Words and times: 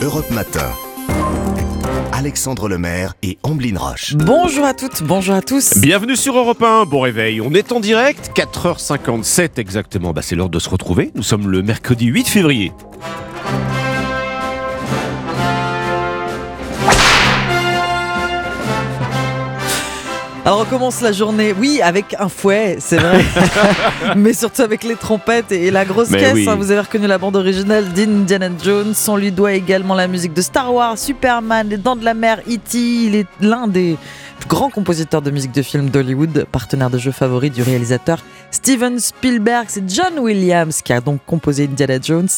Europe 0.00 0.30
Matin. 0.30 0.70
Alexandre 2.12 2.68
Lemaire 2.68 3.14
et 3.24 3.36
Amblin 3.42 3.76
Roche. 3.76 4.14
Bonjour 4.14 4.64
à 4.64 4.72
toutes, 4.72 5.02
bonjour 5.02 5.34
à 5.34 5.42
tous. 5.42 5.76
Bienvenue 5.78 6.14
sur 6.14 6.38
Europe 6.38 6.62
1, 6.62 6.84
bon 6.84 7.00
réveil. 7.00 7.40
On 7.40 7.52
est 7.52 7.72
en 7.72 7.80
direct, 7.80 8.30
4h57 8.36 9.58
exactement. 9.58 10.12
Bah, 10.12 10.22
c'est 10.22 10.36
l'heure 10.36 10.50
de 10.50 10.60
se 10.60 10.68
retrouver. 10.68 11.10
Nous 11.16 11.24
sommes 11.24 11.50
le 11.50 11.62
mercredi 11.62 12.06
8 12.06 12.28
février. 12.28 12.72
Alors 20.48 20.60
on 20.62 20.64
commence 20.64 21.02
la 21.02 21.12
journée, 21.12 21.52
oui, 21.60 21.82
avec 21.82 22.16
un 22.18 22.30
fouet, 22.30 22.78
c'est 22.80 22.96
vrai, 22.96 23.22
mais 24.16 24.32
surtout 24.32 24.62
avec 24.62 24.82
les 24.82 24.96
trompettes 24.96 25.52
et 25.52 25.70
la 25.70 25.84
grosse 25.84 26.08
Mais 26.08 26.20
caisse. 26.20 26.32
oui. 26.32 26.48
hein. 26.48 26.54
Vous 26.54 26.70
avez 26.70 26.80
reconnu 26.80 27.06
la 27.06 27.18
bande 27.18 27.36
originale 27.36 27.92
d'Indiana 27.92 28.48
Jones. 28.64 28.94
On 29.08 29.16
lui 29.18 29.30
doit 29.30 29.52
également 29.52 29.94
la 29.94 30.08
musique 30.08 30.32
de 30.32 30.40
Star 30.40 30.72
Wars, 30.72 30.96
Superman, 30.96 31.68
Les 31.68 31.76
Dents 31.76 31.96
de 31.96 32.04
la 32.06 32.14
Mer, 32.14 32.38
E.T. 32.50 32.78
Il 32.78 33.14
est 33.14 33.26
l'un 33.42 33.68
des 33.68 33.98
plus 34.40 34.48
grands 34.48 34.70
compositeurs 34.70 35.20
de 35.20 35.30
musique 35.30 35.52
de 35.52 35.60
film 35.60 35.90
d'Hollywood, 35.90 36.46
partenaire 36.50 36.88
de 36.88 36.96
jeu 36.96 37.10
favori 37.12 37.50
du 37.50 37.60
réalisateur 37.60 38.20
Steven 38.50 38.98
Spielberg. 38.98 39.66
C'est 39.68 39.84
John 39.86 40.18
Williams 40.18 40.80
qui 40.80 40.94
a 40.94 41.02
donc 41.02 41.20
composé 41.26 41.64
Indiana 41.70 41.98
Jones 42.02 42.28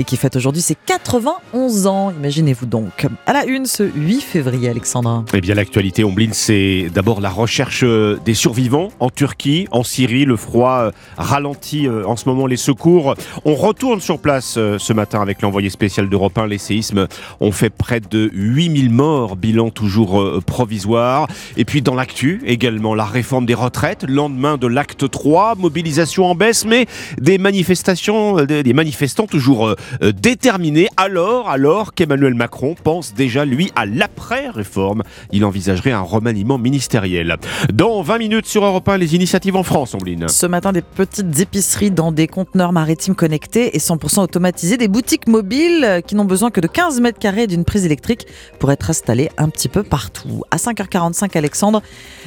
et 0.00 0.04
qui 0.04 0.16
fête 0.16 0.34
aujourd'hui 0.34 0.62
ses 0.62 0.76
91 0.86 1.86
ans. 1.86 2.10
Imaginez-vous 2.10 2.64
donc. 2.64 3.06
À 3.26 3.34
la 3.34 3.44
une 3.44 3.66
ce 3.66 3.82
8 3.82 4.22
février, 4.22 4.70
Alexandra. 4.70 5.26
Eh 5.34 5.42
bien, 5.42 5.54
l'actualité, 5.54 6.04
Omblin, 6.04 6.30
c'est 6.32 6.86
d'abord 6.94 7.20
la 7.20 7.28
recherche 7.28 7.82
euh, 7.84 8.18
des 8.24 8.32
survivants 8.32 8.88
en 8.98 9.10
Turquie, 9.10 9.68
en 9.72 9.84
Syrie. 9.84 10.24
Le 10.24 10.36
froid 10.36 10.84
euh, 10.84 10.90
ralentit 11.18 11.86
euh, 11.86 12.06
en 12.06 12.16
ce 12.16 12.26
moment 12.30 12.46
les 12.46 12.56
secours. 12.56 13.14
On 13.44 13.54
retourne 13.54 14.00
sur 14.00 14.18
place 14.20 14.54
ce 14.54 14.92
matin 14.94 15.20
avec 15.20 15.42
l'envoyé 15.42 15.68
spécial 15.68 16.08
d'Europe 16.08 16.38
1. 16.38 16.46
Les 16.46 16.56
séismes 16.56 17.06
ont 17.40 17.52
fait 17.52 17.68
près 17.68 18.00
de 18.00 18.30
8000 18.32 18.88
morts, 18.88 19.36
bilan 19.36 19.68
toujours 19.68 20.40
provisoire. 20.46 21.28
Et 21.58 21.66
puis, 21.66 21.82
dans 21.82 21.94
l'actu, 21.94 22.40
également 22.46 22.94
la 22.94 23.04
réforme 23.04 23.44
des 23.44 23.54
retraites, 23.54 24.04
lendemain 24.08 24.56
de 24.56 24.66
l'acte 24.66 25.10
3, 25.10 25.56
mobilisation 25.56 26.24
en 26.24 26.34
baisse, 26.34 26.64
mais 26.64 26.86
des 27.20 27.36
manifestations, 27.36 28.46
des 28.46 28.72
manifestants 28.72 29.26
toujours 29.26 29.74
euh, 30.02 30.12
déterminés. 30.12 30.88
Alors, 30.96 31.48
alors 31.48 31.94
qu'Emmanuel 31.94 32.34
Macron 32.34 32.74
pense 32.82 33.14
déjà, 33.14 33.44
lui, 33.44 33.70
à 33.76 33.86
l'après-réforme, 33.86 35.02
il 35.32 35.44
envisagerait 35.44 35.92
un 35.92 36.00
remaniement 36.00 36.58
ministériel. 36.58 37.36
Dans 37.72 38.02
20 38.02 38.18
minutes 38.18 38.46
sur 38.46 38.64
Europe 38.64 38.88
1, 38.88 38.96
les 38.98 39.14
initiatives 39.14 39.56
en 39.56 39.62
France, 39.62 39.94
Ombline. 39.94 40.28
Ce 40.28 40.46
matin, 40.46 40.72
des 40.72 40.82
petites 40.82 41.38
épiceries 41.40 41.90
dans 41.90 42.12
des 42.12 42.26
conteneurs 42.26 42.72
maritimes 42.72 43.14
connectés 43.14 43.76
et 43.76 43.78
100% 43.78 44.20
automatisés, 44.20 44.76
des 44.76 44.88
boutiques 44.88 45.26
mobiles 45.28 45.84
euh, 45.84 46.00
qui 46.00 46.14
n'ont 46.14 46.24
besoin 46.24 46.50
que 46.50 46.60
de 46.60 46.66
15 46.68 47.00
mètres 47.00 47.18
carrés 47.18 47.46
d'une 47.46 47.64
prise 47.64 47.84
électrique 47.84 48.26
pour 48.58 48.70
être 48.72 48.90
installées 48.90 49.30
un 49.38 49.48
petit 49.48 49.68
peu 49.68 49.82
partout. 49.82 50.42
À 50.50 50.56
5h45, 50.56 51.36
Alexandre, 51.36 51.82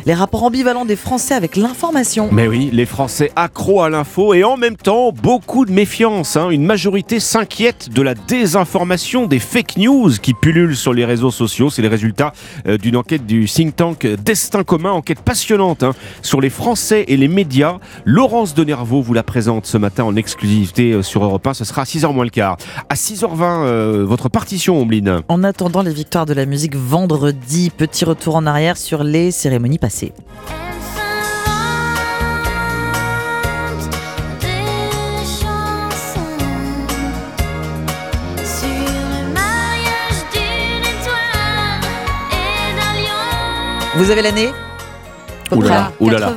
les 0.05 0.14
rapports 0.14 0.44
ambivalents 0.44 0.86
des 0.86 0.95
Français 0.95 1.33
avec 1.33 1.55
l'information. 1.55 2.30
Mais 2.31 2.48
oui, 2.48 2.70
les 2.73 2.86
Français 2.86 3.31
accros 3.36 3.81
à 3.81 3.89
l'info 3.89 4.33
et 4.33 4.44
en 4.44 4.58
même 4.58 4.75
temps 4.77 5.11
beaucoup 5.11 5.66
de 5.66 5.72
méfiance. 5.72 6.36
hein. 6.38 6.50
Une 6.50 6.66
majorité 6.66 7.20
s'inquiète 7.54 7.90
de 7.94 8.02
la 8.02 8.16
désinformation, 8.16 9.28
des 9.28 9.38
fake 9.38 9.78
news 9.78 10.09
qui 10.20 10.34
pullulent 10.34 10.76
sur 10.76 10.92
les 10.92 11.06
réseaux 11.06 11.30
sociaux. 11.30 11.70
C'est 11.70 11.84
les 11.84 11.88
résultats 11.88 12.34
euh, 12.68 12.80
d'une 12.80 12.98
enquête 12.98 13.28
du 13.28 13.45
think 13.45 13.76
tank 13.76 14.08
Destin 14.08 14.64
commun, 14.64 14.90
enquête 14.90 15.22
passionnante 15.22 15.84
hein, 15.84 15.92
sur 16.23 16.42
les 16.42 16.50
Français 16.50 17.06
et 17.08 17.16
les 17.16 17.28
médias. 17.28 17.78
Laurence 18.06 18.56
Denervaux 18.56 19.04
vous 19.04 19.14
la 19.14 19.22
présente 19.22 19.68
ce 19.68 19.78
matin 19.78 20.04
en 20.04 20.16
exclusivité 20.16 20.94
euh, 20.94 21.04
sur 21.04 21.23
Europe 21.23 21.45
1. 21.45 21.54
Ce 21.54 21.64
sera 21.64 21.84
à 21.84 21.86
6h 21.86 22.12
moins 22.12 22.23
le 22.23 22.32
quart. 22.32 22.58
À 22.90 22.95
6h20, 22.95 23.66
euh, 23.66 24.04
votre 24.04 24.30
partition, 24.30 24.82
Ombline. 24.82 25.22
En 25.28 25.44
attendant 25.44 25.84
les 25.84 25.94
victoires 25.94 26.26
de 26.26 26.34
la 26.34 26.48
musique 26.48 26.76
vendredi, 26.76 27.70
petit 27.70 28.04
retour 28.04 28.36
en 28.36 28.48
arrière 28.48 28.78
sur 28.78 29.04
les 29.04 29.30
cérémonies 29.30 29.78
passées. 29.78 30.12
Vous 43.95 44.09
avez 44.11 44.21
l'année 44.21 44.49
Oulala, 45.52 45.92
oulala. 45.99 46.33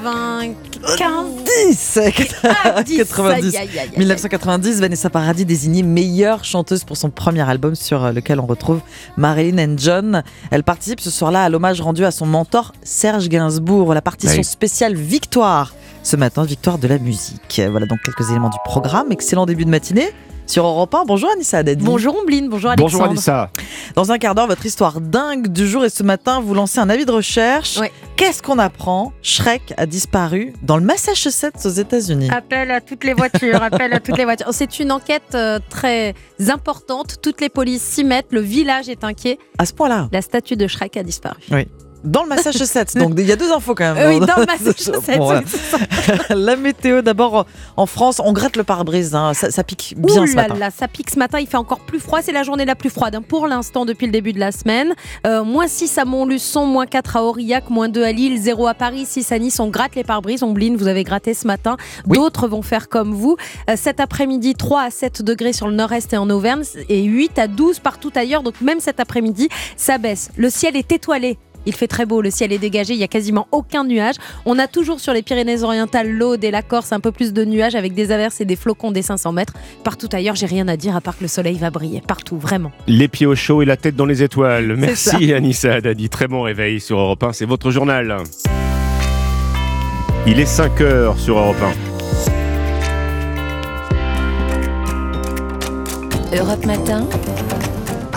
10 0.87 1.99
Ah, 2.45 2.83
10, 2.83 2.97
90. 2.99 3.57
aïe, 3.57 3.57
aïe, 3.57 3.69
aïe, 3.69 3.79
aïe. 3.79 3.91
1990, 3.99 4.81
Vanessa 4.81 5.09
Paradis 5.09 5.45
désignée 5.47 5.83
meilleure 5.83 6.45
chanteuse 6.45 6.85
pour 6.85 6.97
son 6.99 7.09
premier 7.11 7.49
album 7.49 7.75
sur 7.75 8.05
euh, 8.05 8.13
lequel 8.13 8.41
on 8.41 8.47
retrouve 8.47 8.81
Marilyn 9.17 9.59
and 9.73 9.77
John. 9.79 10.23
Elle 10.51 10.65
participe 10.65 11.01
ce 11.01 11.11
soir-là 11.11 11.45
à 11.45 11.49
l'hommage 11.49 11.81
rendu 11.81 12.05
à 12.05 12.11
son 12.11 12.27
mentor 12.27 12.73
Serge 12.83 13.29
Gainsbourg, 13.29 13.95
la 13.95 14.03
partition 14.03 14.39
Oui. 14.39 14.45
spéciale 14.45 14.95
Victoire. 14.95 15.73
Ce 16.03 16.17
matin, 16.17 16.45
Victoire 16.45 16.79
de 16.79 16.87
la 16.89 16.99
musique. 16.99 17.61
Voilà 17.71 17.87
donc 17.87 17.99
quelques 18.05 18.29
éléments 18.31 18.51
du 18.51 18.59
programme. 18.65 19.11
Excellent 19.13 19.47
début 19.47 19.65
de 19.65 19.71
matinée 19.71 20.11
sur 20.47 20.65
Europe 20.67 20.95
1. 20.95 21.05
Bonjour 21.07 21.31
Anissa 21.31 21.59
Haddadi. 21.59 21.85
Bonjour 21.85 22.17
Ombline, 22.21 22.49
bonjour 22.49 22.71
Alexandre. 22.71 22.91
Bonjour 22.93 23.11
Alissa. 23.11 23.51
Dans 23.95 24.13
un 24.13 24.19
quart 24.19 24.35
d'heure, 24.35 24.47
votre 24.47 24.65
histoire 24.67 25.01
dingue 25.01 25.49
du 25.49 25.67
jour 25.67 25.85
et 25.85 25.91
ce 25.91 26.03
matin, 26.03 26.41
vous 26.41 26.55
lancez 26.55 26.79
un 26.79 26.89
avis 26.89 27.07
de 27.07 27.13
recherche. 27.13 27.79
Ouais. 27.79 27.93
Qu'est-ce 28.17 28.43
qu'on 28.43 28.59
apprend? 28.59 29.13
Shrek 29.23 29.75
a 29.77 29.87
disparu 29.87 30.55
dans 30.63 30.77
le 30.77 30.83
Massachusetts 30.85 31.65
aux 31.65 31.71
États-Unis. 31.71 32.31
Appel 32.31 32.71
à 32.71 32.81
toutes 32.81 33.05
les 33.05 33.13
voitures, 33.13 33.63
appel 33.63 33.93
à 33.93 34.01
toutes 34.01 34.17
les 34.19 34.25
voitures. 34.25 34.49
C'est 34.53 34.79
une 34.79 34.93
enquête 34.93 35.35
euh, 35.35 35.59
très 35.69 36.15
importante. 36.49 37.17
Toutes 37.23 37.41
les 37.41 37.49
polices 37.49 37.83
s'y 37.83 38.05
mettent. 38.05 38.33
Le 38.33 38.41
village 38.41 38.89
est 38.89 39.05
inquiet. 39.05 39.39
À 39.59 39.67
ce 39.67 39.73
point-là, 39.75 40.09
La 40.13 40.23
statue 40.23 40.57
de 40.57 40.67
Shrek 40.67 40.97
a 40.97 41.03
disparu. 41.03 41.41
Dans 42.07 42.23
le 42.23 42.29
Massachusetts. 42.29 42.97
donc 42.97 43.13
il 43.19 43.27
y 43.27 43.33
a 43.33 43.37
deux 43.37 43.53
infos 43.53 43.75
quand 43.75 43.95
même. 43.95 44.09
Oui, 44.09 44.21
dans 44.27 44.37
le 44.37 44.47
Massachusetts. 44.47 45.19
Bon. 45.19 45.41
La 46.35 46.57
météo, 46.57 47.03
d'abord 47.03 47.47
en 47.77 47.87
France, 47.87 48.21
on 48.25 48.33
gratte 48.33 48.57
le 48.57 48.65
pare-brise. 48.65 49.15
hein. 49.15 49.35
Ça, 49.35 49.51
ça 49.51 49.65
pique 49.65 49.95
bien 49.97 50.23
Ouh 50.23 50.27
ce 50.27 50.35
matin. 50.35 50.55
là, 50.55 50.71
ça 50.71 50.89
pique 50.89 51.11
ce 51.11 51.19
matin, 51.19 51.39
il 51.41 51.47
fait 51.47 51.57
encore 51.57 51.81
plus 51.81 52.01
froid, 52.01 52.21
c'est 52.23 52.33
la 52.33 52.43
journée 52.43 52.65
la 52.65 52.75
plus 52.75 52.91
froide 52.91 53.15
hein, 53.15 53.23
pour 53.27 53.47
l'instant 53.47 53.85
depuis 53.85 54.07
le 54.07 54.13
début 54.13 54.33
de 54.33 54.41
la 54.41 54.53
semaine. 54.53 54.95
Euh, 55.27 55.45
moins 55.45 55.67
6 55.69 55.99
à 55.99 56.05
Montluçon, 56.05 56.67
moins 56.67 56.87
4 56.87 57.17
à 57.17 57.25
Aurillac, 57.25 57.71
moins 57.71 57.89
2 57.89 58.03
à 58.05 58.13
Lille, 58.13 58.41
0 58.41 58.67
à 58.67 58.75
Paris, 58.75 59.05
6 59.07 59.33
à 59.33 59.39
Nice. 59.39 59.61
On 59.61 59.69
gratte 59.69 59.95
les 59.97 60.05
pare-brises, 60.05 60.43
on 60.43 60.53
bline, 60.53 60.77
vous 60.77 60.87
avez 60.89 61.05
gratté 61.05 61.35
ce 61.35 61.47
matin. 61.47 61.77
Oui. 62.07 62.17
D'autres 62.19 62.49
vont 62.49 62.63
faire 62.63 62.89
comme 62.89 63.13
vous. 63.13 63.37
Euh, 63.69 63.75
cet 63.77 64.01
après-midi, 64.01 64.55
3 64.55 64.83
à 64.83 64.91
7 64.91 65.23
degrés 65.23 65.53
sur 65.53 65.69
le 65.69 65.75
nord-est 65.75 66.13
et 66.13 66.17
en 66.17 66.31
Auvergne 66.31 66.63
et 66.89 67.03
8 67.03 67.39
à 67.39 67.49
12 67.49 67.81
partout 67.81 68.13
ailleurs. 68.15 68.43
Donc 68.43 68.61
même 68.61 68.81
cet 68.81 69.01
après-midi, 69.01 69.49
ça 69.77 69.99
baisse. 69.99 70.31
Le 70.37 70.51
ciel 70.51 70.77
est 70.77 70.91
étoilé. 70.93 71.39
Il 71.67 71.75
fait 71.75 71.89
très 71.89 72.07
beau, 72.07 72.23
le 72.23 72.31
ciel 72.31 72.53
est 72.53 72.59
dégagé, 72.59 72.95
il 72.95 73.01
y 73.01 73.05
a 73.05 73.09
quasiment 73.09 73.49
aucun 73.51 73.85
nuage. 73.85 74.15
On 74.45 74.59
a 74.59 74.69
toujours 74.69 75.01
sur 75.01 75.13
les 75.13 75.23
Pyrénées-Orientales, 75.23 76.11
l'Aude 76.11 76.45
et 76.45 76.51
la 76.51 76.63
Corse 76.63 76.93
un 76.93 77.01
peu 77.01 77.13
plus 77.13 77.33
de 77.33 77.45
nuages 77.45 77.75
avec 77.75 77.93
des 77.93 78.13
averses 78.13 78.41
et 78.41 78.45
des 78.45 78.57
flocons 78.57 78.93
des 78.93 79.03
500 79.03 79.33
mètres. 79.33 79.55
Partout 79.83 80.09
ailleurs, 80.13 80.37
j'ai 80.37 80.47
rien 80.47 80.69
à 80.69 80.77
dire 80.77 80.95
à 80.95 81.01
part 81.01 81.19
que 81.19 81.23
le 81.23 81.29
soleil 81.29 81.59
va 81.59 81.71
briller. 81.71 82.03
Partout, 82.07 82.39
vraiment. 82.39 82.71
Les 82.87 83.09
pieds 83.09 83.27
au 83.27 83.35
chaud 83.35 83.63
et 83.63 83.65
la 83.65 83.77
tête 83.77 83.97
dans 83.97 84.07
les 84.07 84.23
étoiles. 84.23 84.77
Merci 84.77 85.33
Anissa 85.35 85.75
Haddadi. 85.75 86.09
Très 86.09 86.29
bon 86.29 86.43
réveil 86.43 86.81
sur 86.81 86.99
Europe 86.99 87.25
1. 87.25 87.33
C'est 87.33 87.47
votre 87.47 87.71
journal. 87.71 88.17
Il 90.27 90.41
est 90.41 90.47
5 90.47 90.81
heures 90.81 91.19
sur 91.19 91.39
Europe 91.39 91.57
1. 96.33 96.37
Europe 96.37 96.67
Matin, 96.67 97.07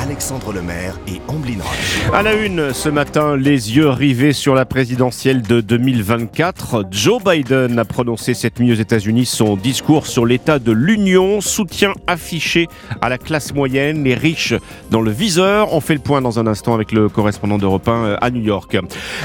Alexandre 0.10 0.54
Lemaire 0.54 1.00
et 1.08 1.22
Amblin 1.28 1.62
Roche. 1.62 2.12
À 2.12 2.24
la 2.24 2.34
une, 2.34 2.74
ce 2.74 2.90
matin, 2.90 3.38
les 3.38 3.76
yeux 3.76 3.90
rivés 3.90 4.34
sur 4.34 4.56
la 4.56 4.66
présidentielle 4.66 5.44
de 5.44 5.62
2024. 5.62 6.86
Joe 6.90 7.24
Biden 7.24 7.78
a 7.78 7.86
prononcé 7.86 8.34
cette 8.34 8.60
nuit 8.60 8.72
aux 8.72 8.76
États-Unis 8.76 9.28
son 9.28 9.56
discours 9.56 10.08
sur 10.08 10.26
l'état 10.26 10.58
de 10.58 10.72
l'Union, 10.72 11.42
soutien 11.42 11.94
affiché 12.08 12.66
à 13.02 13.10
la 13.10 13.20
classe 13.20 13.54
moyenne, 13.54 14.04
les 14.04 14.16
riches 14.16 14.56
dans 14.90 15.02
le 15.02 15.12
viseur. 15.12 15.76
On 15.76 15.80
fait 15.80 15.94
le 15.94 16.00
point 16.00 16.24
dans 16.24 16.40
un 16.40 16.48
instant 16.48 16.74
avec 16.74 16.92
le 16.92 17.08
correspondant 17.08 17.60
d'Europe 17.60 17.88
1 17.88 17.92
euh, 17.92 18.18
à 18.20 18.32
New 18.32 18.42
York. 18.42 18.76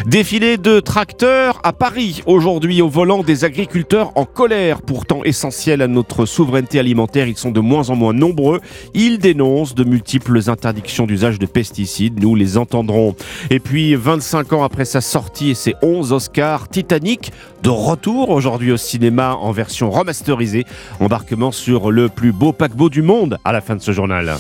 Défilé 0.04 0.58
de 0.58 0.80
tracteurs 0.80 1.60
à 1.64 1.72
Paris, 1.72 2.22
aujourd'hui 2.26 2.82
au 2.82 2.90
volant 2.90 3.22
des 3.22 3.46
agriculteurs 3.46 4.12
en 4.16 4.26
colère, 4.26 4.82
pourtant 4.82 5.24
essentiels 5.24 5.80
à 5.80 5.88
notre 5.88 6.26
souveraineté 6.26 6.78
alimentaire. 6.78 7.26
Ils 7.26 7.38
sont 7.38 7.52
de 7.52 7.60
moins 7.60 7.88
en 7.88 7.96
moins 7.96 8.12
nombreux. 8.12 8.60
Ils 8.92 9.18
dénoncent 9.18 9.74
de 9.74 9.84
multiples 9.84 10.50
interdictions 10.50 10.73
d'usage 11.06 11.38
de 11.38 11.46
pesticides. 11.46 12.20
Nous 12.22 12.34
les 12.34 12.58
entendrons. 12.58 13.14
Et 13.50 13.60
puis, 13.60 13.94
25 13.94 14.52
ans 14.52 14.64
après 14.64 14.84
sa 14.84 15.00
sortie 15.00 15.50
et 15.50 15.54
ses 15.54 15.74
11 15.82 16.12
Oscars, 16.12 16.68
Titanic, 16.68 17.32
de 17.62 17.70
retour 17.70 18.30
aujourd'hui 18.30 18.72
au 18.72 18.76
cinéma 18.76 19.34
en 19.34 19.52
version 19.52 19.90
remasterisée. 19.90 20.64
Embarquement 21.00 21.52
sur 21.52 21.90
le 21.90 22.08
plus 22.08 22.32
beau 22.32 22.52
paquebot 22.52 22.88
du 22.88 23.02
monde 23.02 23.38
à 23.44 23.52
la 23.52 23.60
fin 23.60 23.76
de 23.76 23.82
ce 23.82 23.92
journal. 23.92 24.36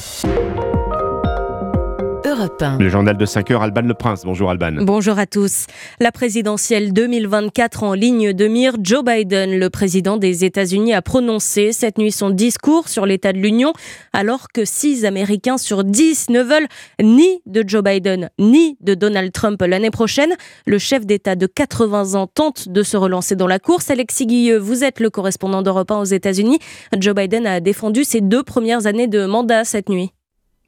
Europe 2.44 2.60
Europe 2.60 2.62
1. 2.62 2.78
Le 2.78 2.88
journal 2.90 3.16
de 3.16 3.24
5 3.24 3.50
heures, 3.50 3.62
Alban 3.62 3.82
Le 3.82 3.94
Prince. 3.94 4.22
Bonjour 4.24 4.50
Alban. 4.50 4.72
Bonjour 4.80 5.18
à 5.18 5.26
tous. 5.26 5.66
La 5.98 6.12
présidentielle 6.12 6.92
2024 6.92 7.82
en 7.82 7.94
ligne 7.94 8.32
de 8.32 8.46
mire, 8.48 8.74
Joe 8.82 9.02
Biden, 9.02 9.58
le 9.58 9.70
président 9.70 10.16
des 10.18 10.44
États-Unis, 10.44 10.92
a 10.92 11.00
prononcé 11.00 11.72
cette 11.72 11.96
nuit 11.96 12.12
son 12.12 12.30
discours 12.30 12.88
sur 12.88 13.06
l'état 13.06 13.32
de 13.32 13.38
l'Union, 13.38 13.72
alors 14.12 14.48
que 14.52 14.64
6 14.64 15.04
Américains 15.06 15.56
sur 15.56 15.84
10 15.84 16.30
ne 16.30 16.42
veulent 16.42 16.68
ni 17.02 17.40
de 17.46 17.64
Joe 17.66 17.82
Biden 17.82 18.30
ni 18.38 18.76
de 18.80 18.94
Donald 18.94 19.32
Trump 19.32 19.62
l'année 19.62 19.90
prochaine. 19.90 20.34
Le 20.66 20.78
chef 20.78 21.06
d'État 21.06 21.36
de 21.36 21.46
80 21.46 22.14
ans 22.14 22.26
tente 22.26 22.68
de 22.68 22.82
se 22.82 22.96
relancer 22.96 23.36
dans 23.36 23.48
la 23.48 23.58
course. 23.58 23.90
Alexis 23.90 24.26
Guilleux, 24.26 24.58
vous 24.58 24.84
êtes 24.84 25.00
le 25.00 25.08
correspondant 25.08 25.62
d'Europe 25.62 25.90
1 25.90 25.96
aux 25.98 26.04
États-Unis. 26.04 26.58
Joe 26.98 27.14
Biden 27.14 27.46
a 27.46 27.60
défendu 27.60 28.04
ses 28.04 28.20
deux 28.20 28.42
premières 28.42 28.86
années 28.86 29.08
de 29.08 29.24
mandat 29.24 29.64
cette 29.64 29.88
nuit. 29.88 30.13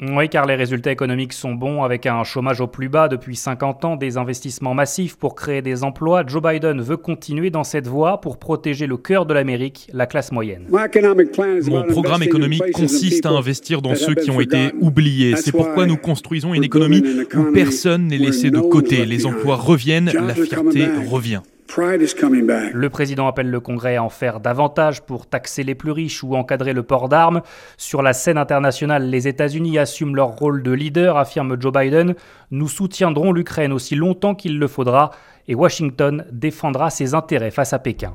Oui, 0.03 0.29
car 0.29 0.45
les 0.45 0.57
résultats 0.57 0.93
économiques 0.93 1.33
sont 1.33 1.55
bons 1.55 1.83
avec 1.83 2.05
un 2.05 2.23
chômage 2.23 2.61
au 2.61 2.67
plus 2.67 2.91
bas 2.91 3.09
depuis 3.09 3.35
50 3.35 3.85
ans, 3.87 3.97
des 3.97 4.19
investissements 4.19 4.75
massifs 4.75 5.17
pour 5.17 5.35
créer 5.35 5.63
des 5.63 5.85
emplois. 5.85 6.23
Joe 6.27 6.43
Biden 6.43 6.83
veut 6.83 6.99
continuer 6.99 7.49
dans 7.49 7.65
cette 7.65 7.87
voie 7.87 8.21
pour 8.21 8.39
protéger 8.39 8.87
le 8.87 8.99
cœur 8.99 9.25
de 9.25 9.33
l'Amérique, 9.33 9.89
la 9.95 10.07
classe 10.07 10.33
moyenne. 10.33 10.67
Mon 10.71 11.83
programme 11.85 12.23
économique 12.23 12.73
consiste 12.73 13.25
à 13.25 13.31
investir 13.31 13.81
dans 13.81 13.95
ceux 13.95 14.15
qui 14.15 14.31
ont 14.31 14.41
été 14.41 14.73
oubliés. 14.81 15.35
C'est 15.37 15.53
pourquoi 15.53 15.87
nous 15.87 15.97
construisons 15.97 16.53
une 16.53 16.65
économie 16.65 17.03
où 17.35 17.53
personne 17.55 18.09
n'est 18.09 18.19
laissé 18.19 18.51
de 18.51 18.61
côté. 18.61 19.07
Les 19.07 19.25
emplois 19.25 19.57
reviennent, 19.57 20.13
la 20.13 20.35
fierté 20.35 20.89
revient. 21.09 21.41
Le 21.77 22.89
président 22.89 23.27
appelle 23.27 23.51
le 23.51 23.61
Congrès 23.61 23.97
à 23.97 24.03
en 24.03 24.09
faire 24.09 24.41
davantage 24.41 25.03
pour 25.03 25.27
taxer 25.27 25.63
les 25.63 25.75
plus 25.75 25.91
riches 25.91 26.23
ou 26.23 26.35
encadrer 26.35 26.73
le 26.73 26.83
port 26.83 27.09
d'armes. 27.09 27.43
Sur 27.77 28.03
la 28.03 28.13
scène 28.13 28.39
internationale, 28.39 29.09
les 29.11 29.29
États-Unis 29.29 29.79
assument 29.79 30.15
leur 30.15 30.29
rôle 30.29 30.63
de 30.63 30.73
leader, 30.73 31.17
affirme 31.17 31.61
Joe 31.61 31.73
Biden. 31.73 32.15
Nous 32.51 32.69
soutiendrons 32.69 33.33
l'Ukraine 33.33 33.73
aussi 33.73 33.95
longtemps 33.95 34.35
qu'il 34.35 34.59
le 34.59 34.69
faudra 34.69 35.11
et 35.49 35.55
Washington 35.55 36.25
défendra 36.33 36.91
ses 36.91 37.15
intérêts 37.15 37.51
face 37.51 37.73
à 37.73 37.79
Pékin. 37.79 38.15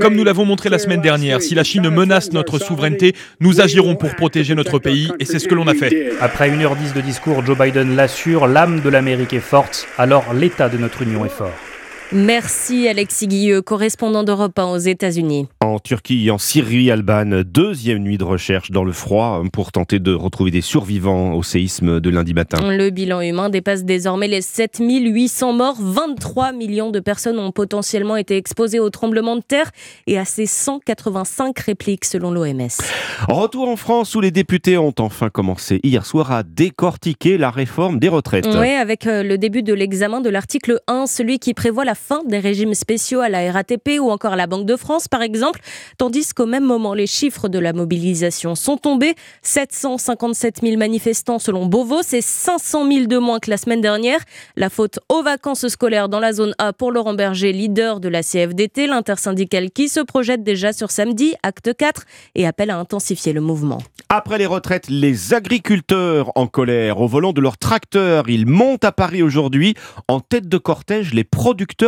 Comme 0.00 0.16
nous 0.16 0.24
l'avons 0.24 0.44
montré 0.44 0.68
la 0.68 0.78
semaine 0.78 1.00
dernière, 1.00 1.40
si 1.40 1.54
la 1.54 1.64
Chine 1.64 1.88
menace 1.88 2.32
notre 2.32 2.58
souveraineté, 2.58 3.14
nous 3.40 3.60
agirons 3.60 3.96
pour 3.96 4.14
protéger 4.16 4.54
notre 4.54 4.78
pays 4.78 5.10
et 5.20 5.24
c'est 5.24 5.38
ce 5.38 5.48
que 5.48 5.54
l'on 5.54 5.66
a 5.68 5.74
fait. 5.74 6.12
Après 6.20 6.50
1h10 6.50 6.94
de 6.94 7.00
discours, 7.00 7.44
Joe 7.44 7.56
Biden 7.56 7.94
l'assure, 7.94 8.46
l'âme 8.46 8.80
de 8.80 8.88
l'Amérique 8.88 9.32
est 9.32 9.40
forte, 9.40 9.86
alors 9.98 10.34
l'état 10.34 10.68
de 10.68 10.78
notre 10.78 11.02
union 11.02 11.24
est 11.24 11.28
fort. 11.28 11.52
Merci 12.12 12.86
Alexis 12.86 13.26
Guilleux, 13.26 13.62
correspondant 13.62 14.24
d'Europe 14.24 14.58
1 14.58 14.66
aux 14.66 14.78
États-Unis. 14.78 15.48
En 15.60 15.78
Turquie 15.78 16.26
et 16.26 16.30
en 16.30 16.38
Syrie, 16.38 16.90
Alban, 16.90 17.42
deuxième 17.44 18.00
nuit 18.00 18.18
de 18.18 18.24
recherche 18.24 18.70
dans 18.70 18.84
le 18.84 18.92
froid 18.92 19.42
pour 19.52 19.72
tenter 19.72 19.98
de 19.98 20.12
retrouver 20.12 20.50
des 20.50 20.60
survivants 20.60 21.32
au 21.32 21.42
séisme 21.42 22.00
de 22.00 22.10
lundi 22.10 22.34
matin. 22.34 22.58
Le 22.70 22.90
bilan 22.90 23.22
humain 23.22 23.48
dépasse 23.48 23.84
désormais 23.84 24.28
les 24.28 24.42
7800 24.42 25.54
morts. 25.54 25.76
23 25.80 26.52
millions 26.52 26.90
de 26.90 27.00
personnes 27.00 27.38
ont 27.38 27.52
potentiellement 27.52 28.16
été 28.16 28.36
exposées 28.36 28.80
au 28.80 28.90
tremblement 28.90 29.36
de 29.36 29.42
terre 29.42 29.70
et 30.06 30.18
à 30.18 30.26
ces 30.26 30.46
185 30.46 31.58
répliques 31.58 32.04
selon 32.04 32.30
l'OMS. 32.30 32.68
Retour 33.28 33.68
en 33.68 33.76
France 33.76 34.14
où 34.14 34.20
les 34.20 34.30
députés 34.30 34.76
ont 34.76 34.94
enfin 34.98 35.30
commencé 35.30 35.80
hier 35.82 36.04
soir 36.04 36.32
à 36.32 36.42
décortiquer 36.42 37.38
la 37.38 37.50
réforme 37.50 37.98
des 37.98 38.08
retraites. 38.08 38.46
Oui, 38.46 38.70
avec 38.70 39.06
euh, 39.06 39.22
le 39.22 39.38
début 39.38 39.62
de 39.62 39.72
l'examen 39.72 40.20
de 40.20 40.28
l'article 40.28 40.80
1, 40.86 41.06
celui 41.06 41.38
qui 41.38 41.54
prévoit 41.54 41.84
la 41.84 41.93
fin 41.94 42.22
des 42.24 42.38
régimes 42.38 42.74
spéciaux 42.74 43.20
à 43.20 43.28
la 43.28 43.50
RATP 43.52 43.98
ou 44.00 44.10
encore 44.10 44.32
à 44.32 44.36
la 44.36 44.46
Banque 44.46 44.66
de 44.66 44.76
France, 44.76 45.08
par 45.08 45.22
exemple, 45.22 45.60
tandis 45.98 46.32
qu'au 46.34 46.46
même 46.46 46.64
moment, 46.64 46.94
les 46.94 47.06
chiffres 47.06 47.48
de 47.48 47.58
la 47.58 47.72
mobilisation 47.72 48.54
sont 48.54 48.76
tombés. 48.76 49.14
757 49.42 50.60
000 50.62 50.76
manifestants 50.76 51.38
selon 51.38 51.66
Beauvau, 51.66 52.00
c'est 52.02 52.20
500 52.20 52.90
000 52.90 53.06
de 53.06 53.18
moins 53.18 53.38
que 53.38 53.50
la 53.50 53.56
semaine 53.56 53.80
dernière. 53.80 54.20
La 54.56 54.70
faute 54.70 54.98
aux 55.08 55.22
vacances 55.22 55.66
scolaires 55.68 56.08
dans 56.08 56.20
la 56.20 56.32
zone 56.32 56.54
A 56.58 56.72
pour 56.72 56.92
Laurent 56.92 57.14
Berger, 57.14 57.52
leader 57.52 58.00
de 58.00 58.08
la 58.08 58.22
CFDT, 58.22 58.86
l'intersyndicale 58.86 59.70
qui 59.70 59.88
se 59.88 60.00
projette 60.00 60.42
déjà 60.42 60.72
sur 60.72 60.90
samedi, 60.90 61.34
acte 61.42 61.74
4, 61.76 62.04
et 62.34 62.46
appelle 62.46 62.70
à 62.70 62.78
intensifier 62.78 63.32
le 63.32 63.40
mouvement. 63.40 63.78
Après 64.08 64.38
les 64.38 64.46
retraites, 64.46 64.88
les 64.88 65.34
agriculteurs 65.34 66.30
en 66.34 66.46
colère 66.46 67.00
au 67.00 67.08
volant 67.08 67.32
de 67.32 67.40
leurs 67.40 67.58
tracteurs. 67.58 68.28
Ils 68.28 68.46
montent 68.46 68.84
à 68.84 68.92
Paris 68.92 69.22
aujourd'hui 69.22 69.74
en 70.08 70.20
tête 70.20 70.48
de 70.48 70.58
cortège 70.58 71.14
les 71.14 71.24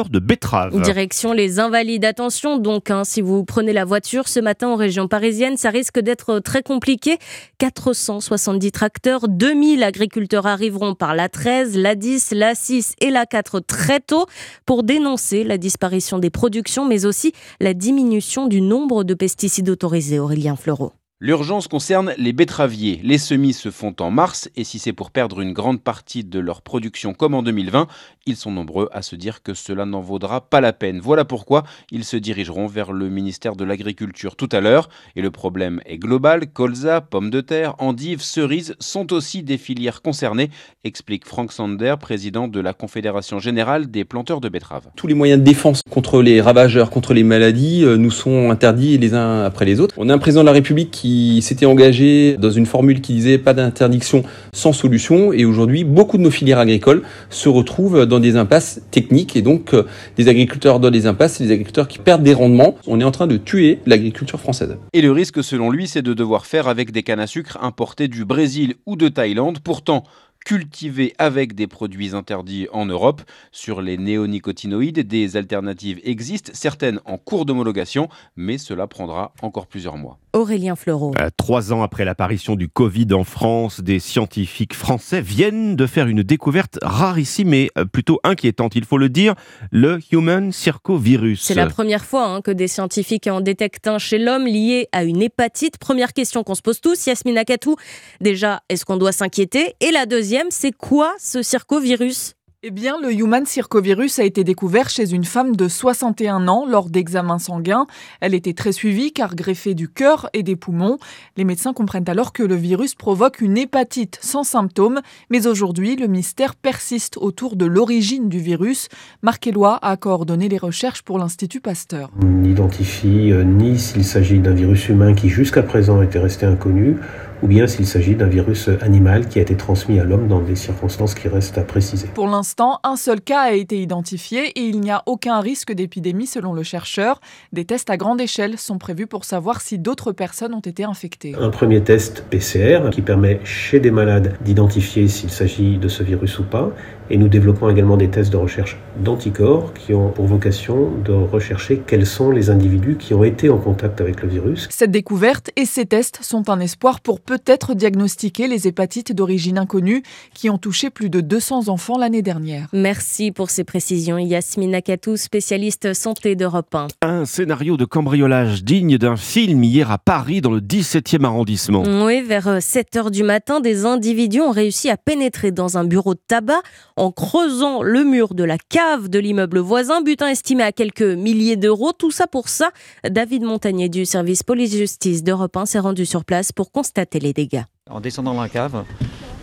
de 0.05 0.19
betteraves. 0.19 0.81
Direction 0.83 1.33
les 1.33 1.59
Invalides. 1.59 2.05
Attention 2.05 2.59
donc, 2.59 2.91
hein, 2.91 3.05
si 3.05 3.21
vous 3.21 3.45
prenez 3.45 3.73
la 3.73 3.85
voiture 3.85 4.29
ce 4.29 4.41
matin 4.41 4.69
en 4.69 4.77
région 4.77 5.09
parisienne, 5.09 5.57
ça 5.57 5.71
risque 5.71 5.99
d'être 5.99 6.39
très 6.41 6.63
compliqué. 6.63 7.19
470 7.59 8.73
tracteurs, 8.73 9.29
2000 9.29 9.83
agriculteurs 9.83 10.47
arriveront 10.47 10.95
par 10.95 11.15
la 11.15 11.29
13, 11.29 11.77
la 11.77 11.95
10, 11.95 12.33
la 12.33 12.55
6 12.55 12.95
et 13.01 13.11
la 13.11 13.27
4 13.27 13.61
très 13.61 14.01
tôt 14.01 14.27
pour 14.67 14.83
dénoncer 14.83 15.45
la 15.45 15.59
disparition 15.59 16.19
des 16.19 16.31
productions, 16.31 16.85
mais 16.85 17.07
aussi 17.07 17.33
la 17.61 17.75
diminution 17.75 18.47
du 18.47 18.61
nombre 18.61 19.05
de 19.05 19.15
pesticides 19.15 19.71
autorisés. 19.71 20.19
Aurélien 20.19 20.57
Fleureau. 20.57 20.93
L'urgence 21.19 21.67
concerne 21.67 22.13
les 22.19 22.35
betteraviers. 22.35 23.01
Les 23.03 23.17
semis 23.17 23.55
se 23.55 23.71
font 23.71 23.95
en 24.01 24.11
mars 24.11 24.51
et 24.55 24.65
si 24.65 24.79
c'est 24.79 24.93
pour 24.93 25.11
perdre 25.11 25.41
une 25.41 25.55
grande 25.55 25.81
partie 25.81 26.25
de 26.25 26.39
leur 26.39 26.61
production 26.61 27.15
comme 27.15 27.33
en 27.33 27.43
2020, 27.43 27.87
ils 28.27 28.37
sont 28.37 28.51
nombreux 28.51 28.91
à 28.93 29.01
se 29.01 29.17
dire 29.17 29.43
que 29.43 29.55
cela 29.55 29.87
n'en 29.87 30.03
vaudra 30.03 30.43
pas 30.43 30.61
la 30.61 30.75
peine. 30.75 31.01
Voilà 31.01 31.25
pourquoi 31.25 31.65
ils 31.91 32.05
se 32.05 32.19
dirigeront 32.19 32.67
vers 32.67 32.93
le 32.93 33.09
ministère 33.09 33.57
de 33.57 33.65
l'Agriculture 33.65 34.37
tout 34.37 34.51
à 34.53 34.61
l'heure. 34.61 34.91
Et 35.15 35.23
le 35.23 35.31
problème 35.31 35.81
est 35.87 35.97
global. 35.97 36.49
Colza, 36.49 37.01
pommes 37.01 37.31
de 37.31 37.41
terre, 37.41 37.77
endives, 37.79 38.21
cerises 38.21 38.75
sont 38.79 39.15
aussi 39.15 39.43
des 39.43 39.57
filières 39.57 40.03
concernées, 40.03 40.51
explique 40.85 41.25
Frank 41.25 41.51
Sander, 41.51 41.95
président 41.99 42.47
de 42.47 42.61
la 42.61 42.75
Confédération 42.75 43.39
générale 43.39 43.91
des 43.91 44.05
planteurs 44.05 44.43
de 44.43 44.51
betteraves. 44.51 44.89
Tous 44.97 45.07
les 45.07 45.15
moyens 45.15 45.41
de 45.41 45.45
défense 45.47 45.81
contre 45.89 46.21
les 46.21 46.43
ravageurs, 46.43 46.91
contre 46.91 47.15
les 47.15 47.25
maladies, 47.25 47.85
euh, 47.85 47.97
nous 47.97 48.11
sont 48.11 48.51
interdits 48.51 48.99
les 48.99 49.15
uns 49.15 49.45
après 49.45 49.65
les 49.65 49.81
autres. 49.81 49.95
On 49.97 50.11
a 50.11 50.15
un 50.15 50.19
président 50.19 50.43
de 50.43 50.47
la 50.47 50.53
République 50.53 50.91
qui 50.91 51.06
s'était 51.43 51.67
engagé 51.67 52.37
dans 52.39 52.51
une 52.51 52.67
formule 52.67 53.01
qui 53.01 53.15
disait 53.15 53.39
pas 53.39 53.55
d'interdiction 53.55 54.23
sans 54.53 54.73
solution 54.73 55.33
et 55.33 55.45
aujourd'hui 55.45 55.85
beaucoup 55.85 56.19
de 56.19 56.23
nos 56.23 56.31
filières 56.31 56.59
agricoles 56.59 57.03
se 57.31 57.49
retrouvent 57.49 58.07
dans 58.07 58.21
des 58.21 58.37
impasses 58.37 58.81
techniques 58.91 59.37
et 59.37 59.43
donc 59.43 59.75
euh, 59.75 59.85
des 60.17 60.29
agriculteurs 60.29 60.81
dans 60.81 60.91
des 60.91 61.07
impasses, 61.07 61.41
des 61.41 61.51
agriculteurs 61.51 61.89
qui 61.89 61.99
perdent 61.99 62.23
des 62.23 62.35
rendements. 62.35 62.77
On 62.87 63.01
est 63.01 63.05
en 63.05 63.11
train 63.11 63.27
de 63.27 63.37
tuer 63.37 63.81
l'agriculture 63.87 64.41
française. 64.41 64.77
Et 64.93 65.03
le 65.03 65.13
risque, 65.13 65.43
selon 65.43 65.71
lui, 65.71 65.87
c'est 65.87 66.03
de 66.03 66.15
devoir 66.15 66.47
faire 66.47 66.69
avec 66.69 66.91
des 66.91 67.03
cannes 67.03 67.21
à 67.21 67.27
sucre 67.27 67.59
importées 67.63 68.09
du 68.09 68.25
Brésil 68.25 68.75
ou 68.87 68.97
de 68.97 69.09
Thaïlande. 69.09 69.59
Pourtant, 69.61 70.05
cultivés 70.47 71.13
avec 71.19 71.57
des 71.57 71.67
produits 71.67 72.15
interdits 72.15 72.69
en 72.73 72.87
Europe. 72.87 73.23
Sur 73.51 73.83
les 73.83 73.99
néonicotinoïdes, 73.99 75.01
des 75.01 75.37
alternatives 75.37 76.01
existent, 76.05 76.53
certaines 76.55 77.01
en 77.05 77.19
cours 77.19 77.47
d'homologation, 77.47 78.09
mais 78.37 78.57
cela 78.57 78.87
prendra 78.87 79.35
encore 79.43 79.67
plusieurs 79.67 79.97
mois. 79.97 80.21
Aurélien 80.37 80.77
Fleureau. 80.77 81.13
Euh, 81.19 81.31
Trois 81.37 81.73
ans 81.73 81.83
après 81.83 82.05
l'apparition 82.05 82.57
du 82.57 82.69
Covid 82.69 83.09
en 83.15 83.25
France, 83.25 83.81
des 83.81 83.99
scientifiques 83.99 84.75
français 84.75 85.23
viennent 85.23 85.77
de 85.77 85.87
faire 85.87 86.07
une 86.09 86.23
découverte 86.23 86.79
rarissime 86.83 87.55
et 87.55 87.71
euh, 87.79 87.87
plutôt 87.87 88.21
inquiétante, 88.23 88.77
il 88.77 88.85
faut 88.85 88.99
le 88.99 89.09
dire, 89.09 89.35
le 89.71 89.99
Human 90.13 90.53
Circovirus. 90.53 91.43
C'est 91.43 91.55
la 91.55 91.67
première 91.67 92.05
fois 92.05 92.27
hein, 92.27 92.43
que 92.43 92.51
des 92.51 92.69
scientifiques 92.69 93.27
en 93.29 93.41
détectent 93.41 93.89
un 93.89 93.99
chez 93.99 94.19
l'homme 94.19 94.47
lié 94.47 94.89
à 94.93 95.05
une 95.05 95.23
hépatite. 95.23 95.79
Première 95.79 96.13
question 96.13 96.45
qu'on 96.45 96.55
se 96.55 96.63
pose 96.63 96.83
tous, 96.83 97.07
Yasmina 97.07 97.45
Katou. 97.45 97.77
Déjà, 98.21 98.61
est-ce 98.69 98.85
qu'on 98.85 98.99
doit 98.99 99.13
s'inquiéter? 99.13 99.75
Et 99.81 99.91
la 99.91 100.05
deuxième, 100.05 100.49
c'est 100.51 100.73
quoi 100.73 101.15
ce 101.19 101.41
circovirus? 101.43 102.36
Eh 102.63 102.71
bien, 102.71 102.97
le 103.03 103.13
Human 103.13 103.45
Circovirus 103.45 104.19
a 104.19 104.25
été 104.25 104.43
découvert 104.43 104.89
chez 104.89 105.13
une 105.13 105.25
femme 105.25 105.57
de 105.57 105.69
61 105.69 106.49
ans 106.49 106.65
lors 106.67 106.89
d'examens 106.89 107.39
sanguins. 107.39 107.87
Elle 108.23 108.33
était 108.33 108.55
très 108.55 108.73
suivie 108.73 109.13
car 109.13 109.37
greffée 109.37 109.75
du 109.75 109.91
cœur 109.91 110.31
et 110.33 110.43
des 110.43 110.57
poumons. 110.57 110.97
Les 111.37 111.45
médecins 111.45 111.75
comprennent 111.75 112.09
alors 112.09 112.33
que 112.33 112.43
le 112.43 112.55
virus 112.55 112.95
provoque 112.95 113.43
une 113.43 113.59
hépatite 113.59 114.19
sans 114.23 114.43
symptômes. 114.43 115.03
Mais 115.29 115.47
aujourd'hui, 115.47 115.97
le 115.97 116.07
mystère 116.07 116.55
persiste 116.55 117.19
autour 117.19 117.57
de 117.57 117.67
l'origine 117.67 118.31
du 118.31 118.39
virus. 118.39 118.89
Marc 119.21 119.51
a 119.83 119.97
coordonné 119.99 120.49
les 120.49 120.59
recherches 120.59 121.03
pour 121.03 121.19
l'Institut 121.19 121.61
Pasteur. 121.61 122.11
On 122.23 122.27
n'identifie 122.27 123.33
euh, 123.33 123.45
ni 123.45 123.79
s'il 123.79 124.03
s'agit 124.03 124.39
d'un 124.39 124.55
virus 124.55 124.89
humain 124.89 125.13
qui 125.13 125.29
jusqu'à 125.29 125.63
présent 125.63 126.01
était 126.01 126.19
resté 126.19 126.47
inconnu, 126.47 126.97
ou 127.43 127.47
bien 127.47 127.67
s'il 127.67 127.87
s'agit 127.87 128.15
d'un 128.15 128.27
virus 128.27 128.69
animal 128.81 129.29
qui 129.29 129.39
a 129.39 129.43
été 129.43 129.57
transmis 129.57 130.01
à 130.01 130.05
l'homme 130.05 130.29
dans 130.29 130.41
des 130.41 130.57
circonstances 130.57 131.15
qui 131.15 131.29
restent 131.29 131.59
à 131.59 131.63
préciser. 131.63 132.09
Pour 132.15 132.29
l'instant, 132.29 132.81
un 132.85 132.97
seul 132.97 133.21
cas 133.21 133.41
a 133.41 133.53
été 133.53 133.81
identifié 133.81 134.47
et 134.59 134.63
il 134.63 134.81
n'y 134.81 134.91
a 134.91 135.03
aucun 135.07 135.41
risque 135.41 135.73
d'épidémie 135.73 136.27
selon 136.27 136.53
le 136.53 136.63
chercheur. 136.63 137.21
Des 137.53 137.65
tests 137.65 137.91
à 137.91 137.97
grande 137.97 138.21
échelle 138.21 138.59
sont 138.59 138.79
prévus 138.79 139.07
pour 139.07 139.25
savoir 139.25 139.61
si 139.61 139.79
d'autres 139.79 140.13
personnes 140.13 140.55
ont 140.55 140.61
été 140.61 140.85
infectées. 140.85 141.35
Un 141.39 141.51
premier 141.51 141.83
test 141.83 142.25
PCR 142.31 142.91
qui 142.91 143.03
permet 143.03 143.41
chez 143.45 143.81
des 143.81 143.91
malades 143.91 144.37
d'identifier 144.43 145.09
s'il 145.09 145.31
s'agit 145.31 145.79
de 145.79 145.89
ce 145.89 146.03
virus 146.03 146.39
ou 146.39 146.45
pas, 146.45 146.71
Et 147.09 147.17
nous 147.19 147.29
développons 147.29 147.71
également 147.71 147.97
des 147.97 148.09
tests 148.09 148.33
de 148.33 148.37
recherche 148.37 148.79
d'anticorps 149.03 149.73
qui 149.75 149.95
ont 149.95 150.11
pour 150.11 150.27
vocation 150.27 150.91
de 151.05 151.13
rechercher 151.13 151.83
quels 151.87 152.07
sont 152.07 152.31
les 152.31 152.51
individus 152.51 152.97
qui 152.97 153.15
ont 153.15 153.23
été 153.23 153.49
en 153.49 153.59
contact 153.59 154.01
avec 154.01 154.23
le 154.23 154.29
virus. 154.29 154.69
Cette 154.71 154.91
découverte 154.91 155.51
et 155.57 155.67
ces 155.67 155.87
tests 155.87 156.19
sont 156.23 156.51
un 156.51 156.61
espoir 156.61 157.01
pour 157.01 157.21
peut-être 157.21 157.75
diagnostiquer 157.75 158.49
les 158.49 158.67
hépatites 158.67 159.13
d'origine 159.13 159.59
inconnue 159.59 160.03
qui 160.35 160.51
ont 160.51 160.59
touché 160.59 160.91
plus 160.91 161.11
de 161.11 161.21
200 161.21 161.69
enfants 161.69 161.99
l'année 161.99 162.23
dernière. 162.23 162.69
Merci 162.73 163.31
pour 163.31 163.51
ces 163.51 163.65
précisions. 163.65 164.19
Yasmina 164.19 164.81
Katou, 164.81 165.17
spécialiste 165.17 165.95
santé 165.95 166.35
d'Europe 166.35 166.75
1. 166.75 166.89
Un 167.03 167.25
scénario 167.25 167.77
de 167.77 167.85
cambriolage 167.85 168.65
digne 168.65 168.99
d'un 168.99 169.17
film 169.17 169.63
hier 169.63 169.91
à 169.91 169.99
Paris 169.99 170.41
dans 170.41 170.51
le 170.51 170.61
17e 170.61 171.25
arrondissement. 171.25 171.85
Oui, 172.05 172.23
vers 172.23 172.61
7 172.61 172.97
heures 172.97 173.11
du 173.11 173.23
matin, 173.23 173.61
des 173.61 173.85
individus 173.85 174.41
ont 174.41 174.51
réussi 174.51 174.91
à 174.91 174.97
pénétrer 174.97 175.53
dans 175.53 175.79
un 175.79 175.85
bureau 175.85 176.15
de 176.15 176.21
tabac 176.27 176.63
en 176.97 177.13
creusant 177.13 177.83
le 177.83 178.05
mur 178.05 178.35
de 178.35 178.45
la 178.45 178.57
cave 178.59 179.09
de 179.09 179.19
l'immeuble 179.19 179.59
voisin, 179.59 180.01
butin 180.01 180.29
estimé 180.29 180.63
à 180.63 180.73
quelques 180.73 181.03
milliers 181.03 181.57
d'euros. 181.57 181.93
Tout 181.93 182.11
ça 182.11 182.27
pour 182.27 182.49
ça. 182.49 182.71
David 183.09 183.43
Montagnier 183.43 183.89
du 183.89 184.07
service 184.07 184.43
police-justice 184.43 185.23
d'Europe 185.23 185.57
1 185.57 185.67
s'est 185.67 185.79
rendu 185.79 186.07
sur 186.07 186.25
place 186.25 186.53
pour 186.53 186.73
constater 186.73 187.19
les 187.19 187.33
dégâts. 187.33 187.65
En 187.91 188.01
descendant 188.01 188.35
dans 188.35 188.43
la 188.43 188.49
cave, 188.49 188.85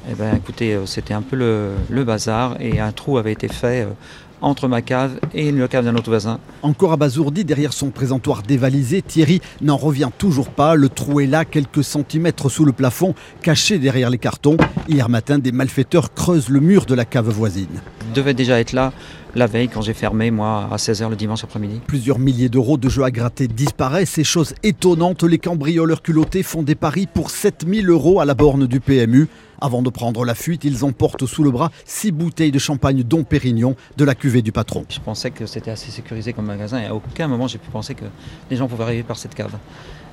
eh 0.10 0.15
ben, 0.15 0.36
écoutez, 0.36 0.74
euh, 0.74 0.86
c'était 0.86 1.13
un 1.13 1.22
peu 1.22 1.38
le, 1.38 2.03
bazar 2.03 2.60
et 2.60 2.79
un 2.79 2.91
trou 2.91 3.17
avait 3.17 3.31
été 3.31 3.48
fait 3.48 3.83
euh, 3.83 3.91
entre 4.43 4.67
ma 4.67 4.81
cave 4.81 5.19
et 5.33 5.51
le 5.51 5.67
cave 5.67 5.85
d'un 5.85 5.95
autre 5.95 6.09
voisin. 6.09 6.39
Encore 6.62 6.93
abasourdi 6.93 7.45
derrière 7.45 7.73
son 7.73 7.89
présentoir 7.89 8.43
dévalisé, 8.43 9.01
Thierry 9.01 9.41
n'en 9.62 9.77
revient 9.77 10.09
toujours 10.17 10.50
pas. 10.50 10.75
Le 10.75 10.89
trou 10.89 11.21
est 11.21 11.25
là, 11.25 11.45
quelques 11.45 11.83
centimètres 11.83 12.50
sous 12.50 12.65
le 12.65 12.73
plafond, 12.73 13.15
caché 13.41 13.79
derrière 13.79 14.09
les 14.09 14.17
cartons. 14.17 14.57
Hier 14.88 15.09
matin, 15.09 15.39
des 15.39 15.51
malfaiteurs 15.51 16.13
creusent 16.13 16.50
le 16.50 16.59
mur 16.59 16.85
de 16.85 16.93
la 16.93 17.05
cave 17.05 17.29
voisine. 17.29 17.81
Il 18.07 18.13
devait 18.13 18.33
déjà 18.33 18.59
être 18.59 18.73
là 18.73 18.91
la 19.35 19.47
veille 19.47 19.67
quand 19.67 19.81
j'ai 19.81 19.93
fermé, 19.93 20.29
moi, 20.29 20.69
à 20.71 20.75
16h 20.75 21.09
le 21.09 21.15
dimanche 21.15 21.43
après-midi. 21.43 21.81
Plusieurs 21.88 22.19
milliers 22.19 22.50
d'euros 22.50 22.77
de 22.77 22.88
jeux 22.88 23.03
à 23.03 23.12
gratter 23.12 23.47
disparaissent. 23.47 24.12
Ces 24.12 24.23
choses 24.23 24.53
étonnantes, 24.62 25.23
les 25.23 25.39
cambrioleurs 25.39 26.03
culottés 26.03 26.43
font 26.43 26.62
des 26.62 26.75
paris 26.75 27.07
pour 27.12 27.31
7000 27.31 27.89
euros 27.89 28.19
à 28.19 28.25
la 28.25 28.35
borne 28.35 28.67
du 28.67 28.79
PMU. 28.79 29.27
Avant 29.63 29.82
de 29.82 29.89
prendre 29.89 30.25
la 30.25 30.36
fuite, 30.36 30.65
ils 30.65 30.84
emportent 30.84 31.25
sous 31.25 31.41
le 31.41 31.50
bras 31.50 31.72
six 31.86 32.12
bouteilles 32.12 32.51
de 32.51 32.60
champagne 32.60 33.01
Dom 33.01 33.24
Pérignon 33.24 33.77
de 33.96 34.03
la 34.03 34.13
cuvée 34.13 34.41
du 34.41 34.51
patron. 34.51 34.84
Je 34.89 35.00
pensais 35.00 35.32
que 35.32 35.46
c'était 35.46 35.72
assez 35.72 35.89
sécurisé 35.89 36.34
comme 36.34 36.48
magasin 36.48 36.82
et 36.82 36.88
à 36.88 36.93
aucun 36.93 37.29
moment 37.29 37.48
j'ai 37.48 37.60
pu 37.60 37.70
penser 37.72 37.96
que 37.96 38.03
les 38.51 38.58
gens 38.58 38.67
pouvaient 38.67 38.84
arriver 38.84 39.03
par 39.03 39.17
cette 39.17 39.34
cave. 39.34 39.53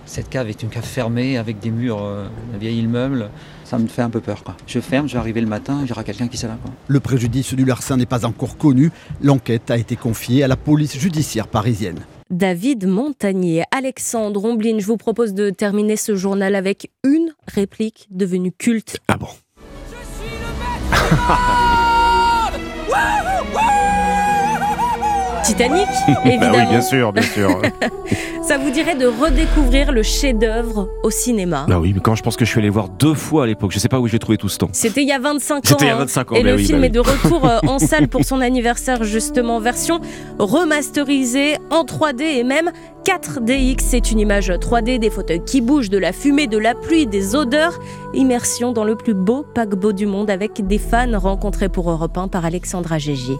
Cette 0.07 0.28
cave 0.28 0.49
est 0.49 0.62
une 0.62 0.69
cave 0.69 0.85
fermée 0.85 1.37
avec 1.37 1.59
des 1.59 1.73
murs, 1.73 2.00
euh, 2.00 2.28
un 2.54 2.59
vieil 2.59 2.78
immeuble. 2.78 3.28
Ça 3.64 3.76
me 3.76 3.88
fait 3.88 4.02
un 4.02 4.11
peu 4.11 4.21
peur. 4.21 4.45
Quoi. 4.45 4.57
Je 4.69 4.78
ferme, 4.78 5.09
je 5.09 5.14
vais 5.14 5.19
arriver 5.19 5.40
le 5.40 5.49
matin, 5.49 5.80
il 5.83 5.88
y 5.88 5.90
aura 5.90 6.04
quelqu'un 6.04 6.28
qui 6.28 6.37
sera 6.37 6.52
là. 6.52 6.59
Quoi. 6.62 6.73
Le 6.87 7.00
préjudice 7.00 7.52
du 7.52 7.64
larcin 7.64 7.97
n'est 7.97 8.07
pas 8.07 8.25
encore 8.25 8.57
connu. 8.57 8.92
L'enquête 9.21 9.69
a 9.73 9.76
été 9.76 9.97
confiée 9.97 10.45
à 10.45 10.49
la 10.49 10.57
police 10.57 10.97
judiciaire 10.97 11.49
parisienne. 11.49 11.99
David 12.30 12.87
Montagnier. 12.87 13.64
Alexandre 13.72 14.44
Omblin, 14.44 14.78
je 14.78 14.87
vous 14.87 14.96
propose 14.96 15.34
de 15.34 15.50
terminer 15.50 15.96
ce 15.96 16.14
journal 16.14 16.54
avec 16.54 16.90
une 17.04 17.34
réplique 17.49 18.06
devenue 18.10 18.52
culte. 18.52 18.99
Ah 19.08 19.16
bon 19.16 19.28
Titanic, 25.50 25.88
Bah 26.07 26.14
évidemment. 26.26 26.59
oui, 26.59 26.66
bien 26.69 26.80
sûr, 26.80 27.12
bien 27.12 27.23
sûr. 27.23 27.61
Ça 28.42 28.57
vous 28.57 28.71
dirait 28.71 28.95
de 28.95 29.07
redécouvrir 29.07 29.90
le 29.90 30.04
chef-d'œuvre 30.04 30.88
au 31.02 31.11
cinéma? 31.11 31.66
Ah 31.69 31.80
oui, 31.80 31.90
mais 31.92 32.00
quand 32.00 32.14
je 32.14 32.23
pense 32.23 32.37
que 32.37 32.45
je 32.45 32.50
suis 32.50 32.61
allé 32.61 32.69
voir 32.71 32.88
deux 32.88 33.14
fois 33.14 33.42
à 33.45 33.47
l'époque, 33.47 33.73
je 33.73 33.80
sais 33.80 33.88
pas 33.88 33.99
où 33.99 34.07
j'ai 34.07 34.21
trouvé 34.21 34.38
tout 34.38 34.49
ce 34.49 34.59
temps. 34.59 34.69
C'était 34.73 35.02
il 35.02 35.09
y 35.09 35.12
a 35.12 35.19
25 35.19 35.57
ans. 35.57 35.61
C'était 35.64 35.87
il 35.87 35.88
y 35.88 35.90
a 35.90 35.97
hein. 35.97 36.00
25 36.00 36.33
ans, 36.33 36.35
Et 36.37 36.45
bah 36.45 36.50
le 36.50 36.57
oui, 36.57 36.64
film 36.66 36.80
bah 36.80 36.87
est 36.87 36.90
de 36.90 37.00
retour 37.00 37.45
euh, 37.45 37.59
en 37.66 37.80
salle 37.80 38.07
pour 38.07 38.25
son 38.25 38.40
anniversaire, 38.40 39.02
justement, 39.02 39.59
version 39.59 40.00
remasterisée 40.38 41.57
en 41.71 41.83
3D 41.83 42.23
et 42.23 42.45
même 42.45 42.71
4DX. 43.04 43.78
C'est 43.80 44.12
une 44.12 44.21
image 44.21 44.50
3D, 44.50 45.00
des 45.00 45.11
fauteuils 45.11 45.45
qui 45.45 45.61
bougent, 45.61 45.90
de 45.90 45.99
la 45.99 46.12
fumée, 46.12 46.47
de 46.47 46.59
la 46.59 46.75
pluie, 46.75 47.07
des 47.09 47.35
odeurs. 47.35 47.80
Immersion 48.14 48.71
dans 48.73 48.85
le 48.85 48.95
plus 48.95 49.14
beau 49.14 49.45
paquebot 49.54 49.92
du 49.92 50.07
monde 50.07 50.30
avec 50.30 50.64
des 50.64 50.78
fans 50.78 51.19
rencontrés 51.19 51.69
pour 51.69 51.90
Europe 51.90 52.16
1 52.16 52.28
par 52.28 52.45
Alexandra 52.45 52.99
Gégier. 52.99 53.37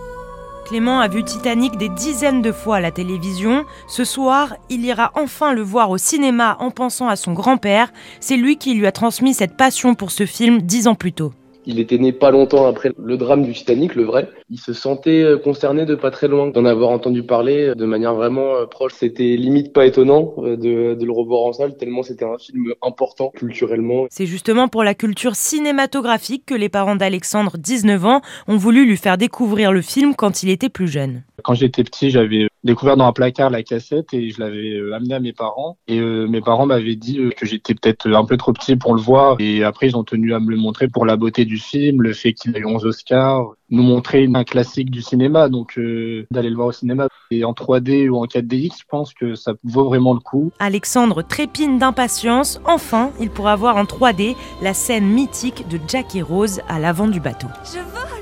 Clément 0.70 1.00
a 1.00 1.08
vu 1.08 1.24
Titanic 1.24 1.78
des 1.78 1.88
dizaines 1.88 2.42
de 2.42 2.52
fois 2.52 2.76
à 2.76 2.80
la 2.80 2.92
télévision. 2.92 3.64
Ce 3.88 4.04
soir, 4.04 4.54
il 4.68 4.84
ira 4.84 5.10
enfin 5.16 5.52
le 5.52 5.62
voir 5.62 5.90
au 5.90 5.98
cinéma 5.98 6.56
en 6.60 6.70
pensant 6.70 7.08
à 7.08 7.16
son 7.16 7.32
grand-père. 7.32 7.92
C'est 8.20 8.36
lui 8.36 8.56
qui 8.56 8.74
lui 8.74 8.86
a 8.86 8.92
transmis 8.92 9.34
cette 9.34 9.56
passion 9.56 9.96
pour 9.96 10.12
ce 10.12 10.26
film 10.26 10.62
dix 10.62 10.86
ans 10.86 10.94
plus 10.94 11.12
tôt. 11.12 11.32
Il 11.66 11.80
était 11.80 11.98
né 11.98 12.12
pas 12.12 12.30
longtemps 12.30 12.68
après 12.68 12.92
le 12.96 13.16
drame 13.16 13.42
du 13.42 13.52
Titanic, 13.52 13.96
le 13.96 14.04
vrai. 14.04 14.28
Il 14.52 14.59
se 14.59 14.73
sentait 14.73 15.23
euh, 15.23 15.38
concerné 15.38 15.87
de 15.87 15.95
pas 15.95 16.11
très 16.11 16.26
loin 16.26 16.49
d'en 16.49 16.64
avoir 16.64 16.90
entendu 16.90 17.23
parler 17.23 17.69
euh, 17.69 17.75
de 17.76 17.85
manière 17.85 18.14
vraiment 18.14 18.57
euh, 18.57 18.66
proche. 18.66 18.95
C'était 18.95 19.37
limite 19.37 19.73
pas 19.73 19.87
étonnant 19.87 20.35
de, 20.38 20.95
de 20.95 21.04
le 21.04 21.12
revoir 21.12 21.42
en 21.42 21.52
salle, 21.52 21.76
tellement 21.76 22.02
c'était 22.02 22.25
un 22.25 22.37
film 22.37 22.75
important 22.83 23.30
culturellement. 23.30 24.07
C'est 24.11 24.26
justement 24.26 24.66
pour 24.66 24.83
la 24.83 24.95
culture 24.95 25.37
cinématographique 25.37 26.47
que 26.47 26.54
les 26.54 26.69
parents 26.69 26.97
d'Alexandre, 26.97 27.59
19 27.59 28.04
ans, 28.04 28.23
ont 28.49 28.57
voulu 28.57 28.85
lui 28.87 28.97
faire 28.97 29.19
découvrir 29.19 29.71
le 29.71 29.83
film 29.83 30.16
quand 30.16 30.42
il 30.42 30.50
était 30.50 30.69
plus 30.69 30.88
jeune. 30.88 31.23
Quand 31.45 31.54
j'étais 31.54 31.85
petit, 31.85 32.11
j'avais 32.11 32.49
découvert 32.64 32.97
dans 32.97 33.07
un 33.07 33.12
placard 33.12 33.50
la 33.50 33.62
cassette 33.62 34.12
et 34.12 34.30
je 34.30 34.40
l'avais 34.40 34.75
euh, 34.75 34.95
amené 34.95 35.14
à 35.14 35.21
mes 35.21 35.33
parents. 35.33 35.78
Et 35.88 35.99
euh, 35.99 36.26
mes 36.26 36.40
parents 36.40 36.66
m'avaient 36.66 36.97
dit 36.97 37.19
que 37.37 37.47
j'étais 37.47 37.75
peut-être 37.75 38.09
un 38.09 38.25
peu 38.25 38.37
trop 38.37 38.52
petit 38.52 38.76
pour 38.76 38.95
le 38.95 39.00
voir. 39.00 39.37
Et 39.38 39.64
après, 39.64 39.88
ils 39.88 39.97
ont 39.97 40.04
tenu 40.04 40.35
à 40.35 40.40
me 40.40 40.50
le 40.50 40.57
montrer 40.57 40.88
pour 40.88 41.07
la 41.07 41.16
beauté 41.16 41.45
du 41.45 41.59
film, 41.59 42.02
le 42.02 42.12
fait 42.12 42.33
qu'il 42.33 42.54
a 42.57 42.59
eu 42.59 42.66
11 42.66 42.85
Oscars, 42.85 43.54
nous 43.70 43.82
montrer 43.82 44.28
un 44.32 44.44
classique 44.44 44.90
du 44.90 45.02
cinéma. 45.02 45.48
Donc, 45.48 45.78
euh, 45.78 46.26
d'aller 46.30 46.50
le 46.50 46.56
voir 46.56 46.68
au 46.68 46.72
cinéma 46.72 47.08
et 47.30 47.44
en 47.44 47.52
3D 47.52 48.08
ou 48.08 48.16
en 48.16 48.26
4DX, 48.26 48.80
je 48.80 48.84
pense 48.88 49.14
que 49.14 49.34
ça 49.34 49.52
vaut 49.64 49.84
vraiment 49.84 50.14
le 50.14 50.20
coup. 50.20 50.52
Alexandre 50.58 51.22
trépine 51.22 51.78
d'impatience. 51.78 52.60
Enfin, 52.64 53.10
il 53.20 53.30
pourra 53.30 53.56
voir 53.56 53.76
en 53.76 53.84
3D 53.84 54.36
la 54.62 54.74
scène 54.74 55.06
mythique 55.06 55.68
de 55.68 55.78
Jack 55.88 56.16
et 56.16 56.22
Rose 56.22 56.60
à 56.68 56.78
l'avant 56.78 57.08
du 57.08 57.20
bateau. 57.20 57.48
Je 57.64 57.78
vole 57.78 58.19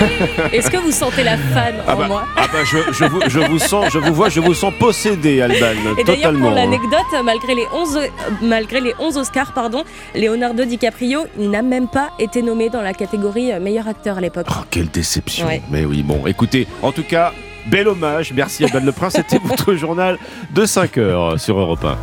Est-ce 0.52 0.70
que 0.70 0.76
vous 0.76 0.90
sentez 0.92 1.22
la 1.24 1.36
fan 1.36 1.74
Ah 1.86 1.94
en 1.94 1.98
bah, 1.98 2.06
moi 2.08 2.24
ah 2.36 2.46
bah, 2.52 2.58
je, 2.64 2.78
je 2.92 3.04
vous, 3.04 3.20
je 3.26 3.38
vous 3.40 3.58
sens, 3.58 3.92
je 3.92 3.98
vous 3.98 4.14
vois, 4.14 4.28
je 4.28 4.40
vous 4.40 4.54
sens 4.54 4.72
possédé, 4.78 5.40
Alban, 5.40 5.56
Et 5.98 6.04
d'ailleurs, 6.04 6.16
totalement. 6.32 6.46
pour 6.48 6.50
l'anecdote, 6.56 7.24
malgré 7.24 7.54
les 7.54 7.66
11, 7.74 7.96
euh, 7.96 8.06
malgré 8.42 8.80
les 8.80 8.94
11 8.98 9.16
Oscars, 9.16 9.52
pardon, 9.54 9.84
Leonardo 10.14 10.64
DiCaprio, 10.64 11.26
il 11.38 11.50
n'a 11.50 11.62
même 11.62 11.88
pas 11.88 12.10
été 12.18 12.42
nommé 12.42 12.68
dans 12.68 12.82
la 12.82 12.92
catégorie 12.94 13.52
euh, 13.52 13.60
meilleur 13.60 13.88
acteur 13.88 14.18
à 14.18 14.20
l'époque. 14.20 14.46
Oh, 14.50 14.64
quelle 14.70 14.88
déception. 14.90 15.46
Ouais. 15.46 15.62
Mais 15.70 15.84
oui, 15.84 16.02
bon, 16.02 16.26
écoutez, 16.26 16.66
en 16.82 16.92
tout 16.92 17.04
cas, 17.04 17.32
bel 17.66 17.88
hommage. 17.88 18.32
Merci 18.34 18.64
Alban 18.64 18.84
Le 18.84 18.92
Prince. 18.92 19.14
C'était 19.16 19.38
votre 19.44 19.74
journal 19.74 20.18
de 20.54 20.66
5 20.66 20.98
heures 20.98 21.40
sur 21.40 21.58
Europe 21.58 21.84
1. 21.84 21.96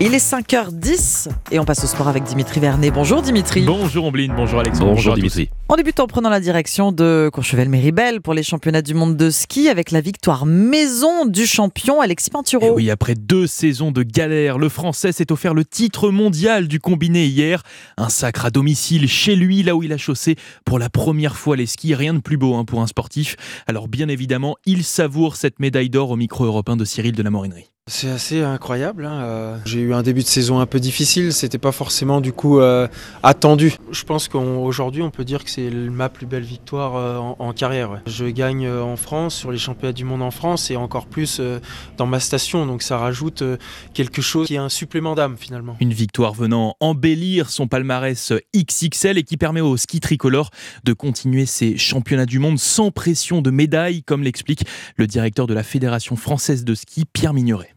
Il 0.00 0.12
est 0.12 0.18
5h10 0.18 1.28
et 1.52 1.60
on 1.60 1.64
passe 1.64 1.84
au 1.84 1.86
sport 1.86 2.08
avec 2.08 2.24
Dimitri 2.24 2.58
Vernet. 2.58 2.90
Bonjour 2.90 3.22
Dimitri. 3.22 3.62
Bonjour 3.62 4.06
Ombline, 4.06 4.32
bonjour 4.36 4.58
Alexandre. 4.58 4.90
Bonjour, 4.92 5.12
à 5.12 5.14
tous. 5.14 5.20
Dimitri. 5.20 5.50
On 5.66 5.76
débute 5.76 5.98
en 5.98 6.06
prenant 6.06 6.28
la 6.28 6.40
direction 6.40 6.92
de 6.92 7.30
Courchevel-Méribel 7.32 8.20
pour 8.20 8.34
les 8.34 8.42
championnats 8.42 8.82
du 8.82 8.92
monde 8.92 9.16
de 9.16 9.30
ski 9.30 9.70
avec 9.70 9.92
la 9.92 10.02
victoire 10.02 10.44
maison 10.44 11.24
du 11.24 11.46
champion 11.46 12.02
Alexis 12.02 12.28
Et 12.28 12.32
Pinturo. 12.32 12.66
Eh 12.66 12.70
oui, 12.70 12.90
après 12.90 13.14
deux 13.14 13.46
saisons 13.46 13.90
de 13.90 14.02
galère, 14.02 14.58
le 14.58 14.68
Français 14.68 15.10
s'est 15.10 15.32
offert 15.32 15.54
le 15.54 15.64
titre 15.64 16.10
mondial 16.10 16.68
du 16.68 16.80
combiné 16.80 17.24
hier. 17.24 17.62
Un 17.96 18.10
sacre 18.10 18.44
à 18.44 18.50
domicile 18.50 19.08
chez 19.08 19.36
lui, 19.36 19.62
là 19.62 19.74
où 19.74 19.82
il 19.82 19.94
a 19.94 19.96
chaussé 19.96 20.36
pour 20.66 20.78
la 20.78 20.90
première 20.90 21.34
fois 21.34 21.56
les 21.56 21.66
skis. 21.66 21.94
Rien 21.94 22.12
de 22.12 22.20
plus 22.20 22.36
beau 22.36 22.54
hein, 22.56 22.66
pour 22.66 22.82
un 22.82 22.86
sportif. 22.86 23.36
Alors 23.66 23.88
bien 23.88 24.08
évidemment, 24.08 24.56
il 24.66 24.84
savoure 24.84 25.36
cette 25.36 25.60
médaille 25.60 25.88
d'or 25.88 26.10
au 26.10 26.16
micro 26.16 26.44
européen 26.44 26.76
de 26.76 26.84
Cyril 26.84 27.12
de 27.12 27.22
la 27.22 27.30
Morinerie. 27.30 27.70
C'est 27.86 28.08
assez 28.08 28.40
incroyable. 28.40 29.04
hein, 29.04 29.20
euh, 29.24 29.58
J'ai 29.66 29.80
eu 29.80 29.92
un 29.92 30.02
début 30.02 30.22
de 30.22 30.26
saison 30.26 30.58
un 30.58 30.64
peu 30.64 30.80
difficile. 30.80 31.34
C'était 31.34 31.58
pas 31.58 31.70
forcément 31.70 32.22
du 32.22 32.32
coup 32.32 32.58
euh, 32.58 32.88
attendu. 33.22 33.74
Je 33.90 34.04
pense 34.04 34.28
qu'aujourd'hui, 34.28 35.02
on 35.02 35.10
peut 35.10 35.24
dire 35.26 35.44
que 35.44 35.50
c'est 35.54 35.70
ma 35.70 36.08
plus 36.08 36.26
belle 36.26 36.42
victoire 36.42 36.96
euh, 36.96 37.18
en, 37.18 37.36
en 37.38 37.52
carrière. 37.52 37.92
ouais. 37.92 37.98
Je 38.06 38.26
gagne 38.26 38.66
euh, 38.66 38.82
en 38.82 38.96
France, 38.96 39.36
sur 39.36 39.52
les 39.52 39.58
championnats 39.58 39.92
du 39.92 40.04
monde 40.04 40.22
en 40.22 40.32
France, 40.32 40.70
et 40.70 40.76
encore 40.76 41.06
plus 41.06 41.38
euh, 41.38 41.60
dans 41.96 42.06
ma 42.06 42.18
station. 42.18 42.66
Donc 42.66 42.82
ça 42.82 42.98
rajoute 42.98 43.42
euh, 43.42 43.56
quelque 43.92 44.20
chose 44.20 44.48
qui 44.48 44.54
est 44.54 44.58
un 44.58 44.68
supplément 44.68 45.14
d'âme 45.14 45.36
finalement. 45.38 45.76
Une 45.80 45.92
victoire 45.92 46.34
venant 46.34 46.74
embellir 46.80 47.50
son 47.50 47.68
palmarès 47.68 48.32
XXL 48.54 49.18
et 49.18 49.22
qui 49.22 49.36
permet 49.36 49.60
au 49.60 49.76
ski 49.76 50.00
tricolore 50.00 50.50
de 50.82 50.92
continuer 50.92 51.46
ses 51.46 51.76
championnats 51.76 52.26
du 52.26 52.40
monde 52.40 52.58
sans 52.58 52.90
pression 52.90 53.40
de 53.40 53.50
médaille, 53.50 54.02
comme 54.02 54.24
l'explique 54.24 54.64
le 54.96 55.06
directeur 55.06 55.46
de 55.46 55.54
la 55.54 55.62
Fédération 55.62 56.16
française 56.16 56.64
de 56.64 56.74
ski, 56.74 57.04
Pierre 57.04 57.32
Migneret. 57.32 57.74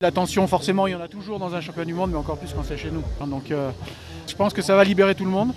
La 0.00 0.10
tension, 0.12 0.46
forcément, 0.46 0.86
il 0.86 0.92
y 0.92 0.94
en 0.94 1.00
a 1.02 1.08
toujours 1.08 1.38
dans 1.38 1.54
un 1.54 1.60
championnat 1.60 1.84
du 1.84 1.92
monde, 1.92 2.10
mais 2.12 2.16
encore 2.16 2.38
plus 2.38 2.54
quand 2.54 2.62
c'est 2.64 2.78
chez 2.78 2.90
nous. 2.90 3.02
Donc, 3.26 3.50
euh, 3.50 3.70
je 4.26 4.34
pense 4.34 4.54
que 4.54 4.62
ça 4.62 4.74
va 4.74 4.82
libérer 4.82 5.14
tout 5.14 5.26
le 5.26 5.30
monde. 5.30 5.52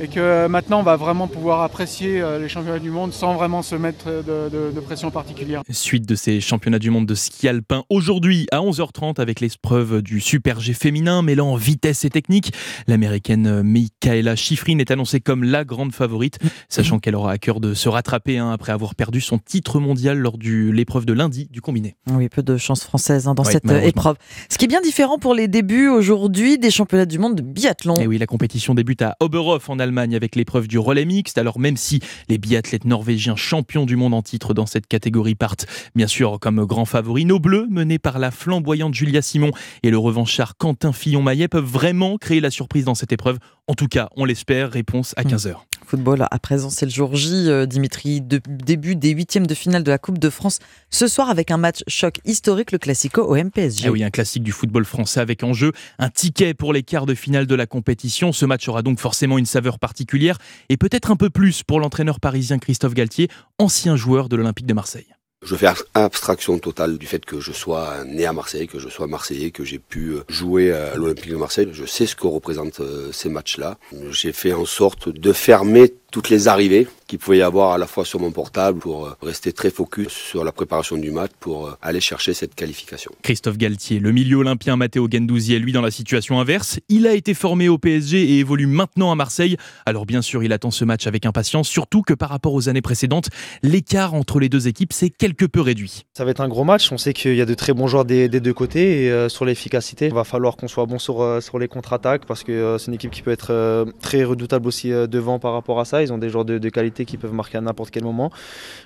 Et 0.00 0.08
que 0.08 0.46
maintenant 0.48 0.80
on 0.80 0.82
va 0.82 0.96
vraiment 0.96 1.28
pouvoir 1.28 1.62
apprécier 1.62 2.20
euh, 2.20 2.38
les 2.38 2.48
championnats 2.48 2.78
du 2.78 2.90
monde 2.90 3.12
sans 3.12 3.34
vraiment 3.34 3.62
se 3.62 3.74
mettre 3.74 4.06
de, 4.06 4.48
de- 4.50 4.72
de 4.74 4.80
pression 4.80 5.10
particulière. 5.10 5.62
Suite 5.70 6.06
de 6.08 6.14
ces 6.14 6.40
championnats 6.40 6.78
du 6.78 6.90
monde 6.90 7.06
de 7.06 7.14
ski 7.14 7.48
alpin 7.48 7.84
aujourd'hui 7.90 8.46
à 8.52 8.58
11h30 8.58 9.20
avec 9.20 9.40
l'épreuve 9.40 10.02
du 10.02 10.20
Super 10.20 10.60
G 10.60 10.72
féminin 10.74 11.22
mêlant 11.22 11.54
vitesse 11.56 12.04
et 12.04 12.10
technique. 12.10 12.52
L'américaine 12.86 13.62
Michaela 13.62 14.36
Schifrin 14.36 14.78
est 14.78 14.90
annoncée 14.90 15.20
comme 15.20 15.44
la 15.44 15.64
grande 15.64 15.92
favorite, 15.92 16.38
sachant 16.68 16.98
qu'elle 16.98 17.14
aura 17.14 17.32
à 17.32 17.38
cœur 17.38 17.60
de 17.60 17.74
se 17.74 17.88
rattraper 17.88 18.38
hein, 18.38 18.50
après 18.50 18.72
avoir 18.72 18.94
perdu 18.94 19.20
son 19.20 19.38
titre 19.38 19.80
mondial 19.80 20.18
lors 20.18 20.38
de 20.38 20.70
l'épreuve 20.70 21.06
de 21.06 21.12
lundi 21.12 21.48
du 21.50 21.60
combiné. 21.60 21.96
Oui, 22.10 22.28
peu 22.28 22.42
de 22.42 22.56
chance 22.56 22.84
française 22.84 23.26
hein, 23.28 23.34
dans 23.34 23.44
cette 23.44 23.70
euh, 23.70 23.80
épreuve. 23.80 24.16
Ce 24.48 24.58
qui 24.58 24.64
est 24.64 24.68
bien 24.68 24.80
différent 24.80 25.18
pour 25.18 25.34
les 25.34 25.48
débuts 25.48 25.88
aujourd'hui 25.88 26.58
des 26.58 26.70
championnats 26.70 27.06
du 27.06 27.18
monde 27.18 27.36
de 27.36 27.42
biathlon. 27.42 27.96
Et 27.98 28.02
Eh 28.04 28.06
oui, 28.06 28.18
la 28.18 28.26
compétition 28.26 28.74
débute 28.74 29.02
à 29.02 29.16
Oberhof 29.20 29.70
en 29.70 29.78
Allemagne 29.84 30.16
avec 30.16 30.34
l'épreuve 30.34 30.66
du 30.66 30.78
relais 30.78 31.04
mixte. 31.04 31.38
Alors 31.38 31.58
même 31.58 31.76
si 31.76 32.00
les 32.28 32.38
biathlètes 32.38 32.84
norvégiens 32.84 33.36
champions 33.36 33.86
du 33.86 33.96
monde 33.96 34.14
en 34.14 34.22
titre 34.22 34.54
dans 34.54 34.66
cette 34.66 34.86
catégorie 34.86 35.36
partent 35.36 35.66
bien 35.94 36.08
sûr 36.08 36.38
comme 36.40 36.64
grands 36.64 36.84
favoris, 36.84 37.26
nos 37.26 37.38
bleus 37.38 37.66
menés 37.70 37.98
par 37.98 38.18
la 38.18 38.30
flamboyante 38.30 38.94
Julia 38.94 39.22
Simon 39.22 39.52
et 39.82 39.90
le 39.90 39.98
revanchard 39.98 40.56
Quentin 40.56 40.92
Fillon-Maillet 40.92 41.48
peuvent 41.48 41.64
vraiment 41.64 42.16
créer 42.16 42.40
la 42.40 42.50
surprise 42.50 42.84
dans 42.84 42.94
cette 42.94 43.12
épreuve. 43.12 43.38
En 43.68 43.74
tout 43.74 43.88
cas, 43.88 44.08
on 44.16 44.24
l'espère. 44.24 44.72
Réponse 44.72 45.14
à 45.16 45.22
15h. 45.22 45.56
Football, 45.86 46.26
à 46.30 46.38
présent, 46.38 46.70
c'est 46.70 46.86
le 46.86 46.90
jour 46.90 47.14
J, 47.14 47.48
euh, 47.48 47.66
Dimitri. 47.66 48.20
De- 48.20 48.40
début 48.46 48.96
des 48.96 49.10
huitièmes 49.10 49.46
de 49.46 49.54
finale 49.54 49.82
de 49.82 49.90
la 49.90 49.98
Coupe 49.98 50.18
de 50.18 50.30
France 50.30 50.58
ce 50.90 51.06
soir 51.06 51.30
avec 51.30 51.50
un 51.50 51.56
match 51.56 51.82
choc 51.86 52.20
historique, 52.24 52.72
le 52.72 52.78
Classico 52.78 53.22
au 53.22 53.36
MPSG. 53.36 53.84
Eh 53.86 53.90
oui, 53.90 54.02
un 54.04 54.10
classique 54.10 54.42
du 54.42 54.52
football 54.52 54.84
français 54.84 55.20
avec 55.20 55.42
en 55.44 55.52
jeu 55.52 55.72
un 55.98 56.08
ticket 56.10 56.54
pour 56.54 56.72
les 56.72 56.82
quarts 56.82 57.06
de 57.06 57.14
finale 57.14 57.46
de 57.46 57.54
la 57.54 57.66
compétition. 57.66 58.32
Ce 58.32 58.44
match 58.46 58.68
aura 58.68 58.82
donc 58.82 58.98
forcément 58.98 59.38
une 59.38 59.46
saveur 59.46 59.78
particulière 59.78 60.38
et 60.68 60.76
peut-être 60.76 61.10
un 61.10 61.16
peu 61.16 61.30
plus 61.30 61.62
pour 61.62 61.80
l'entraîneur 61.80 62.20
parisien 62.20 62.58
Christophe 62.58 62.94
Galtier, 62.94 63.28
ancien 63.58 63.96
joueur 63.96 64.28
de 64.28 64.36
l'Olympique 64.36 64.66
de 64.66 64.74
Marseille. 64.74 65.06
Je 65.44 65.56
fais 65.56 65.68
abstraction 65.92 66.58
totale 66.58 66.96
du 66.96 67.06
fait 67.06 67.24
que 67.24 67.38
je 67.38 67.52
sois 67.52 68.04
né 68.06 68.24
à 68.24 68.32
Marseille, 68.32 68.66
que 68.66 68.78
je 68.78 68.88
sois 68.88 69.06
marseillais, 69.06 69.50
que 69.50 69.62
j'ai 69.62 69.78
pu 69.78 70.10
euh, 70.10 70.24
jouer 70.28 70.72
à 70.72 70.94
l'Olympique 70.96 71.30
de 71.30 71.36
Marseille. 71.36 71.68
Je 71.72 71.84
sais 71.84 72.06
ce 72.06 72.16
que 72.16 72.26
représentent 72.26 72.80
euh, 72.80 73.12
ces 73.12 73.28
matchs-là. 73.28 73.76
J'ai 74.10 74.32
fait 74.32 74.54
en 74.54 74.64
sorte 74.64 75.10
de 75.10 75.32
fermer 75.32 75.92
toutes 76.14 76.30
les 76.30 76.46
arrivées 76.46 76.86
qu'il 77.08 77.18
pouvait 77.18 77.38
y 77.38 77.42
avoir 77.42 77.72
à 77.72 77.78
la 77.78 77.88
fois 77.88 78.04
sur 78.04 78.20
mon 78.20 78.30
portable 78.30 78.78
pour 78.78 79.06
euh, 79.06 79.16
rester 79.20 79.52
très 79.52 79.70
focus 79.70 80.12
sur 80.12 80.44
la 80.44 80.52
préparation 80.52 80.96
du 80.96 81.10
match 81.10 81.32
pour 81.40 81.66
euh, 81.66 81.72
aller 81.82 82.00
chercher 82.00 82.34
cette 82.34 82.54
qualification. 82.54 83.10
Christophe 83.22 83.58
Galtier, 83.58 83.98
le 83.98 84.12
milieu 84.12 84.36
olympien 84.36 84.76
Matteo 84.76 85.08
Gendouzi 85.10 85.54
est 85.54 85.58
lui 85.58 85.72
dans 85.72 85.82
la 85.82 85.90
situation 85.90 86.38
inverse. 86.38 86.78
Il 86.88 87.08
a 87.08 87.14
été 87.14 87.34
formé 87.34 87.68
au 87.68 87.78
PSG 87.78 88.22
et 88.22 88.38
évolue 88.38 88.68
maintenant 88.68 89.10
à 89.10 89.16
Marseille. 89.16 89.56
Alors 89.86 90.06
bien 90.06 90.22
sûr, 90.22 90.44
il 90.44 90.52
attend 90.52 90.70
ce 90.70 90.84
match 90.84 91.08
avec 91.08 91.26
impatience, 91.26 91.68
surtout 91.68 92.02
que 92.02 92.14
par 92.14 92.28
rapport 92.28 92.54
aux 92.54 92.68
années 92.68 92.80
précédentes, 92.80 93.28
l'écart 93.64 94.14
entre 94.14 94.38
les 94.38 94.48
deux 94.48 94.68
équipes 94.68 94.92
s'est 94.92 95.10
quelque 95.10 95.46
peu 95.46 95.60
réduit. 95.60 96.04
Ça 96.16 96.24
va 96.24 96.30
être 96.30 96.42
un 96.42 96.48
gros 96.48 96.62
match. 96.62 96.92
On 96.92 96.96
sait 96.96 97.12
qu'il 97.12 97.34
y 97.34 97.42
a 97.42 97.46
de 97.46 97.54
très 97.54 97.72
bons 97.72 97.88
joueurs 97.88 98.04
des, 98.04 98.28
des 98.28 98.38
deux 98.38 98.54
côtés 98.54 99.06
et 99.06 99.10
euh, 99.10 99.28
sur 99.28 99.44
l'efficacité, 99.44 100.06
il 100.06 100.14
va 100.14 100.22
falloir 100.22 100.56
qu'on 100.56 100.68
soit 100.68 100.86
bon 100.86 101.00
sur, 101.00 101.22
euh, 101.22 101.40
sur 101.40 101.58
les 101.58 101.66
contre-attaques 101.66 102.24
parce 102.24 102.44
que 102.44 102.52
euh, 102.52 102.78
c'est 102.78 102.86
une 102.86 102.94
équipe 102.94 103.10
qui 103.10 103.22
peut 103.22 103.32
être 103.32 103.48
euh, 103.50 103.84
très 104.00 104.22
redoutable 104.22 104.68
aussi 104.68 104.92
euh, 104.92 105.08
devant 105.08 105.40
par 105.40 105.52
rapport 105.54 105.80
à 105.80 105.84
ça. 105.84 106.03
Ils 106.04 106.12
ont 106.12 106.18
des 106.18 106.28
joueurs 106.30 106.44
de, 106.44 106.58
de 106.58 106.68
qualité 106.68 107.04
qui 107.04 107.16
peuvent 107.16 107.32
marquer 107.32 107.58
à 107.58 107.60
n'importe 107.60 107.90
quel 107.90 108.04
moment. 108.04 108.30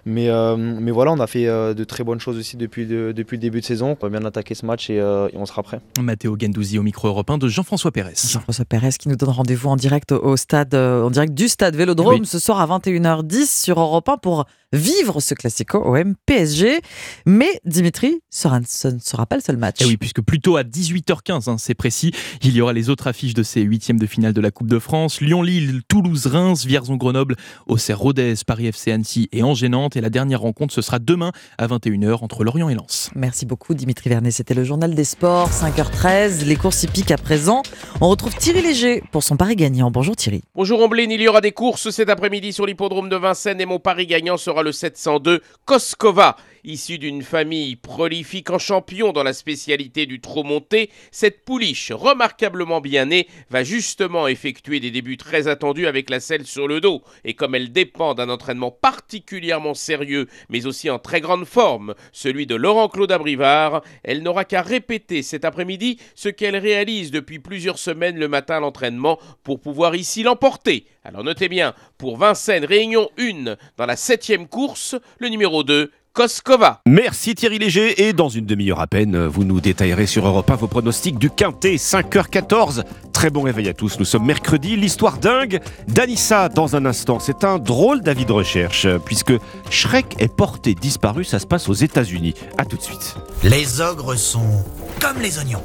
Mais, 0.06 0.28
euh, 0.30 0.56
mais 0.56 0.90
voilà, 0.90 1.12
on 1.12 1.20
a 1.20 1.26
fait 1.26 1.46
euh, 1.46 1.75
de 1.75 1.84
très 1.84 2.04
bonnes 2.04 2.20
choses 2.20 2.38
aussi 2.38 2.56
depuis, 2.56 2.87
de- 2.87 3.12
depuis 3.14 3.37
le 3.37 3.40
début 3.42 3.60
de 3.60 3.64
saison. 3.66 3.96
On 4.00 4.06
va 4.06 4.10
bien 4.18 4.26
attaquer 4.26 4.54
ce 4.54 4.64
match 4.66 4.90
et, 4.90 5.00
euh, 5.00 5.28
et 5.32 5.37
on 5.37 5.46
sera 5.46 5.62
prêt. 5.62 5.80
Matteo 6.00 6.37
Gendouzi 6.40 6.78
au 6.78 6.82
micro 6.82 7.08
européen 7.08 7.38
de 7.38 7.48
Jean-François 7.48 7.90
Pérez. 7.92 8.14
Jean-François 8.16 8.64
Pérez 8.64 8.90
qui 8.98 9.08
nous 9.08 9.16
donne 9.16 9.30
rendez-vous 9.30 9.68
en 9.68 9.76
direct 9.76 10.12
au 10.12 10.37
stade, 10.37 10.75
en 10.75 11.10
direct 11.10 11.34
du 11.34 11.48
stade 11.48 11.76
Vélodrome 11.76 12.20
Oui. 12.20 12.26
ce 12.26 12.38
soir 12.38 12.60
à 12.60 12.78
21h10 12.78 13.46
sur 13.64 13.78
Europe 13.80 14.08
1 14.08 14.16
pour 14.18 14.46
vivre 14.72 15.20
ce 15.20 15.34
classico 15.34 15.78
au 15.78 15.94
MPSG. 15.96 16.80
Mais 17.26 17.48
Dimitri, 17.64 18.20
sera- 18.30 18.60
ce 18.66 18.88
ne 18.88 18.98
sera 18.98 19.26
pas 19.26 19.37
le 19.37 19.42
seul 19.42 19.56
match. 19.56 19.80
Et 19.80 19.84
Eh 19.84 19.87
oui, 19.87 19.96
puisque 19.96 20.20
plutôt 20.20 20.56
à 20.56 20.62
18h15, 20.62 21.48
hein, 21.48 21.56
c'est 21.58 21.75
précis, 21.75 22.12
il 22.42 22.54
y 22.54 22.60
aura 22.60 22.72
les 22.72 22.90
autres 22.90 23.06
affiches 23.06 23.34
de 23.34 23.42
ces 23.42 23.60
huitièmes 23.62 23.98
de 23.98 24.06
finale 24.06 24.32
de 24.32 24.40
la 24.40 24.50
Coupe 24.50 24.68
de 24.68 24.78
France. 24.78 25.20
Lyon-Lille, 25.20 25.80
Toulouse-Reims, 25.88 26.66
Vierzon-Grenoble, 26.66 27.37
Auxerre-Rodez, 27.66 28.34
Paris-FC 28.46 28.92
Annecy 28.92 29.28
et 29.32 29.42
Angers-Nantes. 29.42 29.96
Et 29.96 30.00
la 30.00 30.10
dernière 30.10 30.40
rencontre, 30.40 30.75
ce 30.75 30.82
sera 30.82 30.98
demain 30.98 31.32
à 31.56 31.66
21h 31.66 32.22
entre 32.22 32.44
Lorient 32.44 32.68
et 32.68 32.75
Lens. 32.75 33.10
Merci 33.14 33.46
beaucoup 33.46 33.75
Dimitri 33.75 34.10
Vernet, 34.10 34.30
c'était 34.32 34.54
le 34.54 34.64
journal 34.64 34.94
des 34.94 35.04
sports, 35.04 35.50
5h13, 35.50 36.44
les 36.44 36.56
courses 36.56 36.82
hippiques 36.82 37.10
à 37.10 37.16
présent. 37.16 37.62
On 38.00 38.08
retrouve 38.08 38.34
Thierry 38.37 38.62
Léger 38.62 39.02
pour 39.12 39.22
son 39.22 39.37
pari 39.37 39.56
gagnant. 39.56 39.90
Bonjour 39.90 40.14
Thierry. 40.16 40.42
Bonjour 40.54 40.80
Omblin, 40.80 41.08
il 41.10 41.20
y 41.20 41.28
aura 41.28 41.40
des 41.40 41.52
courses 41.52 41.90
cet 41.90 42.10
après-midi 42.10 42.52
sur 42.52 42.66
l'hippodrome 42.66 43.08
de 43.08 43.16
Vincennes 43.16 43.60
et 43.60 43.66
mon 43.66 43.78
pari 43.78 44.06
gagnant 44.06 44.37
sera 44.37 44.57
le 44.62 44.72
702 44.72 45.40
Koskova. 45.64 46.36
Issu 46.64 46.98
d'une 46.98 47.22
famille 47.22 47.76
prolifique 47.76 48.50
en 48.50 48.58
champion 48.58 49.12
dans 49.12 49.22
la 49.22 49.32
spécialité 49.32 50.06
du 50.06 50.20
trot 50.20 50.42
monté, 50.42 50.90
cette 51.10 51.44
pouliche 51.44 51.92
remarquablement 51.92 52.80
bien 52.80 53.06
née 53.06 53.28
va 53.50 53.64
justement 53.64 54.26
effectuer 54.28 54.80
des 54.80 54.90
débuts 54.90 55.16
très 55.16 55.49
attendus 55.49 55.86
avec 55.86 56.10
la 56.10 56.21
selle 56.21 56.47
sur 56.47 56.68
le 56.68 56.80
dos. 56.80 57.02
Et 57.25 57.34
comme 57.34 57.54
elle 57.54 57.73
dépend 57.73 58.14
d'un 58.14 58.28
entraînement 58.28 58.71
particulièrement 58.71 59.75
sérieux, 59.75 60.26
mais 60.49 60.66
aussi 60.66 60.90
en 60.90 60.99
très 60.99 61.21
grande 61.21 61.44
forme, 61.44 61.94
celui 62.12 62.47
de 62.47 62.54
Laurent-Claude 62.54 63.12
Abrivard, 63.12 63.82
elle 64.02 64.23
n'aura 64.23 64.44
qu'à 64.44 64.62
répéter 64.62 65.23
cet 65.23 65.44
après-midi 65.44 65.99
ce 66.14 66.28
qu'elle 66.28 66.56
réalise 66.56 67.10
depuis 67.10 67.38
plusieurs 67.38 67.78
semaines 67.78 68.18
le 68.18 68.28
matin 68.28 68.56
à 68.56 68.60
l'entraînement 68.60 69.18
pour 69.42 69.60
pouvoir 69.60 69.94
ici 69.94 70.23
l'emporter. 70.23 70.86
Alors 71.04 71.25
notez 71.25 71.49
bien, 71.49 71.75
pour 71.97 72.18
Vincennes, 72.18 72.64
Réunion 72.64 73.08
1 73.18 73.56
dans 73.76 73.86
la 73.86 73.97
septième 73.97 74.47
course, 74.47 74.94
le 75.18 75.28
numéro 75.28 75.62
2, 75.62 75.90
Koskova. 76.12 76.80
Merci 76.86 77.34
Thierry 77.34 77.58
Léger 77.58 78.08
et 78.08 78.12
dans 78.12 78.28
une 78.28 78.47
demi-heure 78.47 78.80
à 78.80 78.86
peine, 78.86 79.26
vous 79.26 79.44
nous 79.44 79.60
détaillerez 79.60 80.06
sur 80.06 80.26
Europe 80.26 80.50
1 80.50 80.56
vos 80.56 80.66
pronostics 80.66 81.18
du 81.18 81.30
Quintet 81.30 81.76
5h14. 81.76 82.82
Très 83.12 83.30
bon 83.30 83.42
réveil 83.42 83.68
à 83.68 83.75
tous, 83.75 83.99
nous 83.99 84.04
sommes 84.04 84.25
mercredi, 84.26 84.76
l'histoire 84.76 85.18
dingue 85.18 85.60
d'Anissa 85.86 86.49
dans 86.49 86.76
un 86.76 86.86
instant. 86.86 87.18
C'est 87.21 87.44
un 87.44 87.58
drôle 87.58 88.00
d'avis 88.00 88.25
de 88.25 88.32
recherche 88.32 88.84
euh, 88.84 88.99
puisque 88.99 89.32
Shrek 89.71 90.16
est 90.18 90.32
porté 90.34 90.75
disparu, 90.75 91.25
ça 91.25 91.38
se 91.38 91.47
passe 91.47 91.68
aux 91.68 91.75
États-Unis. 91.75 92.34
À 92.58 92.64
tout 92.64 92.76
de 92.76 92.82
suite. 92.82 93.14
Les 93.42 93.80
ogres 93.80 94.14
sont 94.16 94.64
comme 95.00 95.21
les 95.21 95.38
oignons. 95.38 95.62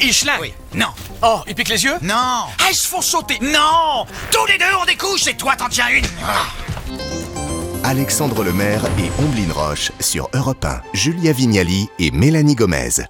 Ils 0.00 0.12
Oui. 0.40 0.52
Non. 0.74 0.88
Oh, 1.22 1.40
ils 1.46 1.54
piquent 1.54 1.68
les 1.68 1.84
yeux 1.84 1.94
Non. 2.02 2.14
Ah, 2.14 2.68
ils 2.70 2.74
se 2.74 2.88
font 2.88 3.00
sauter 3.00 3.38
Non 3.40 4.04
Tous 4.30 4.44
les 4.46 4.58
deux 4.58 4.76
ont 4.80 4.84
des 4.84 4.96
couches 4.96 5.26
et 5.28 5.34
toi 5.36 5.54
t'en 5.56 5.68
tiens 5.68 5.88
une 5.88 6.04
Ah. 6.26 6.46
Alexandre 7.86 8.44
Lemaire 8.44 8.82
et 8.98 9.10
Omblin 9.22 9.52
Roche 9.52 9.92
sur 10.00 10.30
Europe 10.32 10.64
1. 10.64 10.80
Julia 10.94 11.32
Vignali 11.32 11.90
et 11.98 12.10
Mélanie 12.12 12.54
Gomez. 12.54 13.02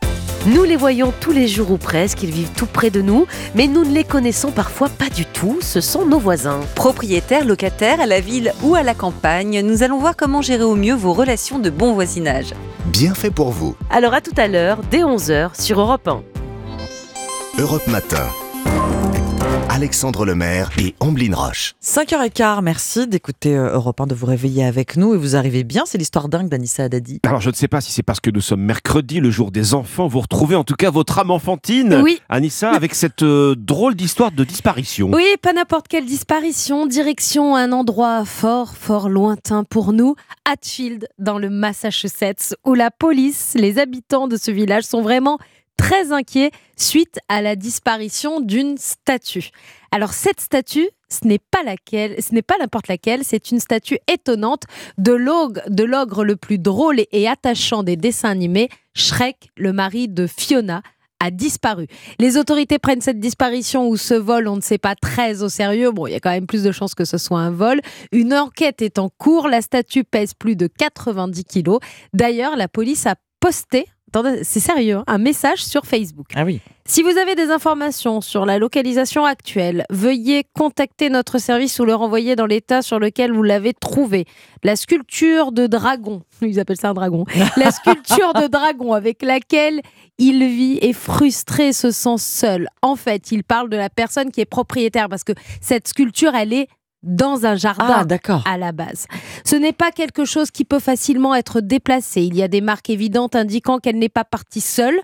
Nous 0.48 0.64
les 0.64 0.74
voyons 0.74 1.14
tous 1.20 1.30
les 1.30 1.46
jours 1.46 1.70
ou 1.70 1.76
presque, 1.76 2.24
ils 2.24 2.32
vivent 2.32 2.50
tout 2.56 2.66
près 2.66 2.90
de 2.90 3.00
nous, 3.00 3.26
mais 3.54 3.68
nous 3.68 3.84
ne 3.84 3.94
les 3.94 4.02
connaissons 4.02 4.50
parfois 4.50 4.88
pas 4.88 5.08
du 5.08 5.26
tout, 5.26 5.58
ce 5.60 5.80
sont 5.80 6.04
nos 6.04 6.18
voisins. 6.18 6.58
Propriétaires, 6.74 7.44
locataires, 7.44 8.00
à 8.00 8.06
la 8.06 8.18
ville 8.18 8.52
ou 8.64 8.74
à 8.74 8.82
la 8.82 8.94
campagne, 8.94 9.60
nous 9.60 9.84
allons 9.84 10.00
voir 10.00 10.16
comment 10.16 10.42
gérer 10.42 10.64
au 10.64 10.74
mieux 10.74 10.94
vos 10.94 11.12
relations 11.12 11.60
de 11.60 11.70
bon 11.70 11.92
voisinage. 11.92 12.52
Bien 12.86 13.14
fait 13.14 13.30
pour 13.30 13.52
vous. 13.52 13.76
Alors 13.90 14.12
à 14.12 14.20
tout 14.20 14.34
à 14.36 14.48
l'heure, 14.48 14.80
dès 14.90 15.02
11h 15.02 15.50
sur 15.58 15.80
Europe 15.80 16.08
1. 16.08 16.20
Europe 17.60 17.86
Matin. 17.86 18.26
Alexandre 19.74 20.24
Lemaire 20.24 20.70
et 20.78 20.94
Omblin 21.00 21.34
Roche. 21.34 21.74
5h15, 21.82 22.62
merci 22.62 23.08
d'écouter 23.08 23.56
euh, 23.56 23.72
Europe 23.74 24.00
1, 24.00 24.06
de 24.06 24.14
vous 24.14 24.26
réveiller 24.26 24.64
avec 24.64 24.96
nous 24.96 25.14
et 25.14 25.16
vous 25.16 25.34
arrivez 25.34 25.64
bien, 25.64 25.82
c'est 25.84 25.98
l'histoire 25.98 26.28
dingue 26.28 26.48
d'Anissa 26.48 26.84
Haddadi. 26.84 27.18
Alors 27.24 27.40
je 27.40 27.50
ne 27.50 27.56
sais 27.56 27.66
pas 27.66 27.80
si 27.80 27.90
c'est 27.90 28.04
parce 28.04 28.20
que 28.20 28.30
nous 28.30 28.40
sommes 28.40 28.60
mercredi, 28.60 29.18
le 29.18 29.32
jour 29.32 29.50
des 29.50 29.74
enfants, 29.74 30.06
vous 30.06 30.20
retrouvez 30.20 30.54
en 30.54 30.62
tout 30.62 30.76
cas 30.76 30.90
votre 30.92 31.18
âme 31.18 31.32
enfantine, 31.32 32.02
Oui. 32.04 32.20
Anissa, 32.28 32.70
avec 32.70 32.94
cette 32.94 33.24
euh, 33.24 33.56
drôle 33.58 33.96
d'histoire 33.96 34.30
de 34.30 34.44
disparition. 34.44 35.10
Oui, 35.12 35.26
pas 35.42 35.52
n'importe 35.52 35.88
quelle 35.88 36.06
disparition. 36.06 36.86
Direction 36.86 37.56
un 37.56 37.72
endroit 37.72 38.24
fort, 38.24 38.76
fort 38.76 39.08
lointain 39.08 39.64
pour 39.64 39.92
nous, 39.92 40.14
Hatfield, 40.44 41.08
dans 41.18 41.38
le 41.38 41.50
Massachusetts, 41.50 42.54
où 42.64 42.74
la 42.74 42.92
police, 42.92 43.54
les 43.56 43.80
habitants 43.80 44.28
de 44.28 44.36
ce 44.36 44.52
village 44.52 44.84
sont 44.84 45.02
vraiment 45.02 45.40
très 45.76 46.12
inquiets 46.12 46.50
suite 46.76 47.18
à 47.28 47.42
la 47.42 47.56
disparition 47.56 48.40
d'une 48.40 48.76
statue. 48.78 49.50
Alors 49.90 50.12
cette 50.12 50.40
statue, 50.40 50.88
ce 51.08 51.26
n'est 51.26 51.38
pas 51.38 51.62
laquelle, 51.62 52.20
ce 52.22 52.34
n'est 52.34 52.42
pas 52.42 52.56
n'importe 52.58 52.88
laquelle, 52.88 53.24
c'est 53.24 53.50
une 53.50 53.60
statue 53.60 53.98
étonnante 54.12 54.64
de 54.98 55.12
l'ogre, 55.12 55.60
de 55.68 55.84
l'ogre 55.84 56.24
le 56.24 56.36
plus 56.36 56.58
drôle 56.58 57.00
et 57.12 57.28
attachant 57.28 57.82
des 57.82 57.96
dessins 57.96 58.30
animés, 58.30 58.68
Shrek, 58.94 59.50
le 59.56 59.72
mari 59.72 60.08
de 60.08 60.26
Fiona, 60.26 60.82
a 61.20 61.30
disparu. 61.30 61.86
Les 62.18 62.36
autorités 62.36 62.78
prennent 62.78 63.00
cette 63.00 63.20
disparition 63.20 63.88
ou 63.88 63.96
ce 63.96 64.14
vol, 64.14 64.48
on 64.48 64.56
ne 64.56 64.60
sait 64.60 64.78
pas 64.78 64.94
très 64.94 65.42
au 65.42 65.48
sérieux. 65.48 65.90
Bon, 65.90 66.06
il 66.06 66.12
y 66.12 66.16
a 66.16 66.20
quand 66.20 66.30
même 66.30 66.46
plus 66.46 66.62
de 66.62 66.72
chances 66.72 66.94
que 66.94 67.04
ce 67.04 67.18
soit 67.18 67.40
un 67.40 67.50
vol. 67.50 67.80
Une 68.12 68.34
enquête 68.34 68.82
est 68.82 68.98
en 68.98 69.08
cours. 69.08 69.48
La 69.48 69.62
statue 69.62 70.04
pèse 70.04 70.34
plus 70.34 70.56
de 70.56 70.66
90 70.66 71.44
kilos. 71.44 71.78
D'ailleurs, 72.12 72.56
la 72.56 72.68
police 72.68 73.06
a 73.06 73.14
posté 73.40 73.86
c'est 74.42 74.60
sérieux, 74.60 74.96
hein, 74.96 75.04
un 75.06 75.18
message 75.18 75.64
sur 75.64 75.86
Facebook. 75.86 76.26
Ah 76.34 76.44
oui. 76.44 76.60
Si 76.86 77.02
vous 77.02 77.16
avez 77.16 77.34
des 77.34 77.50
informations 77.50 78.20
sur 78.20 78.44
la 78.44 78.58
localisation 78.58 79.24
actuelle, 79.24 79.86
veuillez 79.88 80.44
contacter 80.54 81.08
notre 81.08 81.38
service 81.38 81.78
ou 81.80 81.86
le 81.86 81.94
renvoyer 81.94 82.36
dans 82.36 82.44
l'état 82.44 82.82
sur 82.82 82.98
lequel 82.98 83.32
vous 83.32 83.42
l'avez 83.42 83.72
trouvé. 83.72 84.26
La 84.62 84.76
sculpture 84.76 85.50
de 85.50 85.66
dragon, 85.66 86.22
ils 86.42 86.60
appellent 86.60 86.76
ça 86.76 86.90
un 86.90 86.94
dragon, 86.94 87.24
la 87.56 87.70
sculpture 87.72 88.34
de 88.34 88.46
dragon 88.46 88.92
avec 88.92 89.22
laquelle 89.22 89.80
il 90.18 90.46
vit 90.46 90.78
est 90.82 90.92
frustré, 90.92 91.72
se 91.72 91.90
sent 91.90 92.18
seul. 92.18 92.68
En 92.82 92.96
fait, 92.96 93.32
il 93.32 93.44
parle 93.44 93.70
de 93.70 93.76
la 93.76 93.88
personne 93.88 94.30
qui 94.30 94.40
est 94.40 94.46
propriétaire 94.46 95.08
parce 95.08 95.24
que 95.24 95.32
cette 95.60 95.88
sculpture, 95.88 96.34
elle 96.34 96.52
est 96.52 96.68
dans 97.04 97.46
un 97.46 97.54
jardin 97.54 97.86
Ah, 97.88 98.04
à 98.46 98.58
la 98.58 98.72
base. 98.72 99.06
Ce 99.44 99.54
n'est 99.56 99.72
pas 99.72 99.90
quelque 99.92 100.24
chose 100.24 100.50
qui 100.50 100.64
peut 100.64 100.78
facilement 100.80 101.34
être 101.34 101.60
déplacé. 101.60 102.22
Il 102.22 102.34
y 102.36 102.42
a 102.42 102.48
des 102.48 102.60
marques 102.60 102.90
évidentes 102.90 103.36
indiquant 103.36 103.78
qu'elle 103.78 103.98
n'est 103.98 104.08
pas 104.08 104.24
partie 104.24 104.60
seule. 104.60 104.98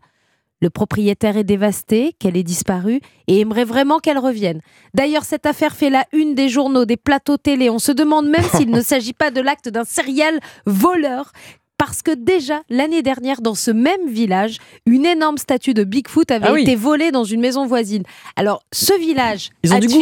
Le 0.62 0.68
propriétaire 0.68 1.36
est 1.38 1.44
dévasté, 1.44 2.14
qu'elle 2.18 2.36
ait 2.36 2.42
disparu 2.42 3.00
et 3.28 3.40
aimerait 3.40 3.64
vraiment 3.64 3.98
qu'elle 3.98 4.18
revienne. 4.18 4.60
D'ailleurs, 4.92 5.24
cette 5.24 5.46
affaire 5.46 5.74
fait 5.74 5.88
la 5.88 6.04
une 6.12 6.34
des 6.34 6.48
journaux, 6.50 6.84
des 6.84 6.98
plateaux 6.98 7.38
télé. 7.38 7.70
On 7.70 7.78
se 7.78 7.92
demande 7.92 8.28
même 8.28 8.44
s'il 8.54 8.70
ne 8.70 8.82
s'agit 8.82 9.14
pas 9.14 9.30
de 9.30 9.40
l'acte 9.40 9.68
d'un 9.68 9.84
serial 9.84 10.38
voleur. 10.66 11.32
Parce 11.78 12.02
que 12.02 12.10
déjà, 12.14 12.60
l'année 12.68 13.00
dernière, 13.00 13.40
dans 13.40 13.54
ce 13.54 13.70
même 13.70 14.06
village, 14.06 14.58
une 14.84 15.06
énorme 15.06 15.38
statue 15.38 15.72
de 15.72 15.82
Bigfoot 15.82 16.30
avait 16.30 16.46
Ah 16.48 16.52
oui. 16.52 16.60
été 16.60 16.76
volée 16.76 17.10
dans 17.10 17.24
une 17.24 17.40
maison 17.40 17.64
voisine. 17.64 18.02
Alors, 18.36 18.62
ce 18.70 18.92
village, 19.00 19.48
Ils 19.62 19.72
ont 19.72 19.78
du 19.78 19.86
goût. 19.86 19.94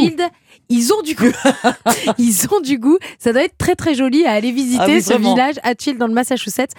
Ils 0.69 0.93
ont 0.93 1.03
du 1.03 1.15
goût. 1.15 1.33
ils 2.19 2.47
ont 2.53 2.61
du 2.61 2.79
goût. 2.79 2.99
Ça 3.19 3.33
doit 3.33 3.45
être 3.45 3.57
très 3.57 3.75
très 3.75 3.95
joli 3.95 4.27
à 4.27 4.33
aller 4.33 4.53
visiter 4.53 4.83
Ah 4.83 4.89
oui, 4.89 5.03
ce 5.03 5.17
village 5.17 5.57
Hatfield 5.63 5.99
dans 5.99 6.07
le 6.07 6.15
Massachusetts. 6.15 6.73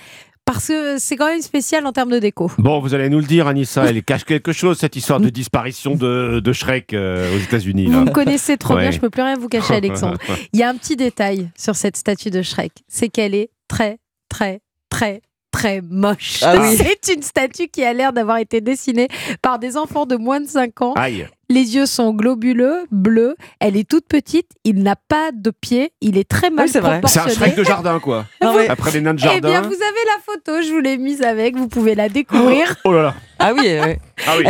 Parce 0.46 0.68
que 0.68 0.98
c'est 0.98 1.16
quand 1.16 1.28
même 1.28 1.44
spécial 1.44 1.86
en 1.86 1.92
termes 1.92 2.10
de 2.10 2.18
déco. 2.18 2.50
Bon, 2.58 2.80
vous 2.80 2.96
allez 2.96 3.08
nous 3.10 3.20
le 3.20 3.26
dire, 3.26 3.46
Anissa, 3.46 3.86
elle 3.86 4.04
cache 4.04 4.24
quelque 4.24 4.52
chose, 4.52 4.80
cette 4.80 4.96
histoire 4.96 5.20
de 5.20 5.30
disparition 5.30 5.94
de, 5.94 6.40
de 6.44 6.54
Shrek 6.54 6.94
euh, 6.94 7.36
aux 7.36 7.40
États-Unis. 7.40 7.86
Vous 7.86 8.06
me 8.06 8.10
connaissez 8.10 8.58
trop 8.58 8.76
bien, 8.76 8.90
je 8.90 9.00
peux 9.00 9.12
plus 9.12 9.22
rien 9.22 9.36
vous 9.38 9.48
cacher, 9.48 9.76
Alexandre. 9.76 10.18
Il 10.54 10.60
y 10.60 10.64
a 10.64 10.70
un 10.70 10.76
petit 10.76 10.96
détail 10.96 11.52
sur 11.56 11.76
cette 11.76 11.98
statue 11.98 12.32
de 12.32 12.42
Shrek, 12.42 12.72
c'est 12.88 13.10
qu'elle 13.10 13.36
est 13.36 13.52
très, 13.68 14.00
très, 14.28 14.62
très, 14.90 15.22
très 15.52 15.82
moche. 15.82 16.40
Ah 16.42 16.56
oui. 16.60 16.78
C'est 17.04 17.14
une 17.14 17.22
statue 17.22 17.68
qui 17.68 17.84
a 17.84 17.94
l'air 17.94 18.12
d'avoir 18.12 18.38
été 18.38 18.60
dessinée 18.60 19.08
par 19.44 19.60
des 19.60 19.78
enfants 19.78 20.08
de 20.08 20.16
moins 20.16 20.42
de 20.42 20.48
5 20.48 20.82
ans. 20.82 20.94
Aïe. 20.96 21.28
Les 21.52 21.76
yeux 21.76 21.88
sont 21.88 22.14
globuleux, 22.14 22.86
bleus. 22.92 23.36
Elle 23.60 23.76
est 23.76 23.90
toute 23.90 24.06
petite. 24.08 24.46
Il 24.66 24.84
n'a 24.84 24.96
pas 24.96 25.32
de 25.34 25.50
pieds. 25.50 25.92
Il 26.00 26.16
est 26.20 26.30
très 26.30 26.52
mal 26.52 26.70
c'est 26.70 26.80
vrai. 26.80 27.02
C'est 27.08 27.18
un 27.18 27.24
proportionné. 27.24 27.34
Shrek 27.54 27.56
de 27.58 27.64
jardin, 27.64 28.00
quoi. 28.00 28.26
Ah. 28.40 28.54
Après 28.70 28.92
les 28.92 29.02
nains 29.02 29.16
de 29.16 29.20
Eh 29.20 29.24
jardin. 29.24 29.50
bien, 29.50 29.62
vous 29.62 29.68
avez 29.74 29.74
la 29.74 30.20
photo. 30.24 30.62
Je 30.62 30.72
vous 30.72 30.80
l'ai 30.80 30.98
mise 31.00 31.24
avec. 31.24 31.56
Vous 31.56 31.68
pouvez 31.68 31.96
la 31.96 32.08
découvrir. 32.08 32.76
Oh 32.84 32.94
là 32.94 33.02
là. 33.02 33.16
Ah 33.40 33.54
oui, 33.56 33.62
ouais. 33.62 34.00
Ah 34.28 34.34
oui. 34.38 34.44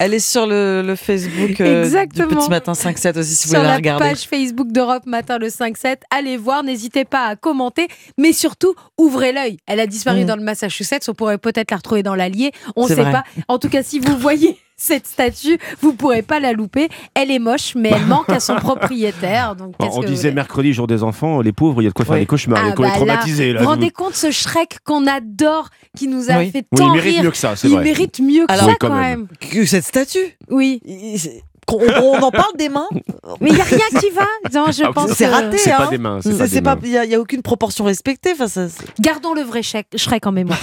Elle, 0.00 0.14
est 0.14 0.18
sur 0.18 0.46
le, 0.48 0.82
le 0.82 0.96
Facebook 0.96 1.60
euh, 1.60 1.84
Exactement. 1.84 2.26
du 2.28 2.34
Petit 2.34 2.50
Matin 2.50 2.72
5-7 2.72 3.18
aussi, 3.20 3.34
si 3.36 3.46
vous 3.46 3.50
sur 3.54 3.60
voulez 3.60 3.62
la 3.62 3.68
la 3.70 3.76
regarder. 3.76 4.04
page 4.08 4.26
Facebook 4.28 4.72
d'Europe 4.72 5.06
Matin 5.06 5.38
le 5.38 5.46
5-7. 5.46 5.98
Allez 6.10 6.36
voir, 6.36 6.64
n'hésitez 6.64 7.04
pas 7.04 7.26
à 7.28 7.36
commenter, 7.36 7.86
mais 8.18 8.32
surtout, 8.32 8.74
ouvrez 8.98 9.30
l'œil. 9.32 9.58
Elle 9.66 9.78
a 9.78 9.86
disparu 9.86 10.24
Mm. 10.24 10.26
dans 10.26 10.36
le 10.36 10.42
Massachusetts, 10.42 11.08
on 11.08 11.14
pourrait 11.14 11.38
peut-être 11.38 11.70
la 11.70 11.76
retrouver 11.76 12.02
dans 12.02 12.16
l'Allier, 12.16 12.50
on 12.74 12.82
ne 12.82 12.88
sait 12.88 12.94
vrai. 13.00 13.12
pas. 13.12 13.22
En 13.46 13.58
tout 13.60 13.68
cas, 13.68 13.84
si 13.84 14.00
vous 14.00 14.16
voyez 14.18 14.58
cette 14.76 15.06
statue, 15.06 15.58
vous 15.80 15.94
pourrez 15.94 16.22
pas 16.22 16.38
la 16.40 16.52
louper. 16.52 16.88
Elle 17.14 17.30
est 17.30 17.38
moche, 17.38 17.74
mais 17.74 17.90
elle 17.94 18.06
manque 18.06 18.28
à 18.30 18.40
son 18.40 18.56
propriétaire. 18.56 19.56
Donc, 19.56 19.74
On, 19.78 19.84
qu'est-ce 19.86 19.98
on 19.98 20.02
que 20.02 20.06
disait 20.06 20.32
mercredi, 20.32 20.72
jour 20.72 20.86
des 20.86 21.02
enfants, 21.02 21.40
les 21.40 21.52
pauvres, 21.52 21.80
il 21.80 21.84
y 21.84 21.88
a 21.88 21.90
de 21.90 21.94
quoi 21.94 22.04
faire 22.04 22.14
Oui. 22.14 22.20
des 22.20 22.26
cauchemars, 22.26 22.62
il 22.64 22.70
Ah 22.70 22.74
quoi 22.74 22.86
bah 22.86 22.88
être 22.90 22.96
traumatisé. 22.96 23.46
là, 23.48 23.52
Là, 23.54 23.58
vous 23.60 23.64
vous 23.64 23.70
rendez 23.70 23.90
compte 23.90 24.14
ce 24.14 24.30
Shrek 24.30 24.78
qu'on 24.84 25.06
adore, 25.06 25.70
qui 25.96 26.08
nous 26.08 26.30
a 26.30 26.38
Oui. 26.38 26.50
fait 26.50 26.66
Oui, 26.72 26.78
tant 26.78 26.86
il 26.88 26.92
mérite 26.92 27.14
rire. 27.14 27.24
mieux 27.24 27.30
que 27.30 27.36
ça, 27.36 27.56
c'est 27.56 27.68
Il 27.68 27.74
vrai. 27.74 27.84
mérite 27.84 28.20
mieux 28.20 28.46
que 28.46 28.52
Alors, 28.52 28.64
ça 28.66 28.70
oui, 28.70 28.76
quand 28.78 28.88
quand 28.88 28.94
même. 28.94 29.26
même. 29.40 29.50
Que 29.50 29.64
cette 29.64 29.84
statue 29.84 30.36
Oui, 30.50 30.80
il- 30.84 31.18
on, 31.72 32.22
en 32.22 32.30
parle 32.30 32.56
des 32.56 32.68
mains 32.68 32.86
mais 33.40 33.50
il 33.50 33.56
y 33.56 33.60
a 33.60 33.64
rien 33.64 33.78
qui 33.98 34.10
va. 34.10 34.26
Non, 34.54 34.66
je 34.70 34.84
Ah, 34.84 34.92
pense. 34.92 35.10
C'est 35.12 35.24
que- 35.26 35.30
raté, 35.30 35.58
C'est 35.58 35.72
hein. 35.72 35.78
pas 35.78 35.86
des 35.88 35.98
mains, 35.98 36.20
c'est 36.22 36.36
pas 36.38 36.46
C'est 36.46 36.56
des 36.56 36.62
pas, 36.62 36.74
mains. 36.76 36.80
il 36.84 36.90
y, 36.92 36.98
a- 36.98 37.04
il 37.04 37.16
aucune 37.16 37.42
proportion 37.42 37.84
respectée. 37.84 38.32
Enfin, 38.34 38.46
ça, 38.46 38.66
Gardons 39.00 39.34
le 39.34 39.40
vrai 39.42 39.62
Shrek, 39.62 39.86
Shrek 39.96 40.26
en 40.26 40.32
mémoire. 40.32 40.60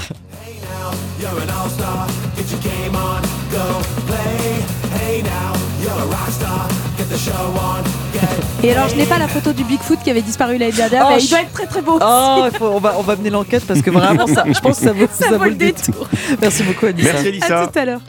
Et 8.64 8.72
alors, 8.72 8.88
je 8.90 8.96
n'ai 8.96 9.06
pas 9.06 9.18
la 9.18 9.28
photo 9.28 9.52
du 9.52 9.64
Bigfoot 9.64 10.00
qui 10.04 10.10
avait 10.10 10.22
disparu 10.22 10.58
l'année 10.58 10.72
dernière, 10.72 11.06
Oh, 11.08 11.14
mais 11.14 11.20
je- 11.20 11.26
il 11.26 11.30
doit 11.30 11.42
être 11.42 11.52
très 11.54 11.66
très 11.66 11.82
beau. 11.82 12.00
Oh, 12.02 12.46
faut- 12.58 12.66
on, 12.68 12.80
va, 12.80 12.96
on 12.98 13.02
va 13.02 13.16
mener 13.16 13.30
l'enquête 13.30 13.66
parce 13.68 13.82
que 13.82 13.90
vraiment, 14.00 14.26
ça, 14.28 14.44
je 14.48 14.60
pense 14.60 14.78
que 14.80 14.86
ça 14.86 14.94
vaut, 14.94 15.08
Ça 15.12 15.38
vaut 15.38 15.44
le 15.46 15.56
détour. 15.56 16.08
Merci 16.42 16.64
beaucoup, 16.64 16.86
Anissa. 16.86 17.12
Merci 17.14 17.26
À 17.26 17.30
Elissa. 17.30 17.68
tout 17.72 17.80
à 17.80 17.86
l'heure. 17.86 18.02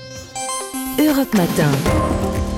Europe 0.99 1.35
Matin. 1.35 1.69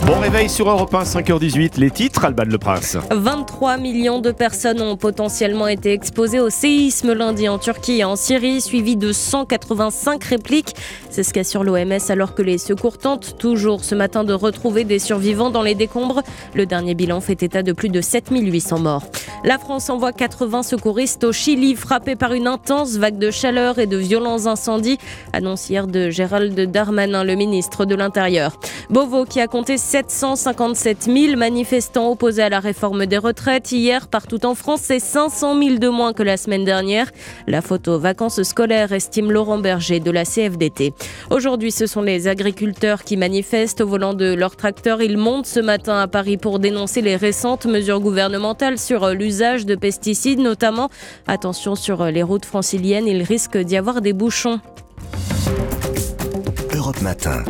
Bon 0.07 0.21
réveil 0.21 0.49
sur 0.49 0.71
Europe 0.71 0.95
1, 0.95 1.03
5h18, 1.03 1.81
les 1.81 1.91
titres, 1.91 2.25
Alban 2.25 2.45
Le 2.47 2.59
Prince. 2.59 2.97
23 3.11 3.77
millions 3.77 4.21
de 4.21 4.31
personnes 4.31 4.81
ont 4.81 4.97
potentiellement 4.97 5.67
été 5.67 5.93
exposées 5.93 6.39
au 6.39 6.49
séisme 6.49 7.13
lundi 7.13 7.49
en 7.49 7.59
Turquie 7.59 7.99
et 7.99 8.05
en 8.05 8.15
Syrie, 8.15 8.61
suivi 8.61 8.95
de 8.95 9.11
185 9.11 10.23
répliques. 10.23 10.77
C'est 11.11 11.25
ce 11.25 11.33
qu'assure 11.33 11.65
l'OMS 11.65 11.99
alors 12.09 12.37
que 12.37 12.43
les 12.43 12.59
secours 12.59 12.99
tentent 12.99 13.37
toujours 13.37 13.83
ce 13.83 13.97
matin 13.97 14.23
de 14.23 14.33
retrouver 14.33 14.85
des 14.85 15.01
survivants 15.01 15.51
dans 15.51 15.63
les 15.63 15.75
décombres. 15.75 16.23
Le 16.55 16.67
dernier 16.67 16.95
bilan 16.95 17.21
fait 17.21 17.43
état 17.43 17.65
de 17.65 17.73
plus 17.73 17.89
de 17.89 18.01
7800 18.01 18.79
morts. 18.79 19.07
La 19.45 19.59
France 19.59 19.91
envoie 19.91 20.13
80 20.13 20.63
secouristes 20.63 21.25
au 21.25 21.33
Chili 21.33 21.75
frappés 21.75 22.17
par 22.17 22.33
une 22.33 22.47
intense 22.47 22.97
vague 22.97 23.19
de 23.19 23.31
chaleur 23.31 23.79
et 23.79 23.87
de 23.87 23.97
violents 23.97 24.47
incendies, 24.47 24.99
annonce 25.33 25.69
hier 25.69 25.87
de 25.87 26.11
Gérald 26.11 26.59
Darmanin, 26.71 27.25
le 27.25 27.35
ministre 27.35 27.85
de 27.85 27.95
l'Intérieur. 27.95 28.59
Beauvau 28.89 29.25
qui 29.25 29.41
a 29.41 29.47
compté 29.47 29.79
757 29.97 31.05
000 31.05 31.37
manifestants 31.39 32.11
opposés 32.11 32.43
à 32.43 32.51
la 32.51 32.61
réforme 32.61 33.07
des 33.07 33.17
retraites 33.17 33.73
hier 33.73 34.09
partout 34.09 34.45
en 34.45 34.55
France, 34.55 34.83
c'est 34.83 34.99
500 34.99 35.59
000 35.59 35.79
de 35.79 35.89
moins 35.89 36.13
que 36.13 36.23
la 36.23 36.37
semaine 36.37 36.67
dernière. 36.67 37.11
La 37.47 37.63
photo 37.63 37.99
vacances 37.99 38.43
scolaires 38.43 38.93
estime 38.93 39.33
Laurent 39.33 39.57
Berger 39.57 39.99
de 40.01 40.11
la 40.11 40.27
CFDT. 40.27 40.93
Aujourd'hui, 41.31 41.73
ce 41.73 41.87
sont 41.87 42.03
les 42.03 42.29
agriculteurs 42.29 43.05
qui 43.05 43.17
manifestent 43.17 43.81
au 43.81 43.87
volant 43.87 44.13
de 44.13 44.35
leur 44.35 44.55
tracteur. 44.57 45.01
Ils 45.01 45.17
montent 45.17 45.47
ce 45.47 45.61
matin 45.61 45.99
à 45.99 46.09
Paris 46.09 46.37
pour 46.37 46.59
dénoncer 46.59 47.01
les 47.01 47.17
récentes 47.17 47.65
mesures 47.65 48.01
gouvernementales 48.01 48.79
sur 48.79 49.09
l'usage 49.15 49.65
de 49.65 49.77
pesticides 49.77 50.41
notamment. 50.41 50.91
Attention 51.27 51.75
sur 51.75 52.05
les 52.05 52.23
routes 52.23 52.45
franciliennes, 52.45 53.07
il 53.07 53.23
risque 53.23 53.57
d'y 53.57 53.79
avoir 53.79 54.03
des 54.03 54.13
bouchons. 54.13 54.61
Europe 56.75 57.01
Matin. 57.01 57.45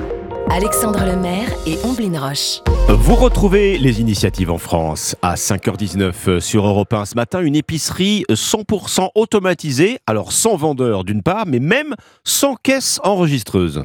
Alexandre 0.50 1.00
Lemaire 1.00 1.48
et 1.66 1.76
Omblin 1.84 2.18
Roche. 2.18 2.60
Vous 2.88 3.14
retrouvez 3.14 3.78
les 3.78 4.00
initiatives 4.00 4.50
en 4.50 4.58
France 4.58 5.16
à 5.20 5.34
5h19 5.34 6.40
sur 6.40 6.66
Europe 6.66 6.92
1 6.92 7.04
ce 7.04 7.14
matin, 7.16 7.40
une 7.40 7.56
épicerie 7.56 8.24
100% 8.30 9.10
automatisée, 9.16 9.98
alors 10.06 10.32
sans 10.32 10.56
vendeur 10.56 11.04
d'une 11.04 11.22
part, 11.22 11.46
mais 11.46 11.58
même 11.58 11.94
sans 12.24 12.54
caisse 12.54 13.00
enregistreuse. 13.02 13.84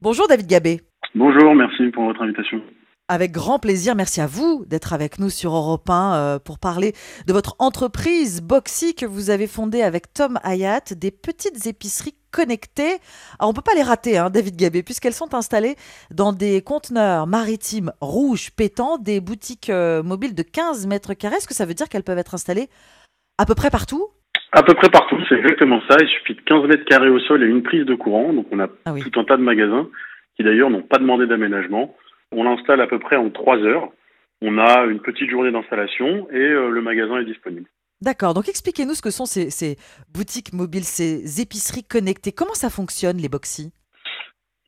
Bonjour 0.00 0.28
David 0.28 0.46
Gabé. 0.46 0.80
Bonjour, 1.14 1.54
merci 1.54 1.90
pour 1.92 2.04
votre 2.04 2.22
invitation. 2.22 2.60
Avec 3.08 3.32
grand 3.32 3.58
plaisir, 3.58 3.94
merci 3.94 4.20
à 4.20 4.26
vous 4.26 4.64
d'être 4.66 4.92
avec 4.92 5.18
nous 5.18 5.30
sur 5.30 5.54
Europe 5.54 5.88
1 5.88 6.14
euh, 6.14 6.38
pour 6.38 6.58
parler 6.58 6.92
de 7.26 7.32
votre 7.32 7.54
entreprise 7.60 8.40
Boxy 8.40 8.94
que 8.94 9.06
vous 9.06 9.30
avez 9.30 9.46
fondée 9.46 9.82
avec 9.82 10.12
Tom 10.12 10.38
Hayat, 10.42 10.94
des 10.96 11.12
petites 11.12 11.66
épiceries 11.66 12.16
connectées. 12.36 12.96
Alors, 13.38 13.50
on 13.50 13.52
peut 13.54 13.62
pas 13.64 13.74
les 13.74 13.82
rater, 13.82 14.18
hein, 14.18 14.28
David 14.30 14.56
Gabé, 14.56 14.82
puisqu'elles 14.82 15.14
sont 15.14 15.34
installées 15.34 15.74
dans 16.10 16.32
des 16.32 16.60
conteneurs 16.62 17.26
maritimes 17.26 17.90
rouges 18.00 18.50
pétants, 18.50 18.98
des 18.98 19.20
boutiques 19.20 19.70
euh, 19.70 20.02
mobiles 20.02 20.34
de 20.34 20.42
15 20.42 20.86
mètres 20.86 21.14
carrés. 21.14 21.36
Est-ce 21.36 21.48
que 21.48 21.54
ça 21.54 21.64
veut 21.64 21.74
dire 21.74 21.88
qu'elles 21.88 22.04
peuvent 22.04 22.18
être 22.18 22.34
installées 22.34 22.68
à 23.38 23.46
peu 23.46 23.54
près 23.54 23.70
partout? 23.70 24.08
À 24.52 24.62
peu 24.62 24.74
près 24.74 24.88
partout, 24.90 25.16
c'est 25.28 25.36
exactement 25.36 25.80
ça. 25.88 25.96
Il 26.00 26.08
suffit 26.08 26.34
de 26.34 26.40
15 26.42 26.68
mètres 26.68 26.84
carrés 26.84 27.08
au 27.10 27.18
sol 27.20 27.42
et 27.42 27.46
une 27.46 27.62
prise 27.62 27.84
de 27.84 27.94
courant. 27.94 28.32
Donc 28.32 28.46
on 28.52 28.60
a 28.60 28.68
Ah 28.84 28.92
oui. 28.92 29.02
tout 29.02 29.18
un 29.20 29.24
tas 29.24 29.36
de 29.36 29.42
magasins 29.42 29.88
qui 30.36 30.44
d'ailleurs 30.44 30.70
n'ont 30.70 30.82
pas 30.82 30.98
demandé 30.98 31.26
d'aménagement. 31.26 31.94
On 32.32 32.44
l'installe 32.44 32.80
à 32.80 32.86
peu 32.86 32.98
près 32.98 33.16
en 33.16 33.30
3 33.30 33.58
heures. 33.58 33.88
On 34.42 34.58
a 34.58 34.84
une 34.84 35.00
petite 35.00 35.30
journée 35.30 35.50
d'installation 35.50 36.28
et 36.30 36.36
euh, 36.38 36.68
le 36.70 36.82
magasin 36.82 37.18
est 37.18 37.24
disponible. 37.24 37.68
D'accord, 38.02 38.34
donc 38.34 38.48
expliquez-nous 38.48 38.94
ce 38.94 39.00
que 39.00 39.10
sont 39.10 39.24
ces, 39.24 39.48
ces 39.50 39.76
boutiques 40.12 40.52
mobiles, 40.52 40.84
ces 40.84 41.40
épiceries 41.40 41.84
connectées. 41.84 42.32
Comment 42.32 42.54
ça 42.54 42.68
fonctionne, 42.68 43.16
les 43.16 43.30
Boxy 43.30 43.72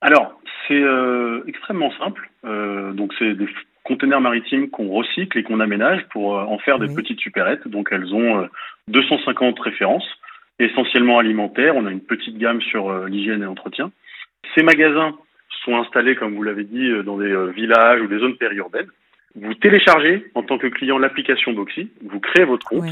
Alors, 0.01 0.39
c'est 0.67 0.81
euh, 0.81 1.43
extrêmement 1.47 1.93
simple. 1.99 2.31
Euh, 2.45 2.93
donc, 2.93 3.13
c'est 3.19 3.35
des 3.35 3.49
conteneurs 3.85 4.21
maritimes 4.21 4.71
qu'on 4.71 4.89
recycle 4.89 5.39
et 5.39 5.43
qu'on 5.43 5.61
aménage 5.61 6.07
pour 6.11 6.39
euh, 6.39 6.43
en 6.43 6.59
faire 6.59 6.79
des 6.79 6.93
petites 6.95 7.21
supérettes. 7.21 7.69
Donc, 7.69 7.89
elles 7.91 8.15
ont 8.15 8.43
euh, 8.43 8.47
250 8.89 9.59
références, 9.61 10.09
essentiellement 10.59 11.19
alimentaires. 11.19 11.77
On 11.77 11.87
a 11.87 11.91
une 11.91 12.01
petite 12.01 12.39
gamme 12.39 12.63
sur 12.63 13.07
l'hygiène 13.07 13.43
et 13.43 13.47
l'entretien. 13.47 13.91
Ces 14.55 14.63
magasins 14.63 15.17
sont 15.65 15.77
installés, 15.77 16.17
comme 16.17 16.35
vous 16.35 16.43
l'avez 16.43 16.65
dit, 16.65 16.91
dans 17.05 17.19
des 17.19 17.53
villages 17.53 18.01
ou 18.01 18.07
des 18.07 18.19
zones 18.19 18.37
périurbaines. 18.37 18.89
Vous 19.35 19.55
téléchargez 19.55 20.31
en 20.35 20.43
tant 20.43 20.59
que 20.59 20.67
client 20.67 20.99
l'application 20.99 21.53
Boxy, 21.53 21.91
vous 22.03 22.21
créez 22.21 22.45
votre 22.45 22.67
compte. 22.67 22.85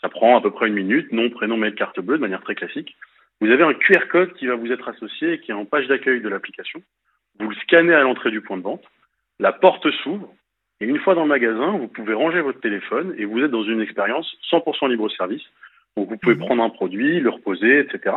Ça 0.00 0.08
prend 0.08 0.36
à 0.36 0.40
peu 0.40 0.50
près 0.50 0.68
une 0.68 0.74
minute, 0.74 1.12
nom, 1.12 1.28
prénom, 1.30 1.56
mail, 1.56 1.74
carte 1.74 2.00
bleue, 2.00 2.16
de 2.16 2.22
manière 2.22 2.42
très 2.42 2.54
classique. 2.54 2.96
vous 3.40 3.50
avez 3.50 3.64
un 3.64 3.74
QR 3.74 4.06
code 4.10 4.32
qui 4.34 4.46
va 4.46 4.54
vous 4.54 4.70
être 4.70 4.88
associé 4.88 5.34
et 5.34 5.40
qui 5.40 5.50
est 5.50 5.54
en 5.54 5.64
page 5.64 5.88
d'accueil 5.88 6.20
de 6.20 6.28
l'application. 6.28 6.82
Vous 7.40 7.48
le 7.48 7.56
scannez 7.56 7.94
à 7.94 8.02
l'entrée 8.02 8.30
du 8.30 8.40
point 8.40 8.56
de 8.56 8.62
vente, 8.62 8.84
la 9.40 9.52
porte 9.52 9.90
s'ouvre, 10.02 10.32
et 10.80 10.86
une 10.86 10.98
fois 10.98 11.14
dans 11.14 11.22
le 11.22 11.28
magasin, 11.28 11.72
vous 11.72 11.88
pouvez 11.88 12.14
ranger 12.14 12.40
votre 12.40 12.60
téléphone 12.60 13.14
et 13.18 13.24
vous 13.24 13.40
êtes 13.40 13.50
dans 13.50 13.64
une 13.64 13.80
expérience 13.80 14.32
100% 14.50 14.88
libre 14.88 15.10
service. 15.10 15.42
Donc 15.96 16.08
vous 16.08 16.16
pouvez 16.16 16.36
prendre 16.36 16.62
un 16.62 16.70
produit, 16.70 17.18
le 17.18 17.30
reposer, 17.30 17.80
etc. 17.80 18.16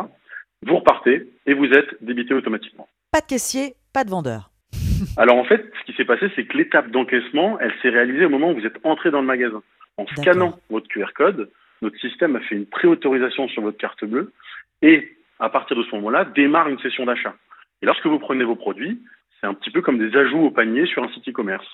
Vous 0.64 0.76
repartez 0.76 1.28
et 1.46 1.54
vous 1.54 1.66
êtes 1.66 2.02
débité 2.02 2.34
automatiquement. 2.34 2.88
Pas 3.10 3.20
de 3.20 3.26
caissier, 3.26 3.74
pas 3.92 4.04
de 4.04 4.10
vendeur. 4.10 4.50
Alors 5.16 5.36
en 5.36 5.44
fait, 5.44 5.64
ce 5.80 5.84
qui 5.86 5.96
s'est 5.96 6.04
passé, 6.04 6.30
c'est 6.36 6.44
que 6.44 6.56
l'étape 6.56 6.90
d'encaissement, 6.90 7.58
elle 7.58 7.74
s'est 7.82 7.88
réalisée 7.88 8.26
au 8.26 8.30
moment 8.30 8.52
où 8.52 8.54
vous 8.54 8.66
êtes 8.66 8.78
entré 8.84 9.10
dans 9.10 9.20
le 9.20 9.26
magasin. 9.26 9.62
En 9.96 10.06
scannant 10.06 10.58
votre 10.70 10.86
QR 10.88 11.12
code, 11.14 11.50
notre 11.82 11.98
système 11.98 12.36
a 12.36 12.40
fait 12.40 12.54
une 12.54 12.66
préautorisation 12.66 13.48
sur 13.48 13.62
votre 13.62 13.78
carte 13.78 14.04
bleue 14.04 14.32
et 14.80 15.16
à 15.38 15.50
partir 15.50 15.76
de 15.76 15.82
ce 15.82 15.94
moment-là, 15.96 16.24
démarre 16.24 16.68
une 16.68 16.78
session 16.78 17.04
d'achat. 17.04 17.34
Et 17.82 17.86
lorsque 17.86 18.06
vous 18.06 18.20
prenez 18.20 18.44
vos 18.44 18.54
produits, 18.54 19.02
c'est 19.40 19.46
un 19.48 19.54
petit 19.54 19.70
peu 19.70 19.82
comme 19.82 19.98
des 19.98 20.16
ajouts 20.16 20.44
au 20.44 20.50
panier 20.50 20.86
sur 20.86 21.02
un 21.02 21.08
site 21.08 21.28
e-commerce. 21.28 21.66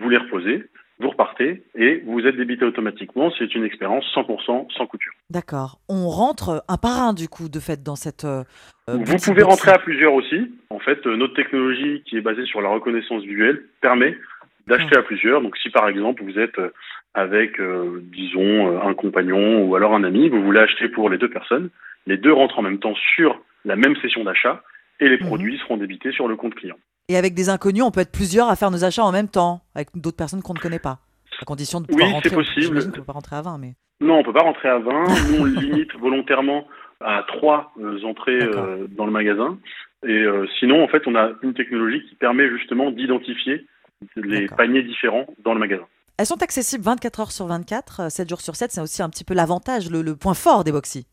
Vous 0.00 0.08
les 0.08 0.18
reposez, 0.18 0.64
vous 1.00 1.10
repartez 1.10 1.64
et 1.74 2.02
vous 2.06 2.20
êtes 2.20 2.36
débité 2.36 2.64
automatiquement. 2.64 3.32
C'est 3.36 3.52
une 3.54 3.64
expérience 3.64 4.04
100% 4.14 4.72
sans 4.72 4.86
couture. 4.86 5.12
D'accord. 5.30 5.80
On 5.88 6.08
rentre 6.08 6.64
un 6.68 6.76
par 6.76 7.02
un 7.02 7.12
du 7.12 7.28
coup 7.28 7.48
de 7.48 7.58
fait 7.58 7.82
dans 7.82 7.96
cette. 7.96 8.24
euh, 8.24 8.44
euh, 8.88 8.98
Vous 9.04 9.16
pouvez 9.16 9.42
rentrer 9.42 9.72
à 9.72 9.78
plusieurs 9.78 10.14
aussi. 10.14 10.52
En 10.70 10.78
fait, 10.78 11.04
euh, 11.06 11.16
notre 11.16 11.34
technologie 11.34 12.02
qui 12.06 12.16
est 12.16 12.20
basée 12.20 12.46
sur 12.46 12.60
la 12.60 12.68
reconnaissance 12.68 13.22
visuelle 13.24 13.64
permet 13.80 14.16
d'acheter 14.66 14.96
à 14.96 15.02
plusieurs. 15.02 15.40
Donc, 15.42 15.56
si 15.58 15.70
par 15.70 15.88
exemple 15.88 16.22
vous 16.22 16.38
êtes 16.38 16.58
euh, 16.58 16.70
avec, 17.14 17.58
euh, 17.60 18.02
disons, 18.12 18.74
euh, 18.74 18.80
un 18.82 18.94
compagnon 18.94 19.64
ou 19.64 19.74
alors 19.74 19.94
un 19.94 20.04
ami, 20.04 20.28
vous 20.28 20.42
voulez 20.42 20.60
acheter 20.60 20.88
pour 20.88 21.08
les 21.08 21.18
deux 21.18 21.30
personnes, 21.30 21.70
les 22.06 22.16
deux 22.16 22.32
rentrent 22.32 22.58
en 22.58 22.62
même 22.62 22.78
temps 22.78 22.94
sur 23.14 23.40
la 23.64 23.76
même 23.76 23.96
session 23.96 24.24
d'achat 24.24 24.62
et 25.00 25.08
les 25.08 25.18
produits 25.18 25.58
seront 25.58 25.76
débités 25.76 26.12
sur 26.12 26.28
le 26.28 26.36
compte 26.36 26.54
client. 26.54 26.76
Et 27.08 27.16
avec 27.16 27.34
des 27.34 27.48
inconnus, 27.48 27.82
on 27.82 27.90
peut 27.90 28.00
être 28.00 28.12
plusieurs 28.12 28.48
à 28.48 28.56
faire 28.56 28.70
nos 28.70 28.84
achats 28.84 29.04
en 29.04 29.12
même 29.12 29.28
temps, 29.28 29.60
avec 29.74 29.88
d'autres 29.94 30.16
personnes 30.16 30.42
qu'on 30.42 30.54
ne 30.54 30.58
connaît 30.58 30.78
pas. 30.78 30.98
À 31.40 31.44
condition 31.44 31.80
de 31.80 31.86
pouvoir 31.86 32.08
Oui, 32.08 32.14
rentrer. 32.14 32.30
c'est 32.30 32.34
possible. 32.34 32.84
Qu'on 32.84 32.90
peut 32.90 33.02
pas 33.04 33.12
rentrer 33.12 33.36
à 33.36 33.42
20, 33.42 33.58
mais. 33.58 33.74
Non, 34.00 34.18
on 34.18 34.22
peut 34.24 34.32
pas 34.32 34.42
rentrer 34.42 34.68
à 34.68 34.78
20. 34.78 35.04
Nous, 35.30 35.40
on 35.40 35.44
limite 35.44 35.94
volontairement 35.98 36.66
à 37.00 37.24
trois 37.28 37.72
euh, 37.78 38.02
entrées 38.04 38.42
euh, 38.42 38.86
dans 38.88 39.04
le 39.04 39.12
magasin. 39.12 39.58
Et 40.06 40.24
sinon, 40.60 40.84
en 40.84 40.88
fait, 40.88 41.02
on 41.06 41.16
a 41.16 41.30
une 41.42 41.54
technologie 41.54 42.04
qui 42.08 42.14
permet 42.14 42.48
justement 42.50 42.90
d'identifier 42.92 43.66
les 44.16 44.46
paniers 44.48 44.82
différents 44.82 45.26
dans 45.44 45.54
le 45.54 45.60
magasin. 45.60 45.84
Elles 46.18 46.26
sont 46.26 46.42
accessibles 46.42 46.82
24 46.84 47.20
heures 47.20 47.30
sur 47.32 47.46
24, 47.46 48.00
euh, 48.00 48.08
7 48.08 48.28
jours 48.28 48.40
sur 48.40 48.56
7. 48.56 48.70
C'est 48.70 48.80
aussi 48.80 49.02
un 49.02 49.10
petit 49.10 49.24
peu 49.24 49.34
l'avantage, 49.34 49.90
le, 49.90 50.02
le 50.02 50.16
point 50.16 50.34
fort 50.34 50.64
des 50.64 50.72
Boxy. 50.72 51.06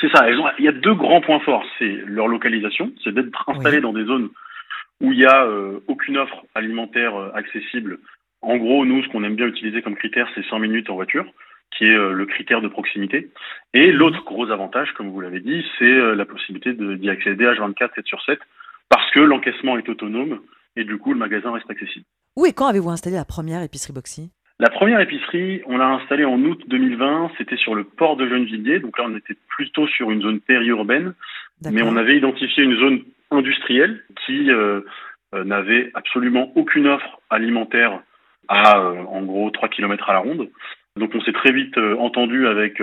C'est 0.00 0.10
ça. 0.14 0.26
elles 0.28 0.38
ont- 0.38 0.48
il 0.58 0.64
y 0.64 0.68
a 0.68 0.72
deux 0.72 0.94
grands 0.94 1.20
points 1.20 1.40
forts. 1.40 1.64
C'est 1.78 2.02
leur 2.06 2.26
localisation, 2.28 2.92
c'est 3.04 3.12
d'être 3.12 3.44
installé 3.48 3.80
dans 3.80 3.92
des 3.92 4.04
zones 4.04 4.30
où 5.02 5.12
il 5.12 5.18
n'y 5.18 5.26
a 5.26 5.44
euh, 5.44 5.80
aucune 5.88 6.16
offre 6.18 6.44
alimentaire 6.54 7.14
euh, 7.16 7.30
accessible. 7.34 7.98
En 8.42 8.56
gros, 8.56 8.84
nous, 8.86 9.02
ce 9.02 9.08
qu'on 9.08 9.24
aime 9.24 9.36
bien 9.36 9.46
utiliser 9.46 9.82
comme 9.82 9.96
critère, 9.96 10.28
c'est 10.34 10.44
100 10.46 10.58
minutes 10.60 10.88
en 10.88 10.94
voiture, 10.94 11.26
qui 11.76 11.84
est 11.84 11.94
euh, 11.94 12.12
le 12.12 12.24
critère 12.24 12.62
de 12.62 12.68
proximité. 12.68 13.30
Et 13.74 13.92
l'autre 13.92 14.24
gros 14.24 14.50
avantage, 14.50 14.92
comme 14.92 15.10
vous 15.10 15.20
l'avez 15.20 15.40
dit, 15.40 15.62
c'est 15.78 15.84
euh, 15.84 16.14
la 16.14 16.24
possibilité 16.24 16.72
d'y 16.72 17.10
accéder 17.10 17.44
H24, 17.44 17.94
7 17.94 18.06
sur 18.06 18.22
7, 18.24 18.38
parce 18.88 19.10
que 19.10 19.20
l'encaissement 19.20 19.76
est 19.76 19.88
autonome 19.88 20.40
et 20.76 20.84
du 20.84 20.98
coup, 20.98 21.12
le 21.12 21.18
magasin 21.18 21.52
reste 21.52 21.70
accessible. 21.70 22.04
Où 22.36 22.46
et 22.46 22.52
quand 22.52 22.66
avez-vous 22.66 22.90
installé 22.90 23.16
la 23.16 23.24
première 23.24 23.62
épicerie 23.62 23.92
Boxy? 23.92 24.30
La 24.58 24.68
première 24.68 25.00
épicerie, 25.00 25.62
on 25.66 25.78
l'a 25.78 25.88
installée 25.88 26.24
en 26.24 26.38
août 26.42 26.62
2020. 26.68 27.32
C'était 27.38 27.56
sur 27.56 27.74
le 27.74 27.84
port 27.84 28.16
de 28.16 28.28
Gennevilliers. 28.28 28.80
Donc 28.80 28.98
là, 28.98 29.04
on 29.08 29.16
était 29.16 29.36
plutôt 29.48 29.86
sur 29.88 30.10
une 30.10 30.20
zone 30.20 30.40
périurbaine. 30.40 31.14
Mais 31.70 31.82
on 31.82 31.96
avait 31.96 32.16
identifié 32.16 32.64
une 32.64 32.76
zone 32.76 33.00
industrielle 33.30 34.04
qui 34.26 34.50
euh, 34.50 34.82
euh, 35.34 35.44
n'avait 35.44 35.90
absolument 35.94 36.50
aucune 36.56 36.88
offre 36.88 37.20
alimentaire 37.30 38.00
à, 38.48 38.80
euh, 38.80 39.04
en 39.04 39.22
gros, 39.22 39.50
3 39.50 39.68
km 39.68 40.10
à 40.10 40.14
la 40.14 40.18
ronde. 40.18 40.50
Donc 40.96 41.12
on 41.14 41.20
s'est 41.20 41.32
très 41.32 41.52
vite 41.52 41.78
euh, 41.78 41.96
entendu 41.98 42.48
avec 42.48 42.82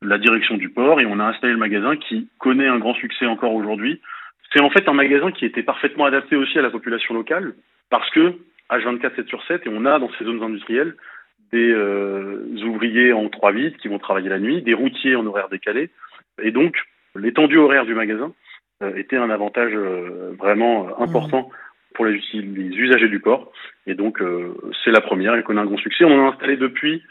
la 0.00 0.18
direction 0.18 0.56
du 0.56 0.70
port 0.70 1.00
et 1.00 1.06
on 1.06 1.20
a 1.20 1.24
installé 1.24 1.52
le 1.52 1.58
magasin 1.58 1.96
qui 1.96 2.28
connaît 2.38 2.66
un 2.66 2.78
grand 2.78 2.94
succès 2.94 3.26
encore 3.26 3.54
aujourd'hui. 3.54 4.00
C'est 4.54 4.60
en 4.60 4.70
fait 4.70 4.88
un 4.88 4.92
magasin 4.92 5.32
qui 5.32 5.44
était 5.44 5.64
parfaitement 5.64 6.04
adapté 6.04 6.36
aussi 6.36 6.58
à 6.58 6.62
la 6.62 6.70
population 6.70 7.12
locale 7.12 7.54
parce 7.90 8.08
que 8.10 8.34
H24 8.70 9.16
7 9.16 9.28
sur 9.28 9.42
7 9.44 9.66
et 9.66 9.70
on 9.70 9.84
a 9.84 9.98
dans 9.98 10.10
ces 10.16 10.24
zones 10.24 10.42
industrielles 10.42 10.94
des 11.52 11.72
euh, 11.72 12.46
ouvriers 12.64 13.12
en 13.12 13.28
trois 13.28 13.52
vides 13.52 13.76
qui 13.78 13.88
vont 13.88 13.98
travailler 13.98 14.28
la 14.28 14.38
nuit, 14.38 14.62
des 14.62 14.74
routiers 14.74 15.16
en 15.16 15.26
horaire 15.26 15.48
décalé. 15.48 15.90
Et 16.40 16.52
donc 16.52 16.76
l'étendue 17.16 17.58
horaire 17.58 17.84
du 17.84 17.94
magasin 17.94 18.32
euh, 18.82 18.94
était 18.94 19.16
un 19.16 19.28
avantage 19.28 19.72
euh, 19.74 20.34
vraiment 20.38 21.00
important 21.00 21.50
pour 21.94 22.06
les, 22.06 22.20
les 22.32 22.76
usagers 22.76 23.08
du 23.08 23.20
port. 23.20 23.52
Et 23.88 23.94
donc 23.94 24.20
c'est 24.84 24.90
la 24.90 25.00
première 25.00 25.34
et 25.34 25.42
connaît 25.42 25.60
un 25.60 25.66
grand 25.66 25.78
succès. 25.78 26.04
On 26.04 26.12
en 26.12 26.26
a 26.26 26.32
installé 26.32 26.56
depuis 26.56 27.02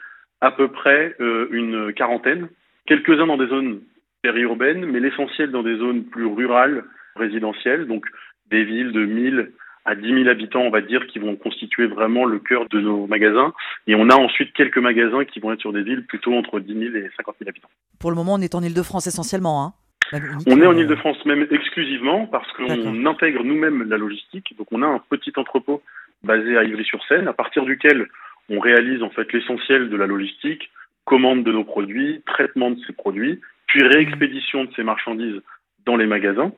à 0.42 0.52
peu 0.52 0.68
près 0.70 1.16
une 1.20 1.94
quarantaine, 1.94 2.50
quelques-uns 2.86 3.28
dans 3.28 3.38
des 3.38 3.48
zones 3.48 3.80
périurbaines, 4.22 4.86
mais 4.86 5.00
l'essentiel 5.00 5.52
dans 5.52 5.64
des 5.64 5.78
zones 5.78 6.04
plus 6.04 6.26
rurales, 6.26 6.84
résidentielles, 7.16 7.88
donc 7.88 8.06
des 8.50 8.64
villes 8.64 8.92
de 8.92 9.06
1000 9.06 9.52
à 9.86 9.96
10 9.96 10.08
000 10.08 10.28
habitants, 10.30 10.62
on 10.62 10.70
va 10.70 10.82
dire, 10.82 11.06
qui 11.08 11.20
vont 11.20 11.36
constituer 11.36 11.88
vraiment 11.88 12.26
le 12.26 12.40
cœur 12.40 12.70
de 12.70 12.80
nos 12.80 13.06
magasins. 13.08 13.54
Et 13.88 13.96
on 13.96 14.10
a 14.10 14.16
ensuite 14.16 14.54
quelques 14.54 14.78
magasins 14.78 15.26
qui 15.26 15.40
vont 15.40 15.52
être 15.52 15.60
sur 15.60 15.74
des 15.74 15.84
villes 15.84 16.06
plutôt 16.06 16.34
entre 16.34 16.60
10 16.60 16.74
000 16.74 16.96
et 16.96 17.12
50 17.18 17.36
000 17.40 17.50
habitants. 17.50 17.70
Pour 18.00 18.10
le 18.10 18.16
moment, 18.16 18.36
on 18.36 18.42
est 18.42 18.56
en 18.56 18.64
Ile-de-France 18.64 19.08
essentiellement. 19.08 19.64
Hein. 19.64 19.74
Même 20.14 20.38
On 20.48 20.62
est 20.62 20.66
en 20.66 20.78
Ile-de-France 20.78 21.26
même 21.26 21.48
exclusivement 21.52 22.28
parce 22.28 22.50
qu'on 22.54 23.06
intègre 23.06 23.44
nous-mêmes 23.44 23.90
la 23.90 23.98
logistique. 23.98 24.56
Donc 24.58 24.68
on 24.72 24.82
a 24.82 24.88
un 24.88 25.02
petit 25.10 25.34
entrepôt 25.36 25.82
basé 26.24 26.58
à 26.58 26.64
Ivry-sur-Seine 26.64 27.28
à 27.28 27.34
partir 27.34 27.66
duquel 27.66 28.08
on 28.50 28.60
réalise 28.60 29.04
en 29.04 29.10
fait 29.10 29.32
l'essentiel 29.34 29.90
de 29.90 29.96
la 29.96 30.06
logistique, 30.06 30.70
commande 31.06 31.44
de 31.44 31.52
nos 31.52 31.64
produits, 31.64 32.22
traitement 32.26 32.72
de 32.72 32.80
ces 32.86 32.94
produits, 32.94 33.42
puis 33.68 33.84
réexpédition 33.84 34.66
de 34.66 34.70
ces 34.76 34.84
marchandises 34.84 35.42
dans 35.86 35.98
les 35.98 36.06
magasins. 36.06 36.52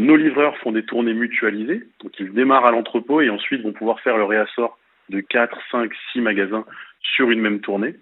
Nos 0.00 0.16
livreurs 0.16 0.56
font 0.58 0.72
des 0.72 0.82
tournées 0.82 1.12
mutualisées, 1.12 1.82
donc 2.02 2.18
ils 2.18 2.32
démarrent 2.32 2.64
à 2.64 2.70
l'entrepôt 2.70 3.20
et 3.20 3.28
ensuite 3.28 3.60
vont 3.60 3.74
pouvoir 3.74 4.00
faire 4.00 4.16
le 4.16 4.24
réassort 4.24 4.78
de 5.10 5.20
4, 5.20 5.58
5, 5.70 5.90
6 6.12 6.22
magasins 6.22 6.64
sur 7.02 7.30
une 7.30 7.40
même 7.40 7.60
tournée. 7.60 7.96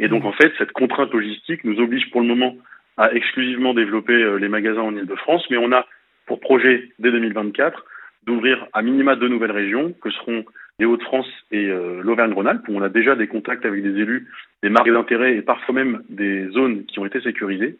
Et 0.00 0.08
donc 0.08 0.24
en 0.24 0.32
fait, 0.32 0.52
cette 0.58 0.72
contrainte 0.72 1.12
logistique 1.12 1.62
nous 1.62 1.78
oblige 1.78 2.10
pour 2.10 2.22
le 2.22 2.26
moment 2.26 2.56
à 2.96 3.14
exclusivement 3.14 3.72
développer 3.72 4.14
euh, 4.14 4.36
les 4.36 4.48
magasins 4.48 4.80
en 4.80 4.96
Ile-de-France, 4.96 5.46
mais 5.48 5.56
on 5.56 5.70
a 5.70 5.86
pour 6.26 6.40
projet 6.40 6.88
dès 6.98 7.12
2024 7.12 7.84
d'ouvrir 8.26 8.66
à 8.72 8.82
minima 8.82 9.14
deux 9.14 9.28
nouvelles 9.28 9.52
régions, 9.52 9.92
que 10.02 10.10
seront 10.10 10.44
les 10.80 10.86
Hauts-de-France 10.86 11.30
et 11.52 11.68
euh, 11.68 12.00
l'Auvergne-Rhône-Alpes, 12.02 12.66
où 12.66 12.76
on 12.76 12.82
a 12.82 12.88
déjà 12.88 13.14
des 13.14 13.28
contacts 13.28 13.64
avec 13.64 13.80
des 13.80 14.00
élus, 14.00 14.26
des 14.64 14.70
marques 14.70 14.90
d'intérêt 14.90 15.36
et 15.36 15.42
parfois 15.42 15.72
même 15.72 16.02
des 16.08 16.48
zones 16.48 16.84
qui 16.86 16.98
ont 16.98 17.06
été 17.06 17.20
sécurisées. 17.20 17.76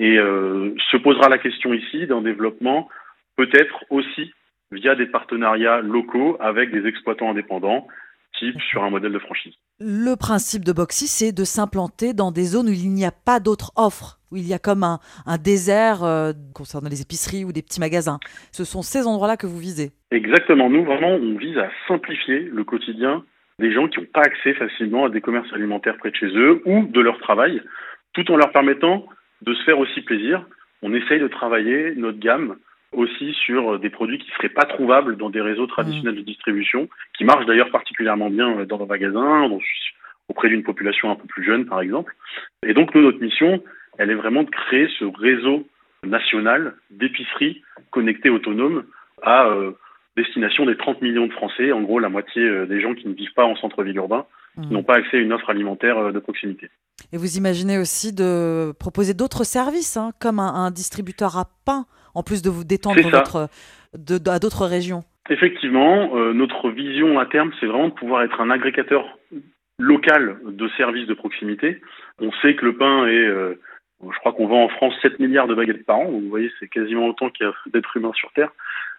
Et 0.00 0.18
euh, 0.18 0.74
se 0.90 0.96
posera 0.96 1.28
la 1.28 1.38
question 1.38 1.72
ici 1.72 2.08
d'un 2.08 2.22
développement 2.22 2.88
peut-être 3.36 3.84
aussi 3.90 4.32
via 4.70 4.94
des 4.94 5.06
partenariats 5.06 5.80
locaux 5.80 6.36
avec 6.40 6.72
des 6.72 6.86
exploitants 6.86 7.30
indépendants, 7.30 7.86
type 8.38 8.60
sur 8.60 8.82
un 8.82 8.90
modèle 8.90 9.12
de 9.12 9.18
franchise. 9.18 9.54
Le 9.78 10.14
principe 10.14 10.64
de 10.64 10.72
Boxy, 10.72 11.06
c'est 11.06 11.32
de 11.32 11.44
s'implanter 11.44 12.14
dans 12.14 12.32
des 12.32 12.44
zones 12.44 12.68
où 12.68 12.72
il 12.72 12.90
n'y 12.90 13.04
a 13.04 13.12
pas 13.12 13.40
d'autres 13.40 13.72
offres, 13.76 14.18
où 14.30 14.36
il 14.36 14.48
y 14.48 14.54
a 14.54 14.58
comme 14.58 14.82
un, 14.82 14.98
un 15.26 15.36
désert 15.36 16.04
euh, 16.04 16.32
concernant 16.54 16.88
les 16.88 17.02
épiceries 17.02 17.44
ou 17.44 17.52
des 17.52 17.62
petits 17.62 17.80
magasins. 17.80 18.18
Ce 18.52 18.64
sont 18.64 18.82
ces 18.82 19.06
endroits-là 19.06 19.36
que 19.36 19.46
vous 19.46 19.58
visez. 19.58 19.90
Exactement. 20.10 20.70
Nous, 20.70 20.84
vraiment, 20.84 21.10
on 21.10 21.36
vise 21.36 21.58
à 21.58 21.70
simplifier 21.88 22.40
le 22.40 22.64
quotidien 22.64 23.24
des 23.58 23.72
gens 23.72 23.88
qui 23.88 24.00
n'ont 24.00 24.06
pas 24.12 24.22
accès 24.22 24.54
facilement 24.54 25.04
à 25.04 25.10
des 25.10 25.20
commerces 25.20 25.52
alimentaires 25.52 25.96
près 25.98 26.10
de 26.10 26.16
chez 26.16 26.26
eux 26.34 26.62
ou 26.64 26.86
de 26.86 27.00
leur 27.00 27.18
travail, 27.18 27.62
tout 28.14 28.30
en 28.30 28.36
leur 28.36 28.50
permettant 28.52 29.06
de 29.42 29.54
se 29.54 29.62
faire 29.64 29.78
aussi 29.78 30.00
plaisir. 30.00 30.44
On 30.82 30.94
essaye 30.94 31.20
de 31.20 31.28
travailler 31.28 31.94
notre 31.94 32.18
gamme 32.18 32.56
aussi 32.92 33.32
sur 33.44 33.78
des 33.78 33.90
produits 33.90 34.18
qui 34.18 34.28
ne 34.28 34.34
seraient 34.34 34.48
pas 34.48 34.64
trouvables 34.64 35.16
dans 35.16 35.30
des 35.30 35.40
réseaux 35.40 35.66
traditionnels 35.66 36.16
de 36.16 36.22
distribution, 36.22 36.88
qui 37.16 37.24
marchent 37.24 37.46
d'ailleurs 37.46 37.70
particulièrement 37.70 38.30
bien 38.30 38.64
dans 38.64 38.78
nos 38.78 38.86
magasins, 38.86 39.48
auprès 40.28 40.48
d'une 40.48 40.62
population 40.62 41.10
un 41.10 41.16
peu 41.16 41.26
plus 41.26 41.44
jeune, 41.44 41.66
par 41.66 41.80
exemple. 41.80 42.14
Et 42.66 42.74
donc, 42.74 42.94
nous, 42.94 43.02
notre 43.02 43.20
mission, 43.20 43.62
elle 43.98 44.10
est 44.10 44.14
vraiment 44.14 44.42
de 44.42 44.50
créer 44.50 44.88
ce 44.98 45.04
réseau 45.04 45.66
national 46.04 46.74
d'épiceries 46.90 47.62
connectées 47.90 48.30
autonomes 48.30 48.84
à 49.22 49.46
euh, 49.46 49.72
destination 50.16 50.66
des 50.66 50.76
30 50.76 51.02
millions 51.02 51.26
de 51.26 51.32
Français, 51.32 51.72
en 51.72 51.82
gros 51.82 51.98
la 51.98 52.08
moitié 52.08 52.42
euh, 52.42 52.66
des 52.66 52.80
gens 52.80 52.94
qui 52.94 53.06
ne 53.06 53.14
vivent 53.14 53.34
pas 53.34 53.44
en 53.44 53.56
centre-ville 53.56 53.96
urbain, 53.96 54.26
qui 54.60 54.72
n'ont 54.72 54.82
pas 54.82 54.96
accès 54.96 55.16
à 55.16 55.20
une 55.20 55.32
offre 55.32 55.48
alimentaire 55.50 55.96
euh, 55.98 56.12
de 56.12 56.18
proximité. 56.18 56.70
Et 57.12 57.16
vous 57.16 57.36
imaginez 57.36 57.78
aussi 57.78 58.12
de 58.12 58.72
proposer 58.78 59.14
d'autres 59.14 59.44
services, 59.44 59.96
hein, 59.96 60.12
comme 60.20 60.38
un, 60.38 60.54
un 60.54 60.70
distributeur 60.70 61.36
à 61.36 61.44
pain, 61.64 61.86
en 62.14 62.22
plus 62.22 62.42
de 62.42 62.50
vous 62.50 62.64
détendre 62.64 62.96
C'est 62.96 63.10
ça. 63.10 63.18
votre, 63.18 63.48
de- 63.96 64.18
de- 64.18 64.30
à 64.30 64.38
d'autres 64.38 64.66
régions. 64.66 65.02
Effectivement, 65.30 66.16
euh, 66.16 66.32
notre 66.32 66.70
vision 66.70 67.18
à 67.18 67.26
terme, 67.26 67.52
c'est 67.60 67.66
vraiment 67.66 67.88
de 67.88 67.94
pouvoir 67.94 68.22
être 68.22 68.40
un 68.40 68.50
agrégateur 68.50 69.04
local 69.78 70.38
de 70.46 70.68
services 70.76 71.06
de 71.06 71.14
proximité. 71.14 71.80
On 72.20 72.30
sait 72.42 72.54
que 72.54 72.64
le 72.64 72.76
pain 72.76 73.06
est 73.06 73.14
euh, 73.26 73.54
Je 74.02 74.18
crois 74.18 74.32
qu'on 74.32 74.48
vend 74.48 74.64
en 74.64 74.68
France 74.68 74.94
7 75.00 75.20
milliards 75.20 75.46
de 75.46 75.54
baguettes 75.54 75.86
par 75.86 75.98
an. 76.00 76.06
Vous 76.10 76.28
voyez, 76.28 76.50
c'est 76.58 76.68
quasiment 76.68 77.06
autant 77.06 77.30
qu'il 77.30 77.46
y 77.46 77.48
a 77.48 77.52
d'êtres 77.72 77.96
humains 77.96 78.12
sur 78.14 78.32
Terre. 78.32 78.50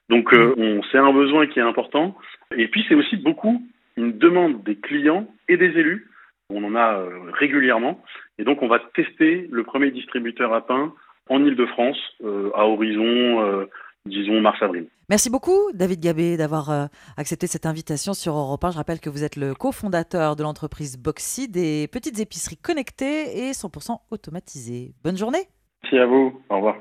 Donc, 0.09 0.33
euh, 0.33 0.53
on, 0.57 0.81
c'est 0.91 0.97
un 0.97 1.11
besoin 1.11 1.45
qui 1.47 1.59
est 1.59 1.63
important. 1.63 2.15
Et 2.55 2.67
puis, 2.69 2.85
c'est 2.87 2.95
aussi 2.95 3.17
beaucoup 3.17 3.61
une 3.97 4.17
demande 4.17 4.63
des 4.63 4.75
clients 4.77 5.27
et 5.49 5.57
des 5.57 5.77
élus. 5.77 6.07
On 6.49 6.63
en 6.63 6.75
a 6.75 7.03
régulièrement. 7.33 8.01
Et 8.39 8.43
donc, 8.45 8.61
on 8.61 8.67
va 8.67 8.79
tester 8.95 9.47
le 9.51 9.63
premier 9.63 9.91
distributeur 9.91 10.53
à 10.53 10.65
pain 10.65 10.93
en 11.29 11.43
Ile-de-France 11.43 11.97
euh, 12.23 12.51
à 12.55 12.65
horizon, 12.65 13.41
euh, 13.41 13.65
disons, 14.05 14.41
mars-avril. 14.41 14.87
Merci 15.09 15.29
beaucoup, 15.29 15.71
David 15.73 15.99
Gabé, 15.99 16.37
d'avoir 16.37 16.69
euh, 16.71 16.85
accepté 17.17 17.47
cette 17.47 17.65
invitation 17.65 18.13
sur 18.13 18.33
Europe 18.33 18.63
1. 18.63 18.71
Je 18.71 18.77
rappelle 18.77 18.99
que 18.99 19.09
vous 19.09 19.23
êtes 19.23 19.35
le 19.35 19.53
cofondateur 19.53 20.35
de 20.35 20.43
l'entreprise 20.43 20.97
Boxy, 20.97 21.49
des 21.49 21.87
petites 21.87 22.19
épiceries 22.19 22.57
connectées 22.57 23.47
et 23.47 23.51
100% 23.51 23.97
automatisées. 24.11 24.93
Bonne 25.03 25.17
journée. 25.17 25.47
Merci 25.83 25.97
à 25.97 26.05
vous. 26.05 26.41
Au 26.49 26.55
revoir. 26.57 26.75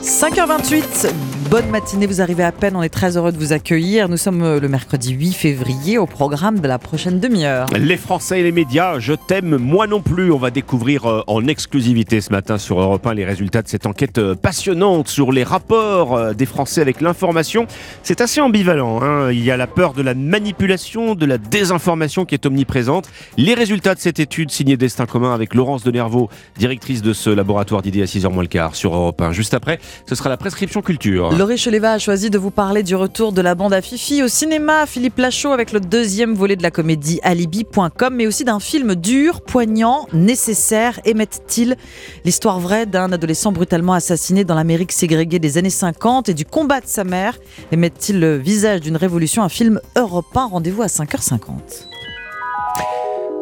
5h28, 0.00 1.45
bonne 1.50 1.68
matinée, 1.70 2.06
vous 2.06 2.20
arrivez 2.20 2.42
à 2.42 2.50
peine, 2.50 2.74
on 2.76 2.82
est 2.82 2.88
très 2.88 3.16
heureux 3.16 3.30
de 3.30 3.36
vous 3.38 3.52
accueillir. 3.52 4.08
Nous 4.08 4.16
sommes 4.16 4.42
euh, 4.42 4.58
le 4.58 4.68
mercredi 4.68 5.12
8 5.12 5.32
février 5.32 5.96
au 5.96 6.06
programme 6.06 6.58
de 6.58 6.66
la 6.66 6.78
prochaine 6.78 7.20
demi-heure. 7.20 7.66
Les 7.78 7.96
Français 7.96 8.40
et 8.40 8.42
les 8.42 8.50
médias, 8.52 8.98
je 8.98 9.12
t'aime, 9.12 9.56
moi 9.56 9.86
non 9.86 10.00
plus. 10.00 10.32
On 10.32 10.38
va 10.38 10.50
découvrir 10.50 11.06
euh, 11.06 11.22
en 11.28 11.46
exclusivité 11.46 12.20
ce 12.20 12.32
matin 12.32 12.58
sur 12.58 12.80
Europe 12.80 13.06
1 13.06 13.14
les 13.14 13.24
résultats 13.24 13.62
de 13.62 13.68
cette 13.68 13.86
enquête 13.86 14.18
euh, 14.18 14.34
passionnante 14.34 15.08
sur 15.08 15.30
les 15.30 15.44
rapports 15.44 16.34
des 16.34 16.46
Français 16.46 16.80
avec 16.80 17.00
l'information. 17.00 17.66
C'est 18.02 18.20
assez 18.20 18.40
ambivalent. 18.40 19.00
hein. 19.02 19.30
Il 19.30 19.44
y 19.44 19.50
a 19.50 19.56
la 19.56 19.66
peur 19.68 19.92
de 19.94 20.02
la 20.02 20.14
manipulation, 20.14 21.14
de 21.14 21.26
la 21.26 21.38
désinformation 21.38 22.24
qui 22.24 22.34
est 22.34 22.44
omniprésente. 22.46 23.08
Les 23.36 23.54
résultats 23.54 23.94
de 23.94 24.00
cette 24.00 24.18
étude 24.18 24.50
signée 24.50 24.76
Destin 24.76 25.06
commun 25.06 25.32
avec 25.32 25.54
Laurence 25.54 25.84
Denervaux, 25.84 26.28
directrice 26.58 27.02
de 27.02 27.12
ce 27.12 27.30
laboratoire 27.30 27.82
d'idées 27.82 28.02
à 28.02 28.06
6h 28.06 28.32
moins 28.32 28.42
le 28.42 28.48
quart 28.48 28.74
sur 28.74 28.94
Europe 28.94 29.20
1. 29.20 29.32
Juste 29.32 29.54
après, 29.54 29.78
ce 30.08 30.14
sera 30.14 30.28
la 30.28 30.36
prescription 30.36 30.82
culture. 30.82 31.35
Laurie 31.38 31.58
Cheleva 31.58 31.92
a 31.92 31.98
choisi 31.98 32.30
de 32.30 32.38
vous 32.38 32.50
parler 32.50 32.82
du 32.82 32.96
retour 32.96 33.30
de 33.30 33.42
la 33.42 33.54
bande 33.54 33.74
à 33.74 33.82
Fifi 33.82 34.22
au 34.22 34.28
cinéma. 34.28 34.86
Philippe 34.86 35.18
Lachaud 35.18 35.52
avec 35.52 35.70
le 35.70 35.80
deuxième 35.80 36.32
volet 36.32 36.56
de 36.56 36.62
la 36.62 36.70
comédie 36.70 37.20
Alibi.com, 37.22 38.14
mais 38.14 38.26
aussi 38.26 38.42
d'un 38.42 38.58
film 38.58 38.94
dur, 38.94 39.42
poignant, 39.42 40.06
nécessaire, 40.14 40.98
Emmett-Till. 41.06 41.76
L'histoire 42.24 42.58
vraie 42.58 42.86
d'un 42.86 43.12
adolescent 43.12 43.52
brutalement 43.52 43.92
assassiné 43.92 44.44
dans 44.44 44.54
l'Amérique 44.54 44.92
ségrégée 44.92 45.38
des 45.38 45.58
années 45.58 45.68
50 45.68 46.30
et 46.30 46.34
du 46.34 46.46
combat 46.46 46.80
de 46.80 46.86
sa 46.86 47.04
mère? 47.04 47.38
Emmett-Till, 47.70 48.18
le 48.18 48.38
visage 48.38 48.80
d'une 48.80 48.96
révolution, 48.96 49.42
un 49.42 49.50
film 49.50 49.78
européen. 49.94 50.48
Rendez-vous 50.50 50.80
à 50.80 50.86
5h50. 50.86 51.50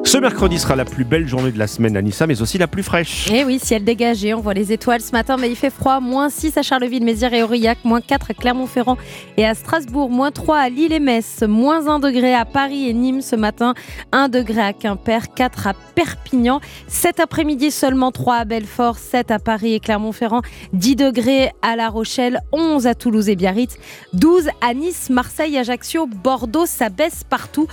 Ce 0.07 0.19
mercredi 0.19 0.59
sera 0.59 0.77
la 0.77 0.85
plus 0.85 1.05
belle 1.05 1.27
journée 1.27 1.51
de 1.51 1.59
la 1.59 1.67
semaine 1.67 1.97
à 1.97 2.03
Nissa, 2.03 2.27
mais 2.27 2.43
aussi 2.43 2.59
la 2.59 2.67
plus 2.67 2.83
fraîche. 2.83 3.31
Et 3.31 3.43
oui, 3.43 3.59
ciel 3.59 3.85
dégagé, 3.85 4.35
on 4.35 4.41
voit 4.41 4.53
les 4.53 4.71
étoiles 4.71 5.01
ce 5.01 5.13
matin, 5.13 5.39
mais 5.39 5.49
il 5.49 5.57
fait 5.57 5.71
froid. 5.71 5.99
Moins 5.99 6.29
6 6.29 6.59
à 6.59 6.63
Charleville, 6.63 7.03
Mézières 7.03 7.33
et 7.33 7.43
Aurillac, 7.43 7.79
moins 7.85 8.03
4 8.03 8.31
à 8.31 8.35
Clermont-Ferrand 8.35 8.99
et 9.39 9.47
à 9.47 9.55
Strasbourg, 9.55 10.11
moins 10.11 10.31
3 10.31 10.59
à 10.59 10.69
Lille 10.69 10.93
et 10.93 11.01
Metz, 11.01 11.43
moins 11.49 11.89
1 11.89 12.01
degré 12.01 12.35
à 12.35 12.45
Paris 12.45 12.89
et 12.89 12.93
Nîmes 12.93 13.23
ce 13.23 13.35
matin, 13.35 13.73
1 14.13 14.29
degré 14.29 14.61
à 14.61 14.73
Quimper, 14.75 15.33
4 15.35 15.69
à 15.69 15.73
Perpignan, 15.95 16.61
7 16.87 17.19
après-midi 17.21 17.71
seulement 17.71 18.13
3 18.13 18.37
à 18.37 18.45
Belfort, 18.45 18.99
7 18.99 19.31
à 19.31 19.39
Paris 19.39 19.73
et 19.73 19.81
Clermont-Ferrand, 19.81 20.43
10 20.75 20.97
degrés 20.97 21.51
à 21.63 21.77
La 21.77 21.89
Rochelle, 21.89 22.41
11 22.53 22.87
à 22.87 22.95
Toulouse 22.95 23.31
et 23.31 23.37
Biarritz, 23.37 23.79
12 24.13 24.51
à 24.61 24.75
Nice, 24.75 25.09
Marseille, 25.09 25.57
Ajaccio, 25.57 26.07
Bordeaux, 26.07 26.67
ça 26.67 26.91
baisse 26.91 27.25
partout. 27.25 27.67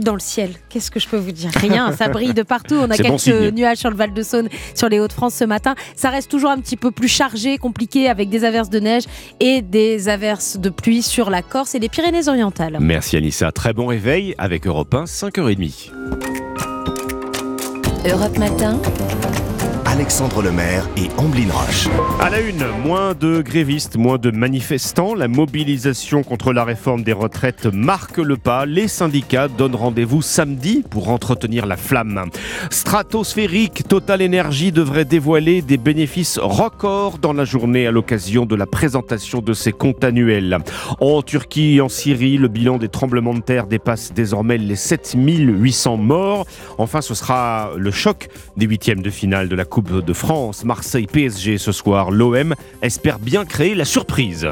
Dans 0.00 0.14
le 0.14 0.20
ciel, 0.20 0.50
qu'est-ce 0.68 0.90
que 0.90 1.00
je 1.00 1.08
peux 1.08 1.16
vous 1.16 1.32
dire? 1.32 1.50
Rien, 1.54 1.92
ça 1.92 2.08
brille 2.08 2.34
de 2.34 2.42
partout. 2.42 2.76
On 2.76 2.90
a 2.90 2.96
bon 2.96 3.16
quelques 3.16 3.54
nuages 3.54 3.78
sur 3.78 3.90
le 3.90 3.96
Val 3.96 4.12
de 4.12 4.22
Saône, 4.22 4.48
sur 4.74 4.88
les 4.88 5.00
Hauts-de-France 5.00 5.34
ce 5.34 5.44
matin. 5.44 5.74
Ça 5.96 6.10
reste 6.10 6.30
toujours 6.30 6.50
un 6.50 6.58
petit 6.58 6.76
peu 6.76 6.90
plus 6.90 7.08
chargé, 7.08 7.58
compliqué, 7.58 8.08
avec 8.08 8.28
des 8.28 8.44
averses 8.44 8.70
de 8.70 8.80
neige 8.80 9.04
et 9.40 9.62
des 9.62 10.08
averses 10.08 10.56
de 10.58 10.70
pluie 10.70 11.02
sur 11.02 11.30
la 11.30 11.42
Corse 11.42 11.74
et 11.74 11.78
les 11.78 11.88
Pyrénées-Orientales. 11.88 12.78
Merci 12.80 13.16
Anissa, 13.16 13.52
très 13.52 13.72
bon 13.72 13.86
réveil 13.86 14.34
avec 14.38 14.66
Europe 14.66 14.94
1, 14.94 15.04
5h30. 15.04 15.90
Europe 18.04 18.38
Matin. 18.38 18.80
Alexandre 19.92 20.40
Lemaire 20.40 20.88
et 20.96 21.10
Amblin 21.18 21.52
Roche. 21.52 21.86
À 22.18 22.30
la 22.30 22.40
une, 22.40 22.64
moins 22.82 23.12
de 23.12 23.42
grévistes, 23.42 23.98
moins 23.98 24.16
de 24.16 24.30
manifestants. 24.30 25.14
La 25.14 25.28
mobilisation 25.28 26.22
contre 26.22 26.54
la 26.54 26.64
réforme 26.64 27.02
des 27.02 27.12
retraites 27.12 27.66
marque 27.66 28.16
le 28.16 28.38
pas. 28.38 28.64
Les 28.64 28.88
syndicats 28.88 29.48
donnent 29.48 29.74
rendez-vous 29.74 30.22
samedi 30.22 30.82
pour 30.88 31.10
entretenir 31.10 31.66
la 31.66 31.76
flamme. 31.76 32.30
Stratosphérique, 32.70 33.86
Total 33.86 34.22
Energy 34.22 34.72
devrait 34.72 35.04
dévoiler 35.04 35.60
des 35.60 35.76
bénéfices 35.76 36.38
records 36.38 37.18
dans 37.18 37.34
la 37.34 37.44
journée 37.44 37.86
à 37.86 37.90
l'occasion 37.90 38.46
de 38.46 38.56
la 38.56 38.64
présentation 38.64 39.42
de 39.42 39.52
ses 39.52 39.72
comptes 39.72 40.04
annuels. 40.04 40.56
En 41.00 41.20
Turquie 41.20 41.76
et 41.76 41.80
en 41.82 41.90
Syrie, 41.90 42.38
le 42.38 42.48
bilan 42.48 42.78
des 42.78 42.88
tremblements 42.88 43.34
de 43.34 43.42
terre 43.42 43.66
dépasse 43.66 44.14
désormais 44.14 44.56
les 44.56 44.76
7800 44.76 45.98
morts. 45.98 46.46
Enfin, 46.78 47.02
ce 47.02 47.12
sera 47.14 47.72
le 47.76 47.90
choc 47.90 48.30
des 48.56 48.64
huitièmes 48.64 49.02
de 49.02 49.10
finale 49.10 49.50
de 49.50 49.54
la 49.54 49.66
Coupe 49.66 49.81
de 49.82 50.12
France. 50.12 50.64
Marseille-PSG 50.64 51.58
ce 51.58 51.72
soir. 51.72 52.10
L'OM 52.10 52.54
espère 52.82 53.18
bien 53.18 53.44
créer 53.44 53.74
la 53.74 53.84
surprise. 53.84 54.48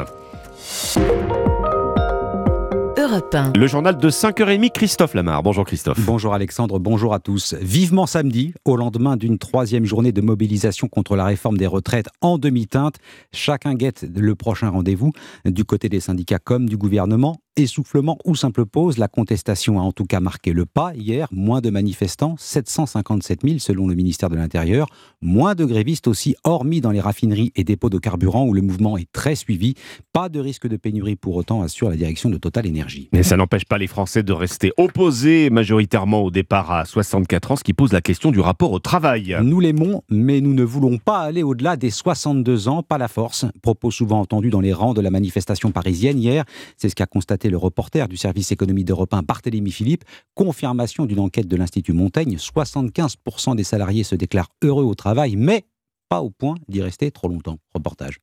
Europe 3.10 3.34
1. 3.34 3.52
Le 3.56 3.66
journal 3.66 3.96
de 3.96 4.10
5h30, 4.10 4.70
Christophe 4.72 5.14
Lamar. 5.14 5.42
Bonjour 5.42 5.64
Christophe. 5.64 5.98
Bonjour 6.04 6.34
Alexandre, 6.34 6.78
bonjour 6.78 7.14
à 7.14 7.18
tous. 7.18 7.54
Vivement 7.60 8.06
samedi, 8.06 8.52
au 8.64 8.76
lendemain 8.76 9.16
d'une 9.16 9.38
troisième 9.38 9.84
journée 9.84 10.12
de 10.12 10.20
mobilisation 10.20 10.86
contre 10.86 11.16
la 11.16 11.24
réforme 11.24 11.56
des 11.56 11.66
retraites 11.66 12.08
en 12.20 12.38
demi-teinte, 12.38 12.96
chacun 13.32 13.74
guette 13.74 14.06
le 14.14 14.34
prochain 14.34 14.68
rendez-vous, 14.68 15.12
du 15.44 15.64
côté 15.64 15.88
des 15.88 16.00
syndicats 16.00 16.38
comme 16.38 16.68
du 16.68 16.76
gouvernement. 16.76 17.40
Essoufflement 17.56 18.16
ou 18.24 18.36
simple 18.36 18.64
pause, 18.64 18.96
la 18.96 19.08
contestation 19.08 19.80
a 19.80 19.82
en 19.82 19.90
tout 19.90 20.04
cas 20.04 20.20
marqué 20.20 20.52
le 20.52 20.66
pas. 20.66 20.92
Hier, 20.94 21.26
moins 21.32 21.60
de 21.60 21.68
manifestants, 21.68 22.36
757 22.38 23.40
000 23.42 23.58
selon 23.58 23.88
le 23.88 23.96
ministère 23.96 24.30
de 24.30 24.36
l'Intérieur. 24.36 24.86
Moins 25.20 25.56
de 25.56 25.64
grévistes 25.64 26.06
aussi, 26.06 26.36
hormis 26.44 26.80
dans 26.80 26.92
les 26.92 27.00
raffineries 27.00 27.50
et 27.56 27.64
dépôts 27.64 27.90
de 27.90 27.98
carburant 27.98 28.46
où 28.46 28.54
le 28.54 28.62
mouvement 28.62 28.96
est 28.96 29.10
très 29.12 29.34
suivi. 29.34 29.74
Pas 30.12 30.28
de 30.28 30.38
risque 30.38 30.68
de 30.68 30.76
pénurie 30.76 31.16
pour 31.16 31.34
autant, 31.34 31.60
assure 31.62 31.90
la 31.90 31.96
direction 31.96 32.30
de 32.30 32.36
Total 32.36 32.66
Énergie. 32.66 33.08
Mais 33.12 33.24
ça 33.24 33.36
n'empêche 33.36 33.64
pas 33.64 33.78
les 33.78 33.88
Français 33.88 34.22
de 34.22 34.32
rester 34.32 34.72
opposés 34.76 35.50
majoritairement 35.50 36.22
au 36.22 36.30
départ 36.30 36.70
à 36.70 36.84
64 36.84 37.50
ans, 37.50 37.56
ce 37.56 37.64
qui 37.64 37.74
pose 37.74 37.92
la 37.92 38.00
question 38.00 38.30
du 38.30 38.38
rapport 38.38 38.70
au 38.70 38.78
travail. 38.78 39.36
Nous 39.42 39.58
l'aimons, 39.58 40.02
mais 40.08 40.40
nous 40.40 40.54
ne 40.54 40.62
voulons 40.62 40.98
pas 40.98 41.18
aller 41.18 41.42
au-delà 41.42 41.76
des 41.76 41.90
62 41.90 42.68
ans, 42.68 42.84
pas 42.84 42.96
la 42.96 43.08
force. 43.08 43.44
Propos 43.60 43.90
souvent 43.90 44.20
entendus 44.20 44.50
dans 44.50 44.60
les 44.60 44.72
rangs 44.72 44.94
de 44.94 45.00
la 45.00 45.10
manifestation 45.10 45.72
parisienne 45.72 46.20
hier. 46.20 46.44
C'est 46.76 46.88
ce 46.88 46.94
qu'a 46.94 47.06
constaté 47.06 47.39
le 47.48 47.57
reporter 47.57 48.09
du 48.09 48.16
service 48.16 48.53
économie 48.53 48.85
d'Europe 48.85 49.14
1, 49.14 49.22
Barthélémy 49.22 49.70
Philippe. 49.70 50.05
Confirmation 50.35 51.07
d'une 51.07 51.20
enquête 51.20 51.48
de 51.48 51.57
l'Institut 51.57 51.92
Montaigne. 51.92 52.37
75% 52.37 53.57
des 53.57 53.64
salariés 53.64 54.05
se 54.05 54.14
déclarent 54.14 54.50
heureux 54.62 54.85
au 54.85 54.94
travail, 54.94 55.37
mais 55.37 55.64
pas 56.09 56.20
au 56.20 56.31
point 56.31 56.57
d'y 56.68 56.83
rester 56.83 57.11
trop 57.11 57.29
longtemps. 57.29 57.59
Reportage. 57.74 58.18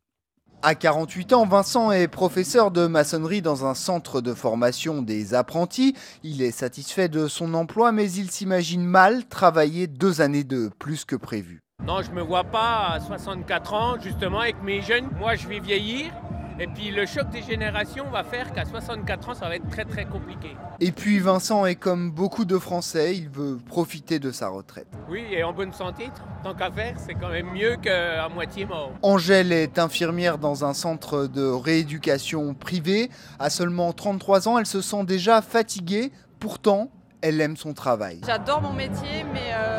À 0.63 0.73
48 0.73 1.33
ans, 1.33 1.45
Vincent 1.45 1.91
est 1.91 2.07
professeur 2.07 2.71
de 2.71 2.87
maçonnerie 2.87 3.43
dans 3.43 3.65
un 3.65 3.75
centre 3.75 4.21
de 4.21 4.33
formation 4.33 5.03
des 5.03 5.35
apprentis. 5.35 5.95
Il 6.23 6.41
est 6.41 6.51
satisfait 6.51 7.09
de 7.09 7.27
son 7.27 7.53
emploi, 7.53 7.91
mais 7.91 8.11
il 8.11 8.31
s'imagine 8.31 8.83
mal 8.83 9.25
travailler 9.27 9.85
deux 9.85 10.19
années 10.19 10.43
de 10.43 10.69
plus 10.79 11.05
que 11.05 11.15
prévu. 11.15 11.61
Non, 11.85 12.01
je 12.01 12.09
me 12.11 12.21
vois 12.21 12.43
pas 12.43 12.87
à 12.93 12.99
64 12.99 13.73
ans, 13.73 13.95
justement, 14.01 14.39
avec 14.39 14.61
mes 14.63 14.81
jeunes. 14.81 15.07
Moi, 15.19 15.35
je 15.35 15.47
vais 15.47 15.59
vieillir. 15.59 16.11
Et 16.59 16.65
puis 16.65 16.89
le 16.89 17.05
choc 17.05 17.29
des 17.29 17.43
générations 17.43 18.05
va 18.09 18.23
faire 18.23 18.51
qu'à 18.51 18.65
64 18.65 19.29
ans, 19.29 19.33
ça 19.35 19.47
va 19.47 19.57
être 19.57 19.69
très 19.69 19.85
très 19.85 20.05
compliqué. 20.05 20.55
Et 20.79 20.91
puis 20.91 21.19
Vincent 21.19 21.67
est 21.67 21.75
comme 21.75 22.09
beaucoup 22.09 22.45
de 22.45 22.57
Français, 22.57 23.15
il 23.15 23.29
veut 23.29 23.57
profiter 23.57 24.17
de 24.17 24.31
sa 24.31 24.49
retraite. 24.49 24.87
Oui, 25.07 25.23
et 25.29 25.43
en 25.43 25.53
bonne 25.53 25.71
santé, 25.71 26.09
tant 26.43 26.55
qu'à 26.55 26.71
faire, 26.71 26.95
c'est 26.97 27.13
quand 27.13 27.29
même 27.29 27.51
mieux 27.51 27.75
qu'à 27.75 28.27
moitié 28.29 28.65
mort. 28.65 28.91
Angèle 29.03 29.51
est 29.51 29.77
infirmière 29.77 30.39
dans 30.39 30.65
un 30.65 30.73
centre 30.73 31.27
de 31.27 31.47
rééducation 31.47 32.55
privé. 32.55 33.11
À 33.37 33.51
seulement 33.51 33.93
33 33.93 34.47
ans, 34.47 34.57
elle 34.57 34.65
se 34.65 34.81
sent 34.81 35.03
déjà 35.03 35.43
fatiguée. 35.43 36.11
Pourtant, 36.39 36.89
elle 37.21 37.39
aime 37.41 37.57
son 37.57 37.73
travail. 37.73 38.21
J'adore 38.25 38.61
mon 38.61 38.73
métier, 38.73 39.25
mais 39.31 39.51
euh, 39.53 39.76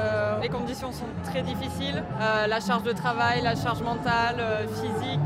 les 0.48 0.54
conditions 0.56 0.92
sont 0.92 1.04
très 1.24 1.42
difficiles. 1.42 2.02
Euh, 2.20 2.46
la 2.46 2.60
charge 2.60 2.82
de 2.82 2.92
travail, 2.92 3.42
la 3.42 3.54
charge 3.54 3.82
mentale, 3.82 4.36
euh, 4.38 4.66
physique. 4.66 5.20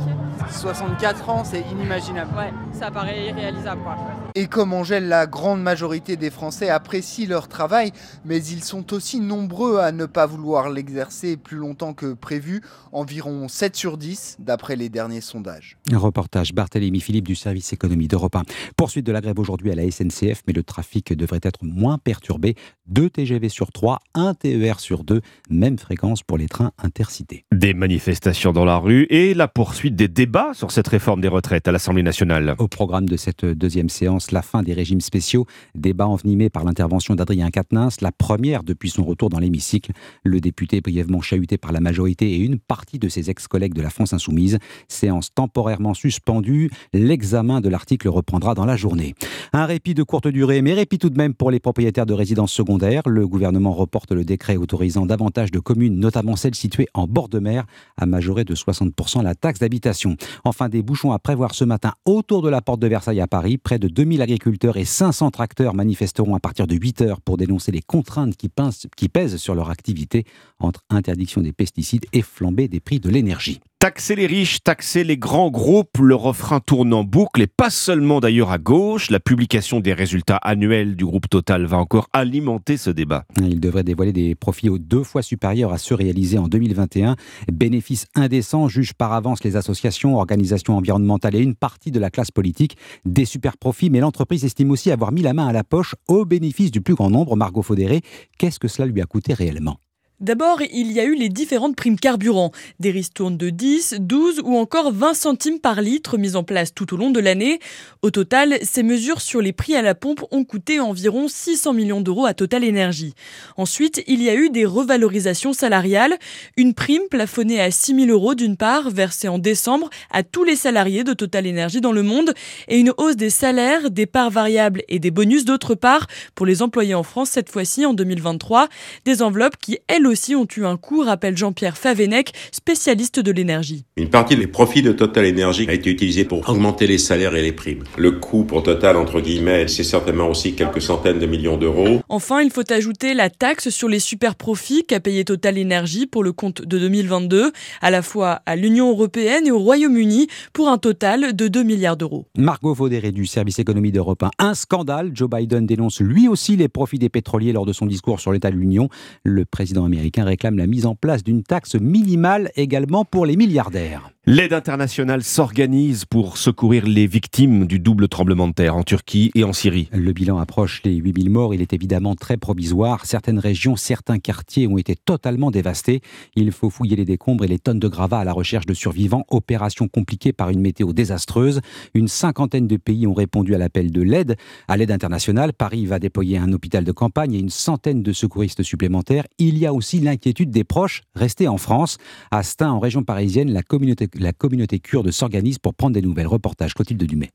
64 0.50 1.28
ans, 1.28 1.44
c'est 1.44 1.60
inimaginable. 1.70 2.36
Ouais, 2.36 2.52
ça 2.72 2.90
paraît 2.90 3.28
irréalisable. 3.28 3.82
Quoi. 3.82 3.96
Et 4.34 4.46
comme 4.46 4.72
Angèle, 4.72 5.08
la 5.08 5.26
grande 5.26 5.62
majorité 5.62 6.16
des 6.16 6.30
Français 6.30 6.70
apprécient 6.70 7.28
leur 7.28 7.48
travail, 7.48 7.92
mais 8.24 8.42
ils 8.42 8.64
sont 8.64 8.92
aussi 8.94 9.20
nombreux 9.20 9.78
à 9.78 9.92
ne 9.92 10.06
pas 10.06 10.26
vouloir 10.26 10.70
l'exercer 10.70 11.36
plus 11.36 11.58
longtemps 11.58 11.92
que 11.92 12.14
prévu, 12.14 12.62
environ 12.92 13.46
7 13.46 13.76
sur 13.76 13.98
10 13.98 14.38
d'après 14.40 14.74
les 14.74 14.88
derniers 14.88 15.20
sondages. 15.20 15.76
Un 15.92 15.98
reportage 15.98 16.54
Barthélémy 16.54 17.00
Philippe 17.00 17.28
du 17.28 17.34
service 17.34 17.72
économie 17.72 18.08
d'Europe 18.08 18.36
1. 18.36 18.42
Poursuite 18.76 19.06
de 19.06 19.12
la 19.12 19.20
grève 19.20 19.38
aujourd'hui 19.38 19.70
à 19.70 19.74
la 19.74 19.88
SNCF, 19.90 20.42
mais 20.46 20.54
le 20.54 20.62
trafic 20.62 21.12
devrait 21.12 21.40
être 21.42 21.62
moins 21.62 21.98
perturbé. 21.98 22.56
2 22.86 23.10
TGV 23.10 23.48
sur 23.50 23.70
3, 23.70 24.00
1 24.14 24.34
TER 24.34 24.80
sur 24.80 25.04
2, 25.04 25.11
même 25.50 25.78
fréquence 25.78 26.22
pour 26.22 26.38
les 26.38 26.48
trains 26.48 26.72
intercités. 26.82 27.44
Des 27.52 27.74
manifestations 27.74 28.52
dans 28.52 28.64
la 28.64 28.76
rue 28.76 29.06
et 29.10 29.34
la 29.34 29.48
poursuite 29.48 29.96
des 29.96 30.08
débats 30.08 30.54
sur 30.54 30.70
cette 30.70 30.88
réforme 30.88 31.20
des 31.20 31.28
retraites 31.28 31.68
à 31.68 31.72
l'Assemblée 31.72 32.02
nationale. 32.02 32.54
Au 32.58 32.68
programme 32.68 33.08
de 33.08 33.16
cette 33.16 33.44
deuxième 33.44 33.88
séance, 33.88 34.30
la 34.30 34.42
fin 34.42 34.62
des 34.62 34.72
régimes 34.72 35.00
spéciaux, 35.00 35.46
débat 35.74 36.06
envenimé 36.06 36.50
par 36.50 36.64
l'intervention 36.64 37.14
d'Adrien 37.14 37.50
Quatennens, 37.50 38.00
la 38.00 38.12
première 38.12 38.62
depuis 38.62 38.90
son 38.90 39.04
retour 39.04 39.28
dans 39.28 39.38
l'hémicycle. 39.38 39.92
Le 40.24 40.40
député 40.40 40.80
brièvement 40.80 41.20
chahuté 41.20 41.58
par 41.58 41.72
la 41.72 41.80
majorité 41.80 42.32
et 42.32 42.38
une 42.38 42.58
partie 42.58 42.98
de 42.98 43.08
ses 43.08 43.30
ex-collègues 43.30 43.74
de 43.74 43.82
la 43.82 43.90
France 43.90 44.12
Insoumise. 44.12 44.58
Séance 44.88 45.34
temporairement 45.34 45.94
suspendue, 45.94 46.70
l'examen 46.92 47.60
de 47.60 47.68
l'article 47.68 48.08
reprendra 48.08 48.54
dans 48.54 48.64
la 48.64 48.76
journée. 48.76 49.14
Un 49.52 49.66
répit 49.66 49.94
de 49.94 50.02
courte 50.02 50.28
durée, 50.28 50.62
mais 50.62 50.74
répit 50.74 50.98
tout 50.98 51.10
de 51.10 51.18
même 51.18 51.34
pour 51.34 51.50
les 51.50 51.60
propriétaires 51.60 52.06
de 52.06 52.14
résidences 52.14 52.52
secondaires. 52.52 53.02
Le 53.08 53.26
gouvernement 53.26 53.72
reporte 53.72 54.12
le 54.12 54.24
décret 54.24 54.56
autorisant 54.56 55.01
davantage 55.06 55.50
de 55.50 55.58
communes, 55.58 55.98
notamment 55.98 56.36
celles 56.36 56.54
situées 56.54 56.88
en 56.94 57.06
bord 57.06 57.28
de 57.28 57.38
mer, 57.38 57.64
à 57.96 58.06
majorer 58.06 58.44
de 58.44 58.54
60% 58.54 59.22
la 59.22 59.34
taxe 59.34 59.60
d'habitation. 59.60 60.16
Enfin, 60.44 60.68
des 60.68 60.82
bouchons 60.82 61.12
à 61.12 61.18
prévoir 61.18 61.54
ce 61.54 61.64
matin 61.64 61.92
autour 62.04 62.42
de 62.42 62.48
la 62.48 62.60
porte 62.60 62.80
de 62.80 62.86
Versailles 62.86 63.20
à 63.20 63.26
Paris. 63.26 63.58
Près 63.58 63.78
de 63.78 63.88
2000 63.88 64.22
agriculteurs 64.22 64.76
et 64.76 64.84
500 64.84 65.30
tracteurs 65.30 65.74
manifesteront 65.74 66.34
à 66.34 66.40
partir 66.40 66.66
de 66.66 66.74
8 66.74 67.02
heures 67.02 67.20
pour 67.20 67.36
dénoncer 67.36 67.72
les 67.72 67.82
contraintes 67.82 68.36
qui, 68.36 68.50
qui 68.96 69.08
pèsent 69.08 69.36
sur 69.36 69.54
leur 69.54 69.70
activité 69.70 70.24
entre 70.58 70.82
interdiction 70.90 71.40
des 71.40 71.52
pesticides 71.52 72.06
et 72.12 72.22
flambée 72.22 72.68
des 72.68 72.80
prix 72.80 73.00
de 73.00 73.08
l'énergie. 73.08 73.60
Taxer 73.82 74.14
les 74.14 74.26
riches, 74.28 74.62
taxer 74.62 75.02
les 75.02 75.18
grands 75.18 75.50
groupes, 75.50 75.98
le 75.98 76.14
refrain 76.14 76.60
tourne 76.60 76.94
en 76.94 77.02
boucle 77.02 77.42
et 77.42 77.48
pas 77.48 77.68
seulement 77.68 78.20
d'ailleurs 78.20 78.52
à 78.52 78.58
gauche. 78.58 79.10
La 79.10 79.18
publication 79.18 79.80
des 79.80 79.92
résultats 79.92 80.36
annuels 80.36 80.94
du 80.94 81.04
groupe 81.04 81.28
Total 81.28 81.66
va 81.66 81.78
encore 81.78 82.08
alimenter 82.12 82.76
ce 82.76 82.90
débat. 82.90 83.24
Il 83.40 83.58
devrait 83.58 83.82
dévoiler 83.82 84.12
des 84.12 84.36
profits 84.36 84.68
aux 84.68 84.78
deux 84.78 85.02
fois 85.02 85.20
supérieurs 85.20 85.72
à 85.72 85.78
ceux 85.78 85.96
réalisés 85.96 86.38
en 86.38 86.46
2021. 86.46 87.16
Bénéfices 87.52 88.06
indécents 88.14 88.68
jugent 88.68 88.94
par 88.94 89.14
avance 89.14 89.42
les 89.42 89.56
associations, 89.56 90.16
organisations 90.16 90.76
environnementales 90.76 91.34
et 91.34 91.40
une 91.40 91.56
partie 91.56 91.90
de 91.90 91.98
la 91.98 92.10
classe 92.10 92.30
politique. 92.30 92.76
Des 93.04 93.24
super 93.24 93.56
profits, 93.56 93.90
mais 93.90 93.98
l'entreprise 93.98 94.44
estime 94.44 94.70
aussi 94.70 94.92
avoir 94.92 95.10
mis 95.10 95.22
la 95.22 95.34
main 95.34 95.48
à 95.48 95.52
la 95.52 95.64
poche 95.64 95.96
au 96.06 96.24
bénéfice 96.24 96.70
du 96.70 96.82
plus 96.82 96.94
grand 96.94 97.10
nombre. 97.10 97.34
Margot 97.34 97.62
Faudéré, 97.62 98.02
qu'est-ce 98.38 98.60
que 98.60 98.68
cela 98.68 98.86
lui 98.86 99.00
a 99.00 99.06
coûté 99.06 99.34
réellement? 99.34 99.78
D'abord, 100.22 100.62
il 100.72 100.92
y 100.92 101.00
a 101.00 101.04
eu 101.04 101.16
les 101.16 101.28
différentes 101.28 101.74
primes 101.74 101.98
carburant, 101.98 102.52
des 102.78 102.92
ristournes 102.92 103.36
de 103.36 103.50
10, 103.50 103.96
12 103.98 104.42
ou 104.44 104.56
encore 104.56 104.92
20 104.92 105.14
centimes 105.14 105.58
par 105.58 105.82
litre 105.82 106.16
mises 106.16 106.36
en 106.36 106.44
place 106.44 106.72
tout 106.72 106.94
au 106.94 106.96
long 106.96 107.10
de 107.10 107.18
l'année. 107.18 107.58
Au 108.02 108.12
total, 108.12 108.56
ces 108.62 108.84
mesures 108.84 109.20
sur 109.20 109.40
les 109.40 109.52
prix 109.52 109.74
à 109.74 109.82
la 109.82 109.96
pompe 109.96 110.22
ont 110.30 110.44
coûté 110.44 110.78
environ 110.78 111.26
600 111.26 111.72
millions 111.72 112.00
d'euros 112.00 112.24
à 112.24 112.34
Total 112.34 112.62
Énergie. 112.62 113.14
Ensuite, 113.56 114.04
il 114.06 114.22
y 114.22 114.30
a 114.30 114.36
eu 114.36 114.48
des 114.48 114.64
revalorisations 114.64 115.52
salariales, 115.52 116.16
une 116.56 116.72
prime 116.72 117.08
plafonnée 117.10 117.60
à 117.60 117.72
6 117.72 118.06
000 118.06 118.06
euros 118.12 118.36
d'une 118.36 118.56
part, 118.56 118.90
versée 118.90 119.26
en 119.26 119.40
décembre 119.40 119.90
à 120.12 120.22
tous 120.22 120.44
les 120.44 120.54
salariés 120.54 121.02
de 121.02 121.14
Total 121.14 121.46
Énergie 121.46 121.80
dans 121.80 121.90
le 121.90 122.04
monde, 122.04 122.32
et 122.68 122.78
une 122.78 122.92
hausse 122.96 123.16
des 123.16 123.30
salaires, 123.30 123.90
des 123.90 124.06
parts 124.06 124.30
variables 124.30 124.82
et 124.88 125.00
des 125.00 125.10
bonus 125.10 125.44
d'autre 125.44 125.74
part 125.74 126.06
pour 126.36 126.46
les 126.46 126.62
employés 126.62 126.94
en 126.94 127.02
France 127.02 127.30
cette 127.30 127.50
fois-ci 127.50 127.84
en 127.84 127.92
2023, 127.92 128.68
des 129.04 129.20
enveloppes 129.20 129.56
qui 129.60 129.80
elles 129.88 130.11
aussi 130.12 130.36
ont 130.36 130.46
eu 130.56 130.64
un 130.64 130.76
coût, 130.76 131.00
rappelle 131.00 131.36
Jean-Pierre 131.36 131.76
Favenec, 131.76 132.32
spécialiste 132.52 133.18
de 133.18 133.32
l'énergie. 133.32 133.84
Une 133.96 134.10
partie 134.10 134.36
des 134.36 134.46
profits 134.46 134.82
de 134.82 134.92
Total 134.92 135.26
Energy 135.26 135.66
a 135.68 135.72
été 135.72 135.90
utilisée 135.90 136.24
pour 136.24 136.48
augmenter 136.48 136.86
les 136.86 136.98
salaires 136.98 137.34
et 137.34 137.42
les 137.42 137.52
primes. 137.52 137.84
Le 137.96 138.12
coût 138.12 138.44
pour 138.44 138.62
Total, 138.62 138.96
entre 138.96 139.20
guillemets, 139.20 139.66
c'est 139.68 139.82
certainement 139.82 140.28
aussi 140.28 140.54
quelques 140.54 140.82
centaines 140.82 141.18
de 141.18 141.26
millions 141.26 141.56
d'euros. 141.56 142.00
Enfin, 142.08 142.42
il 142.42 142.50
faut 142.50 142.70
ajouter 142.70 143.14
la 143.14 143.30
taxe 143.30 143.70
sur 143.70 143.88
les 143.88 143.98
super 143.98 144.34
profits 144.34 144.84
qu'a 144.84 145.00
payé 145.00 145.24
Total 145.24 145.58
Energy 145.58 146.06
pour 146.06 146.22
le 146.22 146.32
compte 146.32 146.62
de 146.62 146.78
2022, 146.78 147.52
à 147.80 147.90
la 147.90 148.02
fois 148.02 148.42
à 148.46 148.54
l'Union 148.54 148.90
européenne 148.90 149.46
et 149.46 149.50
au 149.50 149.58
Royaume-Uni, 149.58 150.28
pour 150.52 150.68
un 150.68 150.78
total 150.78 151.34
de 151.34 151.48
2 151.48 151.62
milliards 151.62 151.96
d'euros. 151.96 152.26
Margot 152.36 152.74
Vaudéré 152.74 153.12
du 153.12 153.26
service 153.26 153.58
économie 153.58 153.92
d'Europe 153.92 154.22
1. 154.22 154.30
Un 154.38 154.54
scandale. 154.54 155.10
Joe 155.14 155.30
Biden 155.30 155.66
dénonce 155.66 156.00
lui 156.00 156.28
aussi 156.28 156.56
les 156.56 156.68
profits 156.68 156.98
des 156.98 157.08
pétroliers 157.08 157.52
lors 157.52 157.66
de 157.66 157.72
son 157.72 157.86
discours 157.86 158.20
sur 158.20 158.32
l'état 158.32 158.50
de 158.50 158.56
l'Union. 158.56 158.88
Le 159.24 159.44
président 159.44 159.84
américain 159.84 160.01
américain 160.02 160.24
réclame 160.24 160.58
la 160.58 160.66
mise 160.66 160.84
en 160.84 160.96
place 160.96 161.22
d'une 161.22 161.44
taxe 161.44 161.76
minimale 161.76 162.50
également 162.56 163.04
pour 163.04 163.24
les 163.24 163.36
milliardaires. 163.36 164.10
L'aide 164.24 164.52
internationale 164.52 165.24
s'organise 165.24 166.04
pour 166.04 166.36
secourir 166.36 166.86
les 166.86 167.08
victimes 167.08 167.66
du 167.66 167.80
double 167.80 168.06
tremblement 168.06 168.46
de 168.46 168.52
terre 168.52 168.76
en 168.76 168.84
Turquie 168.84 169.32
et 169.34 169.42
en 169.42 169.52
Syrie. 169.52 169.88
Le 169.92 170.12
bilan 170.12 170.38
approche 170.38 170.80
les 170.84 170.94
8000 170.94 171.28
morts. 171.28 171.54
Il 171.54 171.60
est 171.60 171.72
évidemment 171.72 172.14
très 172.14 172.36
provisoire. 172.36 173.04
Certaines 173.04 173.40
régions, 173.40 173.74
certains 173.74 174.20
quartiers 174.20 174.68
ont 174.68 174.78
été 174.78 174.94
totalement 174.94 175.50
dévastés. 175.50 176.02
Il 176.36 176.52
faut 176.52 176.70
fouiller 176.70 176.94
les 176.94 177.04
décombres 177.04 177.42
et 177.42 177.48
les 177.48 177.58
tonnes 177.58 177.80
de 177.80 177.88
gravats 177.88 178.20
à 178.20 178.24
la 178.24 178.32
recherche 178.32 178.64
de 178.64 178.74
survivants. 178.74 179.24
Opération 179.28 179.88
compliquée 179.88 180.32
par 180.32 180.50
une 180.50 180.60
météo 180.60 180.92
désastreuse. 180.92 181.60
Une 181.94 182.06
cinquantaine 182.06 182.68
de 182.68 182.76
pays 182.76 183.08
ont 183.08 183.14
répondu 183.14 183.56
à 183.56 183.58
l'appel 183.58 183.90
de 183.90 184.02
l'aide, 184.02 184.36
à 184.68 184.76
l'aide 184.76 184.92
internationale. 184.92 185.52
Paris 185.52 185.84
va 185.86 185.98
déployer 185.98 186.38
un 186.38 186.52
hôpital 186.52 186.84
de 186.84 186.92
campagne 186.92 187.34
et 187.34 187.40
une 187.40 187.50
centaine 187.50 188.04
de 188.04 188.12
secouristes 188.12 188.62
supplémentaires. 188.62 189.24
Il 189.38 189.58
y 189.58 189.66
a 189.66 189.74
aussi 189.74 189.98
l'inquiétude 189.98 190.52
des 190.52 190.62
proches 190.62 191.02
restés 191.16 191.48
en 191.48 191.58
France. 191.58 191.98
À 192.30 192.44
Stein, 192.44 192.70
en 192.70 192.78
région 192.78 193.02
parisienne, 193.02 193.52
la 193.52 193.64
communauté 193.64 194.06
la 194.18 194.32
communauté 194.32 194.78
kurde 194.78 195.10
s'organise 195.10 195.58
pour 195.58 195.74
prendre 195.74 195.94
des 195.94 196.02
nouvelles. 196.02 196.26
Reportage 196.26 196.74
Clotilde 196.74 197.02
Dumay. 197.02 197.30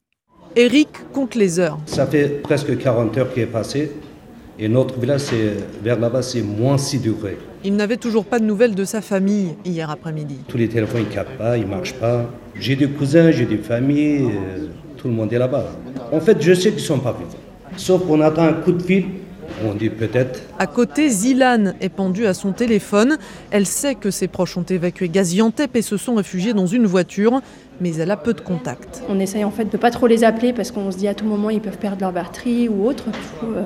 Eric 0.56 0.90
compte 1.14 1.36
les 1.36 1.60
heures. 1.60 1.78
Ça 1.86 2.08
fait 2.08 2.42
presque 2.42 2.78
40 2.78 3.18
heures 3.18 3.34
qui 3.34 3.42
est 3.42 3.46
passé. 3.46 3.92
Et 4.60 4.68
notre 4.68 5.00
village, 5.00 5.22
vers 5.84 6.00
là-bas, 6.00 6.24
c'est 6.24 6.42
moins 6.42 6.80
6 6.80 7.00
degrés. 7.00 7.38
Il 7.64 7.76
n'avait 7.76 7.98
toujours 7.98 8.26
pas 8.26 8.40
de 8.40 8.46
nouvelles 8.46 8.74
de 8.74 8.86
sa 8.86 9.02
famille 9.02 9.56
hier 9.64 9.90
après-midi. 9.92 10.38
Tous 10.48 10.58
les 10.58 10.68
téléphones 10.68 11.04
ne 11.04 11.14
captent 11.14 11.38
pas, 11.38 11.58
ils 11.58 11.64
ne 11.66 11.70
marchent 11.70 11.94
pas. 11.94 12.28
J'ai 12.56 12.76
des 12.76 12.88
cousins, 12.90 13.30
j'ai 13.30 13.46
des 13.46 13.58
familles, 13.58 14.24
euh, 14.24 14.68
tout 14.98 15.10
le 15.10 15.14
monde 15.14 15.32
est 15.32 15.38
là-bas. 15.38 15.66
En 16.12 16.20
fait, 16.20 16.42
je 16.42 16.54
sais 16.54 16.70
qu'ils 16.70 16.82
ne 16.82 16.86
sont 16.86 17.00
pas 17.00 17.14
vivants. 17.14 17.30
Sauf 17.76 18.08
qu'on 18.08 18.22
attend 18.22 18.44
un 18.44 18.54
coup 18.54 18.72
de 18.72 18.82
fil 18.82 19.06
on 19.66 19.74
dit 19.74 19.90
peut-être. 19.90 20.42
À 20.60 20.68
côté, 20.68 21.10
Zilan 21.10 21.74
est 21.82 21.90
pendue 21.90 22.26
à 22.26 22.34
son 22.34 22.52
téléphone. 22.52 23.18
Elle 23.52 23.66
sait 23.66 23.96
que 23.96 24.12
ses 24.12 24.28
proches 24.28 24.58
ont 24.58 24.64
évacué 24.64 25.10
Gaziantep 25.10 25.76
et 25.76 25.82
se 25.82 25.98
sont 25.98 26.16
réfugiés 26.16 26.54
dans 26.54 26.68
une 26.68 26.86
voiture, 26.86 27.42
mais 27.82 27.96
elle 27.96 28.12
a 28.12 28.18
peu 28.18 28.34
de 28.34 28.42
contacts. 28.42 29.04
On 29.10 29.20
essaye 29.20 29.44
en 29.44 29.52
fait 29.52 29.72
de 29.72 29.78
pas 29.78 29.92
trop 29.92 30.08
les 30.08 30.24
appeler 30.24 30.54
parce 30.54 30.72
qu'on 30.72 30.92
se 30.92 30.98
dit 30.98 31.08
à 31.08 31.14
tout 31.14 31.26
moment 31.26 31.50
ils 31.50 31.62
peuvent 31.62 31.78
perdre 31.78 32.02
leur 32.02 32.12
batterie 32.12 32.70
ou 32.70 32.88
autre. 32.88 33.06
Euh, 33.44 33.64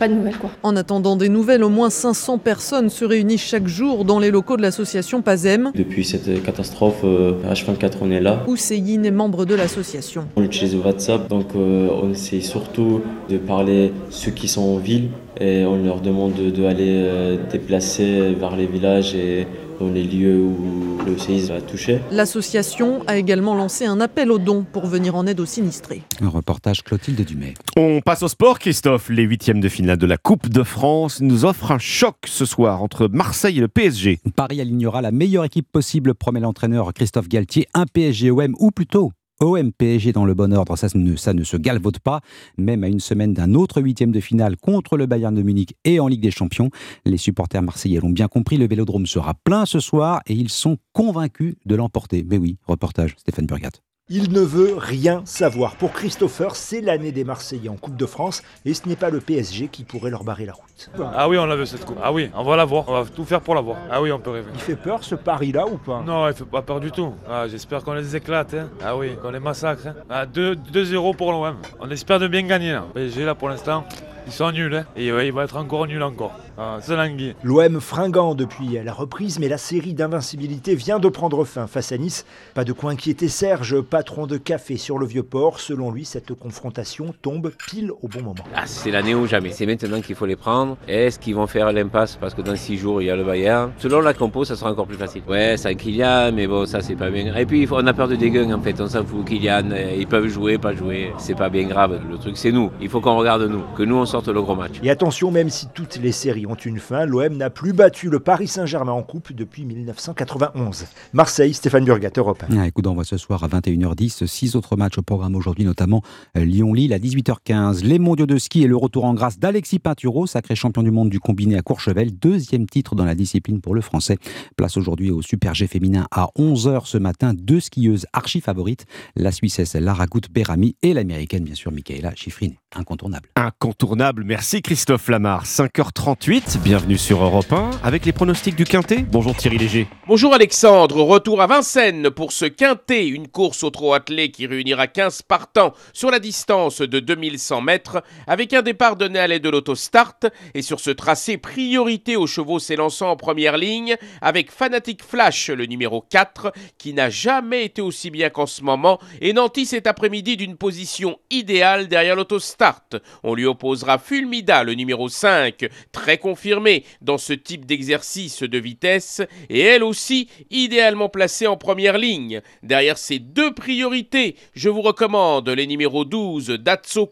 de 0.00 0.14
nouvelles. 0.14 0.36
Quoi. 0.36 0.50
En 0.62 0.76
attendant 0.76 1.16
des 1.16 1.28
nouvelles, 1.28 1.64
au 1.64 1.68
moins 1.68 1.90
500 1.90 2.38
personnes 2.38 2.90
se 2.90 3.04
réunissent 3.04 3.42
chaque 3.42 3.66
jour 3.66 4.04
dans 4.04 4.18
les 4.18 4.30
locaux 4.30 4.56
de 4.56 4.62
l'association 4.62 5.22
PASEM. 5.22 5.70
Depuis 5.74 6.04
cette 6.04 6.42
catastrophe, 6.42 7.02
H24 7.04 7.84
euh, 7.84 7.88
on 8.00 8.10
est 8.10 8.20
là. 8.20 8.42
Ousseyin 8.46 9.02
est 9.04 9.10
membre 9.10 9.44
de 9.44 9.54
l'association. 9.54 10.26
On 10.36 10.42
utilise 10.42 10.74
WhatsApp, 10.74 11.28
donc 11.28 11.48
euh, 11.54 11.88
on 12.02 12.12
essaie 12.12 12.40
surtout 12.40 13.00
de 13.28 13.38
parler 13.38 13.92
ceux 14.10 14.32
qui 14.32 14.48
sont 14.48 14.62
en 14.62 14.76
ville 14.78 15.08
et 15.40 15.64
on 15.64 15.82
leur 15.82 16.00
demande 16.00 16.34
d'aller 16.34 16.92
de, 16.92 17.06
euh, 17.06 17.36
déplacer 17.50 18.34
vers 18.38 18.54
les 18.56 18.66
villages 18.66 19.14
et 19.14 19.46
dans 19.82 19.92
les 19.92 20.04
lieux 20.04 20.40
où 20.40 20.98
le 21.04 21.18
séisme 21.18 21.54
a 21.54 21.60
touché. 21.60 22.00
L'association 22.10 23.02
a 23.06 23.16
également 23.16 23.54
lancé 23.54 23.84
un 23.84 24.00
appel 24.00 24.30
aux 24.30 24.38
dons 24.38 24.64
pour 24.70 24.86
venir 24.86 25.16
en 25.16 25.26
aide 25.26 25.40
aux 25.40 25.46
sinistrés. 25.46 26.02
Un 26.20 26.28
reportage 26.28 26.82
Clotilde 26.84 27.24
Dumay. 27.24 27.54
On 27.76 28.00
passe 28.00 28.22
au 28.22 28.28
sport, 28.28 28.58
Christophe. 28.58 29.08
Les 29.08 29.24
huitièmes 29.24 29.60
de 29.60 29.68
finale 29.68 29.98
de 29.98 30.06
la 30.06 30.16
Coupe 30.16 30.48
de 30.48 30.62
France 30.62 31.20
nous 31.20 31.44
offrent 31.44 31.72
un 31.72 31.78
choc 31.78 32.16
ce 32.26 32.44
soir 32.44 32.82
entre 32.82 33.08
Marseille 33.08 33.58
et 33.58 33.60
le 33.60 33.68
PSG. 33.68 34.20
Paris 34.36 34.60
alignera 34.60 35.02
la 35.02 35.10
meilleure 35.10 35.44
équipe 35.44 35.66
possible, 35.70 36.14
promet 36.14 36.40
l'entraîneur 36.40 36.92
Christophe 36.92 37.28
Galtier. 37.28 37.66
Un 37.74 37.86
PSG-OM 37.86 38.54
ou 38.58 38.70
plutôt 38.70 39.12
OM-PSG 39.42 40.12
dans 40.12 40.24
le 40.24 40.34
bon 40.34 40.52
ordre, 40.54 40.76
ça 40.76 40.88
ne, 40.94 41.16
se 41.16 41.56
galvote 41.56 41.98
pas, 41.98 42.20
même 42.56 42.84
à 42.84 42.88
une 42.88 43.00
semaine 43.00 43.34
d'un 43.34 43.54
autre 43.54 43.82
huitième 43.82 44.12
de 44.12 44.20
finale 44.20 44.56
contre 44.56 44.96
le 44.96 45.06
Bayern 45.06 45.34
de 45.34 45.42
Munich 45.42 45.74
et 45.84 45.98
en 46.00 46.06
Ligue 46.06 46.22
des 46.22 46.30
Champions. 46.30 46.70
Les 47.04 47.16
supporters 47.16 47.62
marseillais 47.62 48.00
l'ont 48.00 48.10
bien 48.10 48.28
compris, 48.28 48.56
le 48.56 48.68
Vélodrome 48.68 49.06
sera 49.06 49.34
plein 49.34 49.66
ce 49.66 49.80
soir 49.80 50.20
et 50.26 50.34
ils 50.34 50.48
sont 50.48 50.78
convaincus 50.92 51.56
de 51.66 51.74
l'emporter. 51.74 52.24
Mais 52.28 52.38
oui, 52.38 52.58
reportage 52.66 53.16
Stéphane 53.18 53.46
Burgat. 53.46 53.72
Il 54.14 54.30
ne 54.30 54.40
veut 54.40 54.74
rien 54.76 55.22
savoir. 55.24 55.76
Pour 55.76 55.92
Christopher, 55.92 56.54
c'est 56.54 56.82
l'année 56.82 57.12
des 57.12 57.24
Marseillais 57.24 57.70
en 57.70 57.76
Coupe 57.76 57.96
de 57.96 58.04
France 58.04 58.42
et 58.66 58.74
ce 58.74 58.86
n'est 58.86 58.94
pas 58.96 59.08
le 59.08 59.20
PSG 59.20 59.68
qui 59.68 59.84
pourrait 59.84 60.10
leur 60.10 60.22
barrer 60.22 60.44
la 60.44 60.52
route. 60.52 60.90
Ah 61.14 61.30
oui, 61.30 61.38
on 61.38 61.46
la 61.46 61.56
veut 61.56 61.64
cette 61.64 61.86
coupe. 61.86 61.96
Ah 62.02 62.12
oui, 62.12 62.28
on 62.34 62.44
va 62.44 62.56
la 62.56 62.66
voir. 62.66 62.84
On 62.88 62.92
va 62.92 63.08
tout 63.08 63.24
faire 63.24 63.40
pour 63.40 63.54
la 63.54 63.62
voir. 63.62 63.78
Ah 63.90 64.02
oui, 64.02 64.12
on 64.12 64.18
peut 64.18 64.28
rêver. 64.28 64.50
Il 64.52 64.60
fait 64.60 64.76
peur 64.76 65.02
ce 65.02 65.14
pari-là 65.14 65.66
ou 65.66 65.78
pas? 65.78 66.02
Non, 66.06 66.28
il 66.28 66.34
fait 66.34 66.44
pas 66.44 66.60
peur 66.60 66.78
du 66.78 66.90
tout. 66.90 67.14
Ah, 67.26 67.48
J'espère 67.48 67.82
qu'on 67.84 67.94
les 67.94 68.14
éclate. 68.14 68.52
hein. 68.52 68.68
Ah 68.84 68.94
oui, 68.98 69.16
qu'on 69.22 69.30
les 69.30 69.40
massacre. 69.40 69.86
hein. 69.86 69.94
Ah, 70.10 70.26
2 70.26 70.56
2-0 70.56 71.16
pour 71.16 71.32
l'OM. 71.32 71.56
On 71.80 71.88
espère 71.90 72.18
de 72.18 72.28
bien 72.28 72.42
gagner. 72.42 72.72
Là. 72.72 72.84
PSG 72.92 73.24
là 73.24 73.34
pour 73.34 73.48
l'instant, 73.48 73.84
ils 74.26 74.32
sont 74.32 74.50
nuls. 74.52 74.74
Hein. 74.74 74.84
Et 74.96 75.12
ouais, 75.12 75.28
il 75.28 75.32
va 75.32 75.44
être 75.44 75.56
encore 75.56 75.86
nul 75.86 76.02
encore. 76.02 76.32
Ah, 76.58 76.78
c'est 76.80 76.96
l'anguille. 76.96 77.34
L'OM 77.42 77.80
fringant 77.80 78.34
depuis 78.34 78.78
la 78.84 78.92
reprise, 78.92 79.38
mais 79.38 79.48
la 79.48 79.58
série 79.58 79.94
d'invincibilité 79.94 80.74
vient 80.74 80.98
de 80.98 81.08
prendre 81.08 81.44
fin 81.44 81.66
face 81.66 81.92
à 81.92 81.98
Nice. 81.98 82.26
Pas 82.54 82.64
de 82.64 82.72
quoi 82.72 82.90
inquiéter 82.90 83.28
Serge, 83.28 83.80
patron 83.80 84.26
de 84.26 84.36
café 84.36 84.76
sur 84.76 84.98
le 84.98 85.06
Vieux-Port. 85.06 85.60
Selon 85.60 85.90
lui, 85.90 86.04
cette 86.04 86.34
confrontation 86.34 87.14
tombe 87.22 87.50
pile 87.50 87.90
au 88.02 88.08
bon 88.08 88.22
moment. 88.22 88.44
Ah, 88.54 88.66
c'est 88.66 88.90
l'année 88.90 89.14
ou 89.14 89.26
jamais. 89.26 89.50
C'est 89.50 89.66
maintenant 89.66 90.00
qu'il 90.00 90.14
faut 90.14 90.26
les 90.26 90.36
prendre. 90.36 90.76
Est-ce 90.86 91.18
qu'ils 91.18 91.34
vont 91.34 91.46
faire 91.46 91.72
l'impasse 91.72 92.16
parce 92.16 92.34
que 92.34 92.42
dans 92.42 92.56
six 92.56 92.76
jours, 92.76 93.00
il 93.00 93.06
y 93.06 93.10
a 93.10 93.16
le 93.16 93.24
Bayern? 93.24 93.72
Selon 93.78 94.00
la 94.00 94.14
compo, 94.14 94.44
ça 94.44 94.54
sera 94.54 94.70
encore 94.70 94.86
plus 94.86 94.96
facile. 94.96 95.22
Ouais, 95.28 95.56
c'est 95.56 95.70
un 95.70 95.74
Kylian, 95.74 96.32
mais 96.32 96.46
bon, 96.46 96.66
ça, 96.66 96.82
c'est 96.82 96.96
pas 96.96 97.10
bien. 97.10 97.34
Et 97.34 97.46
puis, 97.46 97.66
on 97.70 97.86
a 97.86 97.94
peur 97.94 98.08
de 98.08 98.16
dégueule, 98.16 98.52
en 98.52 98.60
fait. 98.60 98.78
On 98.80 98.88
s'en 98.88 99.04
fout. 99.04 99.24
Kylian, 99.24 99.70
euh, 99.70 99.96
ils 99.98 100.06
peuvent 100.06 100.28
jouer, 100.28 100.58
pas 100.58 100.74
jouer. 100.74 101.12
C'est 101.18 101.34
pas 101.36 101.48
bien 101.48 101.66
grave. 101.66 101.98
Le 102.10 102.18
truc, 102.18 102.36
c'est 102.36 102.52
nous. 102.52 102.70
Il 102.80 102.88
faut 102.88 103.00
qu'on 103.00 103.16
regarde 103.16 103.42
nous. 103.42 103.62
Que 103.76 103.82
nous, 103.82 103.96
on 103.96 104.06
sorte 104.12 104.28
le 104.28 104.42
gros 104.42 104.54
match. 104.54 104.74
Et 104.82 104.90
attention, 104.90 105.30
même 105.30 105.48
si 105.48 105.68
toutes 105.72 105.96
les 105.96 106.12
séries 106.12 106.44
ont 106.46 106.54
une 106.54 106.78
fin, 106.78 107.06
l'OM 107.06 107.34
n'a 107.34 107.48
plus 107.48 107.72
battu 107.72 108.10
le 108.10 108.20
Paris 108.20 108.46
Saint-Germain 108.46 108.92
en 108.92 109.02
coupe 109.02 109.32
depuis 109.32 109.64
1991. 109.64 110.84
Marseille, 111.14 111.54
Stéphane 111.54 111.86
Burgat, 111.86 112.10
Europe 112.18 112.44
1. 112.46 112.58
Ah, 112.58 112.66
écoute, 112.66 112.86
on 112.86 112.92
voit 112.92 113.04
ce 113.04 113.16
soir 113.16 113.42
à 113.42 113.48
21h10 113.48 114.26
six 114.26 114.54
autres 114.54 114.76
matchs 114.76 114.98
au 114.98 115.02
programme 115.02 115.34
aujourd'hui, 115.34 115.64
notamment 115.64 116.02
euh, 116.36 116.44
Lyon-Lille 116.44 116.92
à 116.92 116.98
18h15. 116.98 117.82
Les 117.84 117.98
mondiaux 117.98 118.26
de 118.26 118.36
ski 118.36 118.62
et 118.62 118.66
le 118.66 118.76
retour 118.76 119.06
en 119.06 119.14
grâce 119.14 119.38
d'Alexis 119.38 119.78
Pinturo, 119.78 120.26
sacré 120.26 120.54
champion 120.56 120.82
du 120.82 120.90
monde 120.90 121.08
du 121.08 121.18
combiné 121.18 121.56
à 121.56 121.62
Courchevel, 121.62 122.14
deuxième 122.14 122.66
titre 122.66 122.94
dans 122.94 123.06
la 123.06 123.14
discipline 123.14 123.62
pour 123.62 123.74
le 123.74 123.80
français. 123.80 124.18
Place 124.56 124.76
aujourd'hui 124.76 125.10
au 125.10 125.22
Super 125.22 125.54
G 125.54 125.66
féminin 125.66 126.06
à 126.10 126.28
11h 126.38 126.84
ce 126.84 126.98
matin. 126.98 127.32
Deux 127.32 127.60
skieuses 127.60 128.06
archi 128.12 128.42
favorites, 128.42 128.84
la 129.16 129.32
Suissesse 129.32 129.74
Lara 129.74 130.04
Berami 130.30 130.76
et 130.82 130.92
l'américaine, 130.92 131.44
bien 131.44 131.54
sûr, 131.54 131.72
Michaela 131.72 132.12
Schifrin. 132.14 132.50
Incontournable. 132.74 133.28
Incontournable, 133.36 134.01
merci 134.10 134.62
Christophe 134.62 135.08
Lamar. 135.08 135.44
5h38, 135.44 136.58
bienvenue 136.58 136.98
sur 136.98 137.22
Europe 137.22 137.52
1 137.52 137.70
avec 137.84 138.04
les 138.04 138.12
pronostics 138.12 138.56
du 138.56 138.64
Quintet. 138.64 139.04
Bonjour 139.08 139.36
Thierry 139.36 139.58
Léger. 139.58 139.86
Bonjour 140.08 140.34
Alexandre, 140.34 141.02
retour 141.02 141.40
à 141.40 141.46
Vincennes 141.46 142.10
pour 142.10 142.32
ce 142.32 142.46
quintet, 142.46 143.06
une 143.06 143.28
course 143.28 143.62
au 143.62 143.70
trot 143.70 143.94
attelé 143.94 144.32
qui 144.32 144.46
réunira 144.46 144.88
15 144.88 145.22
partants 145.22 145.72
sur 145.92 146.10
la 146.10 146.18
distance 146.18 146.80
de 146.80 146.98
2100 146.98 147.60
mètres 147.60 148.02
avec 148.26 148.52
un 148.52 148.62
départ 148.62 148.96
donné 148.96 149.20
à 149.20 149.28
l'aide 149.28 149.44
de 149.44 149.50
l'autostart 149.50 150.18
et 150.54 150.62
sur 150.62 150.80
ce 150.80 150.90
tracé 150.90 151.36
priorité 151.36 152.16
aux 152.16 152.26
chevaux 152.26 152.58
s'élançant 152.58 153.10
en 153.10 153.16
première 153.16 153.56
ligne 153.56 153.96
avec 154.20 154.50
Fanatic 154.50 155.04
Flash, 155.04 155.48
le 155.48 155.66
numéro 155.66 156.04
4 156.10 156.52
qui 156.76 156.92
n'a 156.92 157.08
jamais 157.08 157.64
été 157.64 157.80
aussi 157.80 158.10
bien 158.10 158.30
qu'en 158.30 158.46
ce 158.46 158.62
moment 158.62 158.98
et 159.20 159.32
nantit 159.32 159.66
cet 159.66 159.86
après-midi 159.86 160.36
d'une 160.36 160.56
position 160.56 161.18
idéale 161.30 161.86
derrière 161.86 162.16
l'autostart. 162.16 162.82
On 163.22 163.34
lui 163.34 163.44
opposera 163.44 163.91
Fulmida, 163.98 164.64
le 164.64 164.74
numéro 164.74 165.08
5, 165.08 165.68
très 165.92 166.18
confirmé 166.18 166.84
dans 167.00 167.18
ce 167.18 167.32
type 167.32 167.66
d'exercice 167.66 168.42
de 168.42 168.58
vitesse 168.58 169.22
et 169.48 169.60
elle 169.60 169.84
aussi 169.84 170.28
idéalement 170.50 171.08
placée 171.08 171.46
en 171.46 171.56
première 171.56 171.98
ligne. 171.98 172.40
Derrière 172.62 172.98
ces 172.98 173.18
deux 173.18 173.52
priorités, 173.54 174.36
je 174.54 174.68
vous 174.68 174.82
recommande 174.82 175.48
les 175.48 175.66
numéros 175.66 176.04
12 176.04 176.48
Datso 176.50 177.06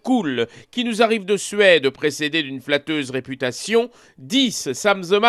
qui 0.71 0.85
nous 0.85 1.03
arrive 1.03 1.25
de 1.25 1.37
Suède 1.37 1.89
précédé 1.91 2.43
d'une 2.43 2.61
flatteuse 2.61 3.11
réputation, 3.11 3.91
10 4.19 4.73
Sam 4.73 5.03
the 5.03 5.21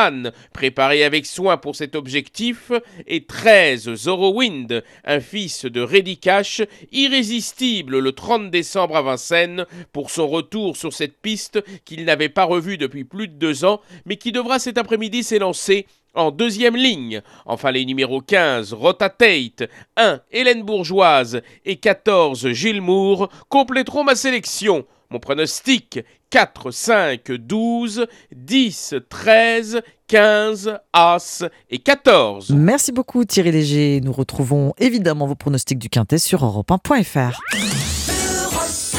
préparé 0.54 1.04
avec 1.04 1.26
soin 1.26 1.58
pour 1.58 1.76
cet 1.76 1.96
objectif 1.96 2.72
et 3.08 3.26
13 3.26 3.94
Zorowind, 3.96 4.84
un 5.06 5.20
fils 5.20 5.66
de 5.66 5.82
Reddy 5.82 6.18
Cash, 6.18 6.62
irrésistible 6.92 8.00
le 8.00 8.12
30 8.12 8.50
décembre 8.50 8.96
à 8.96 9.02
Vincennes 9.02 9.66
pour 9.92 10.10
son 10.10 10.28
retour 10.28 10.78
sur 10.78 10.94
cette 10.94 11.22
piste 11.22 11.41
qu'il 11.86 12.06
n'avait 12.06 12.30
pas 12.30 12.44
revue 12.44 12.78
depuis 12.78 13.04
plus 13.04 13.28
de 13.28 13.34
deux 13.34 13.66
ans 13.66 13.82
mais 14.06 14.18
qui 14.18 14.32
devra 14.32 14.60
cet 14.60 14.78
après-midi 14.78 15.24
s'élancer 15.24 15.86
en 16.14 16.32
deuxième 16.32 16.76
ligne. 16.76 17.22
Enfin, 17.46 17.72
les 17.72 17.86
numéros 17.86 18.22
15, 18.22 18.74
Rotatate, 18.74 19.64
1, 19.98 20.22
Hélène 20.32 20.64
Bourgeoise 20.64 21.42
et 21.66 21.78
14, 21.78 22.50
Gilles 22.50 22.82
Moore 22.82 23.30
compléteront 23.50 24.04
ma 24.04 24.16
sélection. 24.16 24.86
Mon 25.10 25.20
pronostic 25.20 26.00
4, 26.30 26.72
5, 26.72 27.32
12, 27.32 28.08
10, 28.34 28.96
13, 29.10 29.82
15, 30.08 30.80
As 30.94 31.44
et 31.70 31.80
14. 31.80 32.52
Merci 32.52 32.92
beaucoup 32.94 33.26
Thierry 33.26 33.52
Léger. 33.52 34.00
Nous 34.02 34.14
retrouvons 34.14 34.74
évidemment 34.78 35.28
vos 35.28 35.36
pronostics 35.36 35.80
du 35.80 35.90
Quintet 35.90 36.18
sur 36.18 36.44
europe1.fr. 36.46 37.42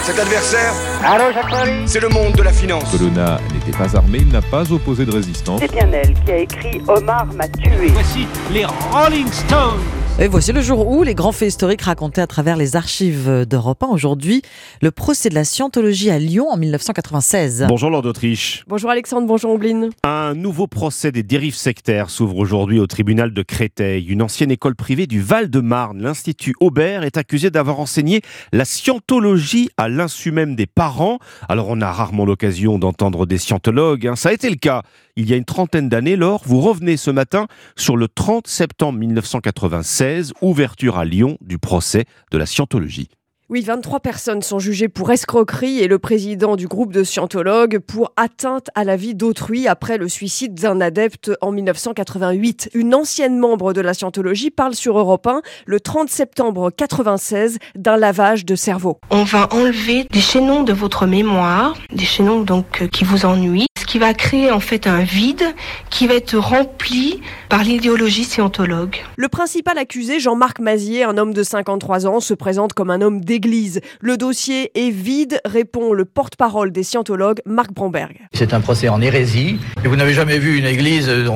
Cet 0.05 0.19
adversaire, 0.19 0.73
c'est 1.87 2.01
le 2.01 2.09
monde 2.09 2.33
de 2.33 2.43
la 2.43 2.53
finance. 2.53 2.91
Colonna 2.91 3.39
n'était 3.53 3.77
pas 3.77 3.97
armé, 3.97 4.19
il 4.19 4.29
n'a 4.29 4.43
pas 4.43 4.71
opposé 4.73 5.07
de 5.07 5.13
résistance. 5.13 5.61
C'est 5.61 5.71
bien 5.71 5.89
elle 5.93 6.13
qui 6.25 6.33
a 6.33 6.39
écrit 6.39 6.83
Omar 6.89 7.27
m'a 7.35 7.47
tué. 7.47 7.87
Voici 7.93 8.27
les 8.51 8.65
Rolling 8.65 9.31
Stones. 9.31 10.02
Et 10.19 10.29
voici 10.29 10.53
le 10.53 10.61
jour 10.61 10.87
où 10.87 11.03
les 11.03 11.15
grands 11.15 11.33
faits 11.33 11.49
historiques 11.49 11.83
racontés 11.83 12.21
à 12.21 12.27
travers 12.27 12.57
les 12.57 12.77
archives 12.77 13.45
d'Europe 13.49 13.83
1. 13.83 13.87
Aujourd'hui, 13.89 14.43
le 14.81 14.91
procès 14.93 15.31
de 15.31 15.35
la 15.35 15.43
scientologie 15.43 16.11
à 16.11 16.19
Lyon 16.19 16.49
en 16.51 16.57
1996. 16.59 17.65
Bonjour 17.67 17.91
Lord 17.91 18.03
d'Autriche. 18.03 18.63
Bonjour 18.69 18.91
Alexandre, 18.91 19.27
bonjour 19.27 19.51
Ombline. 19.53 19.89
Un 20.05 20.35
nouveau 20.35 20.67
procès 20.69 21.11
des 21.13 21.23
dérives 21.25 21.57
sectaires 21.57 22.11
s'ouvre 22.11 22.37
aujourd'hui 22.37 22.79
au 22.79 22.87
tribunal 22.87 23.33
de 23.33 23.43
Créteil. 23.43 24.07
Une 24.07 24.23
ancienne 24.23 24.51
école 24.53 24.77
privée 24.77 25.07
du 25.09 25.21
Val-de-Marne, 25.21 26.03
l'Institut 26.03 26.55
Aubert, 26.61 27.03
est 27.05 27.17
accusée 27.17 27.51
d'avoir 27.51 27.81
enseigné 27.81 28.21
la 28.53 28.67
scientologie 28.67 29.71
à 29.77 29.89
l'insu 29.89 30.31
même 30.31 30.55
des 30.55 30.67
parents. 30.67 31.19
Alors 31.49 31.67
on 31.69 31.81
a 31.81 31.91
rarement 31.91 32.27
l'occasion 32.27 32.79
d'entendre 32.79 33.27
des 33.27 33.39
scientologues. 33.39 34.07
hein. 34.07 34.15
Ça 34.15 34.29
a 34.29 34.33
été 34.33 34.51
le 34.51 34.57
cas 34.57 34.83
il 35.17 35.29
y 35.29 35.35
a 35.35 35.37
une 35.37 35.45
trentaine 35.45 35.89
d'années. 35.91 36.17
Laure, 36.17 36.43
vous 36.47 36.61
revenez 36.61 36.97
ce 36.97 37.11
matin 37.11 37.47
sur 37.77 37.97
le 37.99 38.09
30 38.09 38.47
septembre 38.47 38.99
1996, 38.99 40.02
ouverture 40.41 40.99
à 40.99 41.05
Lyon 41.05 41.39
du 41.41 41.59
procès 41.59 42.07
de 42.33 42.39
la 42.39 42.47
scientologie. 42.47 43.09
Oui, 43.53 43.61
23 43.61 44.01
personnes 44.01 44.41
sont 44.41 44.59
jugées 44.59 44.89
pour 44.89 45.11
escroquerie 45.11 45.81
et 45.81 45.87
le 45.87 45.99
président 45.99 46.57
du 46.57 46.67
groupe 46.67 46.91
de 46.91 47.05
scientologues 47.05 47.81
pour 47.81 48.11
atteinte 48.17 48.71
à 48.75 48.83
la 48.83 48.97
vie 48.97 49.15
d'autrui 49.15 49.69
après 49.69 49.99
le 49.99 50.09
suicide 50.09 50.55
d'un 50.55 50.81
adepte 50.81 51.31
en 51.43 51.53
1988. 51.53 52.71
Une 52.73 52.95
ancienne 52.95 53.39
membre 53.39 53.75
de 53.75 53.83
la 53.83 53.93
scientologie 53.93 54.51
parle 54.51 54.75
sur 54.75 54.99
Europe 54.99 55.27
1 55.27 55.43
le 55.67 55.81
30 55.81 56.09
septembre 56.09 56.71
96 56.71 57.59
d'un 57.75 57.99
lavage 57.99 58.47
de 58.47 58.57
cerveau. 58.57 58.99
On 59.11 59.23
va 59.23 59.53
enlever 59.53 60.05
des 60.11 60.21
chaînons 60.21 60.63
de 60.63 60.73
votre 60.73 61.05
mémoire, 61.05 61.77
des 61.95 62.07
chaînons 62.07 62.41
donc 62.41 62.81
euh, 62.81 62.89
qui 62.89 63.05
vous 63.05 63.27
ennuient, 63.27 63.67
ce 63.79 63.85
qui 63.85 63.99
va 63.99 64.15
créer 64.15 64.51
en 64.51 64.61
fait 64.61 64.87
un 64.87 65.03
vide 65.03 65.45
qui 65.91 66.07
va 66.07 66.15
être 66.15 66.39
rempli 66.39 67.21
par 67.51 67.65
l'idéologie 67.65 68.25
scientologue. 68.25 68.97
Le 69.17 69.29
principal 69.29 69.77
accusé, 69.77 70.21
Jean-Marc 70.21 70.59
Mazier, 70.59 71.05
un 71.05 71.19
homme 71.19 71.35
de 71.35 71.43
53 71.43 72.07
ans, 72.07 72.21
se 72.21 72.33
présente 72.33 72.73
comme 72.73 72.89
un 72.89 73.03
homme 73.03 73.21
Le 74.01 74.17
dossier 74.17 74.71
est 74.75 74.91
vide, 74.91 75.41
répond 75.45 75.93
le 75.93 76.05
porte-parole 76.05 76.71
des 76.71 76.83
scientologues, 76.83 77.41
Marc 77.47 77.73
Bromberg. 77.73 78.19
C'est 78.33 78.55
un 78.55 78.61
procès 78.61 78.89
en 78.89 79.01
hérésie. 79.01 79.59
Et 79.85 79.89
vous 79.89 79.97
n'avez 79.97 80.15
jamais 80.15 80.39
vu 80.39 80.59
une 80.59 80.67
église 80.67 81.09
euh, 81.09 81.29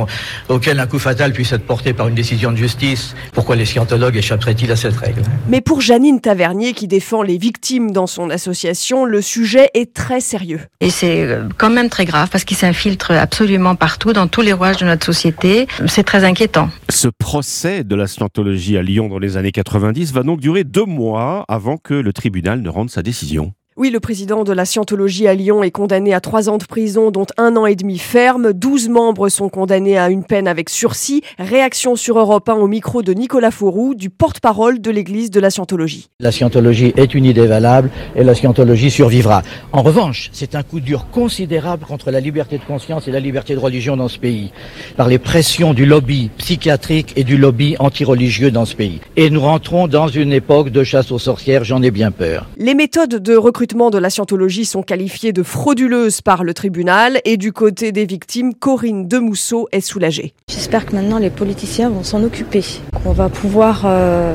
auquel 0.49 0.79
un 0.79 0.87
coup 0.87 0.99
fatal 0.99 1.33
puisse 1.33 1.53
être 1.53 1.67
porté 1.67 1.93
par 1.93 2.09
une 2.09 2.15
décision 2.15 2.53
de 2.53 2.57
justice. 2.57 3.15
Pourquoi 3.33 3.57
les 3.57 3.65
scientologues 3.65 4.17
échapperaient-ils 4.17 4.71
à 4.71 4.77
cette 4.77 4.97
règle? 4.97 5.23
Mais 5.49 5.61
pour 5.61 5.81
Janine 5.81 6.21
Tavernier, 6.21 6.73
qui 6.73 6.87
défend 6.87 7.23
les 7.23 7.39
victimes 7.39 7.91
dans 7.91 8.07
son 8.07 8.31
association, 8.31 9.05
le 9.05 9.21
sujet 9.21 9.71
est 9.75 9.93
très 9.93 10.21
sérieux. 10.21 10.61
Et 10.81 10.91
c'est 10.91 11.23
euh, 11.23 11.49
quand 11.59 11.71
même 11.71 11.89
très 11.89 12.05
grave 12.05 12.29
parce 12.31 12.45
qu'il 12.45 12.57
s'infiltre 12.57 13.11
absolument 13.13 13.75
partout, 13.75 14.13
dans 14.13 14.29
tous 14.29 14.43
les 14.43 14.53
rouages 14.53 14.79
de 14.79 14.87
notre 14.87 15.05
société. 15.05 15.67
C'est 15.87 16.05
très 16.05 16.25
inquiétant. 16.25 16.69
Ce 16.89 17.09
procès 17.09 17.85
de 17.85 17.97
la 17.97 18.07
scientologie 18.07 18.77
à 18.77 18.83
Lyon 18.83 19.09
dans 19.09 19.19
les 19.19 19.37
années 19.37 19.53
90 19.53 20.13
va 20.13 20.23
donc 20.23 20.41
durer 20.41 20.65
deux 20.65 20.85
mois 20.85 21.45
avant 21.49 21.77
que 21.77 21.95
le 22.01 22.13
tribunal 22.13 22.61
ne 22.61 22.69
rende 22.69 22.91
sa 22.91 23.03
décision. 23.03 23.55
Oui, 23.79 23.91
le 23.91 24.01
président 24.01 24.43
de 24.43 24.55
la 24.55 24.65
Scientologie 24.65 25.29
à 25.29 25.35
Lyon 25.35 25.63
est 25.63 25.71
condamné 25.71 26.15
à 26.15 26.23
trois 26.23 26.49
ans 26.49 26.57
de 26.57 26.65
prison, 26.65 27.11
dont 27.11 27.27
un 27.37 27.57
an 27.57 27.67
et 27.67 27.77
demi 27.77 27.99
ferme. 27.99 28.55
12 28.55 28.89
membres 28.89 29.29
sont 29.29 29.51
condamnés 29.51 29.99
à 29.99 30.09
une 30.09 30.25
peine 30.25 30.49
avec 30.49 30.71
sursis. 30.71 31.21
Réaction 31.39 31.95
sur 31.95 32.19
Europe 32.19 32.49
1 32.49 32.55
au 32.55 32.69
micro 32.69 33.03
de 33.03 33.13
Nicolas 33.13 33.51
Fauroux, 33.51 33.95
du 33.95 34.09
porte-parole 34.09 34.81
de 34.81 34.91
l'Église 34.91 35.31
de 35.31 35.41
la 35.41 35.51
Scientologie. 35.51 36.09
La 36.21 36.33
scientologie 36.33 36.95
est 36.97 37.13
une 37.13 37.27
idée 37.27 37.47
valable 37.47 37.91
et 38.15 38.25
la 38.25 38.35
scientologie 38.35 38.91
survivra. 38.91 39.43
En 39.75 39.83
revanche, 39.83 40.31
c'est 40.33 40.55
un 40.55 40.63
coup 40.63 40.81
dur 40.81 41.09
considérable 41.11 41.85
contre 41.85 42.11
la 42.11 42.21
liberté 42.21 42.57
de 42.57 42.65
conscience 42.65 43.09
et 43.09 43.11
la 43.11 43.21
liberté 43.21 43.53
de 43.53 43.61
religion 43.61 43.99
dans 43.99 44.09
ce 44.09 44.19
pays, 44.19 44.53
par 44.97 45.07
les 45.07 45.19
pressions 45.19 45.75
du 45.75 45.85
lobby 45.85 46.31
psychiatrique 46.39 47.13
et 47.17 47.25
du 47.25 47.37
lobby 47.37 47.77
antireligieux 47.79 48.51
dans 48.51 48.65
ce 48.65 48.75
pays. 48.75 49.03
Et 49.17 49.29
nous 49.29 49.43
rentrons 49.43 49.87
dans 49.87 50.09
une 50.09 50.33
époque 50.33 50.71
de 50.71 50.83
chasse 50.83 51.13
aux 51.13 51.19
sorcières, 51.19 51.65
j'en 51.65 51.83
ai 51.83 51.91
bien 51.91 52.11
peur. 52.11 52.47
Les 52.57 52.73
méthodes 52.73 53.17
de 53.17 53.37
recrutement 53.37 53.66
de 53.67 53.99
la 53.99 54.11
scientologie 54.11 54.65
sont 54.65 54.83
qualifiées 54.83 55.33
de 55.33 55.43
frauduleuses 55.43 56.21
par 56.21 56.45
le 56.45 56.55
tribunal 56.55 57.21
et 57.25 57.37
du 57.37 57.53
côté 57.53 57.91
des 57.93 58.07
victimes, 58.07 58.55
Corinne 58.55 59.09
Demousseau 59.09 59.69
est 59.73 59.81
soulagée. 59.81 60.35
J'espère 60.49 60.87
que 60.87 60.95
maintenant 60.95 61.19
les 61.19 61.31
politiciens 61.31 61.91
vont 61.91 62.05
s'en 62.05 62.23
occuper, 62.23 62.65
qu'on 63.03 63.13
va 63.13 63.29
pouvoir 63.29 63.83
euh, 63.85 64.35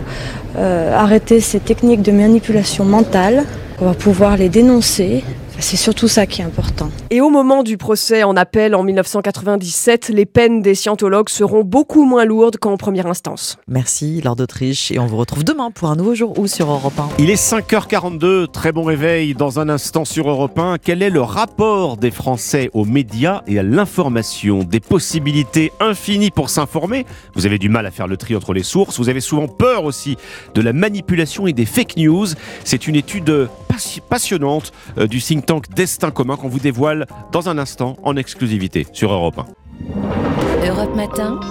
euh, 0.58 0.94
arrêter 0.96 1.40
ces 1.40 1.60
techniques 1.60 2.02
de 2.02 2.12
manipulation 2.12 2.84
mentale, 2.84 3.46
qu'on 3.80 3.86
va 3.86 3.94
pouvoir 3.94 4.38
les 4.38 4.50
dénoncer. 4.50 5.24
C'est 5.62 5.78
surtout 5.78 6.08
ça 6.08 6.26
qui 6.26 6.42
est 6.42 6.44
important. 6.44 6.90
Et 7.12 7.22
au 7.22 7.30
moment 7.30 7.62
du 7.62 7.78
procès 7.78 8.24
en 8.24 8.36
appel 8.36 8.74
en 8.74 8.82
1997, 8.84 10.10
les 10.10 10.26
peines 10.26 10.64
des 10.64 10.74
scientologues 10.74 11.30
seront 11.30 11.64
beaucoup 11.64 12.04
moins 12.04 12.26
lourdes 12.26 12.58
qu'en 12.58 12.78
première 12.78 13.06
instance. 13.06 13.58
Merci, 13.68 14.22
Lord 14.22 14.38
d'Autriche, 14.38 14.92
et 14.92 14.98
on 14.98 15.06
vous 15.06 15.18
retrouve 15.18 15.44
demain 15.44 15.70
pour 15.70 15.90
un 15.90 15.96
nouveau 15.96 16.16
jour 16.16 16.38
ou 16.40 16.48
sur 16.48 16.70
Europe 16.70 17.00
1. 17.00 17.10
Il 17.20 17.30
est 17.30 17.42
5h42, 17.42 18.48
très 18.52 18.72
bon 18.72 18.84
réveil 18.84 19.36
dans 19.36 19.60
un 19.60 19.70
instant 19.70 20.04
sur 20.04 20.30
Europe 20.30 20.58
1. 20.58 20.78
Quel 20.84 21.04
est 21.04 21.12
le 21.12 21.22
rapport 21.22 21.96
des 21.96 22.12
Français 22.12 22.72
aux 22.74 22.86
médias 22.86 23.44
et 23.46 23.60
à 23.60 23.64
l'information? 23.64 24.64
Des 24.64 24.80
possibilités 24.80 25.72
infinies 25.80 26.32
pour 26.32 26.50
s'informer? 26.50 27.06
Vous 27.36 27.46
avez 27.46 27.60
du 27.60 27.70
mal 27.70 27.86
à 27.86 27.92
faire 27.92 28.08
le 28.08 28.18
tri 28.18 28.36
entre 28.36 28.54
les 28.54 28.64
sources. 28.64 28.98
Vous 28.98 29.10
avez 29.10 29.22
souvent 29.22 29.48
peur 29.48 29.84
aussi 29.84 30.18
de 30.56 30.62
la 30.62 30.74
manipulation 30.74 31.46
et 31.46 31.54
des 31.54 31.66
fake 31.66 31.98
news. 31.98 32.28
C'est 32.64 32.88
une 32.88 32.96
étude 32.96 33.48
passionnante 34.10 34.72
euh, 34.98 35.08
du 35.08 35.22
think 35.22 35.46
tank 35.52 35.68
Destin 35.74 36.12
commun 36.12 36.38
qu'on 36.38 36.48
vous 36.48 36.62
dévoile 36.62 37.08
dans 37.34 37.50
un 37.50 37.58
instant 37.58 37.98
en 38.04 38.16
exclusivité 38.16 38.88
sur 38.94 39.12
Europe 39.12 39.38
1. 40.64 40.70
Europe 40.70 40.96
Matin. 40.96 41.42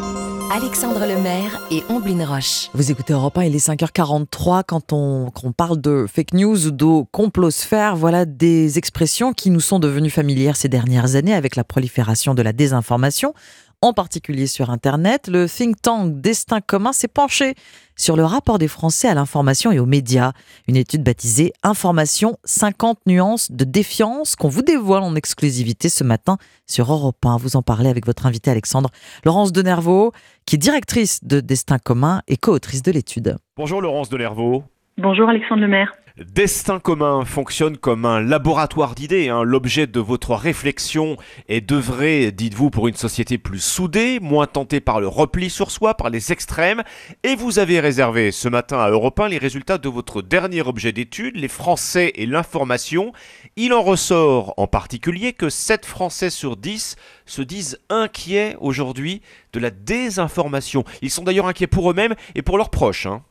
Alexandre 0.51 1.01
Lemaire 1.01 1.61
et 1.71 1.83
Omblin 1.91 2.25
Roche. 2.25 2.71
Vous 2.73 2.91
écoutez 2.91 3.13
Europe 3.13 3.37
1, 3.37 3.45
il 3.45 3.55
est 3.55 3.69
5h43 3.69 4.63
quand 4.67 4.95
on, 4.95 5.31
quand 5.31 5.49
on 5.49 5.53
parle 5.53 5.83
de 5.83 6.07
fake 6.13 6.33
news 6.33 6.67
ou 6.67 6.71
de 6.71 7.05
complosphère. 7.13 7.95
Voilà 7.95 8.25
des 8.25 8.79
expressions 8.79 9.35
qui 9.35 9.51
nous 9.51 9.61
sont 9.61 9.79
devenues 9.79 10.11
familières 10.11 10.57
ces 10.57 10.69
dernières 10.69 11.15
années 11.15 11.35
avec 11.35 11.55
la 11.55 11.63
prolifération 11.63 12.35
de 12.35 12.41
la 12.41 12.55
désinformation 12.55 13.35
en 13.83 13.93
particulier 13.93 14.47
sur 14.47 14.71
Internet, 14.71 15.29
le 15.29 15.49
think 15.49 15.81
tank 15.81 16.21
Destin 16.21 16.61
commun 16.61 16.93
s'est 16.93 17.09
penché 17.09 17.55
sur 17.97 18.17
le 18.17 18.25
rapport 18.25 18.59
des 18.59 18.69
Français 18.69 19.09
à 19.09 19.15
l'information 19.15 19.73
et 19.73 19.79
aux 19.79 19.87
médias. 19.87 20.33
Une 20.69 20.77
étude 20.77 21.03
baptisée 21.03 21.53
Information 21.63 22.37
50 22.45 22.99
nuances 23.07 23.51
de 23.51 23.65
défiance 23.65 24.37
qu'on 24.37 24.49
vous 24.49 24.63
dévoile 24.63 25.03
en 25.03 25.15
exclusivité 25.15 25.89
ce 25.89 26.05
matin 26.05 26.37
sur 26.67 26.93
Europe 26.93 27.25
1. 27.25 27.39
Vous 27.39 27.57
en 27.57 27.63
parlez 27.63 27.89
avec 27.89 28.05
votre 28.07 28.27
invité 28.27 28.51
Alexandre 28.51 28.91
Laurence 29.25 29.53
Denervaux, 29.53 30.13
qui 30.45 30.57
est 30.57 30.59
directrice 30.59 31.25
de 31.25 31.41
Destin 31.41 31.79
commun 31.79 32.21
et 32.29 32.37
co-autrice 32.37 32.83
de 32.83 32.93
l'étude. 32.93 33.37
Bonjour 33.57 33.81
Laurence 33.81 34.11
Denervaux. 34.11 34.65
Bonjour 34.99 35.29
Alexandre 35.29 35.63
Lemaire. 35.63 35.93
Destin 36.21 36.81
commun 36.81 37.25
fonctionne 37.25 37.79
comme 37.79 38.05
un 38.05 38.21
laboratoire 38.21 38.95
d'idées. 38.95 39.31
Hein. 39.31 39.43
L'objet 39.43 39.87
de 39.87 40.01
votre 40.01 40.35
réflexion 40.35 41.17
est 41.49 41.63
d'œuvrer, 41.63 42.31
dites-vous, 42.31 42.69
pour 42.69 42.89
une 42.89 42.95
société 42.95 43.39
plus 43.39 43.61
soudée, 43.61 44.21
moins 44.21 44.47
tentée 44.47 44.81
par 44.81 45.01
le 45.01 45.09
repli 45.09 45.49
sur 45.49 45.71
soi, 45.71 45.95
par 45.95 46.11
les 46.11 46.31
extrêmes. 46.31 46.83
Et 47.23 47.37
vous 47.37 47.59
avez 47.59 47.81
réservé 47.81 48.33
ce 48.33 48.51
matin 48.51 48.81
à 48.81 48.91
Europe 48.91 49.19
1 49.19 49.29
les 49.29 49.39
résultats 49.39 49.79
de 49.79 49.89
votre 49.89 50.21
dernier 50.21 50.61
objet 50.61 50.93
d'étude, 50.93 51.37
les 51.37 51.49
Français 51.49 52.13
et 52.17 52.27
l'information. 52.27 53.15
Il 53.57 53.73
en 53.73 53.83
ressort 53.83 54.53
en 54.59 54.67
particulier 54.67 55.33
que 55.33 55.49
7 55.49 55.87
Français 55.87 56.29
sur 56.29 56.59
10 56.59 56.97
se 57.25 57.41
disent 57.41 57.79
inquiets 57.89 58.57
aujourd'hui 58.61 59.23
de 59.55 59.59
la 59.59 59.71
désinformation. 59.71 60.85
Ils 61.01 61.11
sont 61.11 61.25
d'ailleurs 61.25 61.47
inquiets 61.47 61.67
pour 61.67 61.91
eux-mêmes 61.91 62.15
et 62.35 62.43
pour 62.43 62.59
leurs 62.59 62.71
proches. 62.71 63.07
Hein. 63.07 63.23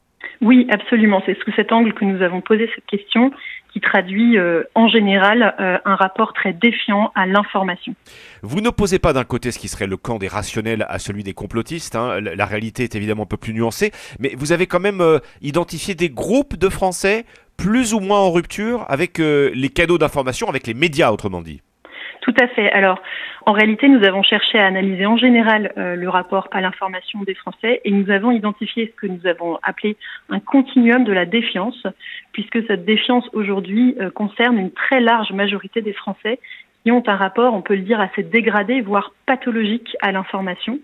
Oui, 0.41 0.67
absolument. 0.69 1.21
C'est 1.25 1.37
sous 1.43 1.51
cet 1.55 1.71
angle 1.71 1.93
que 1.93 2.05
nous 2.05 2.21
avons 2.21 2.41
posé 2.41 2.69
cette 2.75 2.85
question 2.85 3.31
qui 3.71 3.81
traduit 3.81 4.37
euh, 4.37 4.63
en 4.73 4.87
général 4.87 5.55
euh, 5.59 5.77
un 5.85 5.95
rapport 5.95 6.33
très 6.33 6.53
défiant 6.53 7.11
à 7.15 7.25
l'information. 7.25 7.93
Vous 8.41 8.61
n'opposez 8.61 8.99
pas 8.99 9.13
d'un 9.13 9.23
côté 9.23 9.51
ce 9.51 9.59
qui 9.59 9.67
serait 9.67 9.87
le 9.87 9.97
camp 9.97 10.17
des 10.17 10.27
rationnels 10.27 10.85
à 10.89 10.97
celui 10.99 11.23
des 11.23 11.33
complotistes. 11.33 11.95
Hein. 11.95 12.19
La, 12.21 12.45
réalité 12.45 12.83
est 12.83 12.95
évidemment 12.95 13.23
un 13.23 13.27
peu 13.27 13.37
plus 13.37 13.53
nuancée, 13.53 13.91
mais 14.19 14.33
vous 14.37 14.51
avez 14.51 14.65
quand 14.65 14.79
même 14.79 15.01
euh, 15.01 15.19
identifié 15.41 15.93
des 15.93 16.09
groupes 16.09 16.57
de 16.57 16.69
Français 16.69 17.25
plus 17.57 17.93
ou 17.93 17.99
moins 17.99 18.19
en 18.19 18.31
rupture 18.31 18.85
avec 18.87 19.17
les 19.17 19.69
cadeaux 19.69 19.97
d'information, 19.97 20.47
avec 20.47 20.65
les 20.65 20.73
médias, 20.73 21.11
autrement 21.11 21.41
dit. 21.41 21.61
Tout 22.21 22.33
à 22.39 22.47
fait. 22.47 22.69
Alors, 22.71 23.01
en 23.45 23.53
réalité, 23.53 23.87
nous 23.87 24.03
avons 24.05 24.23
cherché 24.23 24.59
à 24.59 24.65
analyser 24.65 25.05
en 25.05 25.17
général 25.17 25.71
euh, 25.77 25.95
le 25.95 26.09
rapport 26.09 26.49
à 26.51 26.59
l'information 26.59 27.21
des 27.23 27.33
Français 27.33 27.81
et 27.85 27.91
nous 27.91 28.11
avons 28.11 28.31
identifié 28.31 28.87
ce 28.93 29.01
que 29.01 29.07
nous 29.11 29.25
avons 29.25 29.57
appelé 29.63 29.95
un 30.29 30.39
continuum 30.39 31.05
de 31.05 31.13
la 31.13 31.25
défiance, 31.25 31.87
puisque 32.33 32.65
cette 32.67 32.83
défiance 32.83 33.27
aujourd'hui 33.31 33.95
euh, 34.01 34.09
concerne 34.11 34.57
une 34.57 34.71
très 34.71 34.99
large 34.99 35.31
majorité 35.31 35.81
des 35.81 35.93
Français 35.93 36.39
qui 36.83 36.91
ont 36.91 37.03
un 37.07 37.15
rapport, 37.15 37.53
on 37.53 37.61
peut 37.61 37.75
le 37.75 37.81
dire, 37.81 38.01
assez 38.01 38.23
dégradé, 38.23 38.81
voire 38.81 39.13
pathologique 39.25 39.95
à 40.01 40.11
l'information 40.11 40.79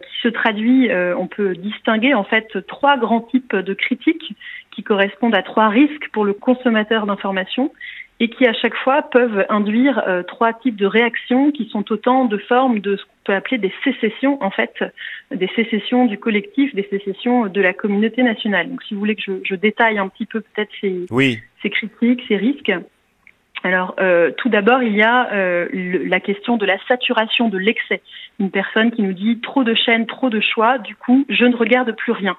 qui 0.00 0.20
se 0.22 0.28
traduit, 0.28 0.90
euh, 0.90 1.16
on 1.16 1.26
peut 1.26 1.54
distinguer 1.54 2.14
en 2.14 2.24
fait 2.24 2.66
trois 2.66 2.96
grands 2.98 3.20
types 3.20 3.56
de 3.56 3.74
critiques 3.74 4.34
qui 4.70 4.82
correspondent 4.82 5.34
à 5.34 5.42
trois 5.42 5.68
risques 5.68 6.08
pour 6.12 6.24
le 6.24 6.34
consommateur 6.34 7.06
d'information 7.06 7.72
et 8.20 8.28
qui 8.28 8.46
à 8.46 8.52
chaque 8.52 8.76
fois 8.76 9.02
peuvent 9.02 9.44
induire 9.48 10.02
euh, 10.06 10.22
trois 10.22 10.52
types 10.52 10.76
de 10.76 10.86
réactions 10.86 11.50
qui 11.50 11.68
sont 11.68 11.90
autant 11.92 12.24
de 12.26 12.36
formes 12.36 12.78
de 12.80 12.96
ce 12.96 13.02
qu'on 13.02 13.10
peut 13.24 13.34
appeler 13.34 13.58
des 13.58 13.72
sécessions 13.82 14.42
en 14.42 14.50
fait, 14.50 14.84
des 15.30 15.50
sécessions 15.56 16.06
du 16.06 16.18
collectif, 16.18 16.74
des 16.74 16.86
sécessions 16.90 17.46
de 17.46 17.60
la 17.60 17.72
communauté 17.72 18.22
nationale. 18.22 18.70
Donc 18.70 18.82
si 18.84 18.94
vous 18.94 19.00
voulez 19.00 19.16
que 19.16 19.22
je, 19.22 19.32
je 19.44 19.54
détaille 19.54 19.98
un 19.98 20.08
petit 20.08 20.26
peu 20.26 20.40
peut-être 20.40 20.70
ces, 20.80 21.06
ces 21.62 21.70
critiques, 21.70 22.22
ces 22.28 22.36
risques. 22.36 22.72
Alors, 23.64 23.94
euh, 23.98 24.30
tout 24.36 24.50
d'abord, 24.50 24.82
il 24.82 24.94
y 24.94 25.02
a 25.02 25.32
euh, 25.32 25.68
la 26.06 26.20
question 26.20 26.58
de 26.58 26.66
la 26.66 26.76
saturation, 26.86 27.48
de 27.48 27.56
l'excès. 27.56 28.02
Une 28.38 28.50
personne 28.50 28.90
qui 28.90 29.00
nous 29.00 29.14
dit 29.14 29.40
trop 29.40 29.64
de 29.64 29.74
chaînes, 29.74 30.06
trop 30.06 30.28
de 30.28 30.38
choix, 30.38 30.76
du 30.76 30.94
coup, 30.94 31.24
je 31.30 31.46
ne 31.46 31.56
regarde 31.56 31.96
plus 31.96 32.12
rien. 32.12 32.36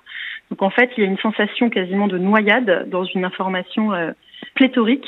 Donc, 0.50 0.62
en 0.62 0.70
fait, 0.70 0.92
il 0.98 1.04
y 1.04 1.08
a 1.08 1.10
une 1.10 1.18
sensation 1.18 1.70
quasiment 1.70 2.08
de 2.08 2.18
noyade 2.18 2.88
dans 2.90 3.04
une 3.04 3.26
information 3.26 3.94
euh, 3.94 4.12
pléthorique. 4.54 5.08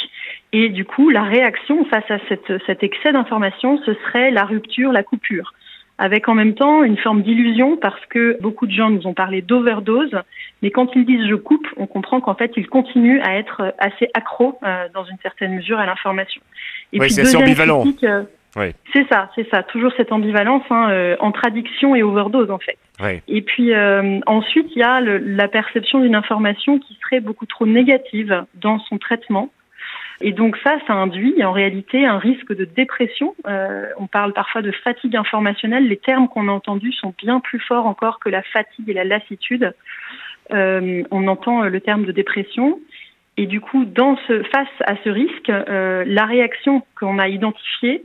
Et 0.54 0.70
du 0.70 0.86
coup, 0.86 1.10
la 1.10 1.24
réaction 1.24 1.86
face 1.86 2.10
à 2.10 2.18
cette, 2.30 2.52
cet 2.66 2.84
excès 2.84 3.12
d'information, 3.12 3.80
ce 3.86 3.94
serait 3.94 4.32
la 4.32 4.46
rupture, 4.46 4.92
la 4.92 5.04
coupure 5.04 5.54
avec 5.98 6.30
en 6.30 6.36
même 6.36 6.54
temps 6.54 6.84
une 6.84 6.98
forme 6.98 7.24
d'illusion 7.24 7.76
parce 7.76 8.04
que 8.08 8.38
beaucoup 8.42 8.68
de 8.68 8.72
gens 8.72 8.90
nous 8.90 9.08
ont 9.08 9.14
parlé 9.14 9.42
d'overdose, 9.42 10.16
mais 10.62 10.70
quand 10.70 10.96
ils 10.96 11.06
disent 11.06 11.28
je 11.28 11.36
coupe, 11.36 11.68
on 11.76 11.88
comprend 11.88 12.22
qu'en 12.22 12.36
fait 12.36 12.52
ils 12.56 12.68
continuent 12.68 13.22
à 13.24 13.38
être 13.38 13.74
assez 13.80 14.10
accros 14.14 14.60
euh, 14.64 14.88
dans 14.94 15.06
une 15.06 15.18
certaine 15.24 15.56
mesure 15.56 15.80
à 15.80 15.86
l'information. 15.86 16.42
Et 16.94 17.00
oui, 17.00 17.10
c'est 17.10 17.36
ambivalent. 17.36 17.84
Euh, 18.04 18.24
oui. 18.58 18.74
C'est 18.94 19.08
ça, 19.08 19.32
c'est 19.36 19.50
ça, 19.50 19.64
toujours 19.64 19.92
cette 19.96 20.12
ambivalence 20.12 20.64
hein, 20.70 20.90
euh, 20.90 21.16
entre 21.20 21.46
addiction 21.46 21.96
et 21.96 22.04
overdose 22.04 22.52
en 22.52 22.60
fait. 22.60 22.78
Oui. 23.00 23.22
Et 23.28 23.42
puis 23.42 23.72
ensuite, 24.26 24.68
il 24.76 24.80
y 24.80 24.84
a 24.84 25.00
le, 25.00 25.20
la 25.20 25.48
perception 25.48 26.00
d'une 26.00 26.16
information 26.16 26.80
qui 26.80 26.98
serait 27.04 27.20
beaucoup 27.20 27.46
trop 27.46 27.68
négative 27.68 28.46
dans 28.56 28.80
son 28.80 28.98
traitement 28.98 29.52
et 30.22 30.32
donc 30.32 30.58
ça, 30.64 30.78
ça 30.88 30.94
induit 30.94 31.44
en 31.44 31.52
réalité 31.52 32.06
un 32.06 32.18
risque 32.18 32.54
de 32.54 32.66
dépression. 32.66 33.36
Euh, 33.46 33.88
on 33.98 34.08
parle 34.08 34.34
parfois 34.34 34.62
de 34.62 34.72
fatigue 34.72 35.16
informationnelle. 35.16 35.88
Les 35.88 35.98
termes 35.98 36.28
qu'on 36.28 36.48
a 36.48 36.52
entendus 36.52 36.94
sont 36.94 37.14
bien 37.18 37.40
plus 37.40 37.60
forts 37.60 37.86
encore 37.86 38.20
que 38.20 38.30
la 38.30 38.42
fatigue 38.42 38.90
et 38.90 38.94
la 38.94 39.04
lassitude. 39.04 39.74
Euh, 40.52 41.04
on 41.12 41.28
entend 41.28 41.64
le 41.64 41.82
terme 41.82 42.06
de 42.06 42.12
dépression. 42.12 42.80
Et 43.38 43.46
du 43.46 43.62
coup, 43.62 43.86
dans 43.86 44.18
ce, 44.28 44.42
face 44.44 44.68
à 44.86 44.96
ce 45.04 45.10
risque, 45.10 45.50
euh, 45.50 46.04
la 46.08 46.26
réaction 46.26 46.84
qu'on 47.00 47.20
a 47.20 47.28
identifiée, 47.28 48.04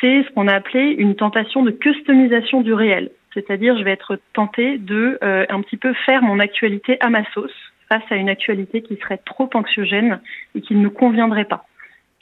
c'est 0.00 0.22
ce 0.22 0.30
qu'on 0.32 0.46
a 0.46 0.54
appelé 0.54 0.94
une 0.96 1.16
tentation 1.16 1.64
de 1.64 1.72
customisation 1.72 2.60
du 2.60 2.72
réel. 2.72 3.10
C'est-à-dire, 3.34 3.76
je 3.76 3.82
vais 3.82 3.90
être 3.90 4.18
tenté 4.32 4.78
de 4.78 5.18
euh, 5.22 5.44
un 5.48 5.60
petit 5.62 5.76
peu 5.76 5.92
faire 6.06 6.22
mon 6.22 6.38
actualité 6.38 6.98
à 7.00 7.10
ma 7.10 7.24
sauce 7.32 7.54
face 7.88 8.02
à 8.10 8.14
une 8.14 8.28
actualité 8.28 8.82
qui 8.82 8.96
serait 8.96 9.20
trop 9.24 9.50
anxiogène 9.54 10.20
et 10.54 10.60
qui 10.60 10.74
ne 10.76 10.82
nous 10.82 10.90
conviendrait 10.90 11.44
pas. 11.44 11.64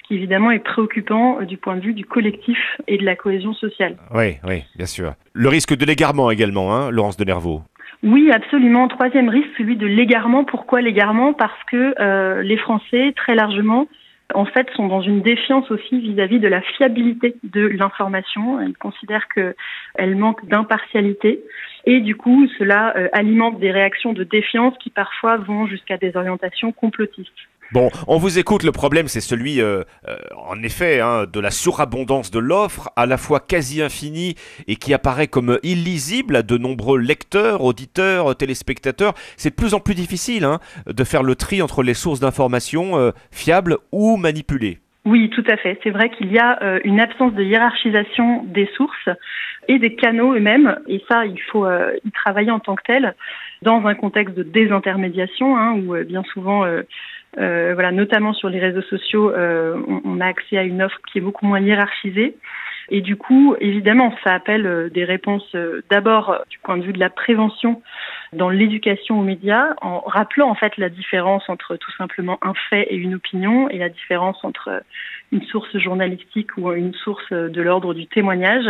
Ce 0.01 0.09
qui 0.09 0.14
évidemment 0.14 0.51
est 0.51 0.59
préoccupant 0.59 1.40
euh, 1.40 1.44
du 1.44 1.59
point 1.59 1.76
de 1.76 1.82
vue 1.82 1.92
du 1.92 2.07
collectif 2.07 2.59
et 2.86 2.96
de 2.96 3.05
la 3.05 3.14
cohésion 3.14 3.53
sociale. 3.53 3.96
Oui, 4.14 4.36
oui, 4.44 4.64
bien 4.74 4.86
sûr. 4.86 5.12
Le 5.34 5.49
risque 5.49 5.76
de 5.76 5.84
l'égarement 5.84 6.30
également, 6.30 6.74
hein, 6.74 6.90
Laurence 6.90 7.18
Denervaux. 7.18 7.62
Oui, 8.03 8.30
absolument. 8.30 8.86
Troisième 8.88 9.28
risque, 9.28 9.51
celui 9.57 9.76
de 9.76 9.86
l'égarement. 9.86 10.44
Pourquoi 10.44 10.80
l'égarement? 10.80 11.32
Parce 11.32 11.64
que 11.70 11.94
euh, 12.01 12.42
les 12.42 12.57
Français, 12.57 13.12
très 13.16 13.34
largement, 13.34 13.88
en 14.34 14.44
fait, 14.44 14.68
sont 14.76 14.86
dans 14.86 15.01
une 15.01 15.20
défiance 15.20 15.68
aussi 15.70 15.99
vis-à-vis 15.99 16.38
de 16.38 16.46
la 16.46 16.61
fiabilité 16.61 17.36
de 17.42 17.66
l'information. 17.66 18.61
Ils 18.61 18.76
considèrent 18.76 19.26
qu'elle 19.28 20.16
manque 20.16 20.46
d'impartialité. 20.46 21.42
Et 21.86 22.01
du 22.01 22.14
coup, 22.14 22.46
cela 22.59 22.96
euh, 22.96 23.09
alimente 23.12 23.59
des 23.59 23.72
réactions 23.72 24.12
de 24.12 24.22
défiance 24.22 24.74
qui 24.78 24.90
parfois 24.90 25.36
vont 25.36 25.66
jusqu'à 25.66 25.96
des 25.96 26.16
orientations 26.16 26.70
complotistes. 26.70 27.32
Bon, 27.70 27.90
on 28.06 28.16
vous 28.16 28.38
écoute, 28.38 28.62
le 28.62 28.72
problème 28.72 29.08
c'est 29.08 29.20
celui, 29.20 29.60
euh, 29.60 29.82
euh, 30.08 30.16
en 30.38 30.62
effet, 30.62 31.00
hein, 31.00 31.26
de 31.30 31.38
la 31.38 31.50
surabondance 31.50 32.30
de 32.30 32.38
l'offre, 32.38 32.88
à 32.96 33.04
la 33.04 33.18
fois 33.18 33.40
quasi 33.40 33.82
infinie 33.82 34.36
et 34.66 34.76
qui 34.76 34.94
apparaît 34.94 35.26
comme 35.26 35.58
illisible 35.62 36.36
à 36.36 36.42
de 36.42 36.56
nombreux 36.56 36.98
lecteurs, 36.98 37.62
auditeurs, 37.62 38.34
téléspectateurs. 38.36 39.12
C'est 39.36 39.50
de 39.50 39.54
plus 39.54 39.74
en 39.74 39.80
plus 39.80 39.94
difficile 39.94 40.44
hein, 40.44 40.60
de 40.86 41.04
faire 41.04 41.22
le 41.22 41.34
tri 41.34 41.60
entre 41.60 41.82
les 41.82 41.92
sources 41.92 42.20
d'informations 42.20 42.96
euh, 42.96 43.10
fiables 43.32 43.76
ou 43.92 44.16
manipulées. 44.16 44.78
Oui, 45.04 45.28
tout 45.28 45.44
à 45.46 45.58
fait. 45.58 45.78
C'est 45.84 45.90
vrai 45.90 46.08
qu'il 46.08 46.32
y 46.32 46.38
a 46.38 46.58
une 46.84 47.00
absence 47.00 47.32
de 47.32 47.42
hiérarchisation 47.42 48.44
des 48.44 48.68
sources 48.76 49.08
et 49.66 49.78
des 49.78 49.94
canaux 49.94 50.34
eux-mêmes, 50.34 50.78
et 50.86 51.02
ça, 51.10 51.24
il 51.24 51.40
faut 51.50 51.66
y 51.66 52.10
travailler 52.10 52.50
en 52.50 52.58
tant 52.58 52.74
que 52.74 52.82
tel, 52.84 53.14
dans 53.62 53.86
un 53.86 53.94
contexte 53.94 54.34
de 54.34 54.42
désintermédiation, 54.42 55.56
hein, 55.56 55.72
où 55.78 55.96
bien 56.04 56.24
souvent 56.34 56.66
euh, 57.36 57.72
voilà, 57.74 57.92
notamment 57.92 58.32
sur 58.32 58.48
les 58.48 58.58
réseaux 58.58 58.82
sociaux, 58.82 59.30
euh, 59.30 59.76
on, 60.04 60.20
a 60.20 60.26
accès 60.26 60.56
à 60.56 60.62
une 60.62 60.82
offre 60.82 60.98
qui 61.10 61.18
est 61.18 61.20
beaucoup 61.20 61.46
moins 61.46 61.60
hiérarchisée. 61.60 62.36
Et 62.90 63.02
du 63.02 63.16
coup, 63.16 63.54
évidemment, 63.60 64.14
ça 64.24 64.32
appelle 64.32 64.66
euh, 64.66 64.88
des 64.88 65.04
réponses 65.04 65.54
d'abord 65.90 66.42
du 66.48 66.58
point 66.58 66.78
de 66.78 66.82
vue 66.82 66.92
de 66.92 67.00
la 67.00 67.10
prévention 67.10 67.82
dans 68.32 68.50
l'éducation 68.50 69.20
aux 69.20 69.22
médias, 69.22 69.74
en 69.80 70.00
rappelant 70.00 70.50
en 70.50 70.54
fait 70.54 70.76
la 70.76 70.88
différence 70.88 71.48
entre 71.48 71.76
tout 71.76 71.92
simplement 71.92 72.38
un 72.42 72.54
fait 72.70 72.86
et 72.90 72.96
une 72.96 73.14
opinion, 73.14 73.68
et 73.68 73.78
la 73.78 73.88
différence 73.88 74.44
entre 74.44 74.82
une 75.30 75.42
source 75.42 75.76
journalistique 75.76 76.56
ou 76.56 76.72
une 76.72 76.94
source 76.94 77.32
de 77.32 77.60
l'ordre 77.60 77.92
du 77.92 78.06
témoignage, 78.06 78.66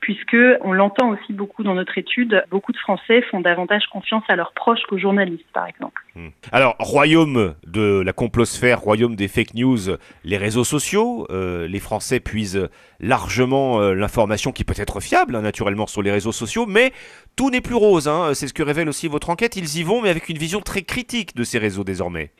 puisque 0.00 0.36
on 0.62 0.72
l'entend 0.72 1.10
aussi 1.10 1.32
beaucoup 1.32 1.62
dans 1.62 1.74
notre 1.74 1.98
étude, 1.98 2.42
beaucoup 2.50 2.72
de 2.72 2.78
Français 2.78 3.22
font 3.30 3.40
davantage 3.40 3.86
confiance 3.92 4.24
à 4.28 4.36
leurs 4.36 4.52
proches 4.52 4.82
qu'aux 4.88 4.98
journalistes, 4.98 5.44
par 5.52 5.66
exemple. 5.66 6.02
Hmm. 6.14 6.28
Alors, 6.50 6.76
royaume 6.78 7.54
de 7.66 8.00
la 8.00 8.12
complosphère, 8.12 8.80
royaume 8.80 9.16
des 9.16 9.28
fake 9.28 9.54
news, 9.54 9.96
les 10.24 10.36
réseaux 10.38 10.64
sociaux, 10.64 11.26
euh, 11.30 11.68
les 11.68 11.80
Français 11.80 12.20
puisent 12.20 12.68
largement 13.00 13.80
euh, 13.80 13.94
l'information 13.94 14.50
qui 14.50 14.64
peut 14.64 14.74
être 14.76 15.00
fiable, 15.00 15.36
hein, 15.36 15.42
naturellement, 15.42 15.86
sur 15.86 16.02
les 16.02 16.10
réseaux 16.10 16.32
sociaux, 16.32 16.64
mais 16.66 16.92
tout 17.36 17.50
n'est 17.50 17.60
plus 17.60 17.74
rose. 17.74 18.08
Hein. 18.08 18.34
C'est 18.34 18.48
ce 18.48 18.54
que 18.54 18.62
révèle 18.62 18.88
aussi 18.88 18.97
votre 19.06 19.30
enquête. 19.30 19.54
Ils 19.54 19.78
y 19.78 19.84
vont, 19.84 20.02
mais 20.02 20.08
avec 20.10 20.28
une 20.28 20.38
vision 20.38 20.60
très 20.60 20.82
critique 20.82 21.36
de 21.36 21.44
ces 21.44 21.58
réseaux 21.58 21.84
désormais. 21.84 22.30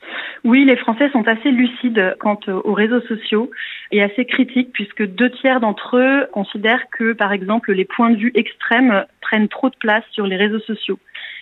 Oui, 0.43 0.65
les 0.65 0.77
Français 0.77 1.09
sont 1.11 1.27
assez 1.27 1.51
lucides 1.51 2.15
quant 2.19 2.39
aux 2.47 2.73
réseaux 2.73 3.01
sociaux 3.01 3.51
et 3.91 4.01
assez 4.01 4.25
critiques 4.25 4.71
puisque 4.73 5.05
deux 5.05 5.29
tiers 5.31 5.59
d'entre 5.59 5.97
eux 5.97 6.27
considèrent 6.31 6.89
que, 6.91 7.13
par 7.13 7.33
exemple, 7.33 7.73
les 7.73 7.85
points 7.85 8.11
de 8.11 8.17
vue 8.17 8.31
extrêmes 8.35 9.05
prennent 9.21 9.49
trop 9.49 9.69
de 9.69 9.75
place 9.79 10.03
sur 10.11 10.25
les 10.25 10.37
réseaux 10.37 10.59
sociaux. 10.59 10.99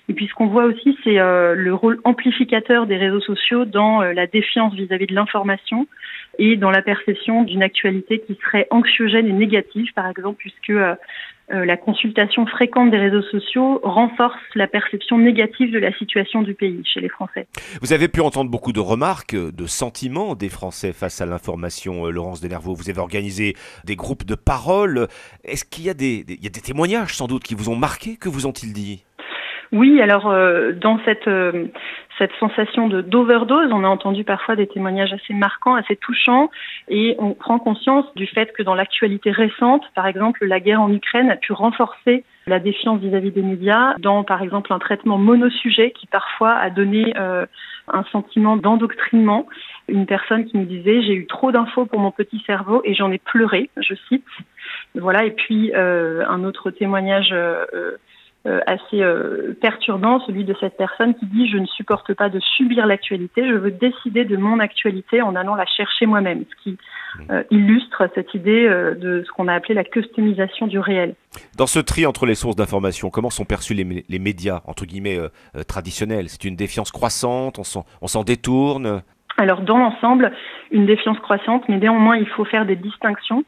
Et 0.10 0.14
puis 0.14 0.28
ce 0.28 0.34
qu'on 0.34 0.48
voit 0.48 0.64
aussi, 0.64 0.98
c'est 1.04 1.20
euh, 1.20 1.54
le 1.54 1.74
rôle 1.74 2.00
amplificateur 2.06 2.88
des 2.88 2.96
réseaux 2.96 3.20
sociaux 3.20 3.66
dans 3.66 4.02
euh, 4.02 4.14
la 4.14 4.26
défiance 4.26 4.74
vis-à-vis 4.74 5.08
de 5.08 5.14
l'information 5.14 5.86
et 6.40 6.56
dans 6.56 6.72
la 6.72 6.82
perception 6.82 7.44
d'une 7.44 7.62
actualité 7.62 8.20
qui 8.20 8.38
serait 8.42 8.68
anxiogène 8.72 9.28
et 9.28 9.34
négative, 9.34 9.92
par 9.94 10.08
exemple, 10.08 10.38
puisque 10.38 10.70
euh, 10.70 10.96
euh, 11.52 11.66
la 11.66 11.78
consultation 11.78 12.46
fréquente 12.46 12.92
des 12.92 12.98
réseaux 12.98 13.22
sociaux 13.22 13.80
renforce 13.84 14.36
la 14.56 14.68
perception 14.68 15.18
négative 15.18 15.72
de 15.72 15.80
la 15.80 15.94
situation 15.98 16.42
du 16.42 16.54
pays 16.54 16.82
chez 16.84 17.00
les 17.00 17.10
Français. 17.10 17.48
Vous 17.82 17.94
avez 17.94 18.10
pu 18.10 18.20
entendre 18.20 18.50
beaucoup 18.50 18.74
de 18.74 18.82
remarques, 18.82 19.36
de 19.36 19.66
sentiments 19.66 20.36
des 20.36 20.50
Français 20.50 20.92
face 20.92 21.22
à 21.22 21.26
l'information, 21.26 22.06
euh, 22.06 22.12
Laurence 22.12 22.42
Denervaux. 22.42 22.76
Vous 22.76 22.90
avez 22.90 23.00
organisé 23.00 23.56
des 23.86 23.96
groupes 23.96 24.26
de 24.26 24.36
parole. 24.36 25.08
Est-ce 25.46 25.64
qu'il 25.64 25.86
y, 25.86 25.88
y 25.88 25.90
a 25.90 25.94
des 25.94 26.62
témoignages 26.62 27.16
sans 27.16 27.28
doute 27.28 27.44
qui 27.44 27.56
vous 27.56 27.70
ont 27.70 27.78
marqué? 27.78 28.18
Que 28.18 28.28
vous 28.28 28.46
ont-ils 28.46 28.74
dit? 28.74 29.07
Oui, 29.72 30.02
alors 30.02 30.28
euh, 30.28 30.72
dans 30.72 31.00
cette 31.04 31.28
euh, 31.28 31.66
cette 32.18 32.32
sensation 32.40 32.88
de 32.88 33.02
d'overdose, 33.02 33.72
on 33.72 33.84
a 33.84 33.88
entendu 33.88 34.24
parfois 34.24 34.56
des 34.56 34.68
témoignages 34.68 35.14
assez 35.14 35.34
marquants, 35.34 35.76
assez 35.76 35.96
touchants, 35.96 36.50
et 36.88 37.16
on 37.20 37.34
prend 37.34 37.60
conscience 37.60 38.06
du 38.16 38.28
fait 38.28 38.54
que 38.54 38.64
dans 38.64 38.76
l'actualité 38.76 39.32
récente, 39.32 39.84
par 39.94 40.08
exemple, 40.08 40.46
la 40.46 40.60
guerre 40.60 40.82
en 40.82 40.92
Ukraine 40.92 41.30
a 41.30 41.36
pu 41.36 41.52
renforcer 41.52 42.24
la 42.48 42.60
défiance 42.60 43.02
vis-à-vis 43.02 43.32
des 43.32 43.42
médias, 43.42 43.96
dans 44.00 44.24
par 44.24 44.42
exemple 44.42 44.72
un 44.72 44.80
traitement 44.80 45.18
monosujet 45.18 45.92
qui 45.92 46.08
parfois 46.08 46.54
a 46.54 46.70
donné 46.70 47.14
euh, 47.18 47.46
un 47.90 48.04
sentiment 48.06 48.56
d'endoctrinement. 48.56 49.48
Une 49.90 50.06
personne 50.06 50.46
qui 50.46 50.58
nous 50.58 50.66
disait 50.66 51.02
j'ai 51.02 51.14
eu 51.14 51.28
trop 51.28 51.52
d'infos 51.52 51.86
pour 51.86 52.00
mon 52.00 52.12
petit 52.12 52.42
cerveau 52.48 52.82
et 52.86 52.94
j'en 52.94 53.12
ai 53.12 53.18
pleuré, 53.18 53.70
je 53.78 53.96
cite. 54.08 54.26
Voilà, 54.96 55.26
et 55.26 55.32
puis 55.32 55.74
un 55.76 56.44
autre 56.44 56.72
témoignage 56.72 57.30
euh, 57.32 57.98
assez 58.66 59.02
euh, 59.02 59.58
perturbant, 59.60 60.20
celui 60.22 60.46
de 60.46 60.56
cette 60.60 60.78
personne 60.78 61.14
qui 61.16 61.26
dit 61.26 61.50
je 61.50 61.58
ne 61.58 61.66
supporte 61.66 62.14
pas 62.14 62.30
de 62.30 62.40
subir 62.40 62.86
l'actualité, 62.86 63.48
je 63.48 63.54
veux 63.54 63.72
décider 63.72 64.26
de 64.26 64.38
mon 64.38 64.60
actualité 64.60 65.22
en 65.22 65.36
allant 65.36 65.56
la 65.56 65.66
chercher 65.66 66.06
moi-même, 66.06 66.46
ce 66.50 66.64
qui 66.64 66.72
mmh. 66.72 67.32
euh, 67.32 67.44
illustre 67.52 68.10
cette 68.16 68.34
idée 68.34 68.70
de 68.70 69.24
ce 69.26 69.32
qu'on 69.32 69.48
a 69.48 69.54
appelé 69.54 69.74
la 69.74 69.84
customisation 69.84 70.68
du 70.68 70.80
réel. 70.80 71.16
Dans 71.58 71.68
ce 71.68 71.80
tri 71.80 72.06
entre 72.06 72.26
les 72.26 72.36
sources 72.36 72.56
d'information, 72.56 73.10
comment 73.10 73.30
sont 73.30 73.46
perçus 73.46 73.74
les, 73.74 74.06
les 74.08 74.20
médias 74.20 74.62
entre 74.66 74.86
guillemets 74.86 75.20
traditionnels? 75.68 76.30
C'est 76.30 76.46
une 76.46 76.56
défiance 76.56 76.92
croissante, 76.92 77.60
on 77.60 78.08
s'en 78.08 78.24
détourne? 78.24 79.02
Alors 79.38 79.62
dans 79.62 79.78
l'ensemble, 79.78 80.32
une 80.72 80.88
défiance 80.88 81.20
croissante, 81.20 81.64
mais 81.70 81.78
néanmoins 81.78 82.18
il 82.18 82.28
faut 82.28 82.44
faire 82.44 82.66
des 82.66 82.76
distinctions. 82.76 83.44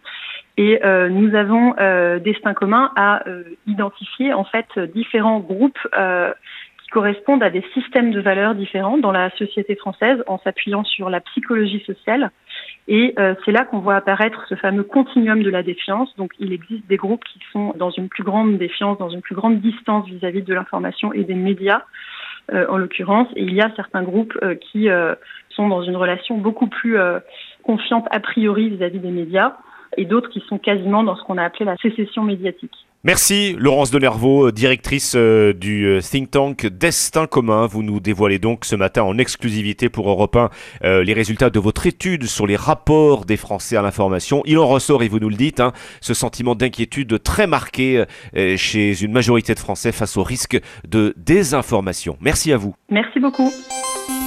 Et 0.59 0.83
euh, 0.83 1.07
nous 1.07 1.35
avons 1.35 1.73
euh, 1.79 2.19
destin 2.19 2.53
commun 2.53 2.91
à 2.97 3.25
euh, 3.29 3.43
identifier 3.65 4.33
en 4.33 4.43
fait 4.43 4.77
différents 4.93 5.39
groupes 5.39 5.79
euh, 5.97 6.33
qui 6.83 6.89
correspondent 6.89 7.41
à 7.43 7.49
des 7.49 7.63
systèmes 7.73 8.11
de 8.11 8.19
valeurs 8.19 8.55
différents 8.55 8.97
dans 8.97 9.13
la 9.13 9.29
société 9.37 9.77
française 9.77 10.21
en 10.27 10.37
s'appuyant 10.39 10.83
sur 10.83 11.09
la 11.09 11.21
psychologie 11.21 11.81
sociale. 11.85 12.31
Et 12.89 13.13
euh, 13.19 13.35
c'est 13.45 13.53
là 13.53 13.63
qu'on 13.63 13.79
voit 13.79 13.95
apparaître 13.95 14.45
ce 14.49 14.55
fameux 14.55 14.83
continuum 14.83 15.43
de 15.43 15.49
la 15.49 15.63
défiance. 15.63 16.13
Donc 16.17 16.33
il 16.39 16.51
existe 16.51 16.85
des 16.87 16.97
groupes 16.97 17.23
qui 17.23 17.39
sont 17.53 17.73
dans 17.77 17.91
une 17.91 18.09
plus 18.09 18.23
grande 18.23 18.57
défiance, 18.57 18.97
dans 18.97 19.09
une 19.09 19.21
plus 19.21 19.35
grande 19.35 19.61
distance 19.61 20.09
vis-à-vis 20.09 20.41
de 20.41 20.53
l'information 20.53 21.13
et 21.13 21.23
des 21.23 21.35
médias, 21.35 21.83
en 22.51 22.77
l'occurrence. 22.77 23.29
Et 23.37 23.43
il 23.43 23.53
y 23.53 23.61
a 23.61 23.71
certains 23.77 24.03
groupes 24.03 24.37
qui 24.59 24.89
sont 25.51 25.69
dans 25.69 25.83
une 25.83 25.95
relation 25.95 26.37
beaucoup 26.37 26.67
plus 26.67 26.97
confiante 27.63 28.07
a 28.11 28.19
priori 28.19 28.67
vis-à-vis 28.69 28.97
-vis 28.97 29.01
des 29.01 29.11
médias 29.11 29.53
et 29.97 30.05
d'autres 30.05 30.29
qui 30.29 30.41
sont 30.47 30.57
quasiment 30.57 31.03
dans 31.03 31.15
ce 31.15 31.23
qu'on 31.23 31.37
a 31.37 31.43
appelé 31.43 31.65
la 31.65 31.77
sécession 31.77 32.23
médiatique. 32.23 32.75
Merci 33.05 33.55
Laurence 33.57 33.91
Denervaux, 33.91 34.51
directrice 34.51 35.13
euh, 35.15 35.53
du 35.53 35.85
euh, 35.85 36.01
think 36.01 36.31
tank 36.31 36.65
Destin 36.65 37.27
commun. 37.27 37.65
Vous 37.65 37.81
nous 37.81 38.01
dévoilez 38.01 38.39
donc 38.39 38.65
ce 38.65 38.75
matin 38.75 39.03
en 39.03 39.17
exclusivité 39.17 39.87
pour 39.87 40.09
Europe 40.09 40.35
1 40.35 40.49
euh, 40.83 41.03
les 41.05 41.13
résultats 41.13 41.49
de 41.49 41.59
votre 41.59 41.87
étude 41.87 42.25
sur 42.25 42.45
les 42.45 42.57
rapports 42.57 43.23
des 43.23 43.37
Français 43.37 43.77
à 43.77 43.81
l'information. 43.81 44.43
Il 44.45 44.57
en 44.57 44.67
ressort, 44.67 45.01
et 45.01 45.07
vous 45.07 45.19
nous 45.19 45.29
le 45.29 45.37
dites, 45.37 45.61
hein, 45.61 45.71
ce 46.01 46.13
sentiment 46.13 46.55
d'inquiétude 46.55 47.23
très 47.23 47.47
marqué 47.47 48.03
chez 48.57 49.01
une 49.01 49.13
majorité 49.13 49.53
de 49.53 49.59
Français 49.59 49.93
face 49.93 50.17
au 50.17 50.23
risque 50.23 50.59
de 50.85 51.13
désinformation. 51.15 52.17
Merci 52.19 52.51
à 52.51 52.57
vous. 52.57 52.75
Merci 52.89 53.21
beaucoup. 53.21 53.49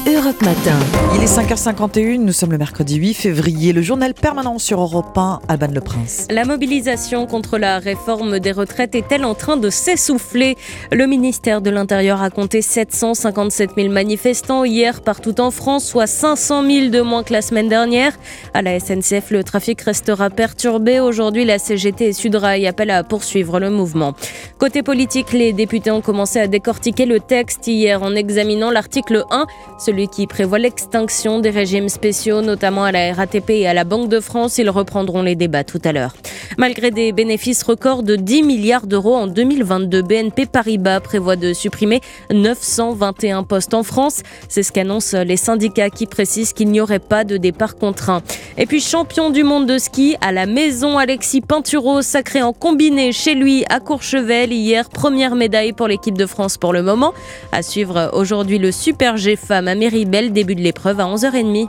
Europe 0.04 0.42
Matin. 0.42 0.76
Il 1.14 1.22
est 1.22 1.26
5h51, 1.26 2.18
nous 2.18 2.32
sommes 2.32 2.50
le 2.50 2.58
mercredi 2.58 2.96
8 2.96 3.14
février. 3.14 3.72
Le 3.72 3.82
journal 3.82 4.14
permanent 4.14 4.58
sur 4.58 4.80
Europe 4.80 5.16
1, 5.16 5.38
Alban 5.46 5.68
Le 5.72 5.80
Prince. 5.80 6.26
La 6.28 6.44
mobilisation 6.44 7.26
contre 7.26 7.56
la 7.56 7.78
réforme 7.78 8.40
des 8.40 8.50
retraite 8.50 8.96
est-elle 8.96 9.24
en 9.24 9.34
train 9.34 9.56
de 9.56 9.70
s'essouffler? 9.70 10.56
Le 10.90 11.06
ministère 11.06 11.62
de 11.62 11.70
l'Intérieur 11.70 12.20
a 12.20 12.30
compté 12.30 12.62
757 12.62 13.70
000 13.76 13.90
manifestants 13.90 14.64
hier 14.64 15.02
partout 15.02 15.40
en 15.40 15.52
France, 15.52 15.86
soit 15.86 16.08
500 16.08 16.64
000 16.68 16.88
de 16.88 17.00
moins 17.00 17.22
que 17.22 17.32
la 17.32 17.42
semaine 17.42 17.68
dernière. 17.68 18.18
À 18.54 18.62
la 18.62 18.80
SNCF, 18.80 19.30
le 19.30 19.44
trafic 19.44 19.80
restera 19.82 20.30
perturbé. 20.30 20.98
Aujourd'hui, 20.98 21.44
la 21.44 21.60
CGT 21.60 22.06
et 22.06 22.12
Sudrail 22.12 22.66
appellent 22.66 22.90
à 22.90 23.04
poursuivre 23.04 23.60
le 23.60 23.70
mouvement. 23.70 24.14
Côté 24.58 24.82
politique, 24.82 25.32
les 25.32 25.52
députés 25.52 25.92
ont 25.92 26.00
commencé 26.00 26.40
à 26.40 26.48
décortiquer 26.48 27.06
le 27.06 27.20
texte 27.20 27.68
hier 27.68 28.02
en 28.02 28.16
examinant 28.16 28.72
l'article 28.72 29.24
1, 29.30 29.46
celui 29.78 29.91
qui 29.92 30.26
prévoit 30.26 30.58
l'extinction 30.58 31.38
des 31.38 31.50
régimes 31.50 31.88
spéciaux, 31.88 32.40
notamment 32.40 32.84
à 32.84 32.92
la 32.92 33.12
RATP 33.12 33.50
et 33.50 33.66
à 33.66 33.74
la 33.74 33.84
Banque 33.84 34.08
de 34.08 34.20
France. 34.20 34.58
Ils 34.58 34.70
reprendront 34.70 35.22
les 35.22 35.34
débats 35.34 35.64
tout 35.64 35.80
à 35.84 35.92
l'heure. 35.92 36.14
Malgré 36.56 36.90
des 36.90 37.12
bénéfices 37.12 37.62
records 37.62 38.02
de 38.02 38.16
10 38.16 38.42
milliards 38.42 38.86
d'euros 38.86 39.14
en 39.14 39.26
2022. 39.26 40.02
BNP 40.02 40.46
Paribas 40.46 41.00
prévoit 41.00 41.36
de 41.36 41.52
supprimer 41.52 42.00
921 42.32 43.42
postes 43.42 43.74
en 43.74 43.82
France. 43.82 44.22
C'est 44.48 44.62
ce 44.62 44.72
qu'annoncent 44.72 45.22
les 45.22 45.36
syndicats 45.36 45.90
qui 45.90 46.06
précisent 46.06 46.52
qu'il 46.52 46.70
n'y 46.70 46.80
aurait 46.80 46.98
pas 46.98 47.24
de 47.24 47.36
départ 47.36 47.76
contraint. 47.76 48.22
Et 48.56 48.66
puis 48.66 48.80
champion 48.80 49.30
du 49.30 49.44
monde 49.44 49.66
de 49.66 49.78
ski 49.78 50.16
à 50.20 50.32
la 50.32 50.46
maison, 50.46 50.98
Alexis 50.98 51.40
Pinturo 51.42 52.02
sacré 52.02 52.42
en 52.42 52.52
combiné 52.52 53.12
chez 53.12 53.34
lui 53.34 53.64
à 53.68 53.80
Courchevel 53.80 54.52
hier. 54.52 54.88
Première 54.88 55.34
médaille 55.34 55.72
pour 55.72 55.88
l'équipe 55.88 56.16
de 56.16 56.26
France 56.26 56.56
pour 56.56 56.72
le 56.72 56.82
moment. 56.82 57.12
À 57.52 57.62
suivre 57.62 58.10
aujourd'hui 58.14 58.58
le 58.58 58.72
Super 58.72 59.16
G 59.16 59.36
Femmes 59.36 59.68
Méribel, 59.82 60.32
début 60.32 60.54
de 60.54 60.60
l'épreuve 60.60 61.00
à 61.00 61.06
11h30. 61.06 61.68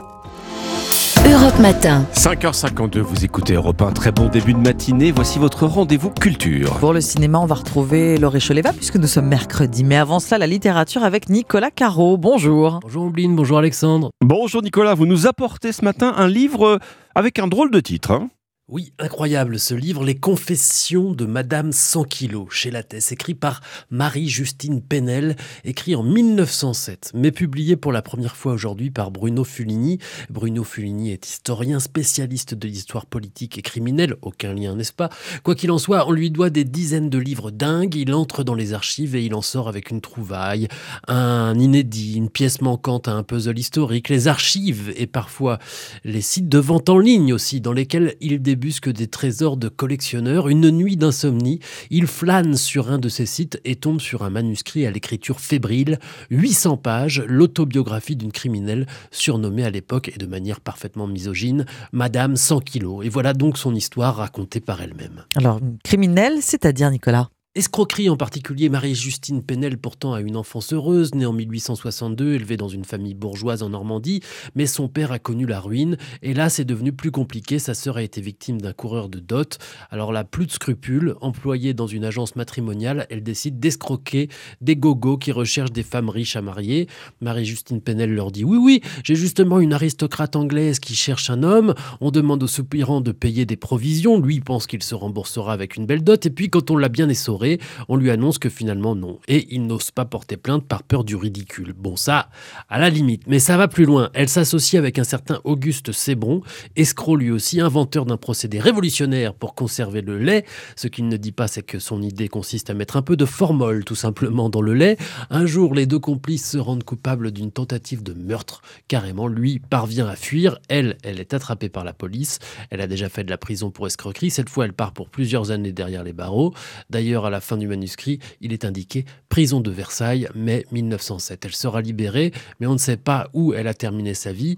Europe 1.28 1.58
Matin. 1.58 2.06
5h52, 2.12 3.00
vous 3.00 3.24
écoutez 3.24 3.54
Europe 3.54 3.82
1. 3.82 3.90
Très 3.90 4.12
bon 4.12 4.28
début 4.28 4.54
de 4.54 4.60
matinée. 4.60 5.10
Voici 5.10 5.40
votre 5.40 5.66
rendez-vous 5.66 6.10
culture. 6.10 6.74
Pour 6.78 6.92
le 6.92 7.00
cinéma, 7.00 7.40
on 7.40 7.46
va 7.46 7.56
retrouver 7.56 8.16
Laurie 8.16 8.38
Choleva 8.38 8.72
puisque 8.72 8.98
nous 8.98 9.08
sommes 9.08 9.26
mercredi. 9.26 9.82
Mais 9.82 9.96
avant 9.96 10.20
cela, 10.20 10.38
la 10.38 10.46
littérature 10.46 11.02
avec 11.02 11.28
Nicolas 11.28 11.72
Caro. 11.72 12.16
Bonjour. 12.16 12.78
Bonjour 12.82 13.02
Ombline, 13.02 13.34
bonjour 13.34 13.58
Alexandre. 13.58 14.10
Bonjour 14.24 14.62
Nicolas, 14.62 14.94
vous 14.94 15.06
nous 15.06 15.26
apportez 15.26 15.72
ce 15.72 15.84
matin 15.84 16.14
un 16.16 16.28
livre 16.28 16.78
avec 17.16 17.40
un 17.40 17.48
drôle 17.48 17.72
de 17.72 17.80
titre. 17.80 18.12
hein 18.12 18.28
Oui, 18.66 18.94
incroyable 18.98 19.58
ce 19.58 19.74
livre, 19.74 20.06
Les 20.06 20.14
Confessions 20.14 21.12
de 21.12 21.26
Madame 21.26 21.70
100 21.70 22.04
kilos, 22.04 22.46
chez 22.50 22.70
Lattès, 22.70 23.12
écrit 23.12 23.34
par 23.34 23.60
Marie-Justine 23.90 24.80
Penel, 24.80 25.36
écrit 25.66 25.94
en 25.94 26.02
1907, 26.02 27.10
mais 27.12 27.30
publié 27.30 27.76
pour 27.76 27.92
la 27.92 28.00
première 28.00 28.36
fois 28.36 28.54
aujourd'hui 28.54 28.90
par 28.90 29.10
Bruno 29.10 29.44
Fulini. 29.44 29.98
Bruno 30.30 30.64
Fulini 30.64 31.10
est 31.10 31.28
historien 31.28 31.78
spécialiste 31.78 32.54
de 32.54 32.66
l'histoire 32.66 33.04
politique 33.04 33.58
et 33.58 33.62
criminelle, 33.62 34.16
aucun 34.22 34.54
lien 34.54 34.74
n'est-ce 34.74 34.94
pas? 34.94 35.10
Quoi 35.42 35.56
qu'il 35.56 35.70
en 35.70 35.76
soit, 35.76 36.08
on 36.08 36.12
lui 36.12 36.30
doit 36.30 36.48
des 36.48 36.64
dizaines 36.64 37.10
de 37.10 37.18
livres 37.18 37.50
dingues, 37.50 37.94
il 37.94 38.14
entre 38.14 38.44
dans 38.44 38.54
les 38.54 38.72
archives 38.72 39.14
et 39.14 39.22
il 39.22 39.34
en 39.34 39.42
sort 39.42 39.68
avec 39.68 39.90
une 39.90 40.00
trouvaille, 40.00 40.68
un 41.06 41.58
inédit, 41.58 42.14
une 42.16 42.30
pièce 42.30 42.62
manquante 42.62 43.08
à 43.08 43.12
un 43.12 43.24
puzzle 43.24 43.58
historique, 43.58 44.08
les 44.08 44.26
archives 44.26 44.90
et 44.96 45.06
parfois 45.06 45.58
les 46.02 46.22
sites 46.22 46.48
de 46.48 46.58
vente 46.58 46.88
en 46.88 46.96
ligne 46.96 47.34
aussi, 47.34 47.60
dans 47.60 47.74
lesquels 47.74 48.16
il 48.22 48.40
débusque 48.54 48.88
des 48.88 49.08
trésors 49.08 49.56
de 49.56 49.68
collectionneurs. 49.68 50.48
Une 50.48 50.70
nuit 50.70 50.96
d'insomnie, 50.96 51.58
il 51.90 52.06
flâne 52.06 52.56
sur 52.56 52.88
un 52.88 52.98
de 52.98 53.08
ces 53.08 53.26
sites 53.26 53.60
et 53.64 53.74
tombe 53.74 54.00
sur 54.00 54.22
un 54.22 54.30
manuscrit 54.30 54.86
à 54.86 54.92
l'écriture 54.92 55.40
fébrile, 55.40 55.98
800 56.30 56.76
pages, 56.76 57.24
l'autobiographie 57.26 58.14
d'une 58.14 58.30
criminelle 58.30 58.86
surnommée 59.10 59.64
à 59.64 59.70
l'époque 59.70 60.12
et 60.14 60.18
de 60.18 60.26
manière 60.26 60.60
parfaitement 60.60 61.08
misogyne, 61.08 61.66
Madame 61.90 62.36
100 62.36 62.60
kilos. 62.60 63.04
Et 63.04 63.08
voilà 63.08 63.32
donc 63.32 63.58
son 63.58 63.74
histoire 63.74 64.14
racontée 64.18 64.60
par 64.60 64.80
elle-même. 64.80 65.24
Alors, 65.34 65.58
criminel, 65.82 66.34
c'est-à-dire 66.40 66.92
Nicolas? 66.92 67.30
Escroquerie 67.56 68.10
en 68.10 68.16
particulier, 68.16 68.68
Marie-Justine 68.68 69.40
Penel 69.40 69.78
pourtant 69.78 70.12
a 70.12 70.20
une 70.20 70.34
enfance 70.34 70.72
heureuse, 70.72 71.14
née 71.14 71.24
en 71.24 71.32
1862, 71.32 72.34
élevée 72.34 72.56
dans 72.56 72.66
une 72.66 72.84
famille 72.84 73.14
bourgeoise 73.14 73.62
en 73.62 73.68
Normandie, 73.68 74.22
mais 74.56 74.66
son 74.66 74.88
père 74.88 75.12
a 75.12 75.20
connu 75.20 75.46
la 75.46 75.60
ruine, 75.60 75.96
et 76.22 76.34
là 76.34 76.48
c'est 76.48 76.64
devenu 76.64 76.92
plus 76.92 77.12
compliqué, 77.12 77.60
sa 77.60 77.74
sœur 77.74 77.96
a 77.96 78.02
été 78.02 78.20
victime 78.20 78.60
d'un 78.60 78.72
coureur 78.72 79.08
de 79.08 79.20
dot, 79.20 79.58
alors 79.92 80.10
là 80.10 80.24
plus 80.24 80.46
de 80.46 80.50
scrupules, 80.50 81.14
employée 81.20 81.74
dans 81.74 81.86
une 81.86 82.04
agence 82.04 82.34
matrimoniale, 82.34 83.06
elle 83.08 83.22
décide 83.22 83.60
d'escroquer 83.60 84.30
des 84.60 84.74
gogos 84.74 85.18
qui 85.18 85.30
recherchent 85.30 85.70
des 85.70 85.84
femmes 85.84 86.08
riches 86.08 86.34
à 86.34 86.42
marier. 86.42 86.88
Marie-Justine 87.20 87.80
Penel 87.80 88.12
leur 88.12 88.32
dit 88.32 88.42
oui 88.42 88.58
oui, 88.60 88.80
j'ai 89.04 89.14
justement 89.14 89.60
une 89.60 89.74
aristocrate 89.74 90.34
anglaise 90.34 90.80
qui 90.80 90.96
cherche 90.96 91.30
un 91.30 91.44
homme, 91.44 91.74
on 92.00 92.10
demande 92.10 92.42
au 92.42 92.48
soupirant 92.48 93.00
de 93.00 93.12
payer 93.12 93.46
des 93.46 93.56
provisions, 93.56 94.18
lui 94.18 94.40
pense 94.40 94.66
qu'il 94.66 94.82
se 94.82 94.96
remboursera 94.96 95.52
avec 95.52 95.76
une 95.76 95.86
belle 95.86 96.02
dot, 96.02 96.26
et 96.26 96.30
puis 96.30 96.50
quand 96.50 96.72
on 96.72 96.76
l'a 96.76 96.88
bien 96.88 97.08
essoré, 97.08 97.43
on 97.88 97.96
lui 97.96 98.10
annonce 98.10 98.38
que 98.38 98.48
finalement 98.48 98.94
non. 98.94 99.18
Et 99.28 99.46
il 99.50 99.66
n'ose 99.66 99.90
pas 99.90 100.04
porter 100.04 100.36
plainte 100.36 100.66
par 100.66 100.82
peur 100.82 101.04
du 101.04 101.16
ridicule. 101.16 101.74
Bon, 101.76 101.96
ça, 101.96 102.28
à 102.68 102.78
la 102.78 102.90
limite. 102.90 103.22
Mais 103.26 103.38
ça 103.38 103.56
va 103.56 103.68
plus 103.68 103.84
loin. 103.84 104.10
Elle 104.14 104.28
s'associe 104.28 104.78
avec 104.78 104.98
un 104.98 105.04
certain 105.04 105.40
Auguste 105.44 105.92
Sébron, 105.92 106.42
escroc 106.76 107.16
lui 107.16 107.30
aussi, 107.30 107.60
inventeur 107.60 108.06
d'un 108.06 108.16
procédé 108.16 108.58
révolutionnaire 108.58 109.34
pour 109.34 109.54
conserver 109.54 110.00
le 110.00 110.18
lait. 110.18 110.44
Ce 110.76 110.88
qu'il 110.88 111.08
ne 111.08 111.16
dit 111.16 111.32
pas, 111.32 111.48
c'est 111.48 111.62
que 111.62 111.78
son 111.78 112.02
idée 112.02 112.28
consiste 112.28 112.70
à 112.70 112.74
mettre 112.74 112.96
un 112.96 113.02
peu 113.02 113.16
de 113.16 113.24
formol, 113.24 113.84
tout 113.84 113.94
simplement, 113.94 114.48
dans 114.48 114.62
le 114.62 114.74
lait. 114.74 114.96
Un 115.30 115.46
jour, 115.46 115.74
les 115.74 115.86
deux 115.86 115.98
complices 115.98 116.50
se 116.50 116.58
rendent 116.58 116.84
coupables 116.84 117.30
d'une 117.30 117.50
tentative 117.50 118.02
de 118.02 118.12
meurtre. 118.12 118.62
Carrément, 118.88 119.28
lui 119.28 119.58
parvient 119.58 120.06
à 120.06 120.16
fuir. 120.16 120.58
Elle, 120.68 120.96
elle 121.02 121.20
est 121.20 121.34
attrapée 121.34 121.68
par 121.68 121.84
la 121.84 121.92
police. 121.92 122.38
Elle 122.70 122.80
a 122.80 122.86
déjà 122.86 123.08
fait 123.08 123.24
de 123.24 123.30
la 123.30 123.38
prison 123.38 123.70
pour 123.70 123.86
escroquerie. 123.86 124.30
Cette 124.30 124.48
fois, 124.48 124.64
elle 124.64 124.72
part 124.72 124.92
pour 124.92 125.08
plusieurs 125.08 125.50
années 125.50 125.72
derrière 125.72 126.04
les 126.04 126.12
barreaux. 126.12 126.54
D'ailleurs, 126.90 127.26
à 127.26 127.30
la 127.30 127.33
fin 127.40 127.56
du 127.56 127.66
manuscrit, 127.66 128.18
il 128.40 128.52
est 128.52 128.64
indiqué 128.64 129.04
prison 129.28 129.60
de 129.60 129.70
Versailles, 129.70 130.28
mai 130.34 130.64
1907. 130.72 131.44
Elle 131.44 131.54
sera 131.54 131.80
libérée, 131.80 132.32
mais 132.60 132.66
on 132.66 132.74
ne 132.74 132.78
sait 132.78 132.96
pas 132.96 133.28
où 133.32 133.54
elle 133.54 133.68
a 133.68 133.74
terminé 133.74 134.14
sa 134.14 134.32
vie. 134.32 134.56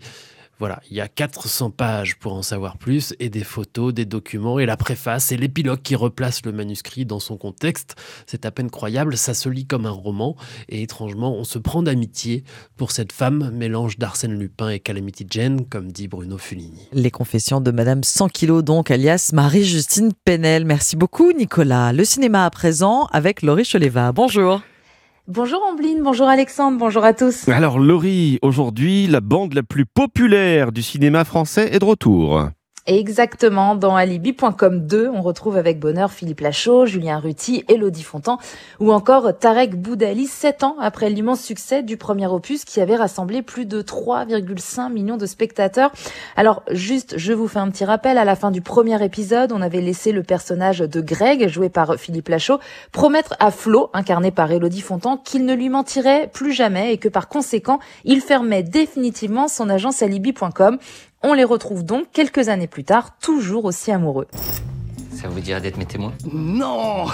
Voilà, 0.58 0.80
il 0.90 0.96
y 0.96 1.02
a 1.02 1.08
400 1.08 1.70
pages 1.70 2.16
pour 2.16 2.32
en 2.32 2.42
savoir 2.42 2.78
plus, 2.78 3.14
et 3.20 3.28
des 3.28 3.44
photos, 3.44 3.92
des 3.92 4.06
documents, 4.06 4.58
et 4.58 4.64
la 4.64 4.78
préface, 4.78 5.30
et 5.30 5.36
l'épilogue 5.36 5.82
qui 5.82 5.94
replace 5.94 6.44
le 6.46 6.52
manuscrit 6.52 7.04
dans 7.04 7.20
son 7.20 7.36
contexte. 7.36 7.94
C'est 8.26 8.46
à 8.46 8.50
peine 8.50 8.70
croyable, 8.70 9.18
ça 9.18 9.34
se 9.34 9.50
lit 9.50 9.66
comme 9.66 9.84
un 9.84 9.90
roman, 9.90 10.34
et 10.70 10.82
étrangement, 10.82 11.34
on 11.34 11.44
se 11.44 11.58
prend 11.58 11.82
d'amitié 11.82 12.42
pour 12.76 12.90
cette 12.90 13.12
femme, 13.12 13.50
mélange 13.50 13.98
d'Arsène 13.98 14.38
Lupin 14.38 14.70
et 14.70 14.80
Calamity 14.80 15.26
Jane, 15.28 15.66
comme 15.66 15.92
dit 15.92 16.08
Bruno 16.08 16.38
Fulini. 16.38 16.88
Les 16.92 17.10
confessions 17.10 17.60
de 17.60 17.70
Madame 17.70 18.02
100 18.02 18.28
kilos, 18.28 18.64
donc, 18.64 18.90
alias 18.90 19.32
Marie-Justine 19.34 20.12
Penel. 20.24 20.64
Merci 20.64 20.96
beaucoup, 20.96 21.32
Nicolas. 21.32 21.92
Le 21.92 22.04
cinéma 22.04 22.46
à 22.46 22.50
présent 22.50 23.08
avec 23.12 23.42
Laurie 23.42 23.68
Choleva. 23.70 24.12
Bonjour. 24.12 24.62
Bonjour 25.28 25.60
Ambline, 25.68 26.04
bonjour 26.04 26.28
Alexandre, 26.28 26.78
bonjour 26.78 27.04
à 27.04 27.12
tous. 27.12 27.48
Alors 27.48 27.80
Laurie, 27.80 28.38
aujourd'hui, 28.42 29.08
la 29.08 29.20
bande 29.20 29.54
la 29.54 29.64
plus 29.64 29.84
populaire 29.84 30.70
du 30.70 30.82
cinéma 30.82 31.24
français 31.24 31.68
est 31.72 31.80
de 31.80 31.84
retour. 31.84 32.50
Exactement, 32.88 33.74
dans 33.74 33.96
Alibi.com 33.96 34.86
2, 34.86 35.10
on 35.12 35.20
retrouve 35.20 35.56
avec 35.56 35.80
bonheur 35.80 36.12
Philippe 36.12 36.38
Lachaud, 36.38 36.86
Julien 36.86 37.18
Ruti, 37.18 37.64
Elodie 37.66 38.04
Fontan 38.04 38.38
ou 38.78 38.92
encore 38.92 39.36
Tarek 39.36 39.74
Boudali, 39.74 40.28
sept 40.28 40.62
ans 40.62 40.76
après 40.78 41.10
l'immense 41.10 41.40
succès 41.40 41.82
du 41.82 41.96
premier 41.96 42.28
opus 42.28 42.64
qui 42.64 42.80
avait 42.80 42.94
rassemblé 42.94 43.42
plus 43.42 43.66
de 43.66 43.82
3,5 43.82 44.92
millions 44.92 45.16
de 45.16 45.26
spectateurs. 45.26 45.90
Alors 46.36 46.62
juste, 46.70 47.18
je 47.18 47.32
vous 47.32 47.48
fais 47.48 47.58
un 47.58 47.68
petit 47.70 47.84
rappel, 47.84 48.18
à 48.18 48.24
la 48.24 48.36
fin 48.36 48.52
du 48.52 48.60
premier 48.60 49.04
épisode, 49.04 49.50
on 49.50 49.62
avait 49.62 49.80
laissé 49.80 50.12
le 50.12 50.22
personnage 50.22 50.78
de 50.78 51.00
Greg, 51.00 51.48
joué 51.48 51.68
par 51.68 51.96
Philippe 51.96 52.28
Lachaud, 52.28 52.60
promettre 52.92 53.34
à 53.40 53.50
Flo, 53.50 53.90
incarné 53.94 54.30
par 54.30 54.52
Elodie 54.52 54.80
Fontan, 54.80 55.16
qu'il 55.16 55.44
ne 55.44 55.54
lui 55.54 55.70
mentirait 55.70 56.30
plus 56.32 56.52
jamais 56.52 56.92
et 56.92 56.98
que 56.98 57.08
par 57.08 57.26
conséquent, 57.28 57.80
il 58.04 58.20
fermait 58.20 58.62
définitivement 58.62 59.48
son 59.48 59.68
agence 59.68 60.02
Alibi.com. 60.02 60.78
On 61.22 61.32
les 61.32 61.44
retrouve 61.44 61.84
donc 61.84 62.06
quelques 62.12 62.48
années 62.48 62.66
plus 62.66 62.84
tard, 62.84 63.16
toujours 63.18 63.64
aussi 63.64 63.90
amoureux. 63.90 64.26
Ça 65.12 65.28
vous 65.28 65.40
dirait 65.40 65.62
d'être 65.62 65.78
mes 65.78 65.86
témoins? 65.86 66.12
Non 66.30 67.06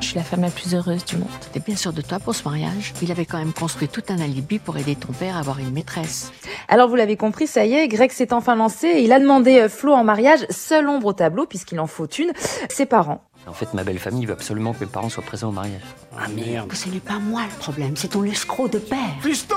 Je 0.00 0.06
suis 0.06 0.16
la 0.16 0.22
femme 0.22 0.42
la 0.42 0.50
plus 0.50 0.74
heureuse 0.76 1.04
du 1.04 1.16
monde. 1.16 1.28
T'es 1.52 1.58
bien 1.58 1.74
sûr 1.74 1.92
de 1.92 2.00
toi 2.00 2.20
pour 2.20 2.34
ce 2.34 2.44
mariage? 2.44 2.94
Il 3.02 3.10
avait 3.10 3.26
quand 3.26 3.38
même 3.38 3.52
construit 3.52 3.88
tout 3.88 4.04
un 4.10 4.20
alibi 4.20 4.60
pour 4.60 4.76
aider 4.76 4.94
ton 4.94 5.12
père 5.12 5.36
à 5.36 5.40
avoir 5.40 5.58
une 5.58 5.72
maîtresse. 5.72 6.32
Alors 6.68 6.88
vous 6.88 6.94
l'avez 6.94 7.16
compris, 7.16 7.48
ça 7.48 7.66
y 7.66 7.74
est, 7.74 7.88
Greg 7.88 8.12
s'est 8.12 8.32
enfin 8.32 8.54
lancé 8.54 8.86
et 8.86 9.02
il 9.02 9.12
a 9.12 9.18
demandé 9.18 9.58
euh, 9.58 9.68
Flo 9.68 9.92
en 9.92 10.04
mariage, 10.04 10.46
seule 10.50 10.88
ombre 10.88 11.08
au 11.08 11.12
tableau 11.12 11.46
puisqu'il 11.46 11.80
en 11.80 11.88
faut 11.88 12.06
une, 12.06 12.32
ses 12.70 12.86
parents. 12.86 13.24
En 13.48 13.52
fait, 13.54 13.72
ma 13.74 13.82
belle 13.84 13.98
famille 13.98 14.26
veut 14.26 14.32
absolument 14.34 14.72
que 14.72 14.80
mes 14.80 14.90
parents 14.90 15.08
soient 15.08 15.24
présents 15.24 15.48
au 15.48 15.52
mariage. 15.52 15.82
Ah 16.18 16.28
merde 16.28 16.72
Ce 16.74 16.88
n'est 16.88 17.00
pas 17.00 17.18
moi 17.18 17.42
le 17.50 17.58
problème, 17.58 17.96
c'est 17.96 18.08
ton 18.08 18.24
escroc 18.24 18.68
de 18.68 18.78
père. 18.78 18.98
Fiston 19.22 19.54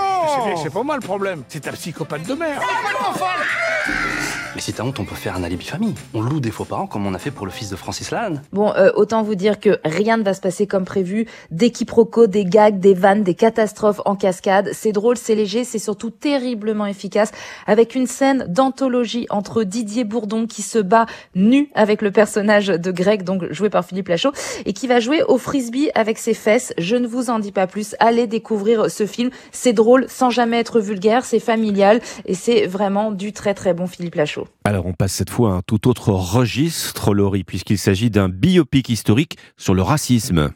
C'est 0.64 0.74
pas 0.74 0.84
moi 0.84 0.96
le 0.96 1.02
problème, 1.02 1.44
c'est 1.48 1.62
ta 1.62 1.72
psychopathe 1.74 2.26
de 2.28 2.34
mère. 2.34 2.62
Mais 2.62 4.41
si 4.60 4.74
t'as 4.74 4.84
honte, 4.84 5.00
on 5.00 5.06
peut 5.06 5.16
faire 5.16 5.36
un 5.36 5.44
alibi 5.44 5.66
famille. 5.66 5.96
On 6.14 6.22
loue 6.22 6.40
des 6.40 6.52
faux 6.52 6.66
parents 6.66 6.88
comme 6.88 7.08
on 7.08 7.14
a 7.14 7.18
fait 7.18 7.32
pour 7.32 7.46
le 7.46 7.52
fils 7.52 7.70
de 7.70 7.76
Francis 7.76 8.12
Lalanne. 8.12 8.42
Bon, 8.52 8.74
euh, 8.76 8.92
autant 8.96 9.24
vous 9.24 9.36
dire 9.36 9.60
que 9.60 9.80
rien 9.84 10.18
ne 10.18 10.24
va 10.24 10.34
se 10.34 10.42
passer 10.42 10.68
comme 10.68 10.86
prévu. 10.86 11.28
Des 11.50 11.72
quiproquos, 11.72 12.28
des 12.28 12.46
gags, 12.46 12.80
des 12.80 12.94
vannes, 12.94 13.24
des 13.24 13.34
catastrophes 13.34 14.02
en 14.06 14.16
cascade. 14.16 14.70
C'est 14.74 14.92
drôle, 14.92 15.18
c'est 15.18 15.36
léger, 15.36 15.64
c'est 15.64 15.80
surtout 15.80 16.10
terriblement 16.10 16.86
efficace. 16.86 17.32
Avec 17.66 17.96
une 17.96 18.08
scène 18.08 18.46
d'anthologie 18.48 19.26
entre 19.30 19.64
Didier 19.64 20.04
Bourdon 20.04 20.46
qui 20.48 20.62
se 20.62 20.80
bat 20.80 21.06
nu 21.34 21.70
avec 21.74 22.02
le 22.02 22.12
personnage 22.12 22.68
de 22.68 22.92
Greg, 22.92 23.24
donc 23.24 23.52
joué 23.52 23.70
par 23.70 23.86
Philippe 23.86 24.10
Lachaud, 24.10 24.32
et 24.66 24.74
qui 24.74 24.88
va 24.88 25.00
jouer 25.00 25.24
au 25.24 25.38
frisbee 25.38 25.90
avec 25.96 26.18
ses 26.18 26.34
fesses. 26.34 26.74
Je 26.78 26.96
ne 26.96 27.08
vous 27.08 27.30
en 27.30 27.40
dis 27.40 27.52
pas 27.52 27.68
plus. 27.68 27.96
Allez 28.00 28.28
découvrir 28.28 28.92
ce 28.92 29.06
film. 29.06 29.30
C'est 29.52 29.74
drôle 29.74 30.06
sans 30.10 30.30
jamais 30.30 30.60
être 30.60 30.80
vulgaire, 30.80 31.26
c'est 31.26 31.40
familial 31.40 32.02
et 32.26 32.36
c'est 32.36 32.68
vraiment 32.68 33.12
du 33.12 33.34
très 33.34 33.54
très 33.54 33.74
bon 33.74 33.88
Philippe 33.88 34.16
Lachaud. 34.16 34.41
Alors 34.64 34.86
on 34.86 34.94
passe 34.94 35.14
cette 35.14 35.30
fois 35.30 35.54
à 35.54 35.56
un 35.58 35.62
tout 35.62 35.88
autre 35.88 36.12
registre, 36.12 37.14
Laurie, 37.14 37.44
puisqu'il 37.44 37.78
s'agit 37.78 38.10
d'un 38.10 38.30
biopic 38.30 38.90
historique 38.90 39.38
sur 39.58 39.74
le 39.74 39.82
racisme. 39.82 40.52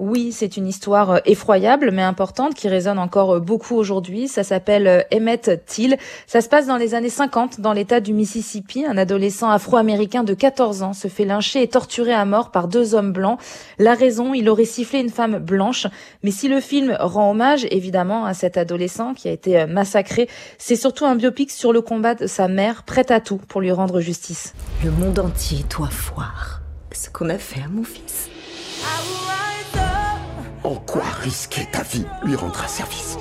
Oui, 0.00 0.32
c'est 0.32 0.56
une 0.56 0.66
histoire 0.66 1.10
euh, 1.10 1.18
effroyable 1.26 1.90
mais 1.92 2.00
importante 2.00 2.54
qui 2.54 2.68
résonne 2.68 2.98
encore 2.98 3.34
euh, 3.34 3.38
beaucoup 3.38 3.74
aujourd'hui. 3.76 4.28
Ça 4.28 4.42
s'appelle 4.42 4.86
euh, 4.86 5.02
Emmett 5.14 5.62
Till. 5.66 5.98
Ça 6.26 6.40
se 6.40 6.48
passe 6.48 6.66
dans 6.66 6.78
les 6.78 6.94
années 6.94 7.10
50 7.10 7.60
dans 7.60 7.74
l'état 7.74 8.00
du 8.00 8.14
Mississippi. 8.14 8.86
Un 8.86 8.96
adolescent 8.96 9.50
afro-américain 9.50 10.24
de 10.24 10.32
14 10.32 10.82
ans 10.82 10.92
se 10.94 11.08
fait 11.08 11.26
lyncher 11.26 11.62
et 11.62 11.68
torturer 11.68 12.14
à 12.14 12.24
mort 12.24 12.50
par 12.50 12.66
deux 12.66 12.94
hommes 12.94 13.12
blancs. 13.12 13.38
La 13.78 13.92
raison, 13.92 14.32
il 14.32 14.48
aurait 14.48 14.64
sifflé 14.64 15.00
une 15.00 15.10
femme 15.10 15.38
blanche. 15.38 15.86
Mais 16.22 16.30
si 16.30 16.48
le 16.48 16.60
film 16.60 16.96
rend 16.98 17.32
hommage 17.32 17.66
évidemment 17.70 18.24
à 18.24 18.32
cet 18.32 18.56
adolescent 18.56 19.12
qui 19.12 19.28
a 19.28 19.32
été 19.32 19.66
massacré, 19.66 20.30
c'est 20.56 20.76
surtout 20.76 21.04
un 21.04 21.14
biopic 21.14 21.50
sur 21.50 21.74
le 21.74 21.82
combat 21.82 22.14
de 22.14 22.26
sa 22.26 22.48
mère, 22.48 22.84
prête 22.84 23.10
à 23.10 23.20
tout 23.20 23.36
pour 23.36 23.60
lui 23.60 23.70
rendre 23.70 24.00
justice. 24.00 24.54
Le 24.82 24.92
monde 24.92 25.18
entier 25.18 25.58
doit 25.68 25.90
voir 26.14 26.62
ce 26.90 27.10
qu'on 27.10 27.28
a 27.28 27.36
fait 27.36 27.60
à 27.60 27.68
mon 27.68 27.84
fils. 27.84 28.30
En 30.62 30.74
quoi 30.74 31.04
risquer 31.22 31.66
ta 31.72 31.82
vie 31.82 32.04
lui 32.22 32.36
rendra 32.36 32.68
service? 32.68 33.16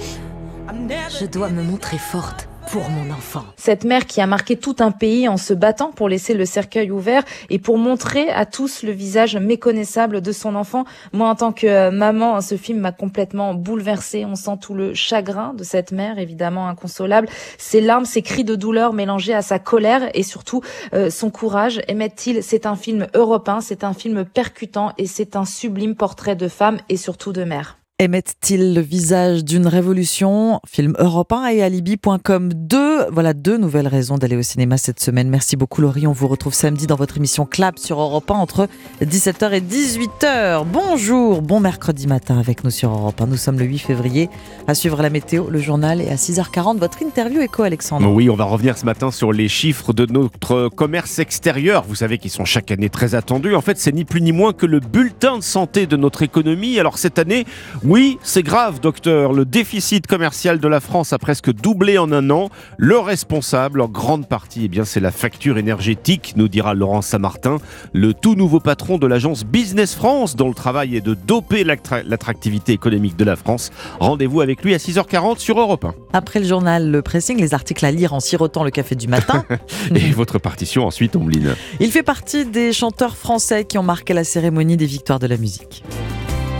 Je 1.20 1.26
dois 1.26 1.50
me 1.50 1.64
montrer 1.64 1.98
forte 1.98 2.50
pour 2.72 2.89
mon 2.89 3.12
enfant. 3.12 3.45
Cette 3.55 3.84
mère 3.84 4.05
qui 4.05 4.22
a 4.22 4.28
marqué 4.28 4.55
tout 4.55 4.76
un 4.80 4.91
pays 4.91 5.28
en 5.28 5.38
se 5.38 5.53
battant 5.53 5.91
pour 5.91 6.10
laisser 6.10 6.34
le 6.34 6.45
cercueil 6.45 6.91
ouvert 6.91 7.24
et 7.49 7.60
pour 7.60 7.78
montrer 7.78 8.30
à 8.30 8.45
tous 8.45 8.84
le 8.84 8.91
visage 8.91 9.36
méconnaissable 9.38 10.22
de 10.22 10.32
son 10.32 10.55
enfant. 10.55 10.86
Moi, 11.14 11.28
en 11.28 11.36
tant 11.36 11.51
que 11.51 11.68
euh, 11.68 11.91
maman, 11.91 12.41
ce 12.41 12.55
film 12.55 12.80
m'a 12.80 12.91
complètement 12.91 13.53
bouleversée. 13.53 14.26
On 14.26 14.36
sent 14.36 14.57
tout 14.62 14.74
le 14.74 14.93
chagrin 14.93 15.53
de 15.53 15.64
cette 15.64 15.91
mère, 15.91 16.20
évidemment 16.20 16.68
inconsolable. 16.68 17.28
Ses 17.57 17.82
larmes, 17.82 18.05
ses 18.05 18.22
cris 18.22 18.43
de 18.43 18.55
douleur 18.55 18.93
mélangés 18.93 19.34
à 19.34 19.41
sa 19.41 19.60
colère 19.60 20.10
et 20.14 20.24
surtout 20.24 20.62
euh, 20.93 21.10
son 21.10 21.30
courage. 21.30 21.82
Emmett 21.89 22.16
Till, 22.16 22.43
c'est 22.43 22.66
un 22.66 22.76
film 22.76 23.07
européen, 23.14 23.62
c'est 23.62 23.84
un 23.84 23.93
film 23.93 24.26
percutant 24.26 24.93
et 24.97 25.07
c'est 25.07 25.36
un 25.36 25.45
sublime 25.45 25.95
portrait 25.95 26.36
de 26.36 26.47
femme 26.47 26.78
et 26.89 26.97
surtout 26.97 27.34
de 27.34 27.43
mère. 27.43 27.80
Émettent-ils 28.02 28.74
le 28.74 28.80
visage 28.80 29.43
d'une 29.43 29.68
révolution? 29.68 30.62
Film 30.66 30.93
européen 31.00 31.47
et 31.47 31.62
alibi.com. 31.62 32.54
Deux, 32.56 33.06
voilà 33.12 33.34
deux 33.34 33.58
nouvelles 33.58 33.89
raisons 33.89 34.18
d'aller 34.18 34.38
au 34.38 34.41
cinéma 34.41 34.78
cette 34.78 35.02
semaine. 35.02 35.28
Merci 35.28 35.58
beaucoup 35.58 35.82
Laurie. 35.82 36.08
On 36.08 36.14
vous 36.14 36.30
retrouve 36.30 36.54
samedi 36.54 36.88
dans 36.88 36.95
votre 36.95 37.18
émission 37.18 37.45
Clap 37.45 37.78
sur 37.78 38.00
Europe 38.00 38.32
1 38.32 38.36
entre 38.36 38.70
17h 39.02 39.52
et 39.52 39.60
18h. 39.60 40.64
Bonjour, 40.72 41.41
bon 41.41 41.60
mercredi 41.60 42.08
matin 42.08 42.39
avec 42.39 42.64
nous 42.64 42.70
sur 42.70 42.89
Europe 42.89 43.20
1. 43.20 43.28
Nous 43.28 43.36
sommes 43.36 43.60
le 43.60 43.66
8 43.66 43.80
février. 43.80 44.30
À 44.66 44.76
suivre 44.76 45.02
la 45.02 45.10
météo, 45.10 45.50
le 45.50 45.60
journal 45.60 46.00
et 46.00 46.08
à 46.08 46.16
6h40 46.16 46.78
votre 46.78 47.02
interview 47.02 47.41
éco 47.41 47.64
Alexandre. 47.64 48.10
Oui, 48.10 48.30
on 48.30 48.36
va 48.38 48.45
revenir 48.45 48.78
ce 48.78 48.86
matin 48.86 49.12
sur 49.12 49.34
les 49.34 49.50
chiffres 49.50 49.91
de 49.91 50.06
notre 50.06 50.70
commerce 50.70 51.20
extérieur. 51.20 51.84
Vous 51.86 51.95
savez 51.95 52.18
qu'ils 52.18 52.32
sont 52.32 52.45
chaque 52.45 52.72
année 52.72 52.88
très 52.88 53.14
attendus. 53.14 53.56
En 53.56 53.62
fait, 53.62 53.78
c'est 53.78 53.91
ni 53.91 54.06
plus 54.06 54.22
ni 54.22 54.32
moins 54.32 54.54
que 54.54 54.66
le 54.66 54.80
bulletin 54.80 55.38
de 55.39 55.43
santé 55.43 55.86
de 55.86 55.97
notre 55.97 56.22
économie. 56.22 56.80
Alors 56.80 56.97
cette 56.97 57.20
année, 57.20 57.45
oui, 57.90 58.20
c'est 58.22 58.44
grave, 58.44 58.80
docteur. 58.80 59.34
Le 59.34 59.46
déficit 59.46 60.06
commercial 60.06 60.60
de 60.60 60.68
la 60.68 60.80
France 60.80 61.12
a 61.12 61.18
presque 61.18 61.52
doublé 61.52 61.98
en 61.98 62.12
un 62.12 62.30
an. 62.30 62.50
Le 62.78 63.00
responsable, 63.00 63.82
en 63.82 63.88
grande 63.88 64.28
partie, 64.28 64.66
eh 64.66 64.68
bien, 64.68 64.86
c'est 64.86 65.00
la 65.00 65.10
facture 65.10 65.58
énergétique, 65.58 66.34
nous 66.36 66.48
dira 66.48 66.76
Laurent 66.76 67.02
Saint-Martin, 67.02 67.58
le 67.94 68.14
tout 68.14 68.36
nouveau 68.36 68.60
patron 68.60 69.00
de 69.00 69.08
l'agence 69.08 69.44
Business 69.44 69.96
France, 69.96 70.36
dont 70.36 70.50
le 70.50 70.54
travail 70.54 70.98
est 70.98 71.02
de 71.02 71.16
doper 71.16 71.64
l'attractivité 71.64 72.74
économique 72.74 73.18
de 73.18 73.26
la 73.26 73.36
France. 73.36 73.72
Rendez-vous 74.00 74.42
avec 74.42 74.64
lui 74.64 74.76
à 74.76 74.78
6h40 74.78 75.40
sur 75.40 75.60
Europe 75.60 75.84
1. 75.84 75.96
Après 76.14 76.40
le 76.40 76.46
journal, 76.46 76.92
le 76.92 77.02
pressing, 77.02 77.40
les 77.40 77.56
articles 77.56 77.84
à 77.84 77.92
lire 77.92 78.14
en 78.14 78.20
sirotant 78.20 78.64
le 78.64 78.70
café 78.70 78.94
du 78.94 79.08
matin. 79.08 79.46
Et 79.96 80.12
votre 80.12 80.38
partition 80.38 80.86
ensuite, 80.86 81.16
Ombline. 81.16 81.56
Il 81.80 81.90
fait 81.90 82.04
partie 82.04 82.46
des 82.46 82.72
chanteurs 82.72 83.18
français 83.18 83.66
qui 83.66 83.80
ont 83.80 83.84
marqué 83.84 84.14
la 84.14 84.24
cérémonie 84.24 84.78
des 84.78 84.86
victoires 84.86 85.18
de 85.18 85.26
la 85.26 85.38
musique. 85.38 85.84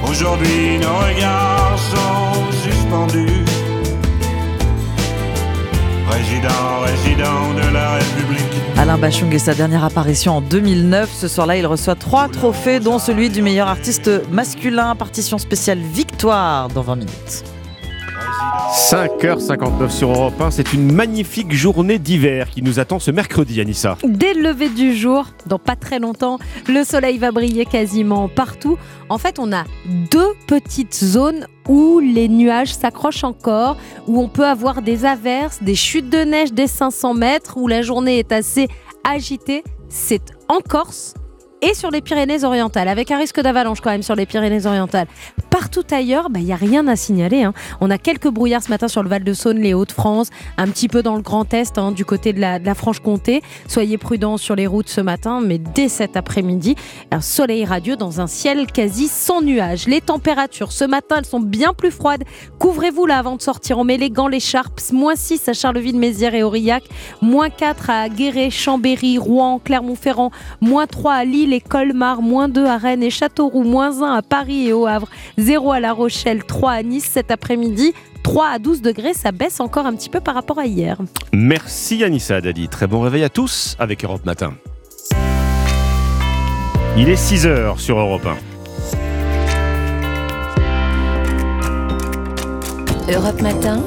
Aujourd'hui, 0.08 0.78
nos 0.80 0.98
regards 0.98 1.78
sont 1.78 2.52
suspendus. 2.64 3.46
Président, 6.08 6.80
résident 6.86 7.54
de 7.54 7.74
la 7.74 7.94
République. 7.94 8.40
Alain 8.78 8.98
Bachung 8.98 9.34
et 9.34 9.40
sa 9.40 9.54
dernière 9.54 9.84
apparition 9.84 10.38
en 10.38 10.42
2009. 10.42 11.10
Ce 11.14 11.28
soir-là, 11.28 11.58
il 11.58 11.68
reçoit 11.68 11.96
trois 11.96 12.30
trophées, 12.30 12.80
dont 12.80 12.98
celui 12.98 13.30
du 13.30 13.42
meilleur 13.42 13.68
artiste 13.68 14.10
masculin. 14.32 14.96
Partition 14.96 15.38
spéciale 15.38 15.80
Victoire 15.80 16.70
dans 16.70 16.82
20 16.82 16.96
minutes. 16.96 17.44
5h59 18.90 19.90
sur 19.90 20.12
Europe 20.12 20.40
1, 20.40 20.52
c'est 20.52 20.74
une 20.74 20.92
magnifique 20.92 21.52
journée 21.52 22.00
d'hiver 22.00 22.50
qui 22.50 22.62
nous 22.62 22.80
attend 22.80 23.00
ce 23.00 23.12
mercredi, 23.12 23.60
Anissa. 23.60 23.98
Dès 24.04 24.34
le 24.34 24.42
lever 24.42 24.70
du 24.70 24.96
jour, 24.96 25.26
dans 25.46 25.60
pas 25.60 25.76
très 25.76 26.00
longtemps, 26.00 26.40
le 26.68 26.84
soleil 26.84 27.18
va 27.18 27.32
briller 27.32 27.66
quasiment 27.66 28.30
partout. 28.30 28.78
En 29.10 29.18
fait, 29.18 29.40
on 29.40 29.52
a 29.52 29.66
deux 30.12 30.34
petites 30.48 30.96
zones 30.96 31.48
où 31.68 32.00
les 32.00 32.28
nuages 32.28 32.74
s'accrochent 32.74 33.24
encore, 33.24 33.78
où 34.08 34.22
on 34.22 34.30
peut 34.30 34.46
avoir 34.46 34.82
des 34.82 35.06
averses, 35.06 35.62
des 35.62 35.76
chutes 35.76 36.10
de 36.10 36.20
neige 36.20 36.54
des 36.54 36.68
500 36.68 37.14
mètres, 37.16 37.58
où 37.58 37.68
la 37.68 37.82
journée 37.82 38.20
est 38.20 38.32
assez 38.32 38.68
agitée. 39.04 39.64
C'est 39.90 40.24
en 40.48 40.60
Corse 40.60 41.14
et 41.62 41.74
sur 41.74 41.92
les 41.92 42.02
Pyrénées-Orientales, 42.02 42.88
avec 42.88 43.12
un 43.12 43.18
risque 43.18 43.40
d'avalanche 43.42 43.82
quand 43.82 43.90
même 43.90 44.04
sur 44.04 44.16
les 44.16 44.26
Pyrénées-Orientales. 44.26 45.08
Partout 45.50 45.84
ailleurs, 45.92 46.28
il 46.30 46.34
bah, 46.34 46.40
n'y 46.40 46.54
a 46.54 46.56
rien 46.56 46.88
à 46.88 46.96
signaler. 46.96 47.44
Hein. 47.44 47.54
On 47.82 47.90
a 47.90 47.98
quelques 47.98 48.30
brouillards 48.30 48.64
ce 48.64 48.70
matin 48.70 48.88
sur 48.88 49.04
le 49.04 49.10
Val-de-Saône, 49.10 49.60
les 49.60 49.74
Hauts-de-France, 49.74 50.30
un 50.58 50.68
petit 50.68 50.88
peu 50.88 51.04
dans 51.04 51.16
le 51.16 51.22
Grand 51.22 51.54
Est, 51.54 51.78
hein, 51.78 51.92
du 51.92 52.06
côté 52.06 52.34
de 52.34 52.40
la, 52.40 52.60
Franche-Comté. 52.74 53.42
Soyez 53.68 53.98
prudents 53.98 54.38
sur 54.38 54.56
les 54.56 54.68
routes 54.68 54.90
ce 54.90 55.02
matin, 55.02 55.42
mais 55.44 55.58
dès 55.58 55.90
cet 55.90 56.16
après-midi, 56.16 56.76
un 57.12 57.22
soleil 57.22 57.66
radieux 57.66 57.98
dans 57.98 58.22
un 58.22 58.28
ciel 58.28 58.68
quasi 58.72 59.08
sans 59.08 59.42
nuages. 59.42 59.88
Les 59.88 60.02
températures 60.02 60.72
ce 60.72 60.86
matin, 60.86 61.16
elles 61.18 61.26
sont 61.26 61.40
bien 61.40 61.74
plus 61.74 61.92
froides. 61.92 62.24
Couvrez-vous 62.60 63.06
là 63.06 63.18
avant 63.18 63.36
de 63.36 63.42
sortir. 63.42 63.80
On 63.80 63.84
met 63.84 63.98
les 63.98 64.10
gants, 64.10 64.28
l'écharpe. 64.28 64.80
Moins 64.94 65.16
6 65.16 65.50
à 65.50 65.54
Charleville-Mézières 65.54 66.36
et 66.36 66.44
Aurillac. 66.44 66.84
Moins 67.22 67.50
4 67.50 67.90
à 67.90 68.10
Guéret, 68.10 68.50
Chambéry, 68.50 69.18
Rouen, 69.18 69.60
Clermont-Ferrand. 69.60 70.32
Moins 70.62 70.88
3 70.88 71.14
à 71.14 71.26
Lille 71.26 71.49
et 71.54 71.62
Colmar, 71.62 72.22
moins 72.22 72.50
2 72.50 72.66
à 72.66 72.78
Rennes 72.78 73.04
et 73.04 73.10
Châteauroux, 73.10 73.64
moins 73.64 74.02
1 74.02 74.16
à 74.16 74.22
Paris 74.22 74.68
et 74.68 74.74
au 74.74 74.86
Havre, 74.86 75.08
0 75.38 75.72
à 75.72 75.80
La 75.80 75.94
Rochelle, 75.94 76.44
3 76.44 76.72
à 76.72 76.84
Nice 76.84 77.10
cet 77.12 77.32
après-midi. 77.32 77.94
3 78.24 78.48
à 78.48 78.60
12 78.60 78.82
degrés, 78.82 79.14
ça 79.14 79.32
baisse 79.32 79.60
encore 79.60 79.86
un 79.86 79.96
petit 79.96 80.10
peu 80.10 80.20
par 80.20 80.36
rapport 80.36 80.60
à 80.60 80.66
hier. 80.66 80.98
Merci 81.34 82.04
Anissa 82.04 82.42
Dadi. 82.42 82.68
Très 82.68 82.88
bon 82.88 83.02
réveil 83.02 83.24
à 83.24 83.30
tous 83.30 83.76
avec 83.80 84.04
Europe 84.04 84.26
Matin. 84.26 84.54
Il 86.98 87.08
est 87.08 87.16
6h 87.16 87.80
sur 87.80 87.98
Europe 87.98 88.26
1. 88.26 88.36
Europe 93.12 93.42
Matin. 93.42 93.84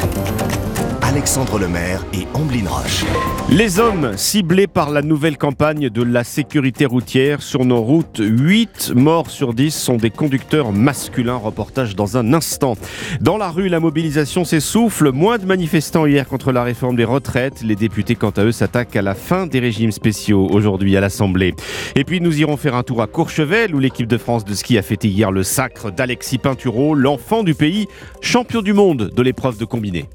Alexandre 1.12 1.58
Lemaire 1.58 2.06
et 2.14 2.26
Amblin 2.32 2.66
Roche. 2.66 3.04
Les 3.50 3.80
hommes 3.80 4.16
ciblés 4.16 4.66
par 4.66 4.88
la 4.88 5.02
nouvelle 5.02 5.36
campagne 5.36 5.90
de 5.90 6.02
la 6.02 6.24
sécurité 6.24 6.86
routière 6.86 7.42
sur 7.42 7.66
nos 7.66 7.82
routes, 7.82 8.22
8 8.24 8.94
morts 8.96 9.30
sur 9.30 9.52
10 9.52 9.74
sont 9.74 9.98
des 9.98 10.08
conducteurs 10.08 10.72
masculins. 10.72 11.36
Reportage 11.36 11.96
dans 11.96 12.16
un 12.16 12.32
instant. 12.32 12.78
Dans 13.20 13.36
la 13.36 13.50
rue, 13.50 13.68
la 13.68 13.78
mobilisation 13.78 14.46
s'essouffle. 14.46 15.12
Moins 15.12 15.36
de 15.36 15.44
manifestants 15.44 16.06
hier 16.06 16.26
contre 16.26 16.50
la 16.50 16.62
réforme 16.62 16.96
des 16.96 17.04
retraites. 17.04 17.60
Les 17.62 17.76
députés, 17.76 18.14
quant 18.14 18.30
à 18.30 18.44
eux, 18.44 18.52
s'attaquent 18.52 18.96
à 18.96 19.02
la 19.02 19.14
fin 19.14 19.46
des 19.46 19.60
régimes 19.60 19.92
spéciaux 19.92 20.48
aujourd'hui 20.50 20.96
à 20.96 21.02
l'Assemblée. 21.02 21.52
Et 21.94 22.04
puis 22.04 22.22
nous 22.22 22.40
irons 22.40 22.56
faire 22.56 22.74
un 22.74 22.84
tour 22.84 23.02
à 23.02 23.06
Courchevel 23.06 23.74
où 23.74 23.78
l'équipe 23.78 24.08
de 24.08 24.16
France 24.16 24.46
de 24.46 24.54
ski 24.54 24.78
a 24.78 24.82
fêté 24.82 25.08
hier 25.08 25.30
le 25.30 25.42
sacre 25.42 25.92
d'Alexis 25.92 26.38
Pinturo, 26.38 26.94
l'enfant 26.94 27.42
du 27.42 27.52
pays, 27.52 27.86
champion 28.22 28.62
du 28.62 28.72
monde 28.72 29.10
de 29.14 29.22
l'épreuve 29.22 29.58
de 29.58 29.66
combiné. 29.66 30.06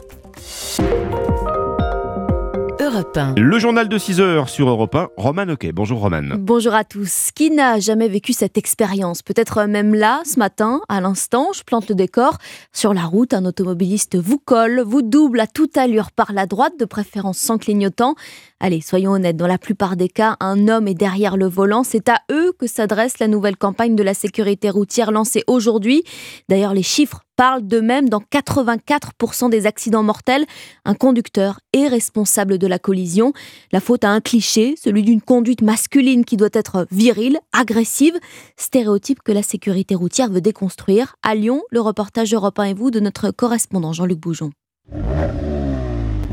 Le 3.36 3.60
journal 3.60 3.90
de 3.90 3.98
6 3.98 4.22
heures 4.22 4.50
sur 4.50 4.70
Europe 4.70 4.96
1. 4.96 5.10
Roman 5.18 5.50
Ok. 5.50 5.70
Bonjour 5.72 6.00
Roman. 6.00 6.36
Bonjour 6.38 6.74
à 6.74 6.84
tous. 6.84 7.32
Qui 7.34 7.52
n'a 7.52 7.80
jamais 7.80 8.08
vécu 8.08 8.34
cette 8.34 8.58
expérience? 8.58 9.22
Peut-être 9.22 9.66
même 9.66 9.94
là, 9.94 10.22
ce 10.26 10.40
matin, 10.40 10.82
à 10.90 11.00
l'instant, 11.00 11.50
je 11.54 11.64
plante 11.64 11.90
le 11.90 11.96
décor. 11.96 12.38
Sur 12.74 12.94
la 12.94 13.04
route, 13.04 13.34
un 13.34 13.46
automobiliste 13.46 14.18
vous 14.18 14.38
colle, 14.38 14.82
vous 14.86 15.02
double 15.02 15.40
à 15.40 15.48
toute 15.48 15.78
allure 15.78 16.12
par 16.12 16.34
la 16.34 16.46
droite, 16.46 16.74
de 16.80 16.86
préférence 16.86 17.38
sans 17.38 17.58
clignotant. 17.58 18.16
Allez, 18.60 18.82
soyons 18.82 19.12
honnêtes, 19.12 19.38
dans 19.38 19.48
la 19.48 19.58
plupart 19.58 19.96
des 19.96 20.10
cas, 20.10 20.36
un 20.40 20.68
homme 20.68 20.88
est 20.88 20.94
derrière 20.94 21.38
le 21.38 21.48
volant. 21.48 21.84
C'est 21.84 22.10
à 22.10 22.20
eux 22.32 22.54
que 22.58 22.68
s'adresse 22.68 23.20
la 23.20 23.28
nouvelle 23.28 23.58
campagne 23.58 23.96
de 23.96 24.04
la 24.04 24.14
sécurité 24.14 24.70
routière 24.70 25.12
lancée 25.12 25.44
aujourd'hui. 25.48 26.04
D'ailleurs, 26.50 26.74
les 26.74 26.84
chiffres 26.84 27.22
parlent 27.38 27.66
d'eux-mêmes. 27.66 28.10
Dans 28.10 28.20
84% 28.20 29.50
des 29.50 29.66
accidents 29.66 30.04
mortels, 30.04 30.46
un 30.84 30.96
conducteur 30.96 31.62
est 31.72 31.88
responsable 31.88 32.58
de 32.58 32.68
la 32.68 32.80
collision. 32.80 33.32
La 33.72 33.80
faute 33.80 34.04
à 34.04 34.10
un 34.10 34.20
cliché, 34.20 34.76
celui 34.82 35.04
d'une 35.04 35.22
conduite 35.22 35.62
masculine 35.62 36.26
qui 36.26 36.36
doit 36.36 36.50
être 36.52 36.86
virile, 36.92 37.40
agressive, 37.54 38.20
stéréotype 38.58 39.24
que 39.24 39.32
la 39.32 39.44
sécurité 39.44 39.96
routière 39.96 40.30
veut 40.30 40.42
déconstruire. 40.42 41.16
À 41.24 41.36
Lyon, 41.36 41.64
le 41.72 41.80
reportage 41.80 42.34
Europe 42.34 42.60
1 42.60 42.64
et 42.66 42.74
vous 42.74 42.92
de 42.92 43.00
notre 43.00 43.32
correspondant 43.32 43.94
Jean-Luc 43.94 44.20
Boujon. 44.20 44.52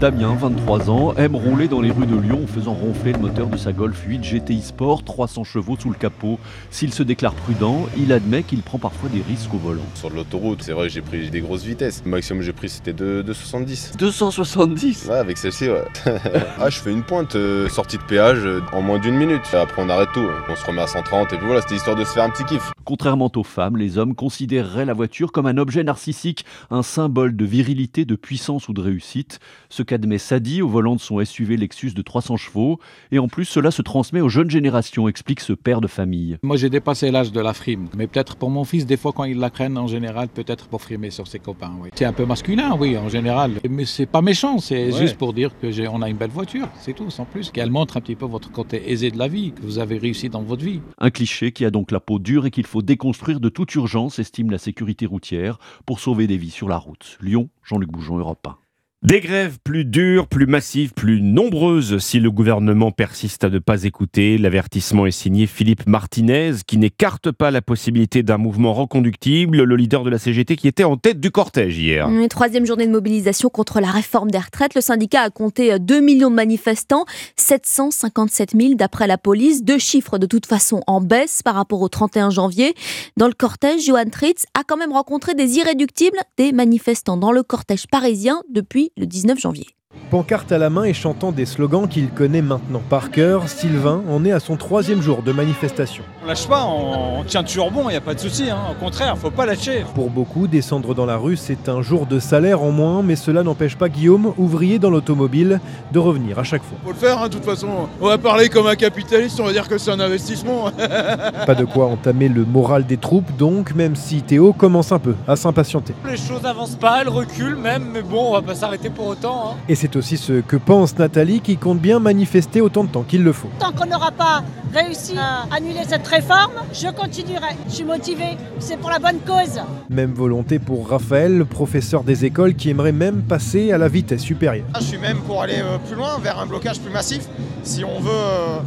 Damien, 0.05 0.37
23 0.39 0.91
ans, 0.91 1.15
aime 1.15 1.35
rouler 1.35 1.67
dans 1.67 1.81
les 1.81 1.91
rues 1.91 2.05
de 2.05 2.15
Lyon 2.15 2.43
en 2.45 2.47
faisant 2.47 2.75
ronfler 2.75 3.15
le 3.15 3.21
moteur 3.21 3.47
de 3.47 3.57
sa 3.57 3.73
Golf 3.73 4.05
8 4.07 4.19
GTI 4.19 4.61
Sport, 4.61 5.03
300 5.03 5.45
chevaux 5.45 5.79
sous 5.81 5.89
le 5.89 5.95
capot. 5.95 6.39
S'il 6.71 6.93
se 6.93 7.03
déclare 7.03 7.33
prudent, 7.33 7.87
il 7.97 8.13
admet 8.13 8.43
qu'il 8.43 8.61
prend 8.61 8.77
parfois 8.77 9.09
des 9.09 9.23
risques 9.23 9.55
au 9.55 9.57
volant. 9.57 9.81
Sur 9.95 10.11
l'autoroute, 10.11 10.63
c'est 10.63 10.73
vrai 10.73 10.89
que 10.89 10.93
j'ai 10.93 11.01
pris 11.01 11.31
des 11.31 11.41
grosses 11.41 11.65
vitesses. 11.65 12.03
Le 12.05 12.11
maximum 12.11 12.41
que 12.41 12.45
j'ai 12.45 12.53
pris 12.53 12.69
c'était 12.69 12.93
de 12.93 13.23
270. 13.23 13.93
270 13.97 15.07
Ouais, 15.09 15.15
avec 15.15 15.39
celle-ci, 15.39 15.71
ouais. 15.71 15.85
ah, 16.61 16.69
je 16.69 16.79
fais 16.81 16.93
une 16.93 17.03
pointe, 17.03 17.35
euh, 17.35 17.71
sortie 17.71 17.97
de 17.97 18.03
péage 18.03 18.45
euh, 18.45 18.61
en 18.75 18.83
moins 18.83 18.99
d'une 18.99 19.17
minute. 19.17 19.55
Après, 19.55 19.81
on 19.81 19.89
arrête 19.89 20.11
tout. 20.13 20.29
On 20.51 20.55
se 20.55 20.67
remet 20.67 20.83
à 20.83 20.87
130 20.87 21.33
et 21.33 21.39
puis 21.39 21.47
voilà, 21.47 21.63
c'était 21.63 21.77
histoire 21.77 21.97
de 21.97 22.05
se 22.05 22.13
faire 22.13 22.25
un 22.25 22.31
petit 22.31 22.45
kiff. 22.45 22.73
Contrairement 22.85 23.33
aux 23.35 23.43
femmes, 23.43 23.79
les 23.79 23.97
hommes 23.97 24.15
considéreraient 24.15 24.85
la 24.85 24.93
voiture 24.93 25.33
comme 25.33 25.47
un 25.47 25.57
objet 25.57 25.83
narcissique, 25.83 26.45
un 26.71 26.83
symbole 26.83 27.35
de 27.35 27.47
virilité, 27.47 28.05
de 28.05 28.17
puissance 28.17 28.69
ou 28.69 28.75
de 28.75 28.83
réussite. 28.83 29.39
Ce 29.71 29.83
qu'admet 29.95 30.19
Sadi 30.19 30.61
au 30.61 30.69
volant 30.69 30.97
de 30.97 31.01
son 31.01 31.25
SUV 31.25 31.57
Lexus 31.57 31.93
de 31.95 32.03
300 32.03 32.37
chevaux. 32.37 32.81
Et 33.13 33.21
en 33.21 33.29
plus, 33.29 33.45
cela 33.45 33.71
se 33.71 33.81
transmet 33.81 34.21
aux 34.21 34.29
jeunes 34.29 34.51
générations, 34.51 35.07
explique 35.07 35.39
ce 35.41 35.53
père 35.53 35.81
de 35.81 35.87
famille. 35.87 36.37
Moi, 36.43 36.57
j'ai 36.57 36.69
dépassé 36.69 37.13
l'âge 37.13 37.31
de 37.31 37.41
la 37.41 37.55
frime. 37.55 37.87
Mais 37.97 38.09
peut-être 38.09 38.35
pour 38.35 38.51
mon 38.51 38.65
fils, 38.65 38.87
des 38.87 38.97
fois, 38.97 39.13
quand 39.13 39.23
il 39.25 39.39
la 39.39 39.51
craigne, 39.51 39.77
en 39.79 39.87
général, 39.87 40.27
peut-être 40.29 40.67
pour 40.67 40.83
frimer 40.83 41.11
sur 41.11 41.29
ses 41.29 41.39
copains. 41.39 41.73
Oui. 41.81 41.91
C'est 41.95 42.05
un 42.07 42.13
peu 42.13 42.25
masculin, 42.27 42.77
oui, 42.79 42.99
en 42.99 43.09
général. 43.09 43.53
Mais 43.71 43.85
c'est 43.85 44.07
pas 44.07 44.21
méchant, 44.21 44.59
c'est 44.59 44.93
Ouais. 44.93 45.01
juste 45.01 45.17
pour 45.17 45.33
dire 45.33 45.57
que 45.61 45.71
j'ai, 45.71 45.87
on 45.87 46.03
a 46.03 46.11
une 46.11 46.17
belle 46.17 46.31
voiture, 46.31 46.69
c'est 46.81 46.93
tout, 46.95 47.11
sans 47.11 47.25
plus. 47.25 47.51
Qu'elle 47.53 47.71
montre 47.71 47.97
un 47.97 48.01
petit 48.01 48.17
peu 48.17 48.27
votre 48.27 48.51
côté 48.51 48.91
aisé 48.91 49.13
de 49.13 49.19
la 49.19 49.29
vie, 49.29 49.53
que 49.53 49.63
vous 49.63 49.79
avez 49.79 49.99
réussi 49.99 50.29
dans 50.29 50.43
votre 50.43 50.65
vie. 50.65 50.81
Un 50.99 51.11
cliché 51.11 51.53
qui 51.53 51.65
a 51.65 51.71
donc 51.71 51.93
la 51.93 52.01
peau 52.01 52.19
dure 52.19 52.47
et 52.47 52.51
qu'il 52.51 52.67
faut 52.67 52.83
déconstruire 52.83 53.39
de 53.39 53.49
toute 53.49 53.73
urgence, 53.77 54.19
estime 54.19 54.51
la 54.51 54.59
sécurité 54.59 55.07
routière, 55.07 55.59
pour 55.87 56.01
sauver 56.01 56.27
des 56.27 56.37
vies 56.37 56.51
sur 56.51 56.69
la 56.69 56.79
route. 56.79 57.17
Lyon, 57.21 57.49
Jean-Luc 57.63 57.91
Bougeon, 57.93 58.19
Europe 58.19 58.45
1. 58.47 58.57
Des 59.05 59.21
grèves 59.21 59.59
plus 59.63 59.85
dures, 59.85 60.27
plus 60.27 60.47
massives, 60.47 60.95
plus 60.95 61.21
nombreuses 61.21 61.99
si 61.99 62.21
le 62.21 62.31
gouvernement 62.31 62.91
persiste 62.91 63.45
à 63.45 63.51
ne 63.51 63.59
pas 63.59 63.85
écouter. 63.85 64.39
L'avertissement 64.39 65.05
est 65.05 65.11
signé 65.11 65.47
Philippe 65.47 65.87
Martinez 65.87 66.53
qui 66.67 66.79
n'écarte 66.79 67.31
pas 67.31 67.51
la 67.51 67.61
possibilité 67.61 68.23
d'un 68.23 68.39
mouvement 68.39 68.73
reconductible, 68.73 69.63
le 69.63 69.77
leader 69.77 70.05
de 70.05 70.11
la 70.11 70.19
CGT 70.19 70.57
qui 70.57 70.69
était 70.69 70.85
en 70.85 70.97
tête 70.97 71.21
du 71.21 71.31
cortège 71.31 71.77
hier. 71.77 72.09
Une 72.09 72.27
troisième 72.29 72.65
journée 72.65 72.87
de 72.87 72.93
mobilisation 72.93 73.51
contre 73.51 73.79
la 73.81 73.91
réforme 73.91 74.31
des 74.31 74.39
retraites. 74.39 74.75
Le 74.75 74.81
syndicat 74.81 75.21
a 75.21 75.29
compté 75.29 75.79
2 75.79 76.01
millions 76.01 76.31
de 76.31 76.37
manifestants, 76.37 77.05
757 77.37 78.57
000 78.59 78.73
d'après 78.73 79.07
la 79.07 79.19
police. 79.19 79.65
Deux 79.65 79.77
chiffres 79.77 80.17
de 80.17 80.25
toute 80.25 80.47
façon 80.47 80.81
en 80.87 81.03
baisse 81.03 81.43
par 81.43 81.57
rapport 81.57 81.83
au 81.83 81.91
31 81.91 82.31
janvier. 82.31 82.75
Dans 83.19 83.27
le 83.27 83.35
cortège, 83.35 83.85
Johan 83.85 84.09
Tritz 84.11 84.47
a 84.59 84.65
quand 84.65 84.79
même 84.79 84.93
rencontré 84.93 85.35
des 85.35 85.59
irréductibles, 85.59 86.17
des 86.39 86.53
manifestants 86.53 87.19
dans 87.19 87.33
le 87.33 87.43
cortège 87.43 87.87
parisien 87.87 88.41
depuis 88.49 88.93
le 88.97 89.07
19 89.07 89.39
janvier. 89.39 89.67
Pancarte 90.11 90.53
à 90.53 90.59
la 90.59 90.71
main 90.71 90.85
et 90.85 90.93
chantant 90.93 91.33
des 91.33 91.45
slogans 91.47 91.89
qu'il 91.89 92.09
connaît 92.11 92.43
maintenant 92.43 92.83
par 92.89 93.11
cœur, 93.11 93.49
Sylvain 93.49 94.03
en 94.09 94.25
est 94.25 94.31
à 94.33 94.39
son 94.39 94.57
troisième 94.57 95.01
jour 95.03 95.23
de 95.23 95.33
manifestation. 95.33 96.05
On 96.23 96.29
lâche 96.29 96.47
pas, 96.47 96.65
on, 96.67 97.21
on 97.21 97.25
tient 97.25 97.43
toujours 97.43 97.71
bon, 97.73 97.85
il 97.89 97.93
n'y 97.93 97.97
a 97.97 98.01
pas 98.01 98.15
de 98.15 98.21
souci. 98.21 98.49
hein. 98.51 98.59
Au 98.71 98.75
contraire, 98.75 99.17
faut 99.19 99.31
pas 99.31 99.45
lâcher. 99.47 99.85
Pour 99.95 100.11
beaucoup, 100.11 100.47
descendre 100.47 100.95
dans 100.95 101.07
la 101.07 101.17
rue, 101.17 101.37
c'est 101.37 101.69
un 101.69 101.83
jour 101.83 102.07
de 102.07 102.21
salaire 102.21 102.63
en 102.63 102.71
moins, 102.71 103.03
mais 103.03 103.17
cela 103.17 103.43
n'empêche 103.43 103.77
pas 103.77 103.89
Guillaume, 103.89 104.33
ouvrier 104.39 104.79
dans 104.79 104.91
l'automobile, 104.91 105.61
de 105.93 105.99
revenir 105.99 106.39
à 106.39 106.45
chaque 106.45 106.63
fois. 106.63 106.77
Faut 106.85 106.93
le 106.93 106.97
faire, 106.97 107.21
hein, 107.21 107.29
de 107.29 107.33
toute 107.35 107.45
façon. 107.45 107.69
On 108.01 108.07
va 108.07 108.19
parler 108.19 108.49
comme 108.49 108.67
un 108.69 108.77
capitaliste, 108.77 109.41
on 109.41 109.45
va 109.47 109.53
dire 109.53 109.67
que 109.67 109.79
c'est 109.79 109.91
un 109.91 110.01
investissement. 110.01 110.71
Pas 111.47 111.55
de 111.55 111.65
quoi 111.65 111.87
entamer 111.87 112.29
le 112.29 112.45
moral 112.45 112.85
des 112.87 112.97
troupes 112.99 113.35
donc, 113.37 113.75
même 113.75 113.97
si 113.97 114.23
Théo 114.23 114.53
commence 114.53 114.93
un 114.93 114.99
peu 114.99 115.15
à 115.27 115.35
s'impatienter. 115.35 115.95
Les 116.09 116.17
choses 116.17 116.45
avancent 116.45 116.77
pas, 116.77 117.01
elles 117.03 117.09
reculent 117.09 117.57
même, 117.57 117.87
mais 117.93 118.03
bon, 118.03 118.29
on 118.29 118.33
va 118.33 118.43
pas 118.43 118.55
s'arrêter 118.55 118.91
pour 118.91 119.07
autant. 119.09 119.51
hein. 119.53 119.57
Et 119.69 119.75
c'est 119.85 119.97
aussi 119.97 120.17
ce 120.17 120.41
que 120.41 120.57
pense 120.57 120.97
Nathalie 120.99 121.41
qui 121.41 121.59
compte 121.59 121.79
bien 121.79 121.99
manifester 121.99 122.63
autant 122.63 122.85
de 122.85 122.89
temps 122.89 123.03
qu'il 123.03 123.23
le 123.23 123.35
faut. 123.35 123.51
Tant 123.59 123.71
qu'on 123.71 123.85
n'aura 123.85 124.13
pas 124.13 124.43
réussi 124.73 125.13
à 125.19 125.55
annuler 125.55 125.83
cette 125.87 126.07
réforme, 126.09 126.53
je 126.73 126.89
continuerai. 126.89 127.55
Je 127.69 127.75
suis 127.75 127.85
motivée, 127.85 128.39
c'est 128.59 128.79
pour 128.79 128.89
la 128.89 128.99
bonne 128.99 129.19
cause. 129.27 129.61
Même 129.91 130.15
volonté 130.15 130.59
pour 130.59 130.89
Raphaël, 130.89 131.45
professeur 131.45 132.03
des 132.03 132.25
écoles 132.25 132.55
qui 132.55 132.71
aimerait 132.71 132.93
même 132.93 133.21
passer 133.25 133.73
à 133.73 133.79
la 133.79 133.89
vitesse 133.89 134.23
supérieure. 134.23 134.65
Ah, 134.73 134.79
Je 134.81 134.87
suis 134.87 134.97
même 134.97 135.19
pour 135.19 135.43
aller 135.43 135.59
euh, 135.59 135.77
plus 135.87 135.97
loin, 135.97 136.19
vers 136.19 136.39
un 136.39 136.47
blocage 136.47 136.81
plus 136.81 136.91
massif, 136.91 137.29
si 137.63 137.85
on 137.85 138.01
veut 138.01 138.11
euh, 138.11 138.59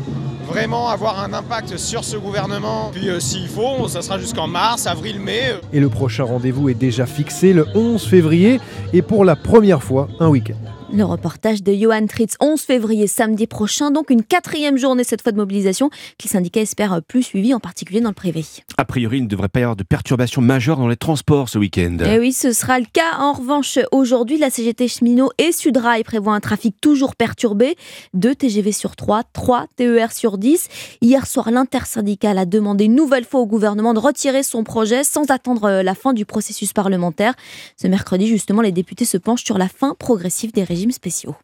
vraiment 0.48 0.90
avoir 0.90 1.20
un 1.24 1.34
impact 1.34 1.78
sur 1.78 2.04
ce 2.04 2.18
gouvernement. 2.18 2.92
Puis 2.94 3.10
euh, 3.10 3.20
s'il 3.20 3.48
faut, 3.48 3.88
ça 3.88 4.04
sera 4.04 4.20
jusqu'en 4.20 4.46
mars, 4.46 4.86
avril, 4.86 5.20
mai. 5.20 5.56
Et 5.74 5.80
le 5.80 5.90
prochain 5.90 6.26
rendez-vous 6.26 6.70
est 6.70 6.76
déjà 6.76 7.08
fixé 7.08 7.54
le 7.54 7.66
11 7.74 8.06
février 8.06 8.60
et 8.94 9.02
pour 9.02 9.26
la 9.26 9.36
première 9.36 9.82
fois 9.82 10.10
un 10.20 10.28
week-end. 10.28 10.77
Le 10.94 11.04
reportage 11.04 11.64
de 11.64 11.74
Johan 11.74 12.08
Tritz, 12.08 12.36
11 12.40 12.62
février, 12.62 13.08
samedi 13.08 13.46
prochain, 13.46 13.92
donc 13.92 14.10
une 14.10 14.24
quatrième 14.24 14.78
journée 14.78 15.04
cette 15.04 15.22
fois 15.22 15.34
de 15.34 15.38
mobilisation 15.38 15.90
que 15.90 16.24
les 16.24 16.30
syndicats 16.30 16.62
espèrent 16.62 17.02
plus 17.06 17.24
suivie, 17.24 17.54
en 17.54 17.60
particulier 17.60 18.00
dans 18.00 18.10
le 18.10 18.16
privé. 18.16 18.46
A 18.78 18.86
priori, 18.86 19.18
il 19.18 19.24
ne 19.24 19.28
devrait 19.28 19.50
pas 19.50 19.60
y 19.60 19.64
avoir 19.64 19.76
de 19.76 19.84
perturbations 19.84 20.42
majeures 20.42 20.78
dans 20.78 20.88
les 20.88 20.96
transports 20.96 21.50
ce 21.50 21.58
week-end. 21.58 21.98
Et 22.06 22.16
Eh 22.16 22.20
oui, 22.20 22.32
ce 22.32 22.54
sera 22.54 22.80
le 22.80 22.86
cas. 22.92 23.18
En 23.20 23.34
revanche, 23.34 23.80
aujourd'hui, 23.92 24.38
la 24.38 24.50
CGT 24.50 24.88
Cheminot 24.88 25.30
et 25.38 25.52
Sudrail 25.52 26.06
prévoient 26.06 26.34
un 26.34 26.40
trafic 26.40 26.80
toujours 26.80 27.18
perturbé. 27.18 27.76
2 28.14 28.34
TGV 28.36 28.72
sur 28.72 28.96
3, 28.96 29.24
3 29.34 29.66
TER 29.76 30.14
sur 30.14 30.38
10. 30.38 30.70
Hier 31.02 31.28
soir, 31.28 31.52
l'intersyndicale 31.52 32.38
a 32.38 32.46
demandé 32.46 32.86
une 32.86 32.96
nouvelle 32.96 33.26
fois 33.26 33.42
au 33.42 33.46
gouvernement 33.46 33.94
de 33.94 34.00
retirer 34.00 34.42
son 34.42 34.64
projet 34.64 35.04
sans 35.04 35.30
attendre 35.32 35.66
euh, 35.66 35.84
la 35.84 35.96
fin 35.96 36.14
du 36.14 36.26
processus 36.26 36.72
parlementaire. 36.72 37.34
Ce 37.76 37.88
mercredi, 37.88 38.26
justement, 38.28 38.62
les 38.62 38.72
députés 38.72 39.06
se 39.06 39.18
penchent 39.18 39.44
sur 39.44 39.58
la 39.58 39.68
fin 39.68 39.94
progressive 40.00 40.54
des 40.54 40.64
régimes 40.64 40.77
spéciaux. 40.92 41.36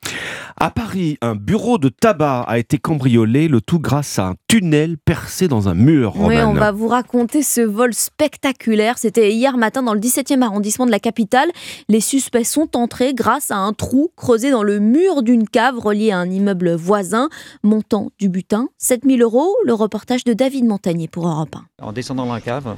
À 0.57 0.69
Paris, 0.69 1.17
un 1.21 1.36
bureau 1.36 1.77
de 1.77 1.89
tabac 1.89 2.41
a 2.47 2.57
été 2.59 2.77
cambriolé, 2.77 3.47
le 3.47 3.59
tout 3.59 3.79
grâce 3.79 4.19
à 4.19 4.27
un 4.27 4.36
tunnel 4.47 4.97
percé 4.97 5.47
dans 5.47 5.67
un 5.67 5.73
mur. 5.73 6.13
Oui, 6.17 6.38
on 6.38 6.53
va 6.53 6.71
vous 6.71 6.88
raconter 6.88 7.41
ce 7.41 7.61
vol 7.61 7.93
spectaculaire. 7.93 8.97
C'était 8.97 9.31
hier 9.31 9.57
matin 9.57 9.81
dans 9.84 9.93
le 9.93 9.99
17e 9.99 10.41
arrondissement 10.41 10.86
de 10.86 10.91
la 10.91 10.99
capitale. 10.99 11.49
Les 11.89 12.01
suspects 12.01 12.45
sont 12.45 12.77
entrés 12.77 13.13
grâce 13.13 13.51
à 13.51 13.57
un 13.57 13.73
trou 13.73 14.11
creusé 14.15 14.51
dans 14.51 14.63
le 14.63 14.79
mur 14.79 15.23
d'une 15.23 15.47
cave 15.47 15.79
reliée 15.79 16.11
à 16.11 16.19
un 16.19 16.29
immeuble 16.29 16.75
voisin. 16.75 17.29
Montant 17.63 18.11
du 18.19 18.29
butin, 18.29 18.69
7000 18.77 19.21
euros. 19.21 19.55
Le 19.65 19.73
reportage 19.73 20.23
de 20.23 20.34
David 20.34 20.65
Montagnier 20.65 21.07
pour 21.07 21.27
Europe 21.27 21.55
1. 21.79 21.86
En 21.86 21.91
descendant 21.93 22.25
dans 22.25 22.34
la 22.34 22.41
cave, 22.41 22.75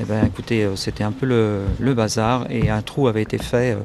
eh 0.00 0.04
ben, 0.04 0.24
écoutez, 0.24 0.64
euh, 0.64 0.76
c'était 0.76 1.02
un 1.04 1.12
peu 1.12 1.26
le, 1.26 1.62
le 1.80 1.94
bazar 1.94 2.46
et 2.50 2.70
un 2.70 2.82
trou 2.82 3.08
avait 3.08 3.22
été 3.22 3.38
fait 3.38 3.72
euh, 3.72 3.80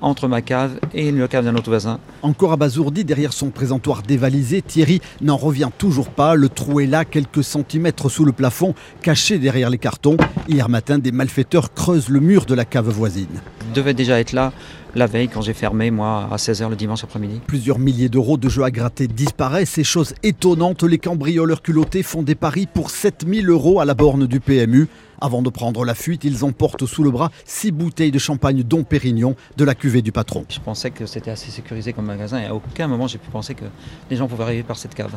entre 0.00 0.28
ma 0.28 0.42
cave 0.42 0.78
et 0.94 1.10
le 1.10 1.26
cave 1.28 1.44
d'un 1.44 1.56
autre 1.56 1.70
voisin. 1.70 1.98
Encore 2.22 2.52
abasourdi 2.52 3.04
derrière 3.04 3.32
son 3.32 3.50
présentoir 3.50 4.02
dévalisé, 4.02 4.62
Thierry 4.62 5.00
n'en 5.20 5.36
revient 5.36 5.70
toujours 5.76 6.10
pas. 6.10 6.34
Le 6.34 6.48
trou 6.48 6.80
est 6.80 6.86
là, 6.86 7.04
quelques 7.04 7.44
centimètres 7.44 8.08
sous 8.08 8.24
le 8.24 8.32
plafond, 8.32 8.74
caché 9.02 9.38
derrière 9.38 9.70
les 9.70 9.78
cartons. 9.78 10.16
Hier 10.48 10.68
matin, 10.68 10.98
des 10.98 11.12
malfaiteurs 11.12 11.72
creusent 11.74 12.08
le 12.08 12.20
mur 12.20 12.44
de 12.46 12.54
la 12.54 12.64
cave 12.64 12.88
voisine. 12.88 13.40
Je 13.70 13.74
devais 13.74 13.94
déjà 13.94 14.18
être 14.18 14.32
là 14.32 14.52
la 14.94 15.06
veille 15.06 15.28
quand 15.28 15.42
j'ai 15.42 15.52
fermé, 15.52 15.90
moi, 15.90 16.28
à 16.32 16.36
16h 16.36 16.70
le 16.70 16.76
dimanche 16.76 17.04
après-midi. 17.04 17.40
Plusieurs 17.46 17.78
milliers 17.78 18.08
d'euros 18.08 18.36
de 18.36 18.48
jeux 18.48 18.64
à 18.64 18.70
gratter 18.70 19.06
disparaissent. 19.06 19.70
Ces 19.70 19.84
choses 19.84 20.14
étonnantes, 20.22 20.82
les 20.82 20.98
cambrioleurs 20.98 21.62
culottés 21.62 22.02
font 22.02 22.22
des 22.22 22.34
paris 22.34 22.66
pour 22.72 22.90
7000 22.90 23.48
euros 23.48 23.80
à 23.80 23.84
la 23.84 23.94
borne 23.94 24.26
du 24.26 24.40
PMU. 24.40 24.88
Avant 25.20 25.42
de 25.42 25.50
prendre 25.50 25.84
la 25.84 25.94
fuite, 25.94 26.22
ils 26.24 26.44
emportent 26.44 26.86
sous 26.86 27.02
le 27.02 27.10
bras 27.10 27.30
six 27.44 27.72
bouteilles 27.72 28.12
de 28.12 28.18
champagne 28.18 28.62
Dom 28.62 28.84
Pérignon 28.84 29.34
de 29.56 29.64
la 29.64 29.74
cuvée 29.74 30.00
du 30.00 30.12
patron. 30.12 30.44
Je 30.48 30.60
pensais 30.60 30.90
que 30.90 31.06
c'était 31.06 31.30
assez 31.30 31.50
sécurisé 31.50 31.92
comme 31.92 32.06
magasin 32.06 32.38
et 32.38 32.46
à 32.46 32.54
aucun 32.54 32.86
moment 32.86 33.08
j'ai 33.08 33.18
pu 33.18 33.28
penser 33.30 33.54
que 33.54 33.64
les 34.10 34.16
gens 34.16 34.28
pouvaient 34.28 34.44
arriver 34.44 34.62
par 34.62 34.76
cette 34.76 34.94
cave. 34.94 35.16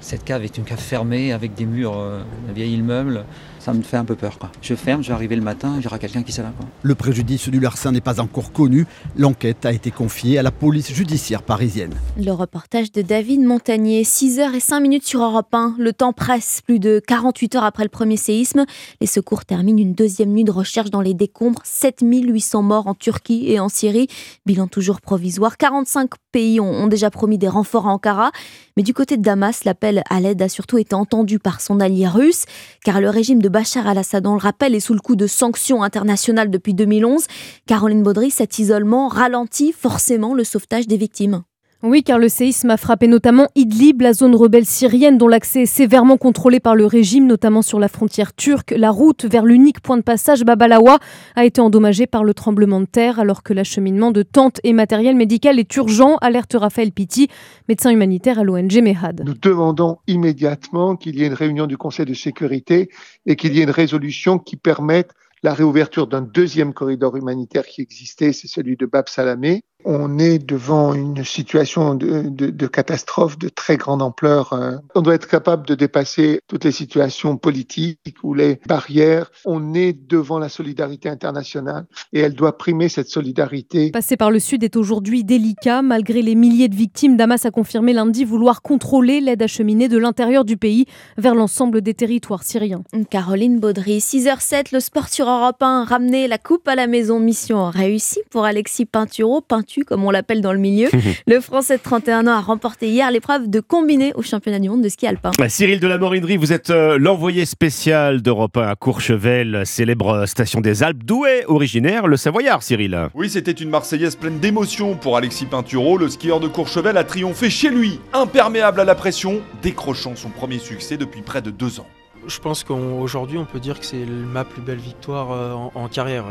Cette 0.00 0.24
cave 0.24 0.44
est 0.44 0.56
une 0.56 0.64
cave 0.64 0.78
fermée 0.78 1.32
avec 1.32 1.54
des 1.54 1.66
murs, 1.66 1.96
euh, 1.96 2.22
un 2.48 2.52
vieil 2.52 2.74
immeuble. 2.74 3.24
Ça 3.60 3.74
me 3.74 3.82
fait 3.82 3.98
un 3.98 4.06
peu 4.06 4.16
peur. 4.16 4.38
Quoi. 4.38 4.50
Je 4.62 4.74
ferme, 4.74 5.02
je 5.02 5.08
vais 5.08 5.14
arriver 5.14 5.36
le 5.36 5.42
matin, 5.42 5.74
il 5.76 5.84
y 5.84 5.86
aura 5.86 5.98
quelqu'un 5.98 6.22
qui 6.22 6.32
sera 6.32 6.48
là. 6.48 6.54
Quoi. 6.56 6.66
Le 6.82 6.94
préjudice 6.94 7.48
du 7.50 7.60
larcin 7.60 7.92
n'est 7.92 8.00
pas 8.00 8.18
encore 8.18 8.52
connu. 8.52 8.86
L'enquête 9.18 9.66
a 9.66 9.72
été 9.72 9.90
confiée 9.90 10.38
à 10.38 10.42
la 10.42 10.50
police 10.50 10.90
judiciaire 10.92 11.42
parisienne. 11.42 11.92
Le 12.16 12.32
reportage 12.32 12.90
de 12.90 13.02
David 13.02 13.42
Montagnier, 13.42 14.02
6h 14.02 14.54
et 14.54 14.60
5 14.60 14.80
minutes 14.80 15.06
sur 15.06 15.22
Europe 15.22 15.54
1. 15.54 15.76
Le 15.78 15.92
temps 15.92 16.14
presse, 16.14 16.62
plus 16.64 16.78
de 16.78 17.02
48 17.06 17.56
heures 17.56 17.64
après 17.64 17.82
le 17.82 17.90
premier 17.90 18.16
séisme. 18.16 18.64
Les 19.02 19.06
secours 19.06 19.44
terminent 19.44 19.78
une 19.78 19.92
deuxième 19.92 20.30
nuit 20.30 20.44
de 20.44 20.52
recherche 20.52 20.90
dans 20.90 21.02
les 21.02 21.14
décombres. 21.14 21.60
7800 21.64 22.62
morts 22.62 22.86
en 22.86 22.94
Turquie 22.94 23.44
et 23.46 23.60
en 23.60 23.68
Syrie. 23.68 24.08
Bilan 24.46 24.68
toujours 24.68 25.02
provisoire. 25.02 25.58
45 25.58 26.10
pays 26.32 26.60
ont, 26.60 26.70
ont 26.70 26.86
déjà 26.86 27.10
promis 27.10 27.36
des 27.36 27.48
renforts 27.48 27.86
à 27.86 27.92
Ankara. 27.92 28.30
Mais 28.76 28.82
du 28.82 28.94
côté 28.94 29.18
de 29.18 29.22
Damas, 29.22 29.64
l'appel 29.64 30.02
à 30.08 30.20
l'aide 30.20 30.40
a 30.40 30.48
surtout 30.48 30.78
été 30.78 30.94
entendu 30.94 31.38
par 31.38 31.60
son 31.60 31.80
allié 31.80 32.08
russe, 32.08 32.46
car 32.82 33.00
le 33.00 33.10
régime 33.10 33.42
de 33.42 33.48
Bachar 33.50 33.59
al-Assad, 33.86 34.26
on 34.26 34.34
le 34.34 34.40
rappelle, 34.40 34.74
est 34.74 34.80
sous 34.80 34.94
le 34.94 35.00
coup 35.00 35.16
de 35.16 35.26
sanctions 35.26 35.82
internationales 35.82 36.50
depuis 36.50 36.74
2011. 36.74 37.26
Caroline 37.66 38.02
Baudry, 38.02 38.30
cet 38.30 38.58
isolement 38.58 39.08
ralentit 39.08 39.72
forcément 39.72 40.34
le 40.34 40.44
sauvetage 40.44 40.86
des 40.86 40.96
victimes. 40.96 41.42
Oui, 41.82 42.02
car 42.02 42.18
le 42.18 42.28
séisme 42.28 42.68
a 42.68 42.76
frappé 42.76 43.06
notamment 43.06 43.48
Idlib, 43.54 44.02
la 44.02 44.12
zone 44.12 44.34
rebelle 44.34 44.66
syrienne 44.66 45.16
dont 45.16 45.28
l'accès 45.28 45.62
est 45.62 45.66
sévèrement 45.66 46.18
contrôlé 46.18 46.60
par 46.60 46.74
le 46.76 46.84
régime, 46.84 47.26
notamment 47.26 47.62
sur 47.62 47.80
la 47.80 47.88
frontière 47.88 48.34
turque. 48.34 48.74
La 48.76 48.90
route 48.90 49.24
vers 49.24 49.46
l'unique 49.46 49.80
point 49.80 49.96
de 49.96 50.02
passage, 50.02 50.44
Babalawa, 50.44 50.98
a 51.36 51.46
été 51.46 51.62
endommagée 51.62 52.06
par 52.06 52.22
le 52.22 52.34
tremblement 52.34 52.82
de 52.82 52.84
terre, 52.84 53.18
alors 53.18 53.42
que 53.42 53.54
l'acheminement 53.54 54.10
de 54.10 54.22
tentes 54.22 54.60
et 54.62 54.74
matériel 54.74 55.16
médical 55.16 55.58
est 55.58 55.74
urgent, 55.76 56.16
alerte 56.20 56.54
Raphaël 56.54 56.92
Pitti, 56.92 57.28
médecin 57.66 57.90
humanitaire 57.90 58.38
à 58.38 58.44
l'ONG 58.44 58.82
Mehad. 58.82 59.22
Nous 59.24 59.32
demandons 59.32 60.00
immédiatement 60.06 60.96
qu'il 60.96 61.18
y 61.18 61.22
ait 61.22 61.28
une 61.28 61.32
réunion 61.32 61.66
du 61.66 61.78
Conseil 61.78 62.04
de 62.04 62.12
sécurité 62.12 62.90
et 63.24 63.36
qu'il 63.36 63.54
y 63.54 63.60
ait 63.60 63.64
une 63.64 63.70
résolution 63.70 64.38
qui 64.38 64.56
permette 64.56 65.12
la 65.42 65.54
réouverture 65.54 66.06
d'un 66.06 66.20
deuxième 66.20 66.74
corridor 66.74 67.16
humanitaire 67.16 67.64
qui 67.64 67.80
existait, 67.80 68.34
c'est 68.34 68.48
celui 68.48 68.76
de 68.76 68.84
Bab 68.84 69.08
Salamé, 69.08 69.62
On 69.84 70.18
est 70.18 70.38
devant 70.38 70.94
une 70.94 71.24
situation 71.24 71.94
de, 71.94 72.22
de, 72.28 72.50
de 72.50 72.66
catastrophe 72.66 73.38
de 73.38 73.48
très 73.48 73.76
grande 73.76 74.02
ampleur. 74.02 74.52
Euh. 74.52 74.76
On 74.94 75.02
doit 75.02 75.14
être 75.14 75.28
capable 75.28 75.66
de 75.66 75.74
dépasser 75.74 76.40
toutes 76.48 76.64
les 76.64 76.72
situations 76.72 77.36
politiques 77.36 78.16
ou 78.22 78.34
les 78.34 78.60
barrières. 78.66 79.30
On 79.44 79.74
est 79.74 79.92
devant 79.92 80.38
la 80.38 80.48
solidarité 80.48 81.08
internationale 81.08 81.86
et 82.12 82.20
elle 82.20 82.34
doit 82.34 82.58
primer 82.58 82.88
cette 82.88 83.08
solidarité. 83.08 83.90
Passer 83.90 84.16
par 84.16 84.30
le 84.30 84.38
Sud 84.38 84.64
est 84.64 84.76
aujourd'hui 84.76 85.24
délicat. 85.24 85.82
Malgré 85.82 86.22
les 86.22 86.34
milliers 86.34 86.68
de 86.68 86.76
victimes, 86.76 87.16
Damas 87.16 87.44
a 87.46 87.50
confirmé 87.50 87.92
lundi 87.92 88.24
vouloir 88.24 88.62
contrôler 88.62 89.20
l'aide 89.20 89.42
acheminée 89.42 89.88
de 89.88 89.98
l'intérieur 89.98 90.44
du 90.44 90.56
pays 90.56 90.86
vers 91.16 91.34
l'ensemble 91.34 91.80
des 91.80 91.94
territoires 91.94 92.42
syriens. 92.42 92.82
Caroline 93.10 93.58
Baudry, 93.60 93.98
6h07, 93.98 94.72
le 94.72 94.80
sport 94.80 95.08
sur 95.08 95.28
Europe 95.28 95.62
1, 95.62 95.84
ramener 95.84 96.28
la 96.28 96.38
coupe 96.38 96.68
à 96.68 96.74
la 96.74 96.86
maison, 96.86 97.20
mission 97.20 97.70
réussie 97.70 98.20
pour 98.30 98.44
Alexis 98.44 98.86
Pinturo, 98.86 99.40
Comme 99.86 100.04
on 100.04 100.10
l'appelle 100.10 100.40
dans 100.40 100.52
le 100.52 100.58
milieu. 100.58 100.88
le 101.26 101.40
Français 101.40 101.76
de 101.76 101.82
31 101.82 102.26
ans 102.26 102.32
a 102.32 102.40
remporté 102.40 102.88
hier 102.88 103.10
l'épreuve 103.10 103.48
de 103.48 103.60
combiné 103.60 104.12
au 104.14 104.22
championnat 104.22 104.58
du 104.58 104.68
monde 104.68 104.82
de 104.82 104.88
ski 104.88 105.06
alpin. 105.06 105.30
Bah, 105.38 105.48
Cyril 105.48 105.80
de 105.80 105.86
la 105.86 105.98
Morinerie, 105.98 106.36
vous 106.36 106.52
êtes 106.52 106.70
euh, 106.70 106.98
l'envoyé 106.98 107.44
spécial 107.44 108.22
d'Europe 108.22 108.56
1 108.56 108.68
à 108.68 108.74
Courchevel, 108.74 109.62
célèbre 109.64 110.26
station 110.26 110.60
des 110.60 110.82
Alpes. 110.82 111.04
D'où 111.04 111.24
est 111.24 111.44
originaire 111.46 112.06
le 112.06 112.16
Savoyard, 112.16 112.62
Cyril? 112.62 113.08
Oui, 113.14 113.30
c'était 113.30 113.52
une 113.52 113.70
Marseillaise 113.70 114.16
pleine 114.16 114.38
d'émotions 114.38 114.96
pour 114.96 115.16
Alexis 115.16 115.46
Pinturo. 115.46 115.98
Le 115.98 116.08
skieur 116.08 116.40
de 116.40 116.48
Courchevel 116.48 116.96
a 116.96 117.04
triomphé 117.04 117.50
chez 117.50 117.70
lui, 117.70 118.00
imperméable 118.12 118.80
à 118.80 118.84
la 118.84 118.94
pression, 118.94 119.40
décrochant 119.62 120.16
son 120.16 120.30
premier 120.30 120.58
succès 120.58 120.96
depuis 120.96 121.22
près 121.22 121.42
de 121.42 121.50
deux 121.50 121.80
ans. 121.80 121.86
Je 122.26 122.38
pense 122.38 122.64
qu'aujourd'hui, 122.64 123.38
on, 123.38 123.44
peut 123.44 123.60
dire 123.60 123.78
que 123.80 123.86
c'est 123.86 124.04
ma 124.04 124.44
plus 124.44 124.62
belle 124.62 124.78
victoire 124.78 125.32
euh, 125.32 125.54
en, 125.74 125.88
carrière. 125.88 126.24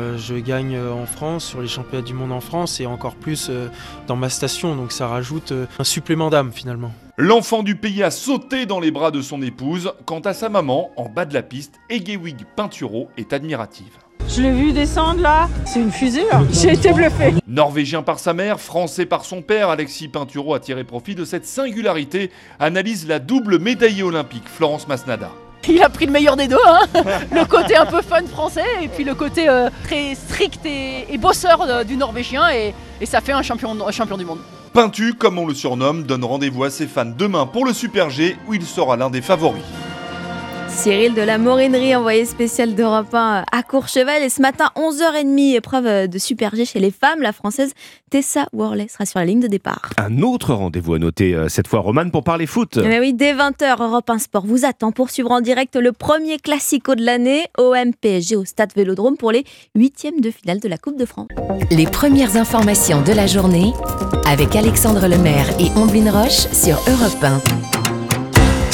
Euh, 0.00 0.18
je 0.18 0.34
gagne 0.34 0.74
euh, 0.74 0.92
en 0.92 1.06
France, 1.06 1.44
sur 1.44 1.60
les 1.60 1.68
championnats 1.68 2.04
du 2.04 2.14
monde 2.14 2.32
en 2.32 2.40
France, 2.40 2.80
et 2.80 2.86
encore 2.86 3.14
plus 3.14 3.50
dans 4.06 4.16
ma 4.16 4.28
station, 4.28 4.74
donc 4.76 4.92
ça 4.92 5.08
rajoute 5.08 5.52
un 5.78 5.84
supplément 5.84 6.30
d'âme 6.30 6.52
finalement. 6.52 6.92
L'enfant 7.16 7.62
du 7.62 7.76
pays 7.76 8.02
a 8.02 8.10
sauté 8.10 8.66
dans 8.66 8.80
les 8.80 8.90
bras 8.90 9.10
de 9.10 9.22
son 9.22 9.40
épouse. 9.40 9.92
Quant 10.04 10.20
à 10.20 10.34
sa 10.34 10.48
maman, 10.48 10.90
en 10.96 11.08
bas 11.08 11.24
de 11.24 11.34
la 11.34 11.42
piste, 11.42 11.78
Egewig 11.88 12.44
Pinturo 12.56 13.08
est 13.16 13.32
admirative. 13.32 14.03
Je 14.28 14.40
l'ai 14.40 14.50
vu 14.50 14.72
descendre 14.72 15.20
là, 15.20 15.48
c'est 15.64 15.80
une 15.80 15.92
fusée 15.92 16.24
là. 16.30 16.42
J'ai 16.50 16.72
été 16.72 16.92
bluffé. 16.92 17.34
Norvégien 17.46 18.02
par 18.02 18.18
sa 18.18 18.32
mère, 18.32 18.60
français 18.60 19.06
par 19.06 19.24
son 19.24 19.42
père, 19.42 19.68
Alexis 19.68 20.08
Pinturo 20.08 20.54
a 20.54 20.60
tiré 20.60 20.82
profit 20.82 21.14
de 21.14 21.24
cette 21.24 21.46
singularité, 21.46 22.30
analyse 22.58 23.06
la 23.06 23.18
double 23.18 23.58
médaillée 23.58 24.02
olympique 24.02 24.44
Florence 24.46 24.88
Masnada. 24.88 25.30
Il 25.68 25.82
a 25.82 25.88
pris 25.88 26.06
le 26.06 26.12
meilleur 26.12 26.36
des 26.36 26.48
deux, 26.48 26.56
hein. 26.66 26.80
le 27.32 27.44
côté 27.46 27.76
un 27.76 27.86
peu 27.86 28.02
fun 28.02 28.26
français 28.26 28.64
et 28.82 28.88
puis 28.88 29.04
le 29.04 29.14
côté 29.14 29.48
euh, 29.48 29.70
très 29.84 30.14
strict 30.14 30.60
et, 30.66 31.16
bosseur 31.18 31.62
euh, 31.62 31.84
du 31.84 31.96
norvégien 31.96 32.50
et, 32.50 32.74
ça 33.06 33.20
fait 33.20 33.32
un 33.32 33.42
champion, 33.42 33.76
un 33.86 33.92
champion 33.92 34.16
du 34.16 34.24
monde. 34.24 34.38
Peintu, 34.72 35.14
comme 35.14 35.38
on 35.38 35.46
le 35.46 35.54
surnomme, 35.54 36.02
donne 36.02 36.24
rendez-vous 36.24 36.64
à 36.64 36.70
ses 36.70 36.86
fans 36.86 37.04
demain 37.04 37.46
pour 37.46 37.64
le 37.64 37.72
Super 37.72 38.10
G 38.10 38.36
où 38.48 38.54
il 38.54 38.64
sera 38.64 38.96
l'un 38.96 39.10
des 39.10 39.22
favoris. 39.22 39.62
Cyril 40.74 41.14
de 41.14 41.22
la 41.22 41.38
Morinerie, 41.38 41.94
envoyé 41.94 42.24
spécial 42.24 42.74
d'Europe 42.74 43.14
1 43.14 43.44
à 43.50 43.62
Courchevel. 43.62 44.22
Et 44.22 44.28
ce 44.28 44.42
matin, 44.42 44.70
11h30, 44.76 45.54
épreuve 45.54 46.08
de 46.08 46.18
Super 46.18 46.54
G 46.54 46.64
chez 46.64 46.80
les 46.80 46.90
femmes. 46.90 47.22
La 47.22 47.32
française 47.32 47.72
Tessa 48.10 48.46
Worley 48.52 48.88
sera 48.88 49.06
sur 49.06 49.18
la 49.18 49.24
ligne 49.24 49.40
de 49.40 49.46
départ. 49.46 49.90
Un 49.98 50.20
autre 50.22 50.52
rendez-vous 50.52 50.94
à 50.94 50.98
noter 50.98 51.34
euh, 51.34 51.48
cette 51.48 51.68
fois, 51.68 51.80
Roman, 51.80 52.10
pour 52.10 52.24
parler 52.24 52.46
foot. 52.46 52.76
Mais 52.76 52.98
oui, 52.98 53.14
dès 53.14 53.34
20h, 53.34 53.82
Europe 53.82 54.10
1 54.10 54.18
Sport 54.18 54.46
vous 54.46 54.64
attend 54.64 54.92
pour 54.92 55.10
suivre 55.10 55.30
en 55.30 55.40
direct 55.40 55.76
le 55.76 55.92
premier 55.92 56.38
classico 56.38 56.94
de 56.94 57.04
l'année, 57.04 57.44
OM 57.56 57.94
PSG 57.94 58.36
au 58.36 58.44
Stade 58.44 58.72
Vélodrome 58.74 59.16
pour 59.16 59.32
les 59.32 59.44
huitièmes 59.74 60.20
de 60.20 60.30
finale 60.30 60.60
de 60.60 60.68
la 60.68 60.78
Coupe 60.78 60.98
de 60.98 61.06
France. 61.06 61.28
Les 61.70 61.86
premières 61.86 62.36
informations 62.36 63.02
de 63.02 63.12
la 63.12 63.26
journée 63.26 63.72
avec 64.26 64.56
Alexandre 64.56 65.06
Lemaire 65.06 65.48
et 65.60 65.70
Omblin 65.78 66.10
Roche 66.10 66.48
sur 66.52 66.76
Europe 66.88 67.22
1. 67.22 67.73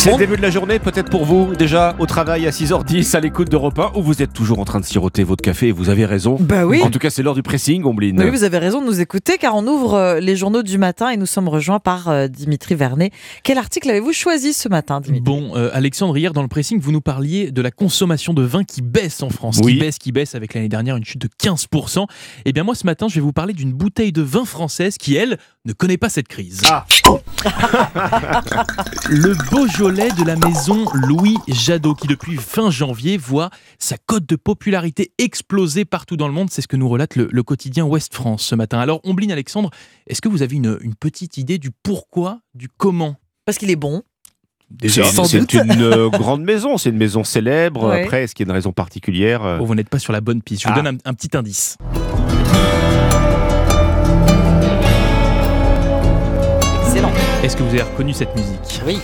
C'est 0.03 0.13
le 0.13 0.17
début 0.17 0.39
de 0.39 0.41
la 0.41 0.49
journée, 0.49 0.79
peut-être 0.79 1.11
pour 1.11 1.27
vous, 1.27 1.55
déjà 1.55 1.95
au 1.99 2.07
travail 2.07 2.47
à 2.47 2.51
6h10 2.51 3.15
à 3.15 3.21
l'écoute 3.21 3.51
d'Europe 3.51 3.79
1, 3.79 3.99
ou 3.99 4.03
vous 4.03 4.23
êtes 4.23 4.33
toujours 4.33 4.59
en 4.59 4.65
train 4.65 4.81
de 4.81 4.87
siroter 4.87 5.25
votre 5.25 5.43
café 5.43 5.69
et 5.69 5.73
vous 5.73 5.91
avez 5.91 6.07
raison. 6.07 6.39
Bah 6.41 6.65
oui. 6.65 6.81
En 6.83 6.89
tout 6.89 6.99
cas, 6.99 7.11
c'est 7.11 7.23
l'heure 7.23 7.35
du 7.35 7.43
pressing, 7.43 7.85
Ombline. 7.85 8.19
Oui, 8.19 8.31
vous 8.31 8.43
avez 8.43 8.57
raison 8.57 8.81
de 8.81 8.87
nous 8.87 9.03
écouter 9.03 9.37
car 9.37 9.55
on 9.55 9.67
ouvre 9.67 9.93
euh, 9.93 10.19
les 10.19 10.37
journaux 10.37 10.63
du 10.63 10.79
matin 10.79 11.11
et 11.11 11.19
nous 11.19 11.27
sommes 11.27 11.49
rejoints 11.49 11.81
par 11.81 12.09
euh, 12.09 12.29
Dimitri 12.29 12.77
Vernet. 12.77 13.13
Quel 13.43 13.59
article 13.59 13.91
avez-vous 13.91 14.15
choisi 14.15 14.55
ce 14.55 14.71
matin, 14.71 15.03
Dimitri? 15.03 15.23
Bon, 15.23 15.55
euh, 15.55 15.69
Alexandre, 15.75 16.17
hier 16.17 16.33
dans 16.33 16.41
le 16.41 16.49
pressing, 16.49 16.81
vous 16.81 16.93
nous 16.93 17.03
parliez 17.03 17.51
de 17.51 17.61
la 17.61 17.71
consommation 17.71 18.33
de 18.33 18.43
vin 18.43 18.65
qui 18.65 18.81
baisse 18.81 19.23
en 19.23 19.29
France, 19.29 19.61
qui 19.61 19.75
baisse, 19.75 19.99
qui 19.99 20.13
baisse 20.13 20.35
avec 20.35 20.55
l'année 20.55 20.71
dernière 20.71 20.97
une 20.97 21.05
chute 21.05 21.21
de 21.21 21.29
15%. 21.29 22.07
Eh 22.47 22.53
bien 22.55 22.65
moi, 22.65 22.75
ce 22.75 22.87
matin, 22.87 23.07
je 23.09 23.17
vais 23.17 23.21
vous 23.21 23.35
parler 23.35 23.53
d'une 23.53 23.75
bouteille 23.75 24.13
de 24.13 24.23
vin 24.23 24.47
française 24.47 24.97
qui, 24.97 25.15
elle, 25.15 25.37
ne 25.67 25.75
connaît 25.75 25.99
pas 25.99 26.09
cette 26.09 26.29
crise. 26.29 26.63
Ah 26.71 26.87
Le 29.11 29.35
Beaujolais 29.51 29.90
de 29.91 30.25
la 30.25 30.37
maison 30.37 30.85
Louis 30.95 31.37
Jadot, 31.49 31.95
qui 31.95 32.07
depuis 32.07 32.37
fin 32.37 32.71
janvier 32.71 33.17
voit 33.17 33.51
sa 33.81 33.97
cote 33.99 34.25
de 34.25 34.37
popularité 34.37 35.13
exploser 35.19 35.85
partout 35.85 36.17
dans 36.17 36.29
le 36.29 36.33
monde. 36.33 36.49
C'est 36.49 36.63
ce 36.63 36.69
que 36.69 36.77
nous 36.77 36.89
relate 36.89 37.17
le, 37.17 37.43
quotidien 37.43 37.85
Ouest 37.85 38.15
France 38.15 38.45
ce 38.45 38.55
matin. 38.55 38.79
Alors, 38.79 39.01
Ombline 39.03 39.33
Alexandre, 39.33 39.71
est-ce 40.07 40.21
que 40.21 40.29
vous 40.29 40.43
avez 40.43 40.55
une, 40.55 40.79
petite 41.01 41.39
idée 41.39 41.59
du 41.59 41.71
pourquoi, 41.83 42.39
du 42.55 42.69
comment? 42.69 43.17
Parce 43.45 43.59
qu'il 43.59 43.69
est 43.69 43.77
bon. 43.77 44.03
Déjà, 44.71 45.03
c'est 45.05 45.55
une 45.55 45.83
euh, 45.83 46.09
grande 46.09 46.43
maison, 46.43 46.79
c'est 46.79 46.91
une 46.91 46.97
maison 46.97 47.25
célèbre. 47.25 47.91
Après, 47.91 48.23
est-ce 48.23 48.35
qu'il 48.37 48.47
y 48.47 48.49
a 48.49 48.51
une 48.51 48.55
raison 48.55 48.71
particulière 48.71 49.59
oh, 49.61 49.65
Vous 49.65 49.75
n'êtes 49.75 49.89
pas 49.89 49.99
sur 49.99 50.13
la 50.13 50.21
bonne 50.21 50.41
piste. 50.41 50.63
Je 50.63 50.69
vous 50.69 50.75
ah. 50.77 50.83
donne 50.83 50.99
un 51.05 51.15
petit 51.15 51.37
indice. 51.37 51.77
Excellent. 56.87 57.13
Est-ce 57.43 57.57
que 57.57 57.65
vous 57.65 57.71
avez 57.71 57.83
reconnu 57.83 58.13
cette 58.13 58.37
musique? 58.37 58.81
Oui. 58.87 59.01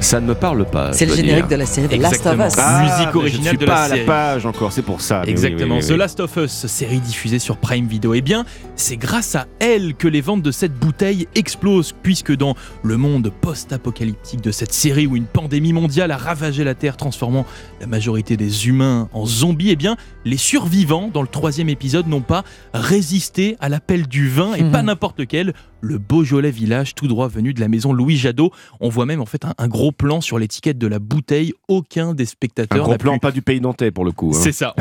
Ça 0.00 0.20
ne 0.20 0.26
me 0.26 0.34
parle 0.34 0.64
pas. 0.66 0.92
C'est 0.92 1.06
le 1.06 1.14
générique 1.14 1.48
de 1.48 1.56
la 1.56 1.66
série 1.66 1.88
The 1.88 2.00
Last 2.00 2.26
of 2.26 2.38
Us. 2.38 2.54
Ah, 2.58 2.82
Musique 2.82 3.14
originale 3.14 3.56
de 3.56 3.66
la 3.66 3.72
pas 3.74 3.88
série. 3.88 4.00
à 4.00 4.02
la 4.02 4.06
page 4.06 4.46
encore, 4.46 4.72
c'est 4.72 4.82
pour 4.82 5.00
ça. 5.00 5.22
Exactement. 5.26 5.80
The 5.80 5.90
Last 5.90 6.20
of 6.20 6.36
Us, 6.36 6.66
série 6.66 7.00
diffusée 7.00 7.38
sur 7.38 7.56
Prime 7.56 7.86
Video. 7.86 8.14
Eh 8.14 8.20
bien, 8.20 8.44
c'est 8.76 8.96
grâce 8.96 9.34
à 9.34 9.46
elle 9.58 9.94
que 9.94 10.06
les 10.06 10.20
ventes 10.20 10.42
de 10.42 10.50
cette 10.50 10.74
bouteille 10.74 11.26
explosent, 11.34 11.94
puisque 12.02 12.34
dans 12.36 12.54
le 12.82 12.96
monde 12.96 13.32
post-apocalyptique 13.40 14.42
de 14.42 14.50
cette 14.50 14.72
série 14.72 15.06
où 15.06 15.16
une 15.16 15.26
pandémie 15.26 15.72
mondiale 15.72 16.10
a 16.10 16.16
ravagé 16.16 16.62
la 16.62 16.74
Terre, 16.74 16.96
transformant 16.96 17.46
la 17.80 17.86
majorité 17.86 18.36
des 18.36 18.68
humains 18.68 19.08
en 19.12 19.26
zombies, 19.26 19.70
eh 19.70 19.76
bien, 19.76 19.96
les 20.24 20.36
survivants 20.36 21.10
dans 21.12 21.22
le 21.22 21.28
troisième 21.28 21.68
épisode 21.68 22.06
n'ont 22.06 22.20
pas 22.20 22.44
résisté 22.74 23.56
à 23.60 23.68
l'appel 23.68 24.06
du 24.06 24.28
vin 24.28 24.54
et 24.54 24.62
pas 24.64 24.82
n'importe 24.82 25.18
lequel, 25.18 25.52
le 25.80 25.98
Beaujolais 25.98 26.50
village 26.50 26.94
tout 26.94 27.06
droit 27.06 27.28
venu 27.28 27.54
de 27.54 27.60
la 27.60 27.68
maison 27.68 27.92
Louis 27.92 28.16
Jadot. 28.16 28.50
On 28.80 28.88
voit 28.88 29.06
même 29.06 29.20
en 29.20 29.26
fait 29.26 29.44
un, 29.58 29.68
gros 29.68 29.85
plan 29.92 30.20
sur 30.20 30.38
l'étiquette 30.38 30.78
de 30.78 30.86
la 30.86 30.98
bouteille. 30.98 31.52
Aucun 31.68 32.14
des 32.14 32.26
spectateurs. 32.26 32.80
Un 32.80 32.88
gros 32.88 32.98
plan, 32.98 33.18
pas 33.18 33.30
du 33.30 33.42
pays 33.42 33.60
nantais 33.60 33.90
pour 33.90 34.04
le 34.04 34.12
coup. 34.12 34.32
Hein. 34.34 34.40
C'est 34.40 34.52
ça. 34.52 34.74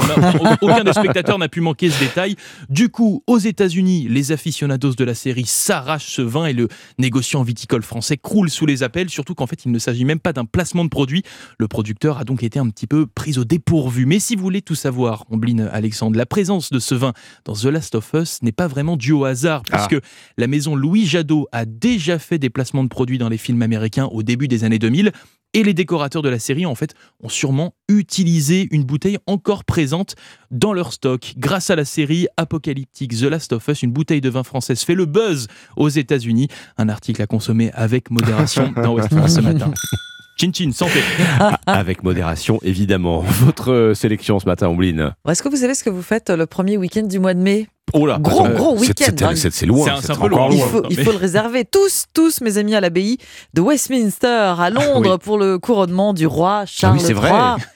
aucun 0.61 0.83
des 0.83 0.93
spectateurs 0.93 1.37
n'a 1.37 1.49
pu 1.49 1.61
manquer 1.61 1.89
ce 1.89 1.99
détail. 1.99 2.35
Du 2.69 2.89
coup, 2.89 3.23
aux 3.27 3.37
États-Unis, 3.37 4.07
les 4.09 4.31
aficionados 4.31 4.93
de 4.95 5.03
la 5.03 5.13
série 5.13 5.45
s'arrachent 5.45 6.07
ce 6.07 6.21
vin 6.21 6.47
et 6.47 6.53
le 6.53 6.67
négociant 6.97 7.43
viticole 7.43 7.83
français 7.83 8.17
croule 8.17 8.49
sous 8.49 8.65
les 8.65 8.81
appels. 8.81 9.09
Surtout 9.09 9.35
qu'en 9.35 9.47
fait, 9.47 9.65
il 9.65 9.71
ne 9.71 9.79
s'agit 9.79 10.05
même 10.05 10.19
pas 10.19 10.33
d'un 10.33 10.45
placement 10.45 10.83
de 10.83 10.89
produit. 10.89 11.23
Le 11.59 11.67
producteur 11.67 12.17
a 12.17 12.23
donc 12.23 12.41
été 12.41 12.57
un 12.57 12.69
petit 12.69 12.87
peu 12.87 13.05
pris 13.05 13.37
au 13.37 13.45
dépourvu. 13.45 14.05
Mais 14.05 14.19
si 14.19 14.35
vous 14.35 14.41
voulez 14.41 14.61
tout 14.61 14.75
savoir, 14.75 15.25
Ombline 15.29 15.69
Alexandre, 15.71 16.17
la 16.17 16.25
présence 16.25 16.71
de 16.71 16.79
ce 16.79 16.95
vin 16.95 17.13
dans 17.45 17.53
The 17.53 17.65
Last 17.65 17.95
of 17.95 18.11
Us 18.13 18.41
n'est 18.41 18.51
pas 18.51 18.67
vraiment 18.67 18.97
due 18.97 19.11
au 19.11 19.25
hasard, 19.25 19.61
puisque 19.63 20.01
ah. 20.03 20.07
la 20.37 20.47
maison 20.47 20.75
Louis 20.75 20.95
Louis 20.95 21.07
Jadot 21.07 21.49
a 21.51 21.65
déjà 21.65 22.19
fait 22.19 22.39
des 22.39 22.49
placements 22.49 22.85
de 22.85 22.87
produits 22.87 23.17
dans 23.17 23.27
les 23.27 23.37
films 23.37 23.61
américains 23.61 24.05
au 24.05 24.23
début 24.23 24.47
des 24.47 24.63
années 24.63 24.79
2000 24.79 24.94
et 25.55 25.63
les 25.63 25.73
décorateurs 25.73 26.21
de 26.21 26.29
la 26.29 26.37
série 26.37 26.65
en 26.65 26.75
fait 26.75 26.93
ont 27.23 27.29
sûrement 27.29 27.73
utilisé 27.87 28.67
une 28.71 28.83
bouteille 28.83 29.17
encore 29.25 29.63
présente 29.63 30.15
dans 30.51 30.73
leur 30.73 30.91
stock. 30.91 31.33
Grâce 31.37 31.69
à 31.69 31.75
la 31.77 31.85
série 31.85 32.27
apocalyptique 32.35 33.17
The 33.17 33.23
Last 33.23 33.53
of 33.53 33.67
Us, 33.69 33.81
une 33.81 33.91
bouteille 33.91 34.21
de 34.21 34.29
vin 34.29 34.43
française 34.43 34.81
fait 34.83 34.95
le 34.95 35.05
buzz 35.05 35.47
aux 35.77 35.89
États-Unis. 35.89 36.49
Un 36.77 36.89
article 36.89 37.21
à 37.21 37.25
consommer 37.25 37.71
avec 37.73 38.11
modération 38.11 38.73
dans 38.83 38.95
West 38.95 39.15
France 39.15 39.35
ce 39.35 39.41
matin. 39.41 39.71
Chin 40.37 40.51
chin, 40.51 40.73
santé. 40.73 40.99
Avec 41.65 42.03
modération, 42.03 42.59
évidemment. 42.61 43.21
Votre 43.21 43.71
euh, 43.71 43.93
sélection 43.93 44.37
ce 44.37 44.45
matin, 44.45 44.67
Ombline. 44.67 45.13
Est-ce 45.29 45.41
que 45.41 45.47
vous 45.47 45.55
savez 45.55 45.73
ce 45.73 45.83
que 45.85 45.89
vous 45.89 46.01
faites 46.01 46.29
le 46.29 46.45
premier 46.45 46.75
week-end 46.75 47.03
du 47.03 47.19
mois 47.19 47.33
de 47.33 47.39
mai? 47.39 47.69
Oh 47.93 48.05
là, 48.05 48.17
gros, 48.19 48.47
gros 48.49 48.77
week-end. 48.77 49.13
Hein. 49.21 49.35
C'est 49.35 49.65
loin. 49.65 50.01
C'est 50.01 50.11
un, 50.11 50.15
peu 50.15 50.27
loin. 50.27 50.49
Il 50.51 50.59
faut, 50.59 50.83
il 50.89 51.03
faut 51.03 51.11
le 51.11 51.17
réserver. 51.17 51.65
Tous, 51.65 52.05
tous, 52.13 52.41
mes 52.41 52.57
amis, 52.57 52.75
à 52.75 52.81
l'abbaye 52.81 53.17
de 53.53 53.61
Westminster, 53.61 54.27
à 54.27 54.55
ah 54.59 54.69
Londres, 54.69 55.17
pour 55.17 55.37
le 55.37 55.59
couronnement 55.59 56.13
du 56.13 56.25
roi 56.25 56.61
ah 56.63 56.65
Charles 56.65 56.99
III. 56.99 57.13
Vrai. 57.13 57.31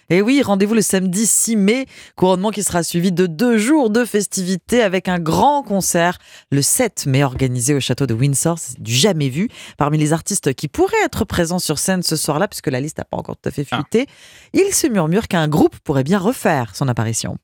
Et 0.09 0.23
oui, 0.23 0.41
rendez-vous 0.41 0.73
le 0.73 0.81
samedi 0.81 1.27
6 1.27 1.55
mai. 1.55 1.85
Couronnement 2.15 2.49
qui 2.49 2.63
sera 2.63 2.81
suivi 2.81 3.11
de 3.11 3.27
deux 3.27 3.57
jours 3.57 3.91
de 3.91 4.03
festivités 4.03 4.81
avec 4.81 5.07
un 5.07 5.19
grand 5.19 5.61
concert 5.61 6.17
le 6.51 6.63
7 6.63 7.05
mai 7.05 7.23
organisé 7.23 7.75
au 7.75 7.79
château 7.79 8.07
de 8.07 8.15
Windsor. 8.15 8.57
C'est 8.57 8.81
du 8.81 8.93
jamais 8.93 9.29
vu. 9.29 9.47
Parmi 9.77 9.99
les 9.99 10.11
artistes 10.11 10.53
qui 10.55 10.67
pourraient 10.67 10.95
être 11.05 11.23
présents 11.23 11.59
sur 11.59 11.77
scène 11.77 12.01
ce 12.01 12.15
soir-là, 12.15 12.47
puisque 12.47 12.67
la 12.67 12.81
liste 12.81 12.97
n'a 12.97 13.05
pas 13.05 13.17
encore 13.17 13.35
tout 13.37 13.47
à 13.47 13.51
fait 13.51 13.65
ah. 13.71 13.77
fuité, 13.77 14.07
il 14.53 14.73
se 14.73 14.87
murmure 14.87 15.27
qu'un 15.27 15.47
groupe 15.47 15.77
pourrait 15.83 16.03
bien 16.03 16.17
refaire 16.17 16.75
son 16.75 16.87
apparition. 16.87 17.37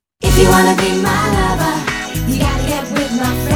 You 2.27 2.39
gotta 2.39 2.67
get 2.67 2.83
with 2.91 3.11
my 3.19 3.25
friends. 3.43 3.54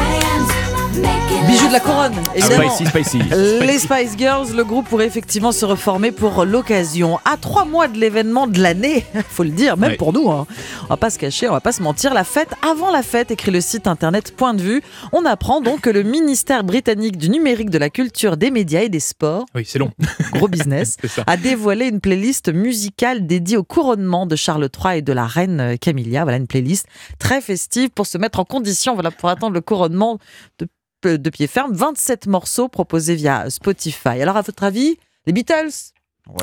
Bijou 1.49 1.67
de 1.67 1.73
la 1.73 1.79
couronne, 1.79 2.13
évidemment. 2.35 2.69
Spicy, 2.69 2.89
spicy. 2.89 3.19
Les 3.61 3.79
Spice 3.79 4.17
Girls, 4.17 4.55
le 4.55 4.63
groupe 4.63 4.87
pourrait 4.87 5.05
effectivement 5.05 5.51
se 5.51 5.65
reformer 5.65 6.11
pour 6.11 6.45
l'occasion. 6.45 7.19
À 7.25 7.37
trois 7.37 7.65
mois 7.65 7.87
de 7.87 7.97
l'événement 7.97 8.47
de 8.47 8.59
l'année, 8.59 9.05
faut 9.29 9.43
le 9.43 9.49
dire, 9.49 9.77
même 9.77 9.95
pour 9.97 10.13
nous, 10.13 10.29
hein. 10.29 10.45
on 10.83 10.87
va 10.87 10.97
pas 10.97 11.09
se 11.09 11.17
cacher, 11.17 11.47
on 11.47 11.51
va 11.51 11.61
pas 11.61 11.71
se 11.71 11.81
mentir. 11.81 12.13
La 12.13 12.23
fête 12.23 12.49
avant 12.67 12.91
la 12.91 13.03
fête, 13.03 13.31
écrit 13.31 13.51
le 13.51 13.61
site 13.61 13.87
internet 13.87 14.35
Point 14.35 14.53
de 14.53 14.61
Vue. 14.61 14.81
On 15.11 15.25
apprend 15.25 15.61
donc 15.61 15.81
que 15.81 15.89
le 15.89 16.03
ministère 16.03 16.63
britannique 16.63 17.17
du 17.17 17.29
numérique, 17.29 17.69
de 17.69 17.77
la 17.77 17.89
culture, 17.89 18.37
des 18.37 18.51
médias 18.51 18.81
et 18.81 18.89
des 18.89 18.99
sports, 18.99 19.45
Oui, 19.55 19.63
c'est 19.65 19.79
long. 19.79 19.91
gros 20.33 20.47
business, 20.47 20.97
a 21.27 21.37
dévoilé 21.37 21.87
une 21.87 21.99
playlist 21.99 22.53
musicale 22.53 23.25
dédiée 23.25 23.57
au 23.57 23.63
couronnement 23.63 24.25
de 24.25 24.35
Charles 24.35 24.69
III 24.83 24.99
et 24.99 25.01
de 25.01 25.13
la 25.13 25.25
reine 25.25 25.77
Camilla. 25.79 26.23
Voilà 26.23 26.37
une 26.37 26.47
playlist 26.47 26.87
très 27.17 27.41
festive 27.41 27.89
pour 27.89 28.07
se 28.07 28.17
mettre 28.17 28.39
en 28.39 28.45
condition, 28.45 28.93
voilà, 28.93 29.11
pour 29.11 29.29
attendre 29.29 29.53
le 29.53 29.61
couronnement 29.61 30.19
de, 30.59 30.67
de 31.07 31.29
pied 31.29 31.47
ferme. 31.47 31.73
27 31.73 32.27
morceaux 32.27 32.67
proposés 32.67 33.15
via 33.15 33.49
Spotify. 33.49 34.21
Alors, 34.21 34.37
à 34.37 34.41
votre 34.41 34.63
avis, 34.63 34.97
les 35.25 35.33
Beatles? 35.33 35.93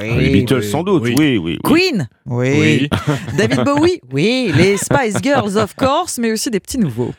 Les 0.03 0.31
Beatles, 0.31 0.65
sans 0.65 0.83
doute, 0.83 1.03
oui, 1.05 1.15
oui. 1.17 1.39
oui. 1.39 1.59
Queen? 1.63 2.09
Oui. 2.27 2.89
David 3.37 3.65
Bowie? 3.65 4.01
Oui. 4.13 4.53
Les 4.57 4.77
Spice 4.77 5.17
Girls, 5.23 5.57
of 5.57 5.75
course, 5.77 6.19
mais 6.19 6.33
aussi 6.33 6.51
des 6.51 6.61
petits 6.61 6.79
nouveaux. 6.79 7.15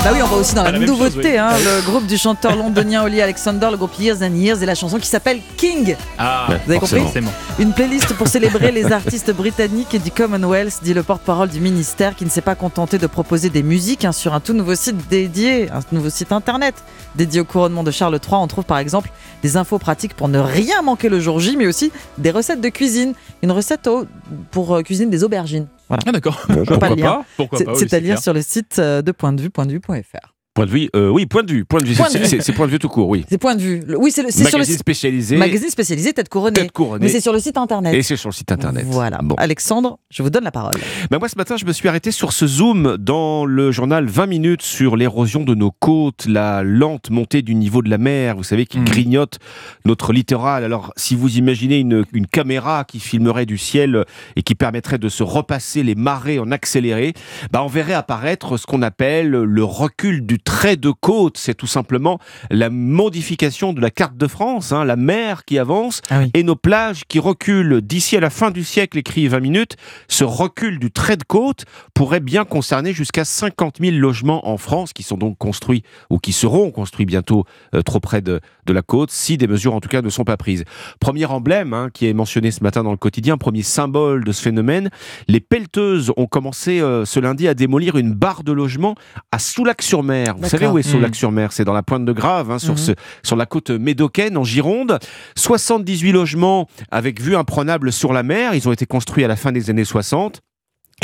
Ah 0.00 0.02
bah 0.04 0.10
oui, 0.14 0.20
on 0.22 0.26
va 0.28 0.36
aussi 0.36 0.54
dans 0.54 0.62
la, 0.62 0.68
Ah, 0.68 0.72
la 0.72 0.78
nouveauté, 0.78 1.14
chose, 1.14 1.22
oui. 1.24 1.36
hein, 1.36 1.50
le 1.58 1.82
groupe 1.84 2.06
du 2.06 2.16
chanteur 2.16 2.54
londonien 2.54 3.02
Holly 3.02 3.20
Alexander, 3.20 3.66
le 3.72 3.76
groupe 3.76 3.98
Years 3.98 4.18
and 4.22 4.32
Years 4.34 4.62
et 4.62 4.66
la 4.66 4.76
chanson 4.76 4.98
qui 4.98 5.08
s'appelle 5.08 5.40
King. 5.56 5.96
Ah, 6.18 6.46
Vous 6.64 6.70
avez 6.70 6.78
compris 6.78 7.00
forcément. 7.00 7.32
Une 7.58 7.72
playlist 7.72 8.12
pour 8.14 8.28
célébrer 8.28 8.70
les 8.70 8.92
artistes 8.92 9.32
britanniques 9.32 9.94
et 9.94 9.98
du 9.98 10.12
Commonwealth, 10.12 10.78
dit 10.84 10.94
le 10.94 11.02
porte-parole 11.02 11.48
du 11.48 11.58
ministère 11.60 12.14
qui 12.14 12.24
ne 12.24 12.30
s'est 12.30 12.42
pas 12.42 12.54
contenté 12.54 12.98
de 12.98 13.08
proposer 13.08 13.50
des 13.50 13.64
musiques 13.64 14.04
hein, 14.04 14.12
sur 14.12 14.34
un 14.34 14.40
tout 14.40 14.52
nouveau 14.52 14.76
site 14.76 15.08
dédié, 15.08 15.68
un 15.72 15.80
nouveau 15.90 16.10
site 16.10 16.30
internet 16.30 16.76
dédié 17.16 17.40
au 17.40 17.44
couronnement 17.44 17.82
de 17.82 17.90
Charles 17.90 18.14
III. 18.24 18.34
On 18.40 18.46
trouve 18.46 18.64
par 18.64 18.78
exemple 18.78 19.10
des 19.42 19.56
infos 19.56 19.78
pratiques 19.78 20.14
pour 20.14 20.28
ne 20.28 20.38
rien 20.38 20.80
manquer 20.82 21.08
le 21.08 21.18
jour 21.18 21.40
J, 21.40 21.56
mais 21.56 21.66
aussi 21.66 21.90
des 22.18 22.30
recettes 22.30 22.60
de 22.60 22.68
cuisine. 22.68 23.14
Une 23.42 23.50
recette 23.50 23.88
au- 23.88 24.06
pour 24.52 24.76
euh, 24.76 24.82
cuisiner 24.82 25.10
des 25.10 25.24
aubergines. 25.24 25.66
Voilà. 25.88 26.02
Ah 26.06 26.12
d'accord. 26.12 26.40
Pas. 26.46 27.24
Pourquoi 27.36 27.58
C'est- 27.58 27.64
pas 27.64 27.72
oui, 27.72 27.78
C'est 27.80 27.96
à 27.96 28.00
lire 28.00 28.18
sur 28.20 28.32
le 28.34 28.42
site 28.42 28.78
euh, 28.78 29.02
de 29.02 29.12
point 29.12 29.32
de 29.32 29.40
vue, 29.42 30.37
point 30.58 30.66
de 30.66 30.70
vue, 30.72 30.88
euh, 30.96 31.08
oui, 31.10 31.26
point 31.26 31.42
de 31.44 31.52
vue, 31.52 31.64
point 31.64 31.80
de 31.80 31.86
vue. 31.86 31.94
C'est- 31.94 32.52
point 32.52 32.66
de 32.66 32.72
vue 32.72 32.78
tout 32.80 32.88
court, 32.88 33.08
oui. 33.08 33.24
C'est 33.28 33.38
point 33.38 33.54
de 33.54 33.60
vue. 33.60 33.80
Le- 33.86 33.96
Oui, 33.98 34.10
c'est 34.10 34.28
sur 34.30 34.40
le 34.44 34.44
Magazine 34.44 34.64
site. 34.64 34.78
spécialisé. 34.80 35.36
Magazine 35.36 35.68
spécialisé 35.70 36.12
Tête 36.12 36.28
couronnée. 36.28 36.54
Tête 36.60 36.72
couronnée. 36.72 37.04
Mais 37.04 37.08
c'est 37.10 37.20
sur 37.20 37.32
le 37.32 37.38
site 37.38 37.56
internet. 37.56 37.94
Et 37.94 38.02
c'est 38.02 38.16
sur 38.16 38.28
le 38.28 38.34
site 38.34 38.50
internet. 38.50 38.84
Voilà. 38.88 39.20
Alexandre, 39.36 39.98
je 40.10 40.22
vous 40.22 40.30
donne 40.30 40.42
la 40.44 40.50
parole. 40.50 40.74
Ben 41.10 41.18
moi, 41.18 41.28
ce 41.28 41.36
matin, 41.38 41.56
je 41.56 41.64
me 41.64 41.72
suis 41.72 41.88
arrêté 41.88 42.10
sur 42.10 42.32
ce 42.32 42.46
zoom 42.48 42.96
dans 42.98 43.44
le 43.44 43.70
journal 43.70 44.06
20 44.06 44.26
minutes 44.26 44.62
sur 44.62 44.96
l'érosion 44.96 45.44
de 45.44 45.54
nos 45.54 45.70
côtes, 45.70 46.26
la 46.26 46.62
lente 46.64 47.10
montée 47.10 47.42
du 47.42 47.54
niveau 47.54 47.80
de 47.82 47.88
la 47.90 47.98
mer, 47.98 48.36
vous 48.36 48.42
savez, 48.42 48.62
Hmm. 48.64 48.66
qui 48.66 48.80
grignote 48.80 49.38
notre 49.84 50.12
littoral. 50.12 50.64
Alors, 50.64 50.92
si 50.96 51.14
vous 51.14 51.36
imaginez 51.38 51.78
une, 51.78 52.04
une 52.12 52.26
caméra 52.26 52.84
qui 52.84 52.98
filmerait 52.98 53.46
du 53.46 53.58
ciel 53.58 54.04
et 54.34 54.42
qui 54.42 54.54
permettrait 54.56 54.98
de 54.98 55.08
se 55.08 55.22
repasser 55.22 55.82
les 55.84 55.94
marées 55.94 56.38
en 56.40 56.50
accéléré, 56.50 57.12
ben 57.52 57.60
on 57.60 57.68
verrait 57.68 57.92
apparaître 57.94 58.56
ce 58.56 58.66
qu'on 58.66 58.82
appelle 58.82 59.30
le 59.30 59.64
recul 59.64 60.26
du 60.26 60.38
trait 60.48 60.76
de 60.76 60.90
côte. 60.90 61.36
C'est 61.36 61.54
tout 61.54 61.66
simplement 61.66 62.18
la 62.50 62.70
modification 62.70 63.74
de 63.74 63.82
la 63.82 63.90
carte 63.90 64.16
de 64.16 64.26
France, 64.26 64.72
hein, 64.72 64.86
la 64.86 64.96
mer 64.96 65.44
qui 65.44 65.58
avance 65.58 66.00
Ah 66.08 66.22
et 66.32 66.42
nos 66.42 66.56
plages 66.56 67.02
qui 67.06 67.18
reculent. 67.18 67.82
D'ici 67.82 68.16
à 68.16 68.20
la 68.20 68.30
fin 68.30 68.50
du 68.50 68.64
siècle, 68.64 68.96
écrit 68.96 69.28
20 69.28 69.40
minutes, 69.40 69.76
ce 70.08 70.24
recul 70.24 70.78
du 70.78 70.90
trait 70.90 71.18
de 71.18 71.22
côte 71.22 71.66
pourrait 71.92 72.20
bien 72.20 72.46
concerner 72.46 72.94
jusqu'à 72.94 73.26
50 73.26 73.76
000 73.78 73.96
logements 73.98 74.48
en 74.48 74.56
France 74.56 74.94
qui 74.94 75.02
sont 75.02 75.18
donc 75.18 75.36
construits 75.36 75.82
ou 76.08 76.18
qui 76.18 76.32
seront 76.32 76.70
construits 76.70 77.04
bientôt 77.04 77.44
euh, 77.74 77.82
trop 77.82 78.00
près 78.00 78.22
de, 78.22 78.40
de 78.64 78.72
la 78.72 78.80
côte 78.80 79.10
si 79.10 79.36
des 79.36 79.48
mesures 79.48 79.74
en 79.74 79.80
tout 79.80 79.90
cas 79.90 80.00
ne 80.00 80.08
sont 80.08 80.24
pas 80.24 80.38
prises. 80.38 80.64
Premier 80.98 81.26
emblème 81.26 81.74
hein, 81.74 81.90
qui 81.92 82.06
est 82.06 82.14
mentionné 82.14 82.52
ce 82.52 82.62
matin 82.62 82.82
dans 82.82 82.92
le 82.92 82.96
quotidien, 82.96 83.36
premier 83.36 83.62
symbole 83.62 84.24
de 84.24 84.32
ce 84.32 84.40
phénomène, 84.40 84.88
les 85.28 85.40
pelleteuses 85.40 86.10
ont 86.16 86.26
commencé 86.26 86.80
euh, 86.80 87.04
ce 87.04 87.20
lundi 87.20 87.46
à 87.48 87.52
démolir 87.52 87.96
une 87.98 88.14
barre 88.14 88.44
de 88.44 88.52
logement 88.52 88.94
à 89.30 89.38
Soulac-sur-Mer. 89.38 90.37
Vous 90.40 90.48
savez 90.48 90.66
où 90.66 90.78
est 90.78 90.86
Mhm. 90.86 90.92
Soulac-sur-Mer 90.92 91.52
C'est 91.52 91.64
dans 91.64 91.72
la 91.72 91.82
pointe 91.82 92.04
de 92.04 92.12
Grave, 92.12 92.50
hein, 92.50 92.58
sur, 92.58 92.72
Mhm. 92.72 92.78
ce, 92.78 92.92
sur 93.22 93.36
la 93.36 93.46
côte 93.46 93.70
médocaine 93.70 94.36
en 94.36 94.44
Gironde. 94.44 94.98
78 95.36 96.12
logements 96.12 96.68
avec 96.90 97.20
vue 97.20 97.36
imprenable 97.36 97.92
sur 97.92 98.12
la 98.12 98.22
mer. 98.22 98.54
Ils 98.54 98.68
ont 98.68 98.72
été 98.72 98.86
construits 98.86 99.24
à 99.24 99.28
la 99.28 99.36
fin 99.36 99.52
des 99.52 99.70
années 99.70 99.84
60. 99.84 100.40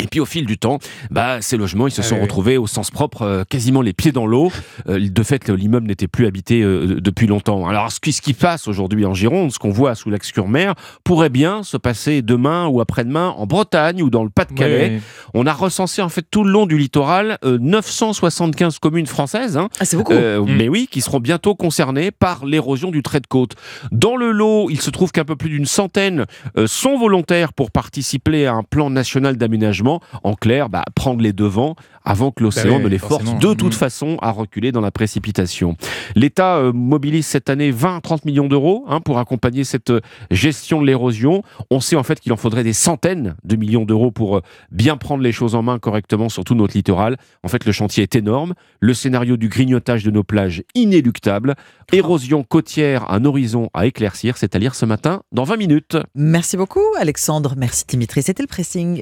Et 0.01 0.07
puis 0.07 0.19
au 0.19 0.25
fil 0.25 0.45
du 0.45 0.57
temps, 0.57 0.79
bah, 1.09 1.41
ces 1.41 1.55
logements, 1.55 1.87
ils 1.87 1.91
se 1.91 2.01
Ah 2.01 2.03
sont 2.03 2.15
oui. 2.15 2.21
retrouvés 2.23 2.57
au 2.57 2.67
sens 2.67 2.91
propre, 2.91 3.21
euh, 3.21 3.43
quasiment 3.49 3.81
les 3.81 3.93
pieds 3.93 4.11
dans 4.11 4.25
l'eau. 4.27 4.51
Euh, 4.89 4.99
de 5.09 5.23
fait, 5.23 5.47
l'immeuble 5.49 5.87
n'était 5.87 6.07
plus 6.09 6.25
habité 6.27 6.61
euh, 6.61 6.99
depuis 6.99 7.27
longtemps. 7.27 7.65
Alors 7.67 7.91
ce 7.91 7.99
qui, 8.01 8.11
ce 8.11 8.21
qui 8.21 8.33
passe 8.33 8.67
aujourd'hui 8.67 9.05
en 9.05 9.13
Gironde, 9.13 9.53
ce 9.53 9.59
qu'on 9.59 9.71
voit 9.71 9.95
sous 9.95 10.09
l'axe-sur-mer, 10.09 10.73
pourrait 11.05 11.29
bien 11.29 11.63
se 11.63 11.77
passer 11.77 12.21
demain 12.21 12.67
ou 12.67 12.81
après-demain 12.81 13.29
en 13.37 13.45
Bretagne 13.47 14.03
ou 14.03 14.09
dans 14.09 14.23
le 14.25 14.29
Pas-de-Calais. 14.29 14.95
Oui. 14.95 15.01
On 15.33 15.45
a 15.47 15.53
recensé 15.53 16.01
en 16.01 16.09
fait 16.09 16.25
tout 16.29 16.43
le 16.43 16.51
long 16.51 16.65
du 16.65 16.77
littoral 16.77 17.37
euh, 17.45 17.57
975 17.59 18.79
communes 18.79 19.07
françaises. 19.07 19.55
hein, 19.57 19.69
Ah, 19.79 19.85
c'est 19.85 19.95
beaucoup. 19.97 20.11
euh, 20.13 20.41
Mm. 20.41 20.55
Mais 20.57 20.67
oui, 20.67 20.87
qui 20.91 20.99
seront 21.01 21.19
bientôt 21.19 21.55
concernées 21.55 22.11
par 22.11 22.45
l'érosion 22.45 22.91
du 22.91 23.01
trait 23.01 23.21
de 23.21 23.27
côte. 23.27 23.53
Dans 23.91 24.17
le 24.17 24.31
lot, 24.31 24.69
il 24.69 24.81
se 24.81 24.89
trouve 24.89 25.11
qu'un 25.13 25.23
peu 25.23 25.35
plus 25.37 25.49
d'une 25.49 25.65
centaine 25.65 26.25
euh, 26.57 26.67
sont 26.67 26.97
volontaires 26.97 27.53
pour 27.53 27.71
participer 27.71 28.45
à 28.45 28.53
un 28.53 28.63
plan 28.63 28.89
national 28.89 29.37
d'aménagement. 29.37 29.84
En 30.23 30.33
clair, 30.33 30.69
bah, 30.69 30.83
prendre 30.95 31.21
les 31.21 31.33
devants 31.33 31.75
avant 32.03 32.31
que 32.31 32.43
l'océan 32.43 32.73
Bah 32.73 32.77
oui, 32.77 32.83
ne 32.83 32.89
les 32.89 32.97
force 32.99 33.23
de 33.39 33.53
toute 33.53 33.73
Mm. 33.73 33.77
façon 33.77 34.17
à 34.21 34.29
reculer 34.31 34.71
dans 34.71 34.81
la 34.81 34.91
précipitation. 34.91 35.75
L'État 36.15 36.57
euh, 36.57 36.71
mobilise 36.73 37.25
cette 37.25 37.49
année 37.49 37.71
20 37.71 37.97
à 37.97 38.01
30 38.01 38.25
millions 38.25 38.47
d'euros 38.47 38.85
hein, 38.87 39.01
pour 39.01 39.17
accompagner 39.17 39.63
cette 39.63 39.89
euh, 39.89 40.01
gestion 40.29 40.81
de 40.81 40.85
l'érosion. 40.85 41.41
On 41.71 41.79
sait 41.79 41.95
en 41.95 42.03
fait 42.03 42.19
qu'il 42.19 42.31
en 42.31 42.37
faudrait 42.37 42.63
des 42.63 42.73
centaines 42.73 43.35
de 43.43 43.55
millions 43.55 43.85
d'euros 43.85 44.11
pour 44.11 44.37
euh, 44.37 44.41
bien 44.71 44.97
prendre 44.97 45.23
les 45.23 45.31
choses 45.31 45.55
en 45.55 45.63
main 45.63 45.79
correctement 45.79 46.29
sur 46.29 46.43
tout 46.43 46.53
notre 46.55 46.75
littoral. 46.75 47.17
En 47.43 47.47
fait, 47.47 47.65
le 47.65 47.71
chantier 47.71 48.03
est 48.03 48.15
énorme. 48.15 48.53
Le 48.79 48.93
scénario 48.93 49.35
du 49.37 49.49
grignotage 49.49 50.03
de 50.03 50.11
nos 50.11 50.23
plages 50.23 50.63
inéluctable. 50.75 51.55
Érosion 51.91 52.43
côtière, 52.43 53.11
un 53.11 53.25
horizon 53.25 53.69
à 53.73 53.85
éclaircir, 53.87 54.37
c'est 54.37 54.55
à 54.55 54.59
lire 54.59 54.75
ce 54.75 54.85
matin 54.85 55.21
dans 55.31 55.43
20 55.43 55.57
minutes. 55.57 55.97
Merci 56.13 56.55
beaucoup, 56.57 56.79
Alexandre. 56.99 57.55
Merci, 57.57 57.85
Dimitri. 57.87 58.21
C'était 58.21 58.43
le 58.43 58.47
pressing. 58.47 59.01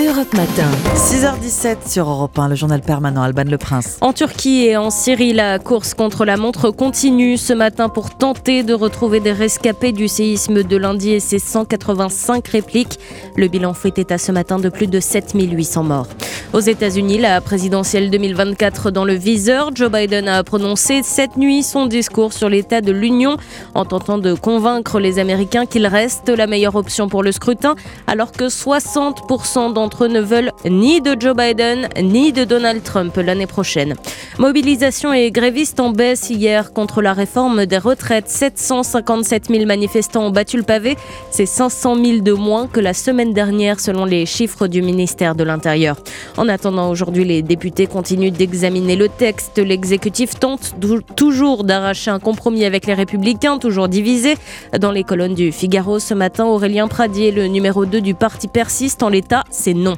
Europe 0.00 0.32
Matin. 0.32 0.70
6h17 0.94 1.90
sur 1.90 2.08
Europe 2.08 2.38
1, 2.38 2.50
le 2.50 2.54
journal 2.54 2.80
permanent 2.82 3.20
Alban 3.20 3.42
Le 3.50 3.58
Prince. 3.58 3.98
En 4.00 4.12
Turquie 4.12 4.66
et 4.66 4.76
en 4.76 4.90
Syrie, 4.90 5.32
la 5.32 5.58
course 5.58 5.92
contre 5.94 6.24
la 6.24 6.36
montre 6.36 6.70
continue 6.70 7.36
ce 7.36 7.52
matin 7.52 7.88
pour 7.88 8.16
tenter 8.16 8.62
de 8.62 8.74
retrouver 8.74 9.18
des 9.18 9.32
rescapés 9.32 9.90
du 9.90 10.06
séisme 10.06 10.62
de 10.62 10.76
lundi 10.76 11.10
et 11.10 11.18
ses 11.18 11.40
185 11.40 12.46
répliques. 12.46 13.00
Le 13.34 13.48
bilan 13.48 13.74
fouetté 13.74 14.06
à 14.10 14.18
ce 14.18 14.30
matin 14.30 14.60
de 14.60 14.68
plus 14.68 14.86
de 14.86 15.00
7800 15.00 15.82
morts. 15.82 16.06
Aux 16.52 16.60
États-Unis, 16.60 17.18
la 17.18 17.40
présidentielle 17.40 18.08
2024 18.08 18.92
dans 18.92 19.04
le 19.04 19.14
viseur, 19.14 19.70
Joe 19.74 19.90
Biden 19.90 20.28
a 20.28 20.42
prononcé 20.44 21.02
cette 21.02 21.36
nuit 21.36 21.64
son 21.64 21.86
discours 21.86 22.32
sur 22.32 22.48
l'état 22.48 22.80
de 22.80 22.92
l'Union 22.92 23.36
en 23.74 23.84
tentant 23.84 24.16
de 24.16 24.32
convaincre 24.32 25.00
les 25.00 25.18
Américains 25.18 25.66
qu'il 25.66 25.86
reste 25.86 26.28
la 26.28 26.46
meilleure 26.46 26.76
option 26.76 27.08
pour 27.08 27.22
le 27.22 27.32
scrutin, 27.32 27.74
alors 28.06 28.32
que 28.32 28.44
60% 28.44 29.74
d'entre 29.74 29.87
eux 30.04 30.08
ne 30.08 30.20
veulent 30.20 30.52
ni 30.64 31.00
de 31.00 31.16
Joe 31.18 31.34
Biden 31.36 31.88
ni 32.02 32.32
de 32.32 32.44
Donald 32.44 32.82
Trump 32.82 33.16
l'année 33.16 33.46
prochaine. 33.46 33.94
Mobilisation 34.38 35.12
et 35.12 35.30
grévistes 35.30 35.80
en 35.80 35.90
baisse 35.90 36.30
hier 36.30 36.72
contre 36.72 37.02
la 37.02 37.12
réforme 37.12 37.66
des 37.66 37.78
retraites. 37.78 38.28
757 38.28 39.48
000 39.48 39.66
manifestants 39.66 40.26
ont 40.26 40.30
battu 40.30 40.56
le 40.56 40.62
pavé. 40.62 40.96
C'est 41.30 41.46
500 41.46 41.96
000 41.96 42.18
de 42.20 42.32
moins 42.32 42.66
que 42.66 42.80
la 42.80 42.94
semaine 42.94 43.32
dernière 43.32 43.80
selon 43.80 44.04
les 44.04 44.26
chiffres 44.26 44.66
du 44.66 44.82
ministère 44.82 45.34
de 45.34 45.44
l'Intérieur. 45.44 45.96
En 46.36 46.48
attendant, 46.48 46.90
aujourd'hui, 46.90 47.24
les 47.24 47.42
députés 47.42 47.86
continuent 47.86 48.30
d'examiner 48.30 48.96
le 48.96 49.08
texte. 49.08 49.58
L'exécutif 49.58 50.38
tente 50.38 50.74
toujours 51.16 51.64
d'arracher 51.64 52.10
un 52.10 52.18
compromis 52.18 52.64
avec 52.64 52.86
les 52.86 52.94
républicains, 52.94 53.58
toujours 53.58 53.88
divisés. 53.88 54.36
Dans 54.78 54.92
les 54.92 55.04
colonnes 55.04 55.34
du 55.34 55.52
Figaro 55.52 55.98
ce 55.98 56.14
matin, 56.14 56.44
Aurélien 56.46 56.88
Pradier, 56.88 57.32
le 57.32 57.46
numéro 57.46 57.86
2 57.86 58.00
du 58.00 58.14
parti 58.14 58.48
persiste 58.48 59.02
en 59.02 59.08
l'état, 59.08 59.44
c'est 59.50 59.74
non. 59.78 59.94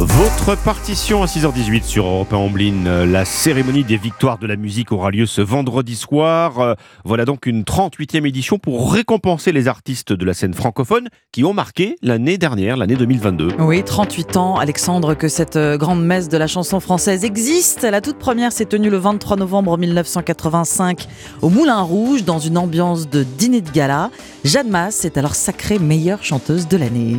Votre 0.00 0.56
partition 0.62 1.24
à 1.24 1.26
6h18 1.26 1.82
sur 1.82 2.06
Europe 2.06 2.32
1 2.32 2.36
Amblin. 2.36 2.86
Euh, 2.86 3.04
La 3.04 3.24
cérémonie 3.24 3.82
des 3.82 3.96
victoires 3.96 4.38
de 4.38 4.46
la 4.46 4.54
musique 4.54 4.92
aura 4.92 5.10
lieu 5.10 5.26
ce 5.26 5.40
vendredi 5.40 5.96
soir. 5.96 6.76
Voilà 7.04 7.24
donc 7.24 7.46
une 7.46 7.64
38e 7.64 8.24
édition 8.24 8.60
pour 8.60 8.92
récompenser 8.92 9.50
les 9.50 9.66
artistes 9.66 10.12
de 10.12 10.24
la 10.24 10.34
scène 10.34 10.54
francophone 10.54 11.08
qui 11.32 11.42
ont 11.42 11.52
marqué 11.52 11.96
l'année 12.00 12.38
dernière, 12.38 12.76
l'année 12.76 12.94
2022. 12.94 13.48
Oui, 13.58 13.82
38 13.82 14.36
ans, 14.36 14.56
Alexandre, 14.56 15.14
que 15.14 15.26
cette 15.26 15.56
euh, 15.56 15.76
grande 15.76 16.04
messe 16.04 16.28
de 16.28 16.36
la 16.36 16.46
chanson 16.46 16.78
française 16.78 17.24
existe. 17.24 17.82
La 17.82 18.00
toute 18.00 18.18
première 18.18 18.52
s'est 18.52 18.66
tenue 18.66 18.90
le 18.90 18.98
23 18.98 19.36
novembre 19.36 19.76
1985 19.78 21.08
au 21.42 21.48
Moulin 21.48 21.80
Rouge 21.80 22.22
dans 22.22 22.38
une 22.38 22.56
ambiance 22.56 23.10
de 23.10 23.24
dîner 23.24 23.62
de 23.62 23.70
gala. 23.70 24.10
Jeanne 24.44 24.70
Masse 24.70 25.04
est 25.04 25.18
alors 25.18 25.34
sacrée 25.34 25.80
meilleure 25.80 26.22
chanteuse 26.22 26.68
de 26.68 26.76
l'année. 26.76 27.16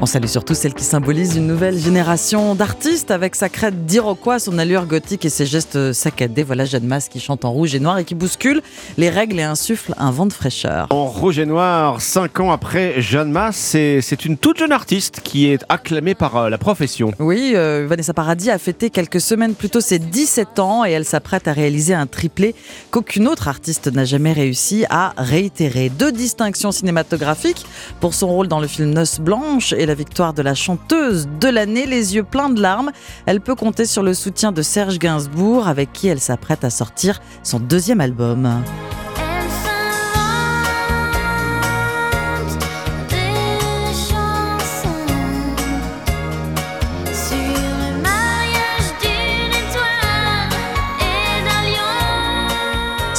On 0.00 0.06
salue 0.06 0.26
surtout 0.26 0.54
celle 0.54 0.74
qui 0.74 0.84
symbolise 0.84 1.36
une 1.36 1.48
nouvelle 1.48 1.76
génération 1.76 2.54
d'artistes 2.54 3.10
avec 3.10 3.34
sa 3.34 3.48
crête 3.48 3.84
d'iroquois, 3.84 4.38
son 4.38 4.56
allure 4.56 4.86
gothique 4.86 5.24
et 5.24 5.28
ses 5.28 5.44
gestes 5.44 5.92
saccadés. 5.92 6.44
Voilà 6.44 6.64
Jeanne 6.64 6.86
Masse 6.86 7.08
qui 7.08 7.18
chante 7.18 7.44
en 7.44 7.50
rouge 7.50 7.74
et 7.74 7.80
noir 7.80 7.98
et 7.98 8.04
qui 8.04 8.14
bouscule 8.14 8.62
les 8.96 9.10
règles 9.10 9.40
et 9.40 9.42
insuffle 9.42 9.94
un 9.98 10.12
vent 10.12 10.26
de 10.26 10.32
fraîcheur. 10.32 10.86
En 10.90 11.06
rouge 11.06 11.40
et 11.40 11.46
noir, 11.46 12.00
cinq 12.00 12.38
ans 12.38 12.52
après 12.52 13.00
Jeanne 13.00 13.32
Masse, 13.32 13.56
c'est 13.56 14.24
une 14.24 14.36
toute 14.36 14.58
jeune 14.58 14.70
artiste 14.70 15.20
qui 15.24 15.46
est 15.50 15.64
acclamée 15.68 16.14
par 16.14 16.36
euh, 16.36 16.48
la 16.48 16.58
profession. 16.58 17.10
Oui, 17.18 17.54
euh, 17.56 17.84
Vanessa 17.88 18.14
Paradis 18.14 18.50
a 18.50 18.58
fêté 18.58 18.90
quelques 18.90 19.20
semaines 19.20 19.54
plus 19.54 19.68
tôt 19.68 19.80
ses 19.80 19.98
17 19.98 20.60
ans 20.60 20.84
et 20.84 20.92
elle 20.92 21.06
s'apprête 21.06 21.48
à 21.48 21.52
réaliser 21.52 21.94
un 21.94 22.06
triplé 22.06 22.54
qu'aucune 22.92 23.26
autre 23.26 23.48
artiste 23.48 23.92
n'a 23.92 24.04
jamais 24.04 24.32
réussi 24.32 24.84
à 24.90 25.12
réitérer. 25.18 25.88
Deux 25.88 26.12
distinctions 26.12 26.70
cinématographiques 26.70 27.66
pour 27.98 28.14
son 28.14 28.28
rôle 28.28 28.46
dans 28.46 28.60
le 28.60 28.68
film 28.68 28.90
Noces 28.90 29.18
Blanches 29.18 29.72
et 29.72 29.87
la 29.88 29.94
victoire 29.94 30.34
de 30.34 30.42
la 30.42 30.54
chanteuse 30.54 31.28
de 31.40 31.48
l'année, 31.48 31.86
les 31.86 32.14
yeux 32.14 32.22
pleins 32.22 32.50
de 32.50 32.60
larmes. 32.60 32.92
Elle 33.26 33.40
peut 33.40 33.54
compter 33.54 33.86
sur 33.86 34.02
le 34.02 34.14
soutien 34.14 34.52
de 34.52 34.62
Serge 34.62 34.98
Gainsbourg 34.98 35.66
avec 35.66 35.92
qui 35.92 36.08
elle 36.08 36.20
s'apprête 36.20 36.62
à 36.62 36.70
sortir 36.70 37.20
son 37.42 37.58
deuxième 37.58 38.00
album. 38.00 38.62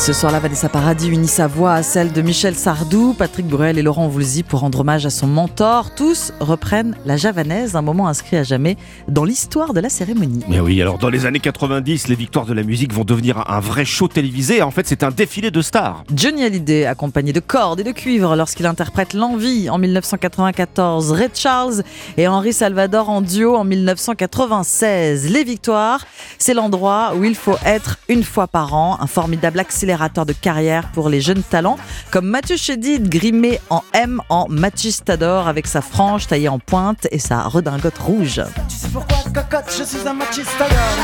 Ce 0.09 0.13
soir-là, 0.13 0.39
Vanessa 0.39 0.69
Paradis 0.69 1.07
unit 1.07 1.27
sa 1.27 1.45
voix 1.45 1.73
à 1.73 1.83
celle 1.83 2.11
de 2.11 2.23
Michel 2.23 2.55
Sardou, 2.55 3.13
Patrick 3.13 3.45
Bruel 3.45 3.77
et 3.77 3.83
Laurent 3.83 4.07
Voulzy 4.07 4.41
pour 4.41 4.61
rendre 4.61 4.79
hommage 4.79 5.05
à 5.05 5.11
son 5.11 5.27
mentor. 5.27 5.93
Tous 5.93 6.33
reprennent 6.39 6.95
la 7.05 7.15
javanaise, 7.15 7.75
un 7.75 7.83
moment 7.83 8.07
inscrit 8.07 8.37
à 8.37 8.41
jamais 8.41 8.75
dans 9.07 9.23
l'histoire 9.23 9.71
de 9.71 9.79
la 9.79 9.89
cérémonie. 9.89 10.43
Mais 10.49 10.59
oui, 10.59 10.81
alors 10.81 10.97
dans 10.97 11.11
les 11.11 11.27
années 11.27 11.39
90, 11.39 12.07
les 12.07 12.15
victoires 12.15 12.47
de 12.47 12.53
la 12.53 12.63
musique 12.63 12.91
vont 12.91 13.03
devenir 13.03 13.47
un 13.51 13.59
vrai 13.59 13.85
show 13.85 14.07
télévisé. 14.07 14.63
En 14.63 14.71
fait, 14.71 14.87
c'est 14.87 15.03
un 15.03 15.11
défilé 15.11 15.51
de 15.51 15.61
stars. 15.61 16.03
Johnny 16.11 16.43
Hallyday, 16.43 16.87
accompagné 16.87 17.31
de 17.31 17.39
cordes 17.39 17.81
et 17.81 17.83
de 17.83 17.91
cuivre 17.91 18.35
lorsqu'il 18.35 18.65
interprète 18.65 19.13
L'Envie 19.13 19.69
en 19.69 19.77
1994, 19.77 21.11
Ray 21.11 21.29
Charles 21.35 21.83
et 22.17 22.27
Henri 22.27 22.53
Salvador 22.53 23.11
en 23.11 23.21
duo 23.21 23.55
en 23.55 23.63
1996. 23.63 25.29
Les 25.29 25.43
victoires, 25.43 26.03
c'est 26.39 26.55
l'endroit 26.55 27.13
où 27.15 27.23
il 27.23 27.35
faut 27.35 27.57
être 27.63 27.99
une 28.09 28.23
fois 28.23 28.47
par 28.47 28.73
an, 28.73 28.97
un 28.99 29.05
formidable 29.05 29.59
accélérateur 29.59 29.98
de 29.99 30.33
carrière 30.33 30.89
pour 30.93 31.09
les 31.09 31.19
jeunes 31.19 31.43
talents, 31.43 31.77
comme 32.09 32.25
Mathieu 32.25 32.55
Chédid, 32.55 33.09
grimé 33.09 33.59
en 33.69 33.83
M 33.93 34.21
en 34.29 34.47
Machistador 34.47 35.47
avec 35.47 35.67
sa 35.67 35.81
frange 35.81 36.27
taillée 36.27 36.47
en 36.47 36.57
pointe 36.57 37.07
et 37.11 37.19
sa 37.19 37.43
redingote 37.43 37.97
rouge. 37.97 38.41
Tu 38.69 38.75
sais 38.75 38.87
pourquoi, 38.87 39.17
cocotte, 39.33 39.73
je 39.77 39.83
suis 39.83 40.07
un 40.07 40.13
machista 40.13 40.69
girl 40.69 40.99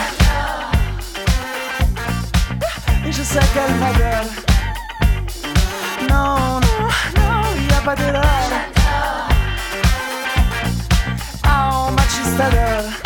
Et 3.05 3.11
je 3.11 3.21
sais 3.21 3.39
qu'elle 3.53 3.75
ma 3.79 3.91
gueule 3.91 4.27
Non, 6.09 6.61
non, 6.61 6.87
non, 7.17 7.41
y 7.69 7.73
a 7.73 7.81
pas 7.83 7.95
de 7.95 8.13
lol 8.13 8.23
Oh, 11.45 11.91
machista 11.91 13.04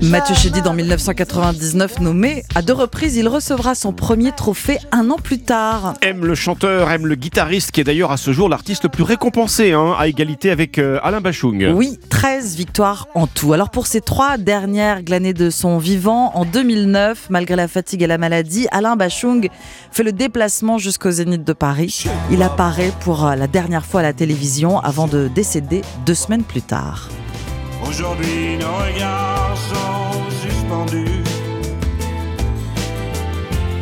Mathieu 0.00 0.36
Chédid 0.36 0.64
en 0.68 0.74
1999 0.74 1.98
nommé 1.98 2.44
à 2.54 2.62
deux 2.62 2.72
reprises, 2.72 3.16
il 3.16 3.26
recevra 3.26 3.74
son 3.74 3.92
premier 3.92 4.30
trophée 4.30 4.78
un 4.92 5.10
an 5.10 5.16
plus 5.16 5.40
tard. 5.40 5.94
Aime 6.02 6.24
le 6.24 6.36
chanteur, 6.36 6.92
aime 6.92 7.08
le 7.08 7.16
guitariste, 7.16 7.72
qui 7.72 7.80
est 7.80 7.84
d'ailleurs 7.84 8.12
à 8.12 8.16
ce 8.16 8.32
jour 8.32 8.48
l'artiste 8.48 8.84
le 8.84 8.90
plus 8.90 9.02
récompensé, 9.02 9.72
hein, 9.72 9.96
à 9.98 10.06
égalité 10.06 10.52
avec 10.52 10.78
euh, 10.78 11.00
Alain 11.02 11.20
Bachung. 11.20 11.72
Oui, 11.74 11.98
13 12.10 12.54
victoires 12.54 13.08
en 13.16 13.26
tout. 13.26 13.52
Alors 13.52 13.70
pour 13.70 13.88
ces 13.88 14.00
trois 14.00 14.38
dernières 14.38 15.02
glanées 15.02 15.34
de 15.34 15.50
son 15.50 15.78
vivant, 15.78 16.30
en 16.36 16.44
2009, 16.44 17.26
malgré 17.30 17.56
la 17.56 17.66
fatigue 17.66 18.02
et 18.02 18.06
la 18.06 18.18
maladie, 18.18 18.68
Alain 18.70 18.94
Bachung 18.94 19.48
fait 19.90 20.04
le 20.04 20.12
déplacement 20.12 20.78
jusqu'au 20.78 21.10
Zénith 21.10 21.42
de 21.42 21.52
Paris. 21.52 22.04
Il 22.30 22.44
apparaît 22.44 22.92
pour 23.00 23.26
euh, 23.26 23.34
la 23.34 23.48
dernière 23.48 23.84
fois 23.84 23.98
à 24.00 24.04
la 24.04 24.12
télévision 24.12 24.78
avant 24.78 25.08
de 25.08 25.28
décéder 25.34 25.82
deux 26.06 26.14
semaines 26.14 26.44
plus 26.44 26.62
tard. 26.62 27.08
Aujourd'hui, 27.86 28.56
nos 28.58 28.76
regards 28.76 29.56
sont 29.56 30.30
suspendus. 30.42 31.22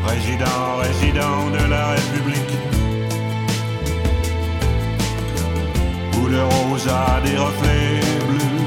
Résident, 0.06 0.76
résident 0.82 1.50
de 1.50 1.70
la 1.70 1.88
République. 1.90 2.56
Le 6.28 6.42
rose 6.42 6.88
a 6.88 7.20
des 7.24 7.36
reflets 7.38 8.00
bleus. 8.28 8.64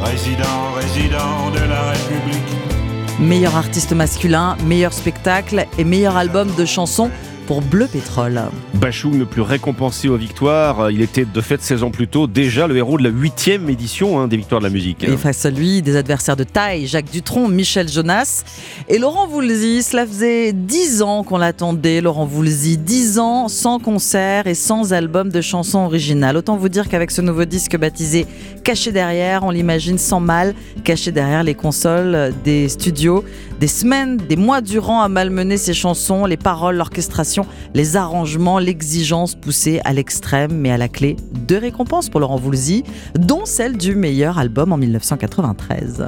Résident, 0.00 0.72
résident 0.76 1.50
de 1.50 1.68
la 1.68 1.90
République. 1.90 3.18
Meilleur 3.18 3.56
artiste 3.56 3.92
masculin, 3.92 4.56
meilleur 4.66 4.92
spectacle 4.92 5.66
et 5.78 5.84
meilleur 5.84 6.16
album 6.16 6.48
de 6.56 6.64
chansons 6.64 7.10
pour 7.46 7.60
Bleu 7.60 7.86
Pétrole. 7.86 8.40
Bachung 8.74 9.18
le 9.18 9.26
plus 9.26 9.42
récompensé 9.42 10.08
aux 10.08 10.16
victoires, 10.16 10.90
il 10.90 11.00
était 11.00 11.24
de 11.24 11.40
fait 11.40 11.60
16 11.60 11.82
ans 11.82 11.90
plus 11.90 12.08
tôt 12.08 12.26
déjà 12.26 12.66
le 12.66 12.76
héros 12.76 12.98
de 12.98 13.02
la 13.02 13.10
huitième 13.10 13.68
édition 13.68 14.18
hein, 14.18 14.28
des 14.28 14.36
victoires 14.36 14.60
de 14.60 14.66
la 14.66 14.72
musique. 14.72 15.04
Et 15.04 15.16
face 15.16 15.44
à 15.44 15.50
lui, 15.50 15.82
des 15.82 15.96
adversaires 15.96 16.36
de 16.36 16.44
taille, 16.44 16.86
Jacques 16.86 17.10
Dutronc, 17.10 17.48
Michel 17.48 17.88
Jonas 17.88 18.44
et 18.88 18.98
Laurent 18.98 19.26
Voulzy. 19.26 19.82
Cela 19.82 20.06
faisait 20.06 20.52
10 20.52 21.02
ans 21.02 21.24
qu'on 21.24 21.38
l'attendait, 21.38 22.00
Laurent 22.00 22.26
Voulzy. 22.26 22.78
10 22.78 23.18
ans 23.18 23.48
sans 23.48 23.78
concert 23.78 24.46
et 24.46 24.54
sans 24.54 24.92
album 24.92 25.30
de 25.30 25.40
chansons 25.40 25.80
originales. 25.80 26.36
Autant 26.36 26.56
vous 26.56 26.68
dire 26.68 26.88
qu'avec 26.88 27.10
ce 27.10 27.20
nouveau 27.20 27.44
disque 27.44 27.76
baptisé 27.76 28.26
Caché 28.64 28.92
derrière, 28.92 29.42
on 29.42 29.50
l'imagine 29.50 29.98
sans 29.98 30.20
mal, 30.20 30.54
caché 30.84 31.12
derrière 31.12 31.42
les 31.42 31.54
consoles 31.54 32.32
des 32.44 32.70
studios. 32.70 33.22
Des 33.60 33.68
semaines, 33.68 34.16
des 34.16 34.36
mois 34.36 34.60
durant 34.60 35.02
à 35.02 35.08
malmener 35.08 35.58
ses 35.58 35.74
chansons, 35.74 36.24
les 36.24 36.36
paroles, 36.36 36.76
l'orchestration, 36.76 37.33
les 37.74 37.96
arrangements, 37.96 38.58
l'exigence 38.58 39.34
poussée 39.34 39.80
à 39.84 39.92
l'extrême, 39.92 40.52
mais 40.52 40.70
à 40.70 40.78
la 40.78 40.88
clé, 40.88 41.16
deux 41.32 41.58
récompenses 41.58 42.08
pour 42.08 42.20
Laurent 42.20 42.36
Voulzy, 42.36 42.84
dont 43.18 43.44
celle 43.44 43.76
du 43.76 43.94
meilleur 43.94 44.38
album 44.38 44.72
en 44.72 44.76
1993. 44.76 46.06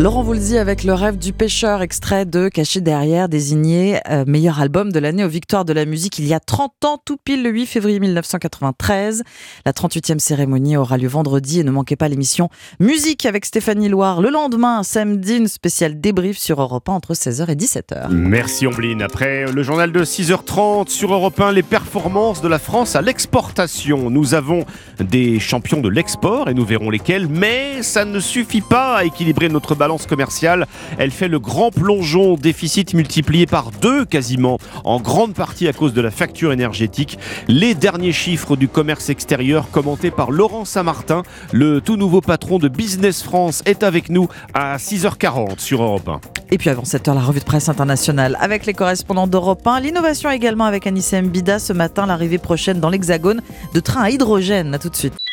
Laurent 0.00 0.22
Voulzy 0.22 0.56
avec 0.58 0.84
le 0.84 0.94
rêve 0.94 1.18
du 1.18 1.32
pêcheur, 1.32 1.82
extrait 1.82 2.24
de 2.24 2.48
Caché 2.48 2.80
derrière, 2.80 3.28
désigné 3.28 3.98
euh, 4.08 4.22
meilleur 4.28 4.60
album 4.60 4.92
de 4.92 5.00
l'année 5.00 5.24
aux 5.24 5.28
victoires 5.28 5.64
de 5.64 5.72
la 5.72 5.86
musique 5.86 6.20
il 6.20 6.26
y 6.28 6.34
a 6.34 6.38
30 6.38 6.84
ans, 6.84 7.02
tout 7.04 7.16
pile 7.16 7.42
le 7.42 7.50
8 7.50 7.66
février 7.66 7.98
1993. 7.98 9.24
La 9.66 9.72
38e 9.72 10.20
cérémonie 10.20 10.76
aura 10.76 10.98
lieu 10.98 11.08
vendredi 11.08 11.58
et 11.58 11.64
ne 11.64 11.72
manquez 11.72 11.96
pas 11.96 12.06
l'émission 12.06 12.48
Musique 12.78 13.26
avec 13.26 13.44
Stéphanie 13.44 13.88
Loire 13.88 14.20
le 14.20 14.30
lendemain, 14.30 14.84
samedi, 14.84 15.38
une 15.38 15.48
spéciale 15.48 16.00
débrief 16.00 16.38
sur 16.38 16.62
Europe 16.62 16.88
1 16.88 16.92
entre 16.92 17.14
16h 17.14 17.50
et 17.50 17.56
17h. 17.56 18.12
Merci 18.12 18.68
Omblin. 18.68 19.00
Après 19.00 19.50
le 19.50 19.62
journal 19.64 19.90
de 19.90 20.04
6h30 20.04 20.90
sur 20.90 21.12
Europe 21.12 21.40
1, 21.40 21.50
les 21.50 21.64
performances 21.64 22.40
de 22.40 22.46
la 22.46 22.60
France 22.60 22.94
à 22.94 23.02
l'exportation. 23.02 24.10
Nous 24.10 24.34
avons 24.34 24.64
des 25.00 25.40
champions 25.40 25.80
de 25.80 25.88
l'export 25.88 26.48
et 26.48 26.54
nous 26.54 26.64
verrons 26.64 26.88
lesquels, 26.88 27.26
mais 27.26 27.82
ça 27.82 28.04
ne 28.04 28.20
suffit 28.20 28.60
pas 28.60 28.98
à 28.98 29.04
équilibrer 29.04 29.48
notre 29.48 29.74
balance 29.74 29.87
commerciale. 29.96 30.66
Elle 30.98 31.10
fait 31.10 31.28
le 31.28 31.38
grand 31.38 31.70
plongeon, 31.70 32.34
déficit 32.34 32.94
multiplié 32.94 33.46
par 33.46 33.70
deux 33.70 34.04
quasiment, 34.04 34.58
en 34.84 35.00
grande 35.00 35.34
partie 35.34 35.68
à 35.68 35.72
cause 35.72 35.94
de 35.94 36.00
la 36.00 36.10
facture 36.10 36.52
énergétique. 36.52 37.18
Les 37.48 37.74
derniers 37.74 38.12
chiffres 38.12 38.56
du 38.56 38.68
commerce 38.68 39.08
extérieur 39.08 39.70
commentés 39.70 40.10
par 40.10 40.30
Laurent 40.30 40.64
Saint-Martin, 40.64 41.22
le 41.52 41.80
tout 41.80 41.96
nouveau 41.96 42.20
patron 42.20 42.58
de 42.58 42.68
Business 42.68 43.22
France, 43.22 43.62
est 43.64 43.82
avec 43.82 44.10
nous 44.10 44.28
à 44.54 44.76
6h40 44.76 45.58
sur 45.58 45.82
Europe 45.82 46.08
1. 46.08 46.20
Et 46.50 46.58
puis 46.58 46.70
avant 46.70 46.82
7h, 46.82 47.14
la 47.14 47.20
revue 47.20 47.40
de 47.40 47.44
presse 47.44 47.68
internationale 47.68 48.36
avec 48.40 48.66
les 48.66 48.74
correspondants 48.74 49.26
d'Europe 49.26 49.66
1. 49.66 49.80
L'innovation 49.80 50.30
également 50.30 50.64
avec 50.64 50.86
Anissa 50.86 51.20
Mbida 51.20 51.58
ce 51.58 51.72
matin, 51.72 52.06
l'arrivée 52.06 52.38
prochaine 52.38 52.80
dans 52.80 52.90
l'Hexagone 52.90 53.42
de 53.74 53.80
trains 53.80 54.02
à 54.02 54.10
hydrogène. 54.10 54.74
À 54.74 54.78
tout 54.78 54.88
de 54.88 54.96
suite. 54.96 55.27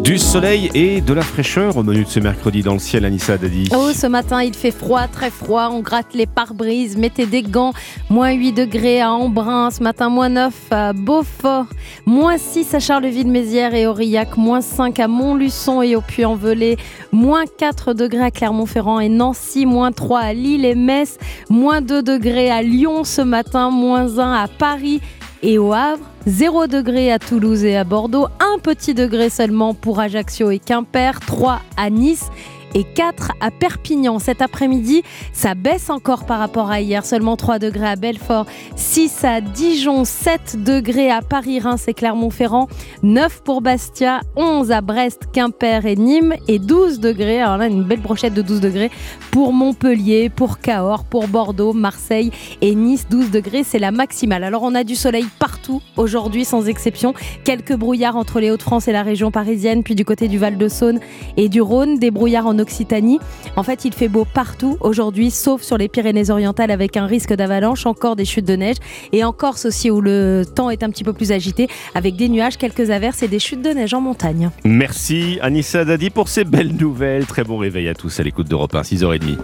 Du 0.00 0.18
soleil 0.18 0.70
et 0.74 1.00
de 1.00 1.14
la 1.14 1.22
fraîcheur 1.22 1.78
au 1.78 1.82
menu 1.82 2.04
de 2.04 2.08
ce 2.08 2.20
mercredi 2.20 2.62
dans 2.62 2.74
le 2.74 2.78
ciel, 2.78 3.06
Anissa 3.06 3.38
Dadi. 3.38 3.70
Oh, 3.74 3.90
ce 3.94 4.06
matin, 4.06 4.42
il 4.42 4.52
fait 4.52 4.70
froid, 4.70 5.08
très 5.08 5.30
froid. 5.30 5.70
On 5.72 5.80
gratte 5.80 6.12
les 6.12 6.26
pare-brises. 6.26 6.98
Mettez 6.98 7.24
des 7.24 7.42
gants. 7.42 7.72
Moins 8.10 8.32
8 8.32 8.52
degrés 8.52 9.00
à 9.00 9.12
Embrun. 9.12 9.70
Ce 9.70 9.82
matin, 9.82 10.10
moins 10.10 10.28
9 10.28 10.52
à 10.70 10.92
Beaufort. 10.92 11.66
Moins 12.04 12.36
6 12.36 12.74
à 12.74 12.80
Charleville-Mézières 12.80 13.74
et 13.74 13.86
Aurillac. 13.86 14.36
Moins 14.36 14.60
5 14.60 15.00
à 15.00 15.08
Montluçon 15.08 15.80
et 15.80 15.96
au 15.96 16.02
Puy-en-Velay. 16.02 16.76
Moins 17.10 17.44
4 17.46 17.94
degrés 17.94 18.24
à 18.24 18.30
Clermont-Ferrand 18.30 19.00
et 19.00 19.08
Nancy. 19.08 19.64
Moins 19.64 19.92
3 19.92 20.20
à 20.20 20.32
Lille 20.34 20.66
et 20.66 20.74
Metz. 20.74 21.16
Moins 21.48 21.80
2 21.80 22.02
degrés 22.02 22.50
à 22.50 22.60
Lyon 22.60 23.04
ce 23.04 23.22
matin. 23.22 23.70
Moins 23.70 24.18
1 24.18 24.32
à 24.34 24.48
Paris 24.48 25.00
et 25.44 25.58
au 25.58 25.74
Havre, 25.74 26.02
0 26.26 26.68
degré 26.68 27.12
à 27.12 27.18
Toulouse 27.18 27.64
et 27.64 27.76
à 27.76 27.84
Bordeaux, 27.84 28.28
1 28.40 28.58
petit 28.60 28.94
degré 28.94 29.28
seulement 29.28 29.74
pour 29.74 30.00
Ajaccio 30.00 30.50
et 30.50 30.58
Quimper, 30.58 31.20
3 31.20 31.60
à 31.76 31.90
Nice 31.90 32.30
et 32.74 32.84
4 32.84 33.32
à 33.40 33.50
Perpignan. 33.50 34.18
Cet 34.18 34.42
après-midi, 34.42 35.02
ça 35.32 35.54
baisse 35.54 35.90
encore 35.90 36.26
par 36.26 36.38
rapport 36.38 36.70
à 36.70 36.80
hier, 36.80 37.04
seulement 37.04 37.36
3 37.36 37.58
degrés 37.58 37.88
à 37.88 37.96
Belfort, 37.96 38.46
6 38.76 39.24
à 39.24 39.40
Dijon, 39.40 40.04
7 40.04 40.62
degrés 40.62 41.10
à 41.10 41.22
Paris, 41.22 41.60
Reims 41.60 41.84
et 41.88 41.94
Clermont-Ferrand, 41.94 42.68
9 43.02 43.42
pour 43.42 43.60
Bastia, 43.60 44.20
11 44.36 44.70
à 44.72 44.80
Brest, 44.80 45.22
Quimper 45.32 45.86
et 45.86 45.96
Nîmes 45.96 46.34
et 46.48 46.58
12 46.58 47.00
degrés, 47.00 47.40
alors 47.40 47.56
là 47.56 47.66
une 47.66 47.84
belle 47.84 48.00
brochette 48.00 48.34
de 48.34 48.42
12 48.42 48.60
degrés 48.60 48.90
pour 49.30 49.52
Montpellier, 49.52 50.28
pour 50.28 50.58
Cahors, 50.58 51.04
pour 51.04 51.28
Bordeaux, 51.28 51.72
Marseille 51.72 52.30
et 52.60 52.74
Nice, 52.74 53.06
12 53.10 53.30
degrés, 53.30 53.64
c'est 53.64 53.78
la 53.78 53.90
maximale. 53.90 54.44
Alors 54.44 54.62
on 54.62 54.74
a 54.74 54.84
du 54.84 54.96
soleil 54.96 55.26
partout 55.38 55.80
aujourd'hui 55.96 56.44
sans 56.44 56.68
exception, 56.68 57.14
quelques 57.44 57.74
brouillards 57.74 58.16
entre 58.16 58.40
les 58.40 58.50
Hauts-de-France 58.50 58.88
et 58.88 58.92
la 58.92 59.02
région 59.02 59.30
parisienne, 59.30 59.82
puis 59.82 59.94
du 59.94 60.04
côté 60.04 60.28
du 60.28 60.38
Val-de-Saône 60.38 61.00
et 61.36 61.48
du 61.48 61.60
Rhône, 61.60 61.98
des 61.98 62.10
brouillards 62.10 62.46
en 62.46 62.58
Occitanie. 62.64 63.20
En 63.56 63.62
fait, 63.62 63.84
il 63.84 63.92
fait 63.92 64.08
beau 64.08 64.24
partout 64.24 64.78
aujourd'hui, 64.80 65.30
sauf 65.30 65.62
sur 65.62 65.76
les 65.76 65.88
Pyrénées-Orientales 65.88 66.70
avec 66.70 66.96
un 66.96 67.06
risque 67.06 67.34
d'avalanche, 67.34 67.84
encore 67.84 68.16
des 68.16 68.24
chutes 68.24 68.46
de 68.46 68.56
neige. 68.56 68.76
Et 69.12 69.22
en 69.22 69.32
Corse 69.32 69.66
aussi, 69.66 69.90
où 69.90 70.00
le 70.00 70.44
temps 70.44 70.70
est 70.70 70.82
un 70.82 70.88
petit 70.88 71.04
peu 71.04 71.12
plus 71.12 71.30
agité, 71.30 71.68
avec 71.94 72.16
des 72.16 72.30
nuages, 72.30 72.56
quelques 72.56 72.90
averses 72.90 73.22
et 73.22 73.28
des 73.28 73.38
chutes 73.38 73.62
de 73.62 73.70
neige 73.70 73.92
en 73.92 74.00
montagne. 74.00 74.50
Merci 74.64 75.38
Anissa 75.42 75.84
Dadi 75.84 76.08
pour 76.08 76.28
ces 76.28 76.44
belles 76.44 76.74
nouvelles. 76.74 77.26
Très 77.26 77.44
bon 77.44 77.58
réveil 77.58 77.88
à 77.88 77.94
tous 77.94 78.18
à 78.18 78.22
l'écoute 78.22 78.48
d'Europe 78.48 78.74
1, 78.74 78.80
6h30. 78.80 79.36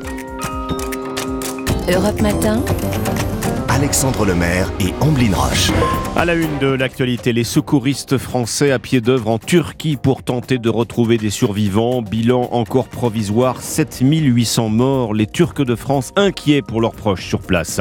Europe 1.93 2.21
Matin. 2.23 2.63
Alexandre 3.81 4.27
Lemaire 4.27 4.71
et 4.79 4.93
Amblin 5.01 5.35
Roche. 5.35 5.71
À 6.15 6.27
la 6.27 6.35
une 6.35 6.59
de 6.59 6.67
l'actualité, 6.67 7.33
les 7.33 7.45
secouristes 7.45 8.19
français 8.19 8.73
à 8.73 8.79
pied 8.79 9.01
d'œuvre 9.01 9.31
en 9.31 9.39
Turquie 9.39 9.97
pour 9.97 10.23
tenter 10.23 10.59
de 10.59 10.69
retrouver 10.69 11.17
des 11.17 11.31
survivants. 11.31 12.03
Bilan 12.03 12.51
encore 12.53 12.89
provisoire, 12.89 13.63
7800 13.63 14.69
morts. 14.69 15.15
Les 15.15 15.27
Turcs 15.27 15.65
de 15.65 15.75
France 15.75 16.13
inquiets 16.17 16.61
pour 16.61 16.83
leurs 16.83 16.93
proches 16.93 17.27
sur 17.27 17.41
place. 17.41 17.81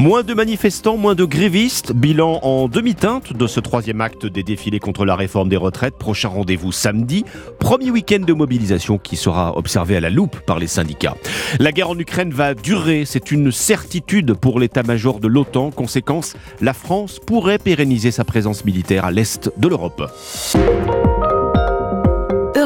Moins 0.00 0.24
de 0.24 0.34
manifestants, 0.34 0.96
moins 0.96 1.14
de 1.14 1.24
grévistes. 1.24 1.92
Bilan 1.92 2.40
en 2.42 2.66
demi-teinte 2.66 3.32
de 3.32 3.46
ce 3.46 3.60
troisième 3.60 4.00
acte 4.00 4.26
des 4.26 4.42
défilés 4.42 4.80
contre 4.80 5.04
la 5.04 5.14
réforme 5.14 5.48
des 5.48 5.56
retraites. 5.56 5.94
Prochain 5.96 6.30
rendez-vous 6.30 6.72
samedi. 6.72 7.24
Premier 7.60 7.92
week-end 7.92 8.24
de 8.26 8.32
mobilisation 8.32 8.98
qui 8.98 9.14
sera 9.14 9.56
observé 9.56 9.96
à 9.96 10.00
la 10.00 10.10
loupe 10.10 10.40
par 10.40 10.58
les 10.58 10.66
syndicats. 10.66 11.14
La 11.60 11.70
guerre 11.70 11.90
en 11.90 11.98
Ukraine 11.98 12.30
va 12.30 12.54
durer, 12.54 13.04
c'est 13.04 13.30
une 13.30 13.52
certitude 13.52 14.34
pour 14.34 14.58
l'état-major 14.58 15.20
de 15.20 15.35
l'OTAN. 15.36 15.70
Conséquence, 15.70 16.34
la 16.60 16.72
France 16.72 17.18
pourrait 17.18 17.58
pérenniser 17.58 18.10
sa 18.10 18.24
présence 18.24 18.64
militaire 18.64 19.04
à 19.04 19.10
l'est 19.10 19.52
de 19.56 19.68
l'Europe. 19.68 20.02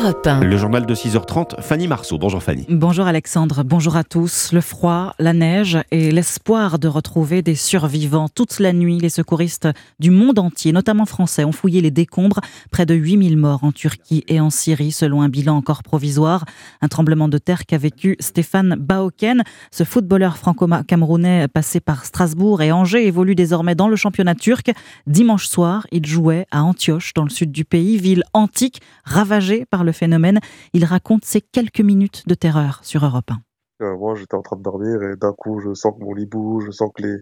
Europe 0.03 0.27
1. 0.27 0.41
Le 0.45 0.57
journal 0.57 0.87
de 0.87 0.95
6h30, 0.95 1.61
Fanny 1.61 1.87
Marceau. 1.87 2.17
Bonjour 2.17 2.43
Fanny. 2.43 2.65
Bonjour 2.71 3.07
Alexandre, 3.07 3.63
bonjour 3.65 3.97
à 3.97 4.05
tous. 4.05 4.51
Le 4.53 4.63
froid, 4.63 5.15
la 5.19 5.35
neige 5.35 5.79
et 5.91 6.11
l'espoir 6.11 6.79
de 6.79 6.89
retrouver 6.89 7.43
des 7.43 7.55
survivants. 7.55 8.31
Toute 8.31 8.61
la 8.61 8.73
nuit, 8.73 8.99
les 8.99 9.11
secouristes 9.11 9.69
du 9.99 10.11
monde 10.11 10.39
entier, 10.39 10.73
notamment 10.73 11.05
français, 11.05 11.45
ont 11.45 11.53
fouillé 11.53 11.83
les 11.83 11.91
décombres. 11.91 12.41
Près 12.71 12.87
de 12.87 12.95
8000 12.95 13.37
morts 13.37 13.63
en 13.63 13.73
Turquie 13.73 14.25
et 14.27 14.41
en 14.41 14.49
Syrie, 14.49 14.91
selon 14.91 15.21
un 15.21 15.29
bilan 15.29 15.55
encore 15.55 15.83
provisoire. 15.83 16.47
Un 16.81 16.89
tremblement 16.89 17.29
de 17.29 17.37
terre 17.37 17.67
qu'a 17.67 17.77
vécu 17.77 18.17
Stéphane 18.21 18.77
Baoken. 18.79 19.43
Ce 19.71 19.85
footballeur 19.85 20.39
franco-camerounais 20.39 21.47
passé 21.49 21.79
par 21.79 22.07
Strasbourg 22.07 22.63
et 22.63 22.73
Angers 22.73 23.07
évolue 23.07 23.35
désormais 23.35 23.75
dans 23.75 23.89
le 23.89 23.97
championnat 23.97 24.35
turc. 24.35 24.73
Dimanche 25.07 25.47
soir, 25.47 25.87
il 25.93 26.07
jouait 26.07 26.47
à 26.51 26.63
Antioche, 26.63 27.13
dans 27.13 27.25
le 27.25 27.31
sud 27.31 27.53
du 27.53 27.67
pays, 27.67 27.99
ville 27.99 28.23
antique, 28.33 28.81
ravagée 29.05 29.67
par 29.71 29.85
le 29.85 29.90
phénomène. 29.93 30.41
Il 30.73 30.85
raconte 30.85 31.25
ses 31.25 31.41
quelques 31.41 31.81
minutes 31.81 32.27
de 32.27 32.35
terreur 32.35 32.81
sur 32.83 33.05
Europe 33.05 33.31
1. 33.31 33.85
Euh, 33.85 33.97
moi, 33.97 34.15
j'étais 34.15 34.35
en 34.35 34.43
train 34.43 34.57
de 34.57 34.63
dormir 34.63 35.03
et 35.03 35.17
d'un 35.17 35.33
coup, 35.33 35.61
je 35.61 35.75
sens 35.75 35.95
que 35.99 36.05
mon 36.05 36.13
lit 36.13 36.27
bouge, 36.27 36.65
je 36.67 36.71
sens 36.71 36.91
que 36.95 37.21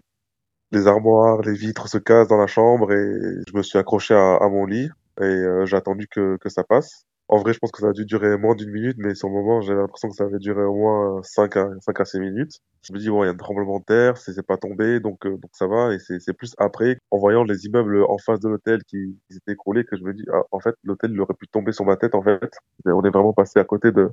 les, 0.71 0.87
armoires, 0.87 1.41
les 1.41 1.53
vitres 1.53 1.87
se 1.87 1.97
cassent 1.97 2.27
dans 2.27 2.37
la 2.37 2.47
chambre 2.47 2.91
et 2.91 3.43
je 3.47 3.57
me 3.57 3.63
suis 3.63 3.79
accroché 3.79 4.13
à, 4.13 4.47
mon 4.49 4.65
lit 4.65 4.89
et 5.19 5.23
euh, 5.23 5.65
j'ai 5.65 5.77
attendu 5.77 6.07
que 6.07 6.37
ça 6.47 6.63
passe. 6.63 7.05
En 7.29 7.37
vrai, 7.37 7.53
je 7.53 7.59
pense 7.59 7.71
que 7.71 7.81
ça 7.81 7.89
a 7.89 7.93
dû 7.93 8.05
durer 8.05 8.37
moins 8.37 8.55
d'une 8.55 8.71
minute, 8.71 8.97
mais 8.97 9.13
sur 9.13 9.27
le 9.27 9.35
moment, 9.35 9.61
j'avais 9.61 9.79
l'impression 9.79 10.09
que 10.09 10.15
ça 10.15 10.23
avait 10.23 10.39
duré 10.39 10.63
au 10.63 10.73
moins 10.73 11.21
5 11.21 11.57
à, 11.57 11.69
5 11.81 11.99
à 12.01 12.05
6 12.05 12.19
minutes. 12.19 12.59
Je 12.81 12.91
me 12.91 12.97
dis, 12.97 13.09
bon, 13.09 13.23
il 13.23 13.27
y 13.27 13.29
a 13.29 13.33
un 13.33 13.37
tremblement 13.37 13.77
de 13.79 13.83
terre, 13.85 14.17
c'est 14.17 14.41
pas 14.45 14.57
tombé, 14.57 14.99
donc, 14.99 15.25
euh, 15.27 15.37
donc 15.37 15.51
ça 15.53 15.67
va. 15.67 15.93
Et 15.93 15.99
c'est 15.99 16.33
plus 16.33 16.55
après, 16.57 16.97
en 17.11 17.19
voyant 17.19 17.43
les 17.43 17.65
immeubles 17.67 18.03
en 18.03 18.17
face 18.17 18.39
de 18.39 18.49
l'hôtel 18.49 18.83
qui, 18.83 19.15
qui 19.27 19.33
s'étaient 19.35 19.51
écroulés, 19.51 19.85
que 19.85 19.95
je 19.95 20.03
me 20.03 20.13
dis, 20.13 20.25
ah, 20.33 20.41
en 20.51 20.59
fait, 20.59 20.73
l'hôtel, 20.83 21.19
aurait 21.21 21.35
pu 21.35 21.47
tomber 21.47 21.71
sur 21.71 21.85
ma 21.85 21.97
tête, 21.97 22.15
en 22.15 22.23
fait. 22.23 22.51
On 22.85 23.03
est 23.03 23.11
vraiment 23.11 23.33
passé 23.33 23.59
à 23.59 23.63
côté 23.63 23.91
de, 23.91 24.09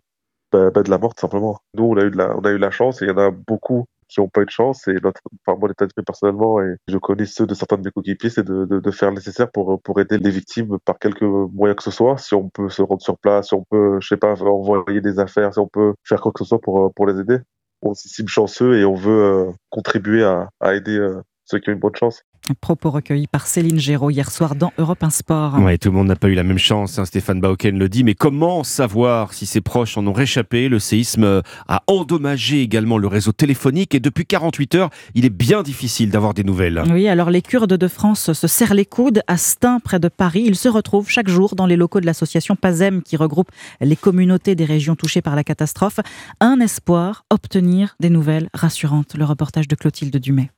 bah, 0.52 0.70
bah, 0.70 0.82
de 0.82 0.90
la 0.90 0.98
mort, 0.98 1.14
tout 1.14 1.22
simplement. 1.22 1.59
Nous, 1.74 1.84
on 1.84 1.97
a 1.97 2.05
eu 2.05 2.10
de 2.10 2.18
la, 2.18 2.36
on 2.36 2.43
a 2.43 2.51
eu 2.51 2.59
la 2.59 2.70
chance, 2.70 3.01
et 3.01 3.06
il 3.06 3.09
y 3.09 3.12
en 3.12 3.18
a 3.18 3.30
beaucoup 3.30 3.86
qui 4.09 4.20
n'ont 4.20 4.28
pas 4.28 4.43
eu 4.43 4.45
de 4.47 4.51
chance. 4.51 4.87
Et 4.89 4.95
notre, 5.03 5.20
enfin, 5.47 5.59
mon 5.61 5.69
état 5.69 5.85
d'esprit 5.85 6.05
personnellement, 6.05 6.61
et 6.61 6.77
je 6.89 6.99
connais 6.99 7.27
ceux 7.27 7.47
de 7.47 7.55
certains 7.55 7.77
de 7.78 7.83
mes 7.85 7.91
coéquipiers, 7.91 8.31
c'est 8.31 8.45
de, 8.45 8.65
de, 8.65 8.81
de 8.81 8.91
faire 8.91 9.11
le 9.11 9.16
nécessaire 9.16 9.51
pour, 9.51 9.81
pour 9.83 10.01
aider 10.01 10.19
les 10.19 10.31
victimes 10.31 10.78
par 10.85 10.99
quelque 10.99 11.24
moyen 11.24 11.74
que 11.74 11.83
ce 11.83 11.91
soit. 11.91 12.16
Si 12.19 12.35
on 12.35 12.49
peut 12.49 12.69
se 12.69 12.83
rendre 12.83 13.03
sur 13.03 13.19
place, 13.19 13.49
si 13.49 13.55
on 13.55 13.65
peut, 13.65 13.99
je 14.01 14.09
sais 14.09 14.16
pas, 14.16 14.35
envoyer 14.43 15.01
des 15.01 15.19
affaires, 15.19 15.53
si 15.53 15.59
on 15.59 15.69
peut 15.69 15.95
faire 16.05 16.20
quoi 16.20 16.33
que 16.33 16.45
ce 16.45 16.49
soit 16.49 16.61
pour, 16.61 16.93
pour 16.95 17.07
les 17.07 17.20
aider. 17.20 17.39
On 17.83 17.95
s'estime 17.95 18.28
chanceux 18.28 18.78
et 18.78 18.85
on 18.85 18.95
veut 18.95 19.23
euh, 19.23 19.51
contribuer 19.70 20.24
à, 20.24 20.49
à 20.61 20.74
aider 20.74 20.97
euh, 20.97 21.20
ceux 21.45 21.59
qui 21.59 21.70
ont 21.70 21.74
une 21.74 21.78
bonne 21.78 21.95
chance. 21.95 22.23
Propos 22.60 22.90
recueillis 22.90 23.27
par 23.27 23.47
Céline 23.47 23.78
Géraud 23.78 24.10
hier 24.10 24.31
soir 24.31 24.55
dans 24.55 24.73
Europe 24.78 25.02
1 25.02 25.10
Sport. 25.10 25.59
Ouais, 25.59 25.78
tout 25.78 25.90
le 25.90 25.97
monde 25.97 26.09
n'a 26.09 26.16
pas 26.16 26.28
eu 26.28 26.35
la 26.35 26.43
même 26.43 26.59
chance, 26.59 26.98
hein, 26.98 27.05
Stéphane 27.05 27.40
Bauken 27.40 27.78
le 27.78 27.89
dit, 27.89 28.05
mais 28.05 28.14
comment 28.14 28.64
savoir 28.64 29.32
si 29.32 29.47
ses 29.47 29.60
proches 29.60 29.98
en 29.98 30.06
ont 30.06 30.12
réchappé? 30.12 30.68
Le 30.68 30.78
séisme 30.78 31.43
a 31.68 31.82
endommagé 31.86 32.62
également 32.62 32.98
le 32.98 33.06
réseau 33.06 33.32
téléphonique 33.32 33.94
et 33.94 34.01
depuis 34.01 34.27
48 34.27 34.74
heures, 34.77 34.90
il 35.14 35.24
est 35.24 35.31
bien 35.31 35.62
difficile 35.62 36.10
d'avoir 36.10 36.35
des 36.35 36.44
nouvelles. 36.44 36.82
Oui, 36.90 37.09
alors 37.09 37.31
les 37.31 37.43
Kurdes 37.43 37.73
de 37.73 37.89
France 37.89 38.32
se 38.32 38.47
serrent 38.47 38.74
les 38.74 38.86
coudes 38.86 39.23
à 39.27 39.36
Stein, 39.36 39.81
près 39.81 39.98
de 39.98 40.09
Paris. 40.09 40.44
Ils 40.47 40.56
se 40.56 40.68
retrouvent 40.68 41.09
chaque 41.09 41.28
jour 41.28 41.55
dans 41.55 41.66
les 41.66 41.77
locaux 41.77 42.01
de 42.01 42.06
l'association 42.06 42.56
PASEM 42.56 43.02
qui 43.02 43.16
regroupe 43.16 43.51
les 43.81 43.97
communautés 43.97 44.55
des 44.55 44.64
régions 44.64 44.97
touchées 44.97 45.23
par 45.23 45.36
la 45.36 45.44
catastrophe. 45.44 46.01
Un 46.40 46.60
espoir, 46.60 47.24
obtenir 47.31 47.97
des 48.01 48.10
nouvelles 48.10 48.48
rassurantes. 48.55 49.14
Le 49.16 49.24
reportage 49.24 49.68
de 49.68 49.74
Clotilde 49.74 50.16
Dumay. 50.16 50.51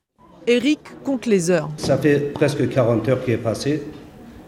Eric 0.49 0.79
compte 1.03 1.27
les 1.27 1.51
heures. 1.51 1.69
Ça 1.77 1.95
fait 1.95 2.33
presque 2.33 2.67
40 2.67 3.07
heures 3.07 3.23
qui 3.23 3.29
est 3.29 3.37
passé. 3.37 3.83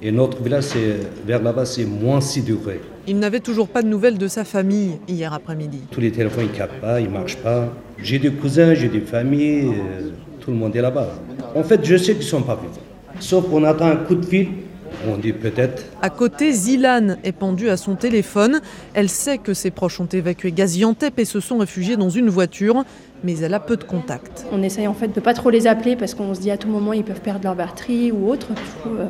Et 0.02 0.12
notre 0.12 0.42
village, 0.42 0.64
c'est, 0.64 0.98
vers 1.28 1.44
là-bas, 1.44 1.64
c'est 1.64 1.86
moins 1.86 2.20
6 2.20 2.42
degrés. 2.42 2.82
Il 3.06 3.20
n'avait 3.20 3.40
toujours 3.40 3.68
pas 3.68 3.84
de 3.84 3.88
nouvelles 3.88 4.18
de 4.18 4.28
sa 4.28 4.44
famille 4.44 4.98
hier 5.08 5.32
après-midi. 5.32 5.82
Tous 5.92 6.02
les 6.02 6.12
téléphones, 6.12 6.46
ils 6.46 6.54
ne 6.54 6.58
captent 6.58 6.82
pas, 6.82 7.00
ils 7.00 7.06
ne 7.06 7.12
marchent 7.12 7.38
pas. 7.38 7.72
J'ai 8.02 8.18
des 8.18 8.32
cousins, 8.32 8.74
j'ai 8.74 8.88
des 8.88 9.02
familles, 9.02 9.68
euh, 9.68 10.10
tout 10.40 10.50
le 10.50 10.58
monde 10.58 10.76
est 10.76 10.82
là-bas. 10.82 11.10
En 11.54 11.62
fait, 11.62 11.86
je 11.86 11.96
sais 11.98 12.14
qu'ils 12.14 12.26
ne 12.26 12.30
sont 12.30 12.42
pas 12.42 12.56
vivants. 12.56 12.82
Sauf 13.20 13.48
qu'on 13.48 13.64
attend 13.64 13.86
un 13.86 13.98
coup 13.98 14.16
de 14.16 14.26
fil, 14.26 14.48
on 15.08 15.18
dit 15.18 15.34
peut-être. 15.34 15.84
À 16.02 16.10
côté, 16.10 16.52
Zilan 16.52 17.18
est 17.24 17.32
pendue 17.32 17.70
à 17.70 17.78
son 17.78 17.96
téléphone. 17.96 18.60
Elle 18.94 19.10
sait 19.10 19.38
que 19.38 19.54
ses 19.54 19.72
proches 19.72 20.00
ont 20.00 20.06
évacué 20.06 20.52
Gaziantep 20.52 21.20
et 21.20 21.26
se 21.26 21.40
sont 21.40 21.60
réfugiés 21.60 21.98
dans 21.98 22.10
une 22.10 22.30
voiture, 22.30 22.84
mais 23.24 23.38
elle 23.40 23.54
a 23.54 23.60
peu 23.60 23.78
de 23.78 23.84
contacts. 23.84 24.46
On 24.52 24.62
essaye 24.64 24.88
en 24.88 24.94
fait 24.94 25.14
de 25.14 25.20
pas 25.20 25.34
trop 25.34 25.50
les 25.50 25.68
appeler 25.68 25.96
parce 25.96 26.14
qu'on 26.14 26.34
se 26.34 26.40
dit 26.40 26.52
à 26.52 26.58
tout 26.58 26.68
moment 26.70 26.94
ils 26.94 27.04
peuvent 27.04 27.22
perdre 27.22 27.44
leur 27.44 27.56
batterie 27.56 28.12
ou 28.12 28.30
autre. 28.30 28.48
Coup, 28.84 28.90
euh, 29.00 29.08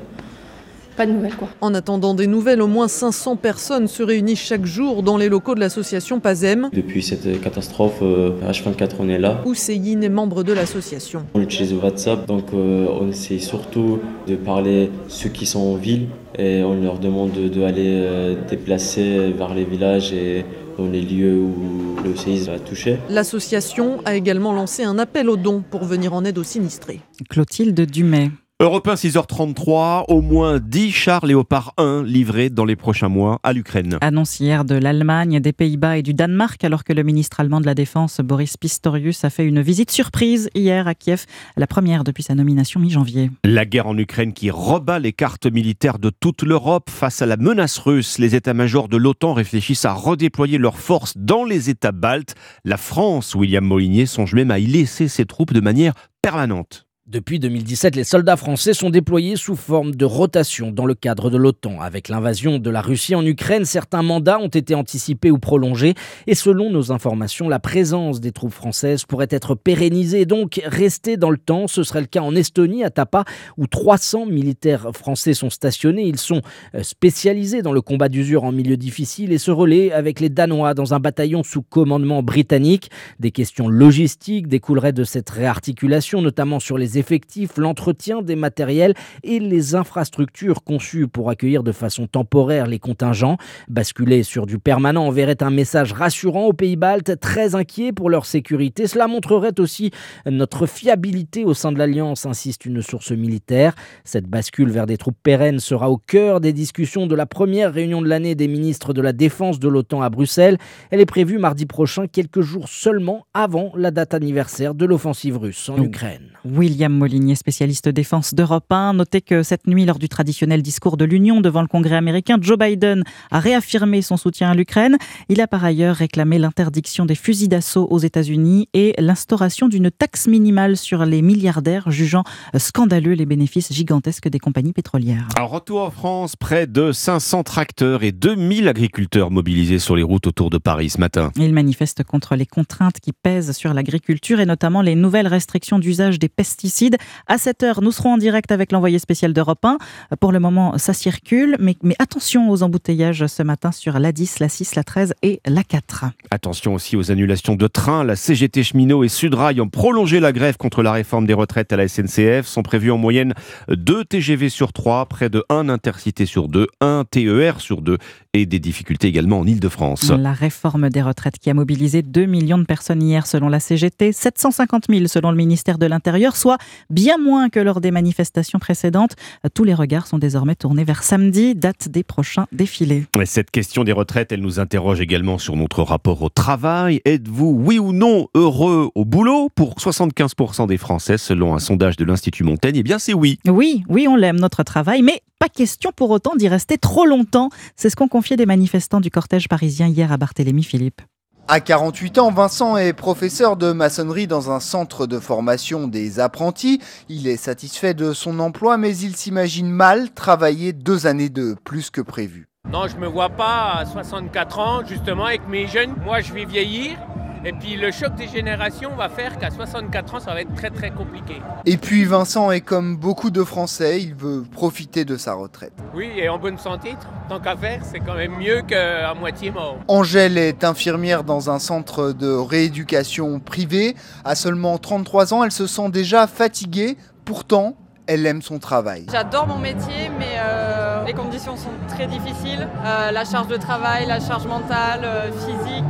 pas 0.97 1.05
de 1.05 1.11
nouvelles 1.13 1.35
quoi. 1.35 1.47
En 1.61 1.73
attendant 1.73 2.13
des 2.13 2.27
nouvelles, 2.27 2.61
au 2.61 2.67
moins 2.67 2.87
500 2.87 3.37
personnes 3.37 3.87
se 3.87 4.03
réunissent 4.03 4.41
chaque 4.41 4.65
jour 4.65 5.03
dans 5.03 5.17
les 5.17 5.29
locaux 5.29 5.55
de 5.55 5.59
l'association 5.59 6.19
PASEM. 6.19 6.69
Depuis 6.73 7.01
cette 7.01 7.39
catastrophe, 7.41 7.99
euh, 8.01 8.31
H24 8.47 8.95
on 8.99 9.09
est 9.09 9.17
là. 9.17 9.41
Ousseyin 9.45 10.01
est 10.01 10.09
membre 10.09 10.43
de 10.43 10.53
l'association. 10.53 11.23
On 11.33 11.41
utilise 11.41 11.73
WhatsApp, 11.73 12.27
donc 12.27 12.47
euh, 12.53 12.87
on 12.99 13.09
essaie 13.09 13.39
surtout 13.39 13.99
de 14.27 14.35
parler 14.35 14.89
ceux 15.07 15.29
qui 15.29 15.45
sont 15.45 15.61
en 15.61 15.75
ville 15.75 16.07
et 16.37 16.63
on 16.63 16.81
leur 16.81 16.99
demande 16.99 17.31
de, 17.31 17.47
de 17.47 17.63
aller 17.63 17.87
euh, 17.87 18.35
déplacer 18.49 19.31
vers 19.31 19.53
les 19.53 19.63
villages 19.63 20.13
et 20.13 20.45
dans 20.81 20.89
les 20.89 21.01
lieux 21.01 21.39
où 21.39 21.95
le 22.03 22.15
séisme 22.15 22.51
a 22.51 22.59
touché. 22.59 22.97
L'association 23.09 23.99
a 24.05 24.15
également 24.15 24.53
lancé 24.53 24.83
un 24.83 24.97
appel 24.97 25.29
aux 25.29 25.37
dons 25.37 25.63
pour 25.69 25.85
venir 25.85 26.13
en 26.13 26.25
aide 26.25 26.37
aux 26.37 26.43
sinistrés. 26.43 27.01
Clotilde 27.29 27.79
Dumay. 27.81 28.31
Europe 28.61 28.87
1, 28.87 28.93
6h33, 28.93 30.05
au 30.07 30.21
moins 30.21 30.59
10 30.59 30.91
chars 30.91 31.25
Léopard 31.25 31.73
1 31.77 32.03
livrés 32.03 32.51
dans 32.51 32.63
les 32.63 32.75
prochains 32.75 33.09
mois 33.09 33.39
à 33.41 33.53
l'Ukraine. 33.53 33.97
Annonce 34.01 34.39
hier 34.39 34.65
de 34.65 34.75
l'Allemagne, 34.75 35.39
des 35.39 35.51
Pays-Bas 35.51 35.97
et 35.97 36.03
du 36.03 36.13
Danemark, 36.13 36.63
alors 36.63 36.83
que 36.83 36.93
le 36.93 37.01
ministre 37.01 37.39
allemand 37.39 37.59
de 37.59 37.65
la 37.65 37.73
Défense, 37.73 38.21
Boris 38.21 38.57
Pistorius, 38.57 39.25
a 39.25 39.31
fait 39.31 39.47
une 39.47 39.63
visite 39.63 39.89
surprise 39.89 40.47
hier 40.53 40.87
à 40.87 40.93
Kiev, 40.93 41.25
la 41.57 41.65
première 41.65 42.03
depuis 42.03 42.21
sa 42.21 42.35
nomination 42.35 42.79
mi-janvier. 42.79 43.31
La 43.43 43.65
guerre 43.65 43.87
en 43.87 43.97
Ukraine 43.97 44.31
qui 44.31 44.51
rebat 44.51 44.99
les 44.99 45.11
cartes 45.11 45.47
militaires 45.47 45.97
de 45.97 46.11
toute 46.11 46.43
l'Europe 46.43 46.91
face 46.91 47.23
à 47.23 47.25
la 47.25 47.37
menace 47.37 47.79
russe. 47.79 48.19
Les 48.19 48.35
états-majors 48.35 48.89
de 48.89 48.97
l'OTAN 48.97 49.33
réfléchissent 49.33 49.85
à 49.85 49.93
redéployer 49.93 50.59
leurs 50.59 50.77
forces 50.77 51.17
dans 51.17 51.45
les 51.45 51.71
États 51.71 51.93
baltes. 51.93 52.35
La 52.63 52.77
France, 52.77 53.33
William 53.33 53.65
Molinier, 53.65 54.05
songe 54.05 54.35
même 54.35 54.51
à 54.51 54.59
y 54.59 54.67
laisser 54.67 55.07
ses 55.07 55.25
troupes 55.25 55.51
de 55.51 55.61
manière 55.61 55.95
permanente. 56.21 56.85
Depuis 57.11 57.39
2017, 57.39 57.97
les 57.97 58.05
soldats 58.05 58.37
français 58.37 58.73
sont 58.73 58.89
déployés 58.89 59.35
sous 59.35 59.57
forme 59.57 59.93
de 59.93 60.05
rotation 60.05 60.71
dans 60.71 60.85
le 60.85 60.93
cadre 60.93 61.29
de 61.29 61.35
l'OTAN. 61.35 61.81
Avec 61.81 62.07
l'invasion 62.07 62.57
de 62.57 62.69
la 62.69 62.79
Russie 62.79 63.15
en 63.15 63.25
Ukraine, 63.25 63.65
certains 63.65 64.01
mandats 64.01 64.39
ont 64.39 64.47
été 64.47 64.75
anticipés 64.75 65.29
ou 65.29 65.37
prolongés. 65.37 65.93
Et 66.25 66.35
selon 66.35 66.69
nos 66.69 66.93
informations, 66.93 67.49
la 67.49 67.59
présence 67.59 68.21
des 68.21 68.31
troupes 68.31 68.53
françaises 68.53 69.03
pourrait 69.03 69.27
être 69.29 69.55
pérennisée 69.55 70.21
et 70.21 70.25
donc 70.25 70.61
rester 70.63 71.17
dans 71.17 71.31
le 71.31 71.37
temps. 71.37 71.67
Ce 71.67 71.83
serait 71.83 71.99
le 71.99 72.07
cas 72.07 72.21
en 72.21 72.33
Estonie, 72.33 72.85
à 72.85 72.89
Tapa, 72.89 73.25
où 73.57 73.67
300 73.67 74.27
militaires 74.27 74.91
français 74.93 75.33
sont 75.33 75.49
stationnés. 75.49 76.07
Ils 76.07 76.17
sont 76.17 76.39
euh, 76.75 76.81
spécialisés 76.81 77.61
dans 77.61 77.73
le 77.73 77.81
combat 77.81 78.07
d'usure 78.07 78.45
en 78.45 78.53
milieu 78.53 78.77
difficile 78.77 79.33
et 79.33 79.37
se 79.37 79.51
relaient 79.51 79.91
avec 79.91 80.21
les 80.21 80.29
Danois 80.29 80.73
dans 80.73 80.93
un 80.93 81.01
bataillon 81.01 81.43
sous 81.43 81.61
commandement 81.61 82.23
britannique. 82.23 82.89
Des 83.19 83.31
questions 83.31 83.67
logistiques 83.67 84.47
découleraient 84.47 84.93
de 84.93 85.03
cette 85.03 85.29
réarticulation, 85.29 86.21
notamment 86.21 86.61
sur 86.61 86.77
les 86.77 87.00
effectifs, 87.01 87.57
l'entretien 87.57 88.21
des 88.21 88.37
matériels 88.37 88.93
et 89.23 89.39
les 89.39 89.75
infrastructures 89.75 90.63
conçues 90.63 91.07
pour 91.07 91.29
accueillir 91.29 91.63
de 91.63 91.73
façon 91.73 92.07
temporaire 92.07 92.67
les 92.67 92.79
contingents. 92.79 93.37
Basculer 93.67 94.23
sur 94.23 94.45
du 94.45 94.59
permanent 94.59 95.05
enverrait 95.05 95.41
un 95.41 95.49
message 95.49 95.91
rassurant 95.91 96.45
aux 96.45 96.53
pays 96.53 96.77
baltes, 96.77 97.19
très 97.19 97.55
inquiets 97.55 97.91
pour 97.91 98.09
leur 98.09 98.25
sécurité. 98.25 98.87
Cela 98.87 99.07
montrerait 99.07 99.59
aussi 99.59 99.91
notre 100.25 100.67
fiabilité 100.67 101.43
au 101.43 101.53
sein 101.53 101.71
de 101.71 101.79
l'Alliance, 101.79 102.25
insiste 102.25 102.65
une 102.65 102.81
source 102.81 103.11
militaire. 103.11 103.73
Cette 104.03 104.27
bascule 104.27 104.69
vers 104.69 104.85
des 104.85 104.97
troupes 104.97 105.17
pérennes 105.21 105.59
sera 105.59 105.89
au 105.89 105.97
cœur 105.97 106.39
des 106.39 106.53
discussions 106.53 107.07
de 107.07 107.15
la 107.15 107.25
première 107.25 107.73
réunion 107.73 108.01
de 108.01 108.07
l'année 108.07 108.35
des 108.35 108.47
ministres 108.47 108.93
de 108.93 109.01
la 109.01 109.13
Défense 109.13 109.59
de 109.59 109.67
l'OTAN 109.67 110.01
à 110.01 110.09
Bruxelles. 110.09 110.57
Elle 110.91 111.01
est 111.01 111.05
prévue 111.05 111.39
mardi 111.39 111.65
prochain, 111.65 112.05
quelques 112.07 112.41
jours 112.41 112.69
seulement 112.69 113.25
avant 113.33 113.71
la 113.75 113.89
date 113.89 114.13
anniversaire 114.13 114.75
de 114.75 114.85
l'offensive 114.85 115.37
russe 115.37 115.69
en 115.69 115.81
Ukraine. 115.81 116.29
William 116.45 116.90
Molinier, 116.93 117.35
spécialiste 117.35 117.89
défense 117.89 118.33
d'Europe 118.33 118.71
1. 118.71 118.93
Notez 118.93 119.21
que 119.21 119.43
cette 119.43 119.67
nuit, 119.67 119.85
lors 119.85 119.99
du 119.99 120.09
traditionnel 120.09 120.61
discours 120.61 120.97
de 120.97 121.05
l'Union 121.05 121.41
devant 121.41 121.61
le 121.61 121.67
Congrès 121.67 121.95
américain, 121.95 122.37
Joe 122.39 122.57
Biden 122.57 123.03
a 123.31 123.39
réaffirmé 123.39 124.01
son 124.01 124.17
soutien 124.17 124.51
à 124.51 124.53
l'Ukraine. 124.53 124.97
Il 125.29 125.41
a 125.41 125.47
par 125.47 125.63
ailleurs 125.63 125.95
réclamé 125.95 126.39
l'interdiction 126.39 127.05
des 127.05 127.15
fusils 127.15 127.49
d'assaut 127.49 127.87
aux 127.89 127.99
États-Unis 127.99 128.69
et 128.73 128.93
l'instauration 128.97 129.67
d'une 129.67 129.91
taxe 129.91 130.27
minimale 130.27 130.77
sur 130.77 131.05
les 131.05 131.21
milliardaires, 131.21 131.89
jugeant 131.91 132.23
scandaleux 132.57 133.13
les 133.13 133.25
bénéfices 133.25 133.71
gigantesques 133.71 134.29
des 134.29 134.39
compagnies 134.39 134.73
pétrolières. 134.73 135.27
En 135.39 135.47
retour 135.47 135.81
en 135.81 135.91
France, 135.91 136.35
près 136.35 136.67
de 136.67 136.91
500 136.91 137.43
tracteurs 137.43 138.03
et 138.03 138.11
2000 138.11 138.67
agriculteurs 138.67 139.31
mobilisés 139.31 139.79
sur 139.79 139.95
les 139.95 140.03
routes 140.03 140.27
autour 140.27 140.49
de 140.49 140.57
Paris 140.57 140.89
ce 140.89 140.99
matin. 140.99 141.31
Ils 141.37 141.53
manifestent 141.53 142.03
contre 142.03 142.35
les 142.35 142.45
contraintes 142.45 142.99
qui 142.99 143.13
pèsent 143.13 143.51
sur 143.51 143.73
l'agriculture 143.73 144.39
et 144.39 144.45
notamment 144.45 144.81
les 144.81 144.95
nouvelles 144.95 145.27
restrictions 145.27 145.79
d'usage 145.79 146.19
des 146.19 146.29
pesticides. 146.29 146.80
À 147.27 147.37
7 147.37 147.63
heure, 147.63 147.81
nous 147.81 147.91
serons 147.91 148.13
en 148.13 148.17
direct 148.17 148.51
avec 148.51 148.71
l'envoyé 148.71 148.99
spécial 148.99 149.33
d'Europe 149.33 149.63
1. 149.63 149.77
Pour 150.19 150.31
le 150.31 150.39
moment, 150.39 150.77
ça 150.77 150.93
circule, 150.93 151.55
mais, 151.59 151.75
mais 151.83 151.95
attention 151.99 152.49
aux 152.49 152.63
embouteillages 152.63 153.27
ce 153.27 153.43
matin 153.43 153.71
sur 153.71 153.99
la 153.99 154.11
10, 154.11 154.39
la 154.39 154.49
6, 154.49 154.75
la 154.75 154.83
13 154.83 155.13
et 155.21 155.41
la 155.45 155.63
4. 155.63 156.05
Attention 156.31 156.73
aussi 156.73 156.95
aux 156.95 157.11
annulations 157.11 157.55
de 157.55 157.67
trains. 157.67 158.03
La 158.03 158.15
CGT 158.15 158.63
Cheminot 158.63 159.03
et 159.03 159.09
Sudrail 159.09 159.61
ont 159.61 159.69
prolongé 159.69 160.19
la 160.19 160.31
grève 160.31 160.57
contre 160.57 160.83
la 160.83 160.91
réforme 160.91 161.25
des 161.25 161.33
retraites 161.33 161.71
à 161.73 161.77
la 161.77 161.87
SNCF. 161.87 162.45
Sont 162.45 162.63
prévus 162.63 162.91
en 162.91 162.97
moyenne 162.97 163.33
2 163.69 164.05
TGV 164.05 164.49
sur 164.49 164.73
3, 164.73 165.05
près 165.05 165.29
de 165.29 165.43
1 165.49 165.69
intercité 165.69 166.25
sur 166.25 166.47
2, 166.47 166.67
1 166.81 167.05
TER 167.09 167.59
sur 167.59 167.81
2 167.81 167.97
et 168.33 168.45
des 168.45 168.59
difficultés 168.59 169.07
également 169.07 169.39
en 169.39 169.45
Ile-de-France. 169.45 170.09
La 170.09 170.33
réforme 170.33 170.89
des 170.89 171.01
retraites 171.01 171.37
qui 171.37 171.49
a 171.49 171.53
mobilisé 171.53 172.01
2 172.01 172.25
millions 172.25 172.57
de 172.57 172.63
personnes 172.63 173.01
hier 173.01 173.27
selon 173.27 173.49
la 173.49 173.59
CGT, 173.59 174.11
750 174.13 174.85
000 174.89 175.07
selon 175.07 175.31
le 175.31 175.37
ministère 175.37 175.77
de 175.77 175.85
l'Intérieur, 175.85 176.35
soit 176.37 176.57
bien 176.89 177.17
moins 177.17 177.49
que 177.49 177.59
lors 177.59 177.81
des 177.81 177.91
manifestations 177.91 178.59
précédentes. 178.59 179.15
Tous 179.53 179.63
les 179.63 179.73
regards 179.73 180.07
sont 180.07 180.17
désormais 180.17 180.55
tournés 180.55 180.83
vers 180.83 181.03
samedi, 181.03 181.55
date 181.55 181.89
des 181.89 182.03
prochains 182.03 182.47
défilés. 182.51 183.05
Cette 183.25 183.51
question 183.51 183.83
des 183.83 183.91
retraites, 183.91 184.31
elle 184.31 184.41
nous 184.41 184.59
interroge 184.59 185.01
également 185.01 185.37
sur 185.37 185.55
notre 185.55 185.83
rapport 185.83 186.21
au 186.21 186.29
travail. 186.29 187.01
Êtes-vous, 187.05 187.49
oui 187.49 187.79
ou 187.79 187.93
non, 187.93 188.27
heureux 188.35 188.89
au 188.95 189.05
boulot? 189.05 189.49
Pour 189.55 189.75
75% 189.75 190.67
des 190.67 190.77
Français, 190.77 191.17
selon 191.17 191.53
un 191.55 191.59
sondage 191.59 191.97
de 191.97 192.05
l'Institut 192.05 192.43
Montaigne, 192.43 192.75
eh 192.77 192.83
bien 192.83 192.99
c'est 192.99 193.13
oui. 193.13 193.39
Oui, 193.47 193.83
oui, 193.89 194.07
on 194.07 194.15
l'aime 194.15 194.39
notre 194.39 194.63
travail, 194.63 195.01
mais 195.01 195.21
pas 195.39 195.49
question 195.49 195.91
pour 195.95 196.09
autant 196.11 196.35
d'y 196.35 196.47
rester 196.47 196.77
trop 196.77 197.05
longtemps. 197.05 197.49
C'est 197.75 197.89
ce 197.89 197.95
qu'ont 197.95 198.07
confié 198.07 198.35
des 198.35 198.45
manifestants 198.45 199.01
du 199.01 199.09
cortège 199.09 199.47
parisien 199.47 199.87
hier 199.87 200.11
à 200.11 200.17
Barthélémy 200.17 200.63
Philippe. 200.63 201.01
À 201.47 201.59
48 201.59 202.17
ans, 202.19 202.31
Vincent 202.31 202.77
est 202.77 202.93
professeur 202.93 203.57
de 203.57 203.73
maçonnerie 203.73 204.27
dans 204.27 204.51
un 204.51 204.59
centre 204.59 205.05
de 205.05 205.19
formation 205.19 205.87
des 205.87 206.19
apprentis. 206.19 206.81
Il 207.09 207.27
est 207.27 207.35
satisfait 207.35 207.93
de 207.93 208.13
son 208.13 208.39
emploi, 208.39 208.77
mais 208.77 208.95
il 208.95 209.15
s'imagine 209.15 209.69
mal 209.69 210.11
travailler 210.11 210.71
deux 210.71 211.07
années 211.07 211.29
de 211.29 211.55
plus 211.65 211.89
que 211.89 211.99
prévu. 211.99 212.47
Non, 212.71 212.87
je 212.87 212.95
me 212.95 213.07
vois 213.07 213.29
pas 213.29 213.73
à 213.79 213.85
64 213.85 214.59
ans, 214.59 214.85
justement, 214.85 215.25
avec 215.25 215.45
mes 215.49 215.67
jeunes. 215.67 215.93
Moi, 216.05 216.21
je 216.21 216.31
vais 216.31 216.45
vieillir. 216.45 216.97
Et 217.43 217.53
puis 217.53 217.75
le 217.75 217.91
choc 217.91 218.13
des 218.15 218.27
générations 218.27 218.95
va 218.95 219.09
faire 219.09 219.39
qu'à 219.39 219.49
64 219.49 220.13
ans, 220.15 220.19
ça 220.19 220.33
va 220.33 220.41
être 220.41 220.53
très 220.53 220.69
très 220.69 220.91
compliqué. 220.91 221.41
Et 221.65 221.77
puis 221.77 222.05
Vincent 222.05 222.51
est 222.51 222.61
comme 222.61 222.97
beaucoup 222.97 223.31
de 223.31 223.43
Français, 223.43 223.99
il 223.99 224.13
veut 224.13 224.43
profiter 224.43 225.05
de 225.05 225.17
sa 225.17 225.33
retraite. 225.33 225.73
Oui, 225.95 226.11
et 226.15 226.29
en 226.29 226.37
bonne 226.37 226.59
santé, 226.59 226.95
tant 227.29 227.39
qu'à 227.39 227.57
faire, 227.57 227.81
c'est 227.83 227.99
quand 227.99 228.13
même 228.13 228.37
mieux 228.37 228.61
qu'à 228.61 229.15
moitié 229.15 229.49
mort. 229.49 229.79
Angèle 229.87 230.37
est 230.37 230.63
infirmière 230.63 231.23
dans 231.23 231.49
un 231.49 231.57
centre 231.57 232.11
de 232.11 232.31
rééducation 232.31 233.39
privé. 233.39 233.95
À 234.23 234.35
seulement 234.35 234.77
33 234.77 235.33
ans, 235.33 235.43
elle 235.43 235.51
se 235.51 235.65
sent 235.65 235.89
déjà 235.89 236.27
fatiguée. 236.27 236.95
Pourtant, 237.25 237.75
elle 238.05 238.25
aime 238.25 238.41
son 238.41 238.59
travail. 238.59 239.05
J'adore 239.11 239.47
mon 239.47 239.57
métier, 239.57 240.11
mais 240.19 240.35
euh, 240.37 240.70
les 241.05 241.13
conditions 241.13 241.55
sont 241.55 241.71
très 241.87 242.07
difficiles. 242.07 242.67
Euh, 242.85 243.11
la 243.11 243.25
charge 243.25 243.47
de 243.47 243.57
travail, 243.57 244.05
la 244.07 244.19
charge 244.19 244.45
mentale, 244.45 245.01
euh, 245.03 245.31
physique. 245.31 245.85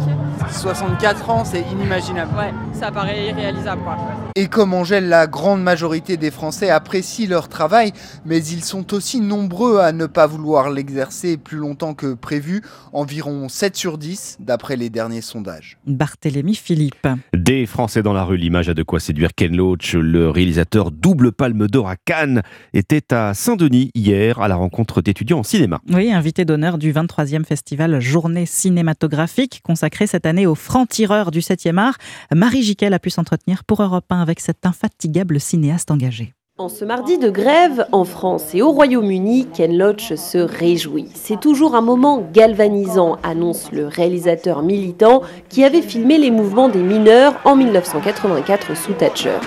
64 0.49 1.29
ans, 1.29 1.45
c'est 1.45 1.63
inimaginable. 1.71 2.31
Ouais, 2.37 2.53
ça 2.73 2.91
paraît 2.91 3.27
irréalisable. 3.27 3.81
Quoi. 3.83 3.97
Et 4.35 4.47
comme 4.47 4.73
Angèle, 4.73 5.07
la 5.07 5.27
grande 5.27 5.61
majorité 5.61 6.17
des 6.17 6.31
Français 6.31 6.69
apprécient 6.69 7.29
leur 7.29 7.47
travail, 7.47 7.93
mais 8.25 8.39
ils 8.39 8.63
sont 8.63 8.93
aussi 8.93 9.21
nombreux 9.21 9.79
à 9.79 9.91
ne 9.91 10.05
pas 10.05 10.27
vouloir 10.27 10.69
l'exercer 10.69 11.37
plus 11.37 11.57
longtemps 11.57 11.93
que 11.93 12.13
prévu, 12.13 12.61
environ 12.93 13.49
7 13.49 13.75
sur 13.75 13.97
10 13.97 14.37
d'après 14.39 14.77
les 14.77 14.89
derniers 14.89 15.21
sondages. 15.21 15.77
Barthélémy 15.85 16.55
Philippe. 16.55 17.07
Des 17.33 17.65
Français 17.65 18.01
dans 18.01 18.13
la 18.13 18.23
rue, 18.23 18.37
l'image 18.37 18.69
a 18.69 18.73
de 18.73 18.83
quoi 18.83 18.99
séduire 18.99 19.31
Ken 19.35 19.55
Loach, 19.55 19.93
le 19.93 20.29
réalisateur 20.29 20.91
double 20.91 21.31
palme 21.31 21.67
d'or 21.67 21.89
à 21.89 21.95
Cannes, 21.95 22.41
était 22.73 23.13
à 23.13 23.33
Saint-Denis 23.33 23.91
hier 23.93 24.39
à 24.39 24.47
la 24.47 24.55
rencontre 24.55 25.00
d'étudiants 25.01 25.39
en 25.39 25.43
cinéma. 25.43 25.79
Oui, 25.91 26.11
invité 26.11 26.45
d'honneur 26.45 26.77
du 26.77 26.93
23e 26.93 27.45
festival 27.45 27.99
Journée 27.99 28.45
cinématographique 28.45 29.61
consacré 29.63 30.07
cette 30.07 30.25
année 30.25 30.45
aux 30.45 30.55
francs-tireurs 30.55 31.31
du 31.31 31.39
7e 31.39 31.77
art. 31.77 31.97
Marie 32.33 32.63
Jiquel 32.63 32.93
a 32.93 32.99
pu 32.99 33.09
s'entretenir 33.09 33.63
pour 33.63 33.81
Europe 33.81 34.05
1 34.09 34.21
avec 34.21 34.39
cet 34.39 34.65
infatigable 34.65 35.39
cinéaste 35.39 35.91
engagé. 35.91 36.33
En 36.57 36.69
ce 36.69 36.85
mardi 36.85 37.17
de 37.17 37.31
grève, 37.31 37.87
en 37.91 38.03
France 38.03 38.53
et 38.53 38.61
au 38.61 38.71
Royaume-Uni, 38.71 39.47
Ken 39.51 39.75
Loach 39.75 40.13
se 40.13 40.37
réjouit. 40.37 41.07
C'est 41.15 41.39
toujours 41.39 41.73
un 41.73 41.81
moment 41.81 42.23
galvanisant, 42.31 43.17
annonce 43.23 43.71
le 43.71 43.87
réalisateur 43.87 44.61
militant 44.61 45.23
qui 45.49 45.63
avait 45.63 45.81
filmé 45.81 46.19
les 46.19 46.29
mouvements 46.29 46.69
des 46.69 46.83
mineurs 46.83 47.39
en 47.45 47.55
1984 47.55 48.77
sous 48.77 48.93
Thatcher. 48.93 49.39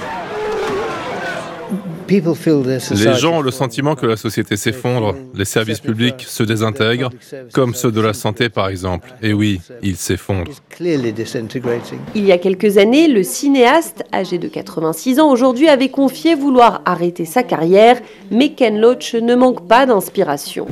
Les 2.08 3.14
gens 3.14 3.38
ont 3.38 3.42
le 3.42 3.50
sentiment 3.50 3.94
que 3.94 4.06
la 4.06 4.16
société 4.16 4.56
s'effondre, 4.56 5.14
les 5.34 5.44
services 5.44 5.80
publics 5.80 6.24
se 6.26 6.42
désintègrent, 6.42 7.10
comme 7.52 7.74
ceux 7.74 7.92
de 7.92 8.00
la 8.00 8.12
santé 8.12 8.48
par 8.48 8.68
exemple. 8.68 9.12
Et 9.22 9.32
oui, 9.32 9.60
ils 9.82 9.96
s'effondrent. 9.96 10.50
Il 10.80 12.24
y 12.24 12.32
a 12.32 12.38
quelques 12.38 12.78
années, 12.78 13.08
le 13.08 13.22
cinéaste, 13.22 14.04
âgé 14.12 14.38
de 14.38 14.48
86 14.48 15.20
ans 15.20 15.30
aujourd'hui, 15.30 15.68
avait 15.68 15.88
confié 15.88 16.34
vouloir 16.34 16.82
arrêter 16.84 17.24
sa 17.24 17.42
carrière, 17.42 18.00
mais 18.30 18.50
Ken 18.50 18.80
Loach 18.80 19.14
ne 19.14 19.34
manque 19.34 19.66
pas 19.66 19.86
d'inspiration. 19.86 20.66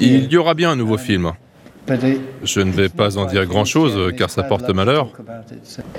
Il 0.00 0.32
y 0.32 0.36
aura 0.36 0.54
bien 0.54 0.70
un 0.70 0.76
nouveau 0.76 0.98
film. 0.98 1.32
Je 2.44 2.60
ne 2.60 2.70
vais 2.70 2.88
pas 2.88 3.18
en 3.18 3.26
dire 3.26 3.44
grand-chose 3.46 4.12
car 4.16 4.30
ça 4.30 4.44
porte 4.44 4.70
malheur. 4.70 5.08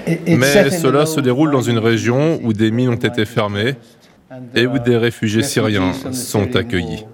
Mais 0.07 0.69
cela 0.71 1.05
se 1.05 1.19
déroule 1.19 1.51
dans 1.51 1.61
une 1.61 1.77
région 1.77 2.39
où 2.43 2.53
des 2.53 2.71
mines 2.71 2.89
ont 2.89 2.95
été 2.95 3.25
fermées 3.25 3.75
et 4.55 4.67
où 4.67 4.79
des 4.79 4.97
réfugiés 4.97 5.43
syriens 5.43 5.93
sont 6.11 6.55
accueillis. 6.55 7.05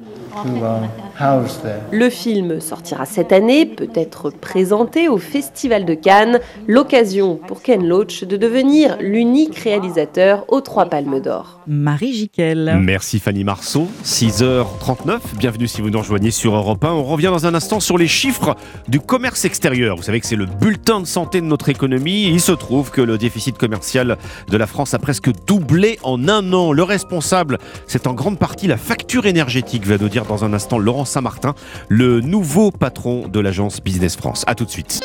Le 1.91 2.09
film 2.09 2.61
sortira 2.61 3.05
cette 3.05 3.33
année, 3.33 3.65
peut 3.65 3.89
être 3.93 4.29
présenté 4.29 5.09
au 5.09 5.17
Festival 5.17 5.83
de 5.83 5.93
Cannes, 5.93 6.39
l'occasion 6.65 7.35
pour 7.35 7.61
Ken 7.61 7.85
Loach 7.85 8.23
de 8.23 8.37
devenir 8.37 8.95
l'unique 9.01 9.57
réalisateur 9.57 10.45
aux 10.47 10.61
trois 10.61 10.85
palmes 10.85 11.19
d'or. 11.19 11.59
Marie 11.67 12.13
Jiquel. 12.13 12.79
Merci 12.81 13.19
Fanny 13.19 13.43
Marceau, 13.43 13.89
6h39, 14.05 15.19
bienvenue 15.37 15.67
si 15.67 15.81
vous 15.81 15.89
nous 15.89 15.99
rejoignez 15.99 16.31
sur 16.31 16.55
Europe 16.55 16.85
1. 16.85 16.89
On 16.89 17.03
revient 17.03 17.31
dans 17.33 17.45
un 17.45 17.53
instant 17.53 17.81
sur 17.81 17.97
les 17.97 18.07
chiffres 18.07 18.55
du 18.87 19.01
commerce 19.01 19.43
extérieur. 19.43 19.97
Vous 19.97 20.03
savez 20.03 20.21
que 20.21 20.25
c'est 20.25 20.37
le 20.37 20.45
bulletin 20.45 21.01
de 21.01 21.05
santé 21.05 21.41
de 21.41 21.45
notre 21.45 21.67
économie. 21.67 22.27
Il 22.27 22.39
se 22.39 22.53
trouve 22.53 22.91
que 22.91 23.01
le 23.01 23.17
déficit 23.17 23.57
commercial 23.57 24.17
de 24.47 24.57
la 24.57 24.67
France 24.67 24.93
a 24.93 24.99
presque 24.99 25.31
doublé 25.45 25.99
en 26.03 26.29
un 26.29 26.53
an. 26.53 26.71
Le 26.71 26.83
responsable, 26.83 27.57
c'est 27.87 28.07
en 28.07 28.13
grande 28.13 28.39
partie 28.39 28.67
la 28.67 28.77
facture 28.77 29.25
énergétique, 29.25 29.85
va 29.85 29.97
nous 29.97 30.07
dire 30.07 30.23
dans 30.23 30.45
un 30.45 30.53
instant 30.53 30.77
Laurent 30.77 31.08
Saint-Martin, 31.09 31.55
le 31.89 32.21
nouveau 32.21 32.71
patron 32.71 33.27
de 33.27 33.39
l'agence 33.39 33.81
Business 33.81 34.15
France. 34.15 34.43
A 34.47 34.55
tout 34.55 34.65
de 34.65 34.69
suite. 34.69 34.99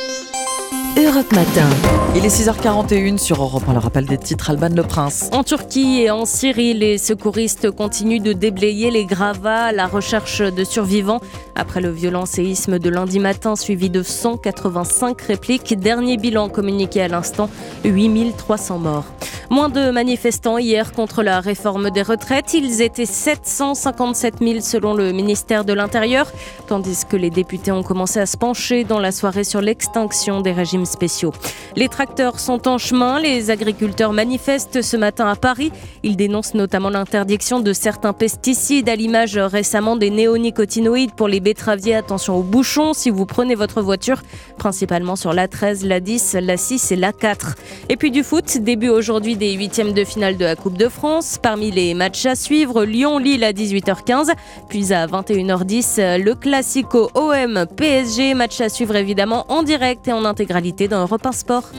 Europe 0.97 1.33
Matin. 1.33 1.69
Il 2.15 2.25
est 2.25 2.29
6h41 2.29 3.19
sur 3.19 3.43
Europe 3.43 3.65
1, 3.67 3.73
le 3.73 3.79
rappel 3.81 4.07
des 4.07 4.17
titres, 4.17 4.51
Alban 4.51 4.69
Le 4.69 4.85
Prince. 4.85 5.29
En 5.33 5.43
Turquie 5.43 6.03
et 6.03 6.11
en 6.13 6.25
Syrie, 6.25 6.73
les 6.73 6.99
secouristes 6.99 7.73
continuent 7.73 8.23
de 8.23 8.33
déblayer 8.33 8.93
les 8.93 9.05
gravats 9.05 9.65
à 9.65 9.73
la 9.73 9.89
recherche 9.89 10.41
de 10.41 10.63
survivants. 10.63 11.21
Après 11.57 11.81
le 11.81 11.91
violent 11.91 12.27
séisme 12.27 12.79
de 12.79 12.91
lundi 12.91 13.21
matin, 13.21 13.55
suivi 13.55 13.89
de 13.89 14.03
185 14.03 15.21
répliques, 15.23 15.79
dernier 15.79 16.17
bilan 16.17 16.49
communiqué 16.49 17.01
à 17.01 17.09
l'instant, 17.09 17.49
8300 17.85 18.79
morts. 18.79 19.05
Moins 19.51 19.69
de 19.69 19.91
manifestants 19.91 20.59
hier 20.59 20.93
contre 20.93 21.23
la 21.23 21.39
réforme 21.39 21.91
des 21.91 22.03
retraites. 22.03 22.55
Ils 22.55 22.81
étaient 22.83 23.07
757 23.07 24.37
000 24.41 24.61
selon 24.61 24.95
le 24.95 25.13
ministère 25.13 25.65
de 25.65 25.73
l'Intérieur, 25.73 26.27
tandis 26.67 27.05
que 27.09 27.17
les 27.17 27.31
députés 27.31 27.71
ont 27.71 27.83
commencé 27.83 28.19
à 28.19 28.27
se 28.27 28.37
pencher 28.37 28.85
dans 28.85 28.99
la 28.99 29.13
soirée 29.13 29.45
sur 29.45 29.61
l'extinction 29.61 30.41
des 30.41 30.53
régimes 30.53 30.87
spéciaux. 30.87 31.33
Les 31.77 31.89
tracteurs 31.89 32.41
sont 32.41 32.67
en 32.67 32.79
chemin. 32.79 33.21
Les 33.21 33.51
agriculteurs 33.51 34.13
manifestent 34.13 34.83
ce 34.83 34.97
matin 34.97 35.29
à 35.29 35.37
Paris. 35.37 35.71
Ils 36.03 36.17
dénoncent 36.17 36.55
notamment 36.55 36.91
l'interdiction 36.91 37.61
de 37.61 37.73
certains 37.73 38.13
pesticides, 38.13 38.89
à 38.89 38.97
l'image 38.97 39.37
récemment 39.37 39.97
des 39.97 40.11
néonicotinoïdes 40.11 41.13
pour 41.15 41.29
les 41.29 41.41
betteraviers. 41.45 41.95
Attention 41.95 42.37
aux 42.37 42.43
bouchons 42.43 42.93
si 42.95 43.11
vous 43.11 43.27
prenez 43.27 43.55
votre 43.55 43.83
voiture, 43.83 44.23
principalement 44.59 45.15
sur 45.15 45.33
la 45.33 45.47
13, 45.47 45.85
la 45.85 46.01
10, 46.01 46.39
la 46.41 46.57
6 46.57 46.91
et 46.91 46.97
la 46.97 47.13
4. 47.13 47.55
Et 47.89 47.97
puis 47.97 48.11
du 48.11 48.25
foot, 48.25 48.59
début 48.59 48.89
aujourd'hui 48.89 49.37
des 49.37 49.53
huitièmes 49.53 49.93
de 49.93 50.03
finale 50.03 50.37
de 50.37 50.45
la 50.45 50.57
Coupe 50.57 50.77
de 50.77 50.89
France. 50.89 51.39
Parmi 51.41 51.71
les 51.71 51.95
matchs 51.95 52.27
à 52.27 52.35
suivre, 52.35 52.85
Lyon-Lille 52.85 53.45
à 53.45 53.53
18h15, 53.53 54.33
puis 54.69 54.93
à 54.93 55.07
21h10, 55.07 56.19
le 56.19 56.35
Classico 56.35 57.11
OM-PSG. 57.15 58.35
Match 58.35 58.61
à 58.61 58.69
suivre 58.69 58.97
évidemment 58.97 59.45
en 59.49 59.63
direct 59.63 60.09
et 60.09 60.13
en 60.13 60.25
intégralité 60.25 60.89
dans 60.89 61.03
Europe 61.03 61.25
1 61.25 61.33
Sport. 61.33 61.71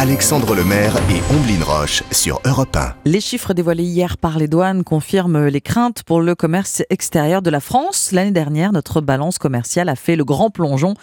Alexandre 0.00 0.54
Lemaire 0.54 0.94
et 1.10 1.20
Omblin 1.34 1.64
Roche 1.64 2.04
sur 2.12 2.40
Europe 2.44 2.76
1. 2.76 2.94
Les 3.04 3.20
chiffres 3.20 3.52
dévoilés 3.52 3.82
hier 3.82 4.16
par 4.16 4.38
les 4.38 4.46
douanes 4.46 4.84
confirment 4.84 5.48
les 5.48 5.60
craintes 5.60 6.04
pour 6.04 6.20
le 6.20 6.36
commerce 6.36 6.84
extérieur 6.88 7.42
de 7.42 7.50
la 7.50 7.58
France. 7.58 8.12
L'année 8.12 8.30
dernière, 8.30 8.70
notre 8.70 9.00
balance 9.00 9.38
commerciale 9.38 9.88
a 9.88 9.96
fait 9.96 10.14
le 10.14 10.24
grand 10.24 10.50
plongeon 10.50 10.94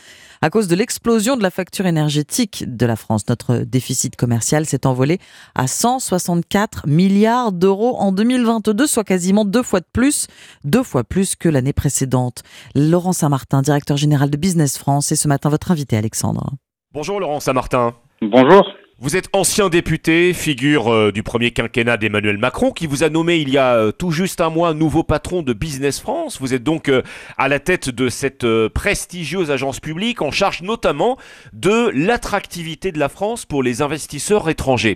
à 0.42 0.50
cause 0.50 0.70
de 0.70 0.78
l'explosion 0.78 1.36
de 1.36 1.44
la 1.44 1.50
facture 1.50 1.88
énergétique 1.88 2.64
de 2.66 2.86
la 2.86 2.96
France. 2.96 3.28
Notre 3.28 3.58
déficit 3.58 4.16
commercial 4.16 4.66
s'est 4.66 4.88
envolé 4.88 5.20
à 5.56 5.68
164 5.68 6.88
milliards 6.88 7.52
d'euros 7.52 7.98
en 7.98 8.14
2022, 8.14 8.88
soit 8.88 9.04
quasiment 9.04 9.44
deux 9.44 9.64
fois 9.64 9.82
de 9.82 9.88
plus, 9.92 10.28
deux 10.64 10.84
fois 10.84 11.04
plus 11.04 11.36
que 11.36 11.50
l'année 11.50 11.74
précédente. 11.74 12.44
Laurent 12.76 13.12
Saint-Martin, 13.12 13.62
directeur 13.62 13.98
général 13.98 14.30
de 14.30 14.38
Business 14.38 14.78
France, 14.78 15.12
est 15.12 15.18
ce 15.18 15.28
matin 15.28 15.50
votre 15.50 15.72
invité, 15.72 15.98
Alexandre. 15.98 16.54
Bonjour 16.94 17.20
Laurent 17.20 17.42
Saint-Martin. 17.42 17.94
Bonjour. 18.22 18.64
Vous 18.98 19.18
êtes 19.18 19.28
ancien 19.34 19.68
député, 19.68 20.32
figure 20.32 20.90
euh, 20.90 21.12
du 21.12 21.22
premier 21.22 21.52
quinquennat 21.52 21.98
d'Emmanuel 21.98 22.38
Macron, 22.38 22.72
qui 22.72 22.88
vous 22.88 23.04
a 23.04 23.10
nommé 23.10 23.36
il 23.36 23.50
y 23.50 23.58
a 23.58 23.76
euh, 23.76 23.92
tout 23.92 24.12
juste 24.12 24.40
un 24.40 24.50
mois 24.50 24.74
nouveau 24.74 25.04
patron 25.04 25.42
de 25.42 25.52
Business 25.52 26.00
France. 26.00 26.38
Vous 26.40 26.54
êtes 26.54 26.64
donc 26.64 26.88
euh, 26.88 27.02
à 27.38 27.50
la 27.50 27.60
tête 27.60 27.90
de 27.90 28.08
cette 28.08 28.48
prestigieuse 28.70 29.52
agence 29.52 29.82
publique 29.82 30.22
en 30.22 30.32
charge 30.32 30.62
notamment 30.62 31.18
de 31.52 31.92
l'attractivité 31.94 32.94
de 32.94 33.00
la 33.00 33.10
France 33.10 33.46
pour 33.46 33.64
les 33.64 33.82
investisseurs 33.82 34.48
étrangers. 34.48 34.96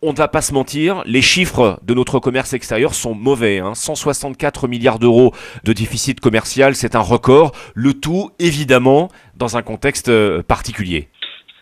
On 0.00 0.12
ne 0.12 0.16
va 0.16 0.28
pas 0.28 0.40
se 0.40 0.54
mentir, 0.54 1.02
les 1.04 1.22
chiffres 1.22 1.80
de 1.82 1.92
notre 1.92 2.20
commerce 2.20 2.54
extérieur 2.54 2.94
sont 2.94 3.14
mauvais. 3.14 3.58
Hein. 3.58 3.74
164 3.74 4.68
milliards 4.68 4.98
d'euros 4.98 5.34
de 5.64 5.74
déficit 5.74 6.18
commercial, 6.18 6.74
c'est 6.74 6.96
un 6.96 7.00
record. 7.00 7.52
Le 7.74 7.92
tout, 7.92 8.30
évidemment, 8.38 9.10
dans 9.36 9.58
un 9.58 9.62
contexte 9.62 10.10
particulier. 10.42 11.08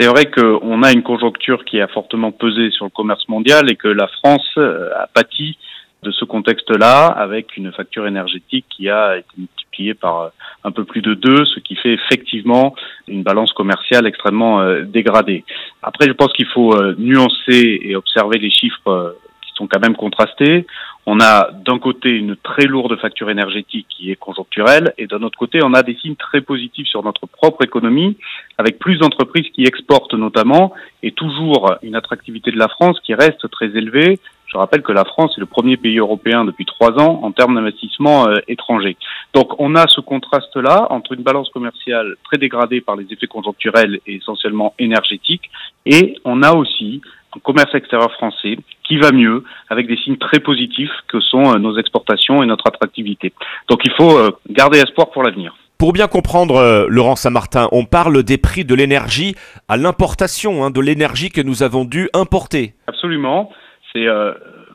C'est 0.02 0.08
vrai 0.08 0.32
qu'on 0.32 0.82
a 0.82 0.90
une 0.90 1.04
conjoncture 1.04 1.64
qui 1.64 1.80
a 1.80 1.86
fortement 1.86 2.32
pesé 2.32 2.72
sur 2.72 2.86
le 2.86 2.90
commerce 2.90 3.28
mondial 3.28 3.70
et 3.70 3.76
que 3.76 3.86
la 3.86 4.08
France 4.08 4.50
euh, 4.56 4.90
a 4.96 5.06
pâti 5.06 5.56
de 6.02 6.10
ce 6.10 6.24
contexte-là 6.24 7.06
avec 7.06 7.56
une 7.56 7.70
facture 7.70 8.08
énergétique 8.08 8.66
qui 8.68 8.90
a 8.90 9.18
été 9.18 9.28
multipliée 9.38 9.94
par 9.94 10.20
euh, 10.22 10.28
un 10.64 10.72
peu 10.72 10.82
plus 10.82 11.02
de 11.02 11.14
deux, 11.14 11.44
ce 11.44 11.60
qui 11.60 11.76
fait 11.76 11.92
effectivement 11.92 12.74
une 13.06 13.22
balance 13.22 13.52
commerciale 13.52 14.08
extrêmement 14.08 14.60
euh, 14.60 14.82
dégradée. 14.82 15.44
Après, 15.84 16.06
je 16.08 16.14
pense 16.14 16.32
qu'il 16.32 16.48
faut 16.48 16.74
nuancer 16.98 17.78
et 17.84 17.94
observer 17.94 18.40
les 18.40 18.50
chiffres 18.50 19.14
qui 19.40 19.52
sont 19.54 19.68
quand 19.68 19.78
même 19.78 19.94
contrastés. 19.94 20.66
On 21.04 21.18
a 21.18 21.50
d'un 21.50 21.80
côté 21.80 22.10
une 22.10 22.36
très 22.36 22.66
lourde 22.66 22.96
facture 22.96 23.28
énergétique 23.28 23.86
qui 23.88 24.12
est 24.12 24.16
conjoncturelle 24.16 24.94
et 24.98 25.08
d'un 25.08 25.22
autre 25.22 25.36
côté 25.36 25.58
on 25.64 25.74
a 25.74 25.82
des 25.82 25.96
signes 25.96 26.14
très 26.14 26.40
positifs 26.40 26.86
sur 26.86 27.02
notre 27.02 27.26
propre 27.26 27.64
économie 27.64 28.16
avec 28.56 28.78
plus 28.78 28.98
d'entreprises 28.98 29.48
qui 29.52 29.64
exportent 29.64 30.14
notamment 30.14 30.72
et 31.02 31.10
toujours 31.10 31.74
une 31.82 31.96
attractivité 31.96 32.52
de 32.52 32.58
la 32.58 32.68
France 32.68 33.00
qui 33.00 33.14
reste 33.14 33.50
très 33.50 33.66
élevée. 33.66 34.20
Je 34.46 34.56
rappelle 34.56 34.82
que 34.82 34.92
la 34.92 35.04
France 35.04 35.34
est 35.36 35.40
le 35.40 35.46
premier 35.46 35.76
pays 35.76 35.98
européen 35.98 36.44
depuis 36.44 36.66
trois 36.66 36.92
ans 37.00 37.20
en 37.24 37.32
termes 37.32 37.56
d'investissement 37.56 38.28
euh, 38.28 38.36
étranger. 38.46 38.96
Donc 39.34 39.58
on 39.58 39.74
a 39.74 39.88
ce 39.88 40.00
contraste-là 40.00 40.86
entre 40.90 41.12
une 41.14 41.22
balance 41.22 41.48
commerciale 41.48 42.14
très 42.22 42.38
dégradée 42.38 42.80
par 42.80 42.94
les 42.94 43.12
effets 43.12 43.26
conjoncturels 43.26 43.98
et 44.06 44.16
essentiellement 44.16 44.74
énergétiques 44.78 45.50
et 45.84 46.14
on 46.24 46.44
a 46.44 46.52
aussi 46.52 47.00
un 47.34 47.40
commerce 47.40 47.74
extérieur 47.74 48.12
français 48.12 48.56
qui 48.92 48.98
va 48.98 49.10
mieux, 49.10 49.42
avec 49.70 49.86
des 49.86 49.96
signes 49.96 50.18
très 50.18 50.38
positifs 50.38 50.90
que 51.08 51.18
sont 51.20 51.54
euh, 51.54 51.58
nos 51.58 51.78
exportations 51.78 52.42
et 52.42 52.46
notre 52.46 52.66
attractivité. 52.66 53.32
Donc 53.68 53.80
il 53.84 53.92
faut 53.92 54.18
euh, 54.18 54.30
garder 54.50 54.80
espoir 54.80 55.10
pour 55.10 55.22
l'avenir. 55.22 55.56
Pour 55.78 55.94
bien 55.94 56.08
comprendre, 56.08 56.56
euh, 56.56 56.86
Laurent 56.90 57.16
Saint-Martin, 57.16 57.68
on 57.72 57.86
parle 57.86 58.22
des 58.22 58.36
prix 58.36 58.66
de 58.66 58.74
l'énergie 58.74 59.34
à 59.66 59.78
l'importation, 59.78 60.62
hein, 60.62 60.70
de 60.70 60.80
l'énergie 60.80 61.30
que 61.30 61.40
nous 61.40 61.62
avons 61.62 61.86
dû 61.86 62.10
importer. 62.12 62.74
Absolument. 62.86 63.50
C'est 63.94 64.06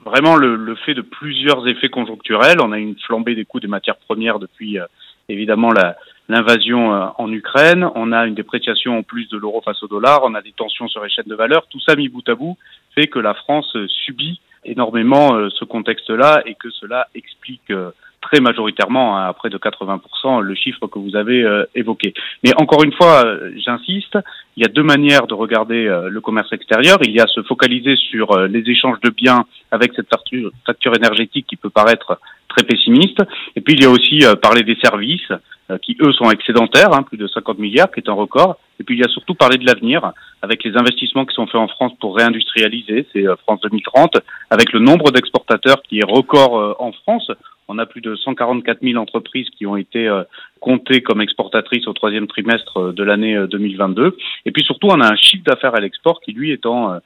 vraiment 0.05 0.35
le, 0.35 0.75
fait 0.85 0.93
de 0.93 1.01
plusieurs 1.01 1.67
effets 1.67 1.89
conjoncturels. 1.89 2.57
On 2.61 2.71
a 2.71 2.77
une 2.77 2.95
flambée 3.07 3.33
des 3.33 3.45
coûts 3.45 3.59
des 3.59 3.67
matières 3.67 3.97
premières 3.97 4.37
depuis 4.37 4.77
évidemment 5.27 5.71
l'invasion 6.29 7.11
en 7.17 7.31
Ukraine. 7.31 7.87
On 7.95 8.11
a 8.11 8.25
une 8.25 8.35
dépréciation 8.35 8.97
en 8.97 9.03
plus 9.03 9.29
de 9.29 9.37
l'euro 9.37 9.61
face 9.61 9.81
au 9.83 9.87
dollar. 9.87 10.21
On 10.23 10.35
a 10.35 10.41
des 10.41 10.51
tensions 10.51 10.87
sur 10.87 11.03
les 11.03 11.09
chaînes 11.09 11.25
de 11.27 11.35
valeur. 11.35 11.67
Tout 11.69 11.79
ça 11.79 11.95
mis 11.95 12.09
bout 12.09 12.27
à 12.27 12.35
bout 12.35 12.57
fait 12.95 13.07
que 13.07 13.19
la 13.19 13.33
France 13.33 13.77
subit 13.87 14.41
énormément 14.67 15.35
euh, 15.35 15.49
ce 15.49 15.65
contexte-là 15.65 16.41
et 16.45 16.55
que 16.55 16.69
cela 16.69 17.07
explique 17.15 17.69
euh, 17.71 17.91
très 18.21 18.41
majoritairement, 18.41 19.17
hein, 19.17 19.27
à 19.27 19.33
près 19.33 19.49
de 19.49 19.57
80%, 19.57 20.41
le 20.41 20.55
chiffre 20.55 20.87
que 20.87 20.99
vous 20.99 21.15
avez 21.15 21.43
euh, 21.43 21.65
évoqué. 21.75 22.13
Mais 22.43 22.51
encore 22.59 22.83
une 22.83 22.91
fois, 22.91 23.23
j'insiste, 23.55 24.17
il 24.55 24.63
y 24.63 24.65
a 24.65 24.69
deux 24.69 24.83
manières 24.83 25.27
de 25.27 25.33
regarder 25.33 25.85
le 26.09 26.19
commerce 26.19 26.51
extérieur. 26.51 26.97
Il 27.03 27.11
y 27.11 27.19
a 27.19 27.27
se 27.27 27.43
focaliser 27.43 27.95
sur 27.95 28.35
les 28.47 28.67
échanges 28.69 28.99
de 29.01 29.11
biens 29.11 29.45
avec 29.71 29.93
cette 29.95 30.09
facture 30.65 30.95
énergétique 30.95 31.45
qui 31.47 31.55
peut 31.55 31.69
paraître 31.69 32.19
très 32.49 32.63
pessimiste. 32.63 33.21
Et 33.55 33.61
puis 33.61 33.75
il 33.75 33.83
y 33.83 33.85
a 33.85 33.89
aussi 33.89 34.23
parler 34.41 34.63
des 34.63 34.77
services 34.83 35.31
qui, 35.81 35.97
eux, 36.01 36.13
sont 36.13 36.29
excédentaires, 36.31 36.93
hein, 36.93 37.03
plus 37.03 37.17
de 37.17 37.27
50 37.27 37.59
milliards, 37.59 37.91
qui 37.91 37.99
est 37.99 38.09
un 38.09 38.13
record. 38.13 38.57
Et 38.79 38.83
puis 38.83 38.95
il 38.95 38.99
y 38.99 39.03
a 39.03 39.09
surtout 39.09 39.35
parler 39.35 39.57
de 39.57 39.65
l'avenir, 39.65 40.13
avec 40.41 40.63
les 40.63 40.77
investissements 40.77 41.25
qui 41.25 41.33
sont 41.33 41.47
faits 41.47 41.55
en 41.55 41.67
France 41.67 41.93
pour 41.99 42.15
réindustrialiser, 42.15 43.07
c'est 43.13 43.27
euh, 43.27 43.35
France 43.37 43.61
2030, 43.61 44.17
avec 44.49 44.71
le 44.71 44.79
nombre 44.79 45.11
d'exportateurs 45.11 45.81
qui 45.83 45.99
est 45.99 46.05
record 46.05 46.57
euh, 46.57 46.73
en 46.79 46.91
France. 46.91 47.31
On 47.67 47.79
a 47.79 47.85
plus 47.85 48.01
de 48.01 48.15
144 48.15 48.81
000 48.81 49.01
entreprises 49.01 49.49
qui 49.49 49.65
ont 49.65 49.75
été 49.75 50.07
euh, 50.07 50.23
comptées 50.59 51.01
comme 51.01 51.21
exportatrices 51.21 51.87
au 51.87 51.93
troisième 51.93 52.27
trimestre 52.27 52.93
de 52.93 53.03
l'année 53.03 53.37
2022. 53.49 54.15
Et 54.45 54.51
puis 54.51 54.63
surtout, 54.63 54.87
on 54.87 55.01
a 55.01 55.11
un 55.11 55.15
chiffre 55.15 55.43
d'affaires 55.43 55.75
à 55.75 55.79
l'export 55.79 56.21
qui, 56.21 56.31
lui, 56.31 56.51
est 56.51 56.65
en 56.65 56.99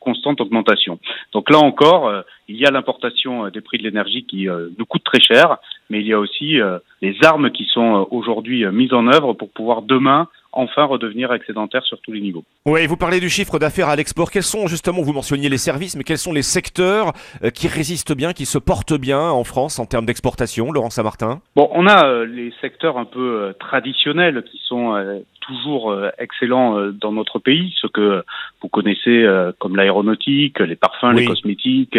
constante 0.00 0.40
augmentation. 0.40 0.98
Donc 1.32 1.50
là 1.50 1.58
encore, 1.58 2.12
il 2.48 2.56
y 2.56 2.66
a 2.66 2.70
l'importation 2.70 3.48
des 3.48 3.60
prix 3.60 3.78
de 3.78 3.84
l'énergie 3.84 4.24
qui 4.24 4.46
nous 4.46 4.86
coûte 4.86 5.04
très 5.04 5.20
cher, 5.20 5.56
mais 5.90 6.00
il 6.00 6.06
y 6.06 6.12
a 6.12 6.18
aussi 6.18 6.58
les 7.00 7.16
armes 7.22 7.50
qui 7.50 7.64
sont 7.64 8.06
aujourd'hui 8.10 8.64
mises 8.66 8.92
en 8.92 9.06
œuvre 9.06 9.32
pour 9.34 9.50
pouvoir 9.50 9.82
demain 9.82 10.28
enfin 10.52 10.84
redevenir 10.84 11.32
excédentaire 11.32 11.82
sur 11.84 12.00
tous 12.00 12.12
les 12.12 12.20
niveaux. 12.20 12.44
Oui, 12.66 12.86
vous 12.86 12.96
parlez 12.96 13.20
du 13.20 13.28
chiffre 13.28 13.58
d'affaires 13.58 13.88
à 13.88 13.96
l'export. 13.96 14.30
Quels 14.30 14.42
sont 14.42 14.66
justement, 14.66 15.02
vous 15.02 15.12
mentionniez 15.12 15.48
les 15.48 15.58
services, 15.58 15.96
mais 15.96 16.04
quels 16.04 16.18
sont 16.18 16.32
les 16.32 16.42
secteurs 16.42 17.12
euh, 17.42 17.50
qui 17.50 17.68
résistent 17.68 18.14
bien, 18.14 18.32
qui 18.32 18.46
se 18.46 18.58
portent 18.58 18.98
bien 18.98 19.20
en 19.20 19.44
France 19.44 19.78
en 19.78 19.86
termes 19.86 20.06
d'exportation, 20.06 20.70
Laurent 20.70 20.90
Saint-Martin? 20.90 21.40
Bon, 21.56 21.68
on 21.72 21.86
a 21.86 22.06
euh, 22.06 22.26
les 22.26 22.52
secteurs 22.60 22.98
un 22.98 23.06
peu 23.06 23.42
euh, 23.42 23.52
traditionnels 23.58 24.44
qui 24.50 24.60
sont 24.64 24.94
toujours 25.42 25.94
excellents 26.18 26.90
dans 26.92 27.12
notre 27.12 27.38
pays, 27.38 27.74
ce 27.80 27.86
que 27.86 28.24
vous 28.60 28.68
connaissez 28.68 29.26
comme 29.58 29.76
l'aéronautique, 29.76 30.60
les 30.60 30.76
parfums, 30.76 31.12
les 31.14 31.26
cosmétiques, 31.26 31.98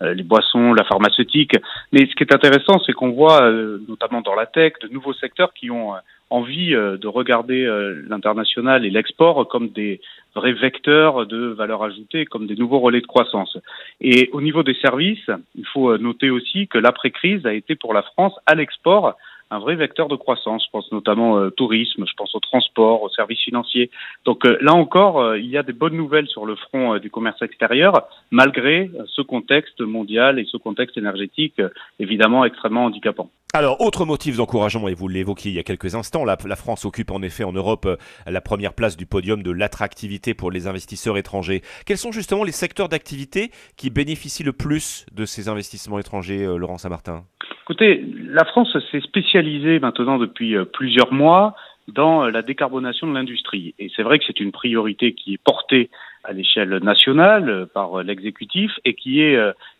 les 0.00 0.22
boissons, 0.22 0.72
la 0.72 0.84
pharmaceutique. 0.84 1.56
Mais 1.92 2.06
ce 2.06 2.14
qui 2.14 2.22
est 2.22 2.34
intéressant, 2.34 2.78
c'est 2.86 2.92
qu'on 2.92 3.10
voit, 3.10 3.50
notamment 3.88 4.20
dans 4.20 4.34
la 4.34 4.46
tech, 4.46 4.74
de 4.82 4.88
nouveaux 4.88 5.12
secteurs 5.14 5.52
qui 5.52 5.70
ont 5.70 5.94
envie 6.30 6.74
euh, 6.74 6.96
de 6.96 7.06
regarder 7.06 7.64
euh, 7.64 8.02
l'international 8.08 8.84
et 8.84 8.90
l'export 8.90 9.46
comme 9.48 9.68
des 9.68 10.00
vrais 10.34 10.52
vecteurs 10.52 11.26
de 11.26 11.46
valeur 11.46 11.82
ajoutée, 11.84 12.24
comme 12.24 12.46
des 12.46 12.56
nouveaux 12.56 12.80
relais 12.80 13.00
de 13.00 13.06
croissance. 13.06 13.56
Et 14.00 14.30
au 14.32 14.40
niveau 14.40 14.62
des 14.62 14.74
services, 14.74 15.30
il 15.54 15.66
faut 15.66 15.90
euh, 15.90 15.98
noter 15.98 16.30
aussi 16.30 16.66
que 16.66 16.78
l'après-crise 16.78 17.46
a 17.46 17.52
été 17.52 17.76
pour 17.76 17.94
la 17.94 18.02
France 18.02 18.34
à 18.46 18.54
l'export 18.54 19.16
un 19.50 19.58
vrai 19.58 19.74
vecteur 19.76 20.08
de 20.08 20.16
croissance. 20.16 20.64
Je 20.64 20.70
pense 20.70 20.90
notamment 20.92 21.32
au 21.32 21.50
tourisme, 21.50 22.04
je 22.06 22.14
pense 22.16 22.34
au 22.34 22.40
transport, 22.40 23.02
aux 23.02 23.08
services 23.08 23.42
financiers. 23.42 23.90
Donc 24.24 24.44
là 24.44 24.74
encore, 24.74 25.36
il 25.36 25.46
y 25.46 25.56
a 25.56 25.62
des 25.62 25.72
bonnes 25.72 25.96
nouvelles 25.96 26.28
sur 26.28 26.46
le 26.46 26.56
front 26.56 26.98
du 26.98 27.10
commerce 27.10 27.40
extérieur, 27.42 28.02
malgré 28.30 28.90
ce 29.06 29.22
contexte 29.22 29.80
mondial 29.80 30.38
et 30.38 30.44
ce 30.44 30.56
contexte 30.56 30.96
énergétique 30.96 31.60
évidemment 31.98 32.44
extrêmement 32.44 32.84
handicapant. 32.86 33.30
Alors, 33.56 33.80
autre 33.80 34.04
motif 34.04 34.36
d'encouragement, 34.36 34.88
et 34.88 34.94
vous 34.94 35.06
l'évoquiez 35.06 35.52
il 35.52 35.54
y 35.54 35.60
a 35.60 35.62
quelques 35.62 35.94
instants, 35.94 36.24
la, 36.24 36.36
France 36.56 36.84
occupe 36.84 37.12
en 37.12 37.22
effet 37.22 37.44
en 37.44 37.52
Europe 37.52 37.86
euh, 37.86 37.94
la 38.26 38.40
première 38.40 38.74
place 38.74 38.96
du 38.96 39.06
podium 39.06 39.44
de 39.44 39.52
l'attractivité 39.52 40.34
pour 40.34 40.50
les 40.50 40.66
investisseurs 40.66 41.16
étrangers. 41.18 41.62
Quels 41.86 41.96
sont 41.96 42.10
justement 42.10 42.42
les 42.42 42.50
secteurs 42.50 42.88
d'activité 42.88 43.52
qui 43.76 43.90
bénéficient 43.90 44.42
le 44.42 44.52
plus 44.52 45.06
de 45.14 45.24
ces 45.24 45.48
investissements 45.48 46.00
étrangers, 46.00 46.44
euh, 46.44 46.56
Laurent 46.56 46.78
Saint-Martin? 46.78 47.26
Écoutez, 47.62 48.04
la 48.26 48.44
France 48.44 48.76
s'est 48.90 49.00
spécialisée 49.02 49.78
maintenant 49.78 50.18
depuis 50.18 50.56
euh, 50.56 50.64
plusieurs 50.64 51.12
mois 51.12 51.54
dans 51.88 52.26
la 52.26 52.42
décarbonation 52.42 53.06
de 53.06 53.14
l'industrie. 53.14 53.74
Et 53.78 53.90
c'est 53.94 54.02
vrai 54.02 54.18
que 54.18 54.24
c'est 54.26 54.40
une 54.40 54.52
priorité 54.52 55.12
qui 55.12 55.34
est 55.34 55.42
portée 55.42 55.90
à 56.24 56.32
l'échelle 56.32 56.78
nationale 56.82 57.66
par 57.74 58.02
l'exécutif 58.02 58.72
et 58.84 58.94
qui 58.94 59.20
est 59.20 59.38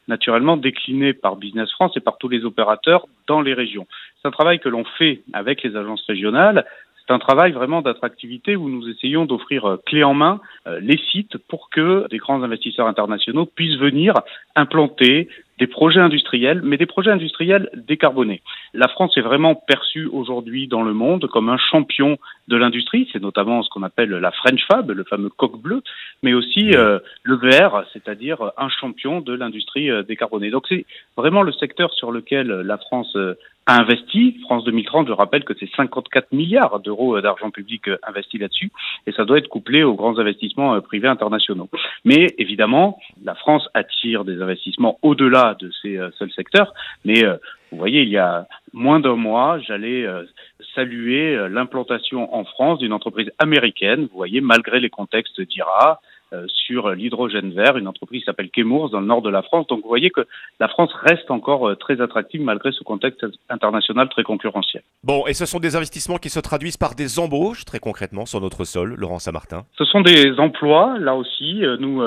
naturellement 0.09 0.57
décliné 0.57 1.13
par 1.13 1.37
Business 1.37 1.71
France 1.73 1.93
et 1.97 2.01
par 2.01 2.19
tous 2.19 2.29
les 2.29 2.45
opérateurs 2.45 3.07
dans 3.27 3.41
les 3.41 3.55
régions. 3.55 3.87
C'est 4.21 4.29
un 4.29 4.33
travail 4.33 4.59
que 4.59 4.69
l'on 4.69 4.85
fait 4.85 5.23
avec 5.33 5.63
les 5.63 5.77
agences 5.77 6.05
régionales. 6.07 6.65
C'est 7.07 7.13
un 7.13 7.19
travail 7.19 7.53
vraiment 7.53 7.83
d'attractivité 7.83 8.57
où 8.57 8.71
nous 8.71 8.89
essayons 8.89 9.27
d'offrir 9.27 9.67
euh, 9.67 9.77
clé 9.85 10.03
en 10.03 10.15
main 10.15 10.41
euh, 10.67 10.81
les 10.81 10.97
sites 10.97 11.37
pour 11.37 11.69
que 11.69 12.09
des 12.09 12.17
grands 12.17 12.43
investisseurs 12.43 12.87
internationaux 12.87 13.45
puissent 13.45 13.79
venir 13.79 14.15
implanter 14.57 15.29
des 15.59 15.67
projets 15.67 16.01
industriels, 16.01 16.63
mais 16.65 16.79
des 16.79 16.87
projets 16.87 17.11
industriels 17.11 17.69
décarbonés. 17.75 18.41
La 18.75 18.89
France 18.89 19.17
est 19.17 19.21
vraiment 19.21 19.55
perçue 19.55 20.07
aujourd'hui 20.07 20.67
dans 20.67 20.83
le 20.83 20.93
monde 20.93 21.29
comme 21.29 21.49
un 21.49 21.57
champion 21.57 22.19
de 22.49 22.57
l'industrie. 22.57 23.09
C'est 23.13 23.23
notamment 23.23 23.63
ce 23.63 23.71
qu'on 23.71 23.85
appelle 23.85 24.11
la 24.11 24.33
French 24.33 24.67
Fab, 24.67 24.91
le 24.91 25.05
fameux 25.05 25.29
coq 25.29 25.57
bleu, 25.61 25.81
mais 26.25 26.35
aussi 26.35 26.75
euh, 26.75 26.99
le 27.23 27.37
VR, 27.37 27.85
c'est-à-dire 27.93 28.51
un 28.59 28.69
champion 28.69 29.21
de 29.21 29.33
l'industrie 29.33 29.91
euh, 29.91 30.03
décarbonée. 30.03 30.51
Donc 30.51 30.65
c'est 30.69 30.87
vraiment 31.17 31.43
le 31.43 31.53
secteur 31.53 31.95
sur 31.95 32.11
lequel 32.11 32.49
la 32.49 32.77
France 32.79 33.15
euh, 33.15 33.39
a 33.67 33.81
investi. 33.81 34.41
France 34.43 34.65
2030, 34.65 35.07
je 35.07 35.13
rappelle 35.13 35.45
que 35.45 35.55
c'est 35.59 35.71
54 35.77 36.33
milliards 36.33 36.81
d'euros 36.81 37.21
d'argent 37.21 37.51
public 37.51 37.89
investi 38.03 38.39
là-dessus, 38.39 38.73
et 39.07 39.13
ça 39.13 39.25
doit 39.25 39.39
être 39.39 39.49
couplé 39.49 39.85
aux 39.85 39.95
grands 39.95 40.19
investissements 40.19 40.79
privés 40.81 41.09
internationaux. 41.09 41.71
Mais 42.05 42.27
évidemment, 42.39 42.99
la 43.23 43.35
France 43.37 43.67
attire 43.73 44.25
des 44.25 44.43
investissements 44.43 44.99
au-delà 45.01 45.57
de 45.61 45.71
ces 45.81 45.99
seuls 46.19 46.33
secteurs, 46.33 46.75
mais 47.07 47.25
vous 47.75 47.79
voyez, 47.79 48.03
il 48.03 48.09
y 48.09 48.19
a 48.19 48.47
moins 48.75 49.01
d'un 49.01 49.17
mois, 49.17 49.59
j'allais 49.61 50.05
euh, 50.05 50.25
saluer 50.75 51.35
euh, 51.35 51.49
l'implantation 51.49 52.35
en 52.35 52.45
France 52.45 52.81
d'une 52.81 52.93
entreprise 52.93 53.31
américaine, 53.39 54.09
vous 54.11 54.17
voyez, 54.17 54.41
malgré 54.41 54.81
les 54.81 54.91
contextes 54.91 55.41
d'IRA, 55.41 56.01
euh, 56.33 56.47
sur 56.49 56.91
l'hydrogène 56.91 57.53
vert, 57.53 57.77
une 57.77 57.87
entreprise 57.87 58.23
qui 58.23 58.27
s'appelle 58.27 58.51
Chemours 58.55 58.91
dans 58.91 59.01
le 59.01 59.07
nord 59.07 59.23
de 59.23 59.31
la 59.31 59.43
France. 59.43 59.69
Donc 59.69 59.83
vous 59.83 59.89
voyez 59.89 60.11
que 60.11 60.27
la 60.59 60.69
France 60.69 60.91
reste 60.95 61.31
encore 61.31 61.77
très 61.79 62.01
attractive 62.01 62.43
malgré 62.43 62.73
ce 62.73 62.83
contexte 62.83 63.25
international 63.49 64.09
très 64.09 64.25
concurrentiel. 64.25 64.83
Bon, 65.05 65.27
et 65.27 65.35
ce 65.35 65.47
sont 65.47 65.61
des 65.61 65.77
investissements 65.77 66.17
qui 66.17 66.31
se 66.31 66.41
traduisent 66.41 66.77
par 66.77 66.97
des 66.97 67.21
embauches, 67.21 67.65
très 67.65 67.79
concrètement, 67.79 68.27
sur 68.27 68.41
notre 68.41 68.65
sol, 68.65 68.95
Laurent 68.99 69.21
Saint-Martin? 69.21 69.65
Ce 69.79 69.85
sont 69.85 70.01
des 70.01 70.33
emplois, 70.39 70.99
là 70.99 71.15
aussi. 71.15 71.63
Nous, 71.79 72.03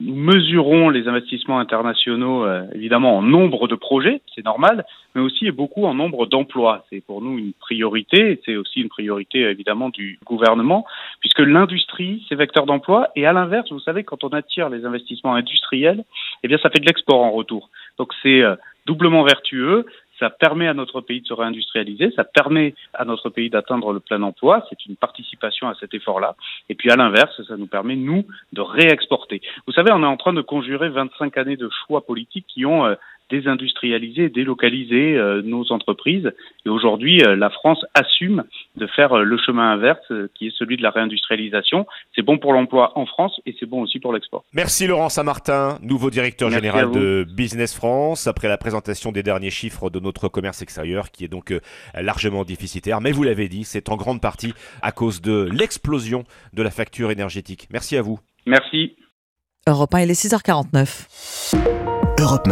nous 0.00 0.14
mesurons 0.14 0.90
les 0.90 1.08
investissements 1.08 1.58
internationaux 1.58 2.44
euh, 2.44 2.64
évidemment 2.72 3.18
en 3.18 3.22
nombre 3.22 3.66
de 3.66 3.74
projets, 3.74 4.20
c'est 4.34 4.44
normal, 4.44 4.84
mais 5.14 5.20
aussi 5.20 5.50
beaucoup 5.50 5.86
en 5.86 5.94
nombre 5.94 6.26
d'emplois. 6.26 6.84
C'est 6.88 7.04
pour 7.04 7.20
nous 7.20 7.36
une 7.36 7.52
priorité, 7.52 8.40
c'est 8.44 8.56
aussi 8.56 8.80
une 8.80 8.88
priorité 8.88 9.40
évidemment 9.40 9.88
du 9.88 10.18
gouvernement, 10.24 10.86
puisque 11.20 11.40
l'industrie, 11.40 12.24
c'est 12.28 12.36
vecteur 12.36 12.66
d'emploi, 12.66 13.08
et 13.16 13.26
à 13.26 13.32
l'inverse, 13.32 13.72
vous 13.72 13.80
savez, 13.80 14.04
quand 14.04 14.22
on 14.22 14.28
attire 14.28 14.68
les 14.68 14.84
investissements 14.84 15.34
industriels, 15.34 16.04
eh 16.42 16.48
bien 16.48 16.58
ça 16.58 16.70
fait 16.70 16.80
de 16.80 16.86
l'export 16.86 17.20
en 17.20 17.32
retour. 17.32 17.70
Donc 17.98 18.12
c'est 18.22 18.40
euh, 18.42 18.54
doublement 18.86 19.24
vertueux, 19.24 19.84
ça 20.18 20.30
permet 20.30 20.68
à 20.68 20.74
notre 20.74 21.00
pays 21.00 21.20
de 21.20 21.26
se 21.26 21.34
réindustrialiser, 21.34 22.12
ça 22.16 22.24
permet 22.24 22.74
à 22.94 23.04
notre 23.04 23.30
pays 23.30 23.50
d'atteindre 23.50 23.92
le 23.92 24.00
plein 24.00 24.22
emploi, 24.22 24.64
c'est 24.68 24.86
une 24.86 24.96
participation 24.96 25.68
à 25.68 25.74
cet 25.74 25.94
effort-là. 25.94 26.34
Et 26.68 26.74
puis 26.74 26.90
à 26.90 26.96
l'inverse, 26.96 27.40
ça 27.46 27.56
nous 27.56 27.66
permet, 27.66 27.96
nous, 27.96 28.24
de 28.52 28.60
réexporter. 28.60 29.40
Vous 29.66 29.72
savez, 29.72 29.90
on 29.92 30.02
est 30.02 30.06
en 30.06 30.16
train 30.16 30.32
de 30.32 30.42
conjurer 30.42 30.88
25 30.88 31.36
années 31.38 31.56
de 31.56 31.70
choix 31.86 32.04
politiques 32.04 32.46
qui 32.48 32.66
ont 32.66 32.86
euh, 32.86 32.94
désindustrialiser, 33.30 34.28
délocaliser 34.28 35.16
euh, 35.16 35.42
nos 35.42 35.70
entreprises. 35.72 36.32
Et 36.64 36.68
aujourd'hui, 36.68 37.22
euh, 37.22 37.36
la 37.36 37.50
France 37.50 37.84
assume 37.94 38.44
de 38.76 38.86
faire 38.86 39.12
euh, 39.12 39.22
le 39.22 39.36
chemin 39.38 39.72
inverse, 39.72 40.12
qui 40.34 40.48
est 40.48 40.56
celui 40.56 40.76
de 40.76 40.82
la 40.82 40.90
réindustrialisation. 40.90 41.86
C'est 42.14 42.22
bon 42.22 42.38
pour 42.38 42.52
l'emploi 42.52 42.92
en 42.98 43.06
France 43.06 43.40
et 43.46 43.54
c'est 43.58 43.66
bon 43.66 43.82
aussi 43.82 43.98
pour 43.98 44.12
l'export. 44.12 44.44
Merci 44.52 44.86
Laurent 44.86 45.08
Saint-Martin, 45.08 45.78
nouveau 45.82 46.10
directeur 46.10 46.50
général 46.50 46.90
de 46.90 47.26
Business 47.36 47.74
France, 47.74 48.26
après 48.26 48.48
la 48.48 48.58
présentation 48.58 49.12
des 49.12 49.22
derniers 49.22 49.50
chiffres 49.50 49.90
de 49.90 50.00
notre 50.00 50.28
commerce 50.28 50.62
extérieur, 50.62 51.10
qui 51.10 51.24
est 51.24 51.28
donc 51.28 51.52
largement 51.94 52.44
déficitaire. 52.44 53.00
Mais 53.00 53.12
vous 53.12 53.22
l'avez 53.22 53.48
dit, 53.48 53.64
c'est 53.64 53.88
en 53.88 53.96
grande 53.96 54.20
partie 54.20 54.54
à 54.82 54.92
cause 54.92 55.20
de 55.20 55.48
l'explosion 55.52 56.24
de 56.52 56.62
la 56.62 56.70
facture 56.70 57.10
énergétique. 57.10 57.68
Merci 57.70 57.96
à 57.96 58.02
vous. 58.02 58.18
Merci. 58.46 58.96
Europe 59.66 59.94
1, 59.94 60.00
il 60.00 60.10
est 60.10 60.24
6h49. 60.24 61.97
Europe. 62.28 62.46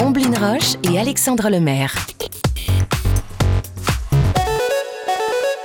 Omblin 0.00 0.32
Roche 0.34 0.74
et 0.82 0.98
Alexandre 0.98 1.50
Lemaire. 1.50 1.94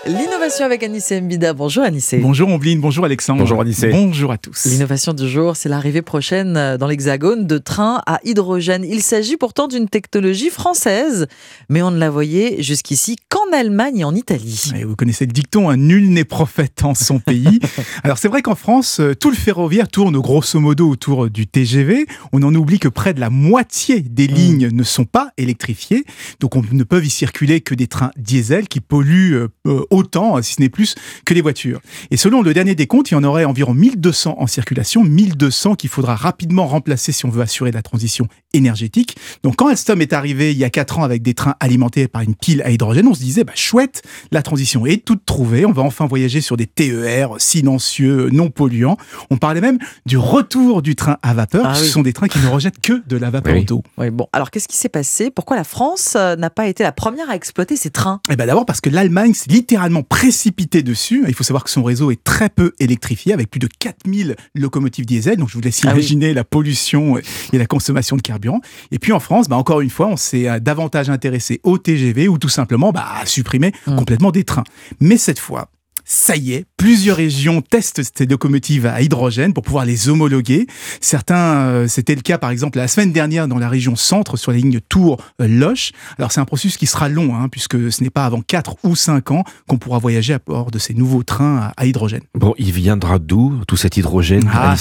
L'innovation 0.08 0.66
avec 0.66 0.84
Anissé 0.84 1.20
Mbida. 1.20 1.54
Bonjour 1.54 1.84
Anissé. 1.84 2.20
Bonjour 2.20 2.48
Ombline, 2.50 2.80
bonjour 2.80 3.06
Alexandre. 3.06 3.40
Bonjour 3.40 3.62
Anissé. 3.62 3.90
Bonjour 3.90 4.32
à 4.32 4.38
tous. 4.38 4.66
L'innovation 4.66 5.14
du 5.14 5.28
jour, 5.28 5.56
c'est 5.56 5.68
l'arrivée 5.68 6.04
prochaine 6.04 6.56
euh, 6.58 6.78
dans 6.78 6.86
l'Hexagone 6.86 7.48
de 7.48 7.58
trains 7.58 8.04
à 8.06 8.20
hydrogène. 8.24 8.86
Il 8.88 9.02
s'agit 9.02 9.36
pourtant 9.36 9.68
d'une 9.68 9.90
technologie 9.90 10.52
française, 10.52 11.26
mais 11.70 11.82
on 11.82 11.90
ne 11.90 11.98
la 11.98 12.12
voyait 12.12 12.62
jusqu'ici 12.62 13.16
qu'en 13.30 13.52
Allemagne 13.52 14.00
et 14.00 14.04
en 14.04 14.14
Italie. 14.14 14.72
Et 14.76 14.84
vous 14.84 14.96
connaissez 14.96 15.26
le 15.26 15.32
dicton, 15.32 15.70
un 15.70 15.74
hein, 15.74 15.78
nul 15.78 16.12
n'est 16.12 16.24
prophète 16.24 16.84
en 16.84 16.94
son 16.94 17.18
pays. 17.18 17.60
Alors 18.04 18.20
c'est 18.20 18.28
vrai 18.28 18.44
qu'en 18.44 18.56
France, 18.56 19.00
euh, 19.00 19.16
tout 19.16 19.32
le 19.32 19.36
ferroviaire 19.36 19.88
tourne 19.88 20.20
grosso 20.20 20.60
modo 20.60 20.88
autour 20.88 21.32
du 21.32 21.48
TGV. 21.48 22.06
On 22.32 22.44
en 22.44 22.54
oublie 22.54 22.78
que 22.78 22.90
près 22.90 23.16
de 23.16 23.20
la 23.20 23.32
moitié 23.32 24.02
des 24.02 24.28
mm. 24.28 24.32
lignes 24.32 24.70
ne 24.72 24.84
sont 24.84 25.06
pas 25.06 25.32
électrifiées. 25.38 26.06
Donc 26.40 26.56
on 26.56 26.64
ne 26.72 26.84
peut 26.84 27.04
y 27.04 27.10
circuler 27.10 27.62
que 27.62 27.74
des 27.74 27.88
trains 27.88 28.12
diesel 28.18 28.68
qui 28.68 28.82
polluent 28.82 29.48
euh, 29.66 29.88
autant, 29.96 30.42
si 30.42 30.54
ce 30.54 30.62
n'est 30.62 30.70
plus, 30.70 30.96
que 31.26 31.34
les 31.34 31.42
voitures. 31.42 31.82
Et 32.12 32.18
selon 32.18 32.42
le 32.42 32.54
dernier 32.54 32.76
décompte, 32.76 33.12
il 33.12 33.16
y 33.16 33.18
en 33.18 33.24
aurait 33.24 33.46
environ 33.46 33.74
1200 33.74 34.36
en 34.38 34.48
circulation, 34.48 35.04
1200 35.04 35.76
qu'il 35.76 35.90
faudra 35.90 36.16
rapidement 36.16 36.68
remplacer 36.68 37.12
si 37.12 37.26
on 37.26 37.30
veut 37.30 37.42
assurer 37.42 37.72
la 37.72 37.82
transition 37.82 38.28
énergétique. 38.54 39.18
Donc 39.44 39.58
quand 39.58 39.68
Alstom 39.68 40.02
est 40.02 40.14
arrivé 40.14 40.52
il 40.52 40.58
y 40.58 40.64
a 40.64 40.70
4 40.70 41.00
ans 41.00 41.04
avec 41.04 41.22
des 41.22 41.34
trains 41.34 41.56
alimentés 41.60 42.08
par 42.08 42.22
une 42.22 42.36
pile 42.36 42.62
à 42.64 42.72
hydrogène, 42.72 43.08
on 43.08 43.14
se 43.14 43.20
disait, 43.20 43.44
bah, 43.44 43.54
chouette, 43.56 44.02
la 44.32 44.42
transition 44.42 44.86
est 44.86 45.04
toute 45.04 45.26
trouvée, 45.26 45.66
on 45.66 45.72
va 45.72 45.82
enfin 45.82 46.06
voyager 46.06 46.42
sur 46.42 46.58
des 46.58 46.68
TER 46.68 47.30
silencieux, 47.38 48.30
non 48.32 48.50
polluants. 48.50 48.98
On 49.30 49.38
parlait 49.38 49.62
même 49.62 49.80
du 50.06 50.18
retour 50.18 50.82
du 50.82 50.96
train 50.96 51.18
à 51.22 51.34
vapeur, 51.34 51.66
ah 51.68 51.76
ce 51.76 51.86
sont 51.86 52.02
des 52.02 52.14
trains 52.14 52.28
qui 52.28 52.40
ne 52.40 52.48
rejettent 52.48 52.80
que 52.80 53.04
de 53.08 53.18
la 53.18 53.30
vapeur 53.30 53.58
auto. 53.58 53.84
Oui, 53.98 54.10
bon, 54.10 54.28
alors 54.34 54.52
qu'est-ce 54.52 54.68
qui 54.68 54.78
s'est 54.78 54.90
passé? 54.90 55.32
Pourquoi 55.32 55.58
la 55.58 55.64
France 55.64 56.14
euh, 56.16 56.36
n'a 56.36 56.50
pas 56.50 56.68
été 56.68 56.84
la 56.84 56.92
première 56.92 57.30
à 57.30 57.36
exploiter 57.36 57.76
ces 57.76 57.90
trains? 57.90 58.22
Eh 58.30 58.36
ben 58.36 58.46
d'abord 58.46 58.66
parce 58.66 58.82
que 58.82 58.90
l'Allemagne, 58.90 59.34
c'est 59.34 59.52
littéralement 59.52 59.85
littéralement 59.86 60.04
précipité 60.04 60.84
dessus. 60.84 61.24
Il 61.28 61.34
faut 61.34 61.44
savoir 61.44 61.64
que 61.64 61.70
son 61.70 61.84
réseau 61.84 62.12
est 62.12 62.24
très 62.24 62.50
peu 62.50 62.74
électrifié, 62.80 63.34
avec 63.34 63.50
plus 63.50 63.60
de 63.60 63.68
4000 63.80 64.36
locomotives 64.56 65.06
diesel. 65.06 65.38
Donc 65.38 65.50
je 65.50 65.54
vous 65.54 65.62
laisse 65.62 65.82
Ah 65.84 65.90
oui. 65.90 65.94
imaginer 65.94 66.34
la 66.34 66.44
pollution 66.44 67.18
et 67.18 67.58
la 67.58 67.66
consommation 67.66 68.16
de 68.16 68.22
carburant. 68.22 68.62
Et 68.92 69.00
puis 69.00 69.12
en 69.12 69.20
France, 69.20 69.48
bah, 69.48 69.58
encore 69.58 69.82
une 69.82 69.90
fois, 69.90 70.08
on 70.08 70.18
s'est 70.18 70.48
euh, 70.50 70.60
davantage 70.60 71.10
intéressé 71.10 71.60
au 71.64 71.78
TGV 71.78 72.28
ou 72.28 72.38
tout 72.38 72.50
simplement 72.50 72.92
bah, 72.92 73.06
à 73.22 73.26
supprimer 73.26 73.72
complètement 73.86 74.32
des 74.32 74.44
trains. 74.44 74.64
Mais 75.00 75.18
cette 75.18 75.40
fois, 75.40 75.70
ça 76.06 76.36
y 76.38 76.54
est, 76.54 76.66
plusieurs 76.78 77.18
régions 77.18 77.62
testent 77.62 78.02
ces 78.16 78.26
locomotives 78.28 78.86
à 78.86 79.02
hydrogène 79.02 79.54
pour 79.54 79.64
pouvoir 79.64 79.86
les 79.86 80.08
homologuer. 80.08 80.68
Certains, 81.02 81.36
euh, 81.36 81.88
c'était 81.88 82.16
le 82.16 82.22
cas 82.22 82.38
par 82.38 82.52
exemple 82.52 82.78
la 82.78 82.88
semaine 82.88 83.12
dernière 83.12 83.48
dans 83.48 83.58
la 83.58 83.68
région 83.70 83.96
centre 83.96 84.38
sur 84.38 84.52
la 84.52 84.58
ligne 84.58 84.80
Tours-Loche. 84.88 85.92
Alors 86.18 86.32
c'est 86.32 86.40
un 86.40 86.46
processus 86.46 86.78
qui 86.78 86.86
sera 86.86 87.10
long, 87.10 87.36
hein, 87.36 87.50
puisque 87.50 87.92
ce 87.92 88.04
n'est 88.04 88.10
pas 88.10 88.26
avant 88.26 88.42
4 88.42 88.78
ou 88.84 88.96
5 88.96 89.32
ans 89.32 89.44
qu'on 89.68 89.78
pourra 89.78 89.98
voyager 89.98 90.34
à 90.34 90.40
bord 90.46 90.72
de 90.72 90.78
ces 90.78 90.94
nouveaux 90.94 91.24
trains 91.24 91.58
à, 91.58 91.74
à 91.76 91.86
hydrogène. 91.86 92.24
Bon, 92.36 92.54
il 92.58 92.72
viendra 92.72 93.20
d'où 93.20 93.60
tout 93.68 93.78
cet 93.78 93.98
hydrogène 93.98 94.50
Ah. 94.54 94.76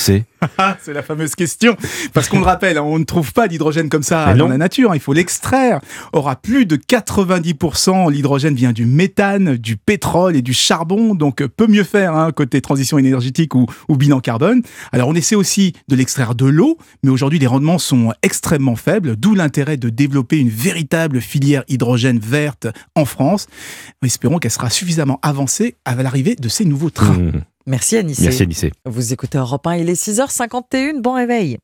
C'est 0.82 0.92
la 0.92 1.02
fameuse 1.02 1.34
question. 1.34 1.76
Parce 2.12 2.28
qu'on 2.28 2.38
le 2.38 2.44
rappelle, 2.44 2.78
hein, 2.78 2.82
on 2.82 2.98
ne 2.98 3.04
trouve 3.04 3.32
pas 3.32 3.48
d'hydrogène 3.48 3.88
comme 3.88 4.02
ça 4.02 4.34
dans 4.34 4.48
la 4.48 4.58
nature. 4.58 4.90
hein, 4.92 4.94
Il 4.96 5.00
faut 5.00 5.12
l'extraire. 5.12 5.80
Aura 6.12 6.36
plus 6.36 6.66
de 6.66 6.76
90%. 6.76 8.10
L'hydrogène 8.10 8.54
vient 8.54 8.72
du 8.72 8.86
méthane, 8.86 9.56
du 9.56 9.76
pétrole 9.76 10.36
et 10.36 10.42
du 10.42 10.52
charbon. 10.52 11.14
Donc, 11.14 11.40
euh, 11.40 11.48
peut 11.48 11.66
mieux 11.66 11.84
faire 11.84 12.14
hein, 12.14 12.32
côté 12.32 12.60
transition 12.60 12.98
énergétique 12.98 13.54
ou, 13.54 13.66
ou 13.88 13.96
bilan 13.96 14.20
carbone. 14.20 14.62
Alors, 14.92 15.08
on 15.08 15.14
essaie 15.14 15.36
aussi 15.36 15.72
de 15.88 15.96
l'extraire 15.96 16.34
de 16.34 16.46
l'eau. 16.46 16.78
Mais 17.02 17.10
aujourd'hui, 17.10 17.38
les 17.38 17.46
rendements 17.46 17.78
sont 17.78 18.12
extrêmement 18.22 18.76
faibles. 18.76 19.16
D'où 19.16 19.34
l'intérêt 19.34 19.76
de 19.76 19.88
développer 19.88 20.38
une 20.38 20.48
véritable 20.50 21.20
filière 21.20 21.64
hydrogène 21.68 22.18
verte 22.18 22.66
en 22.94 23.04
France. 23.04 23.46
Espérons 24.04 24.38
qu'elle 24.38 24.50
sera 24.50 24.70
suffisamment 24.70 25.18
avancée 25.22 25.76
à 25.84 25.94
l'arrivée 25.94 26.36
de 26.36 26.48
ces 26.48 26.64
nouveaux 26.64 26.90
trains. 26.90 27.14
Mmh. 27.14 27.42
Merci 27.66 27.96
Anissé. 27.96 28.24
Merci 28.24 28.42
Anissé. 28.42 28.72
Vous 28.84 29.12
écoutez 29.12 29.38
Europe 29.38 29.66
1, 29.66 29.76
il 29.76 29.88
est 29.88 30.00
6h51, 30.00 31.00
bon 31.00 31.14
réveil. 31.14 31.58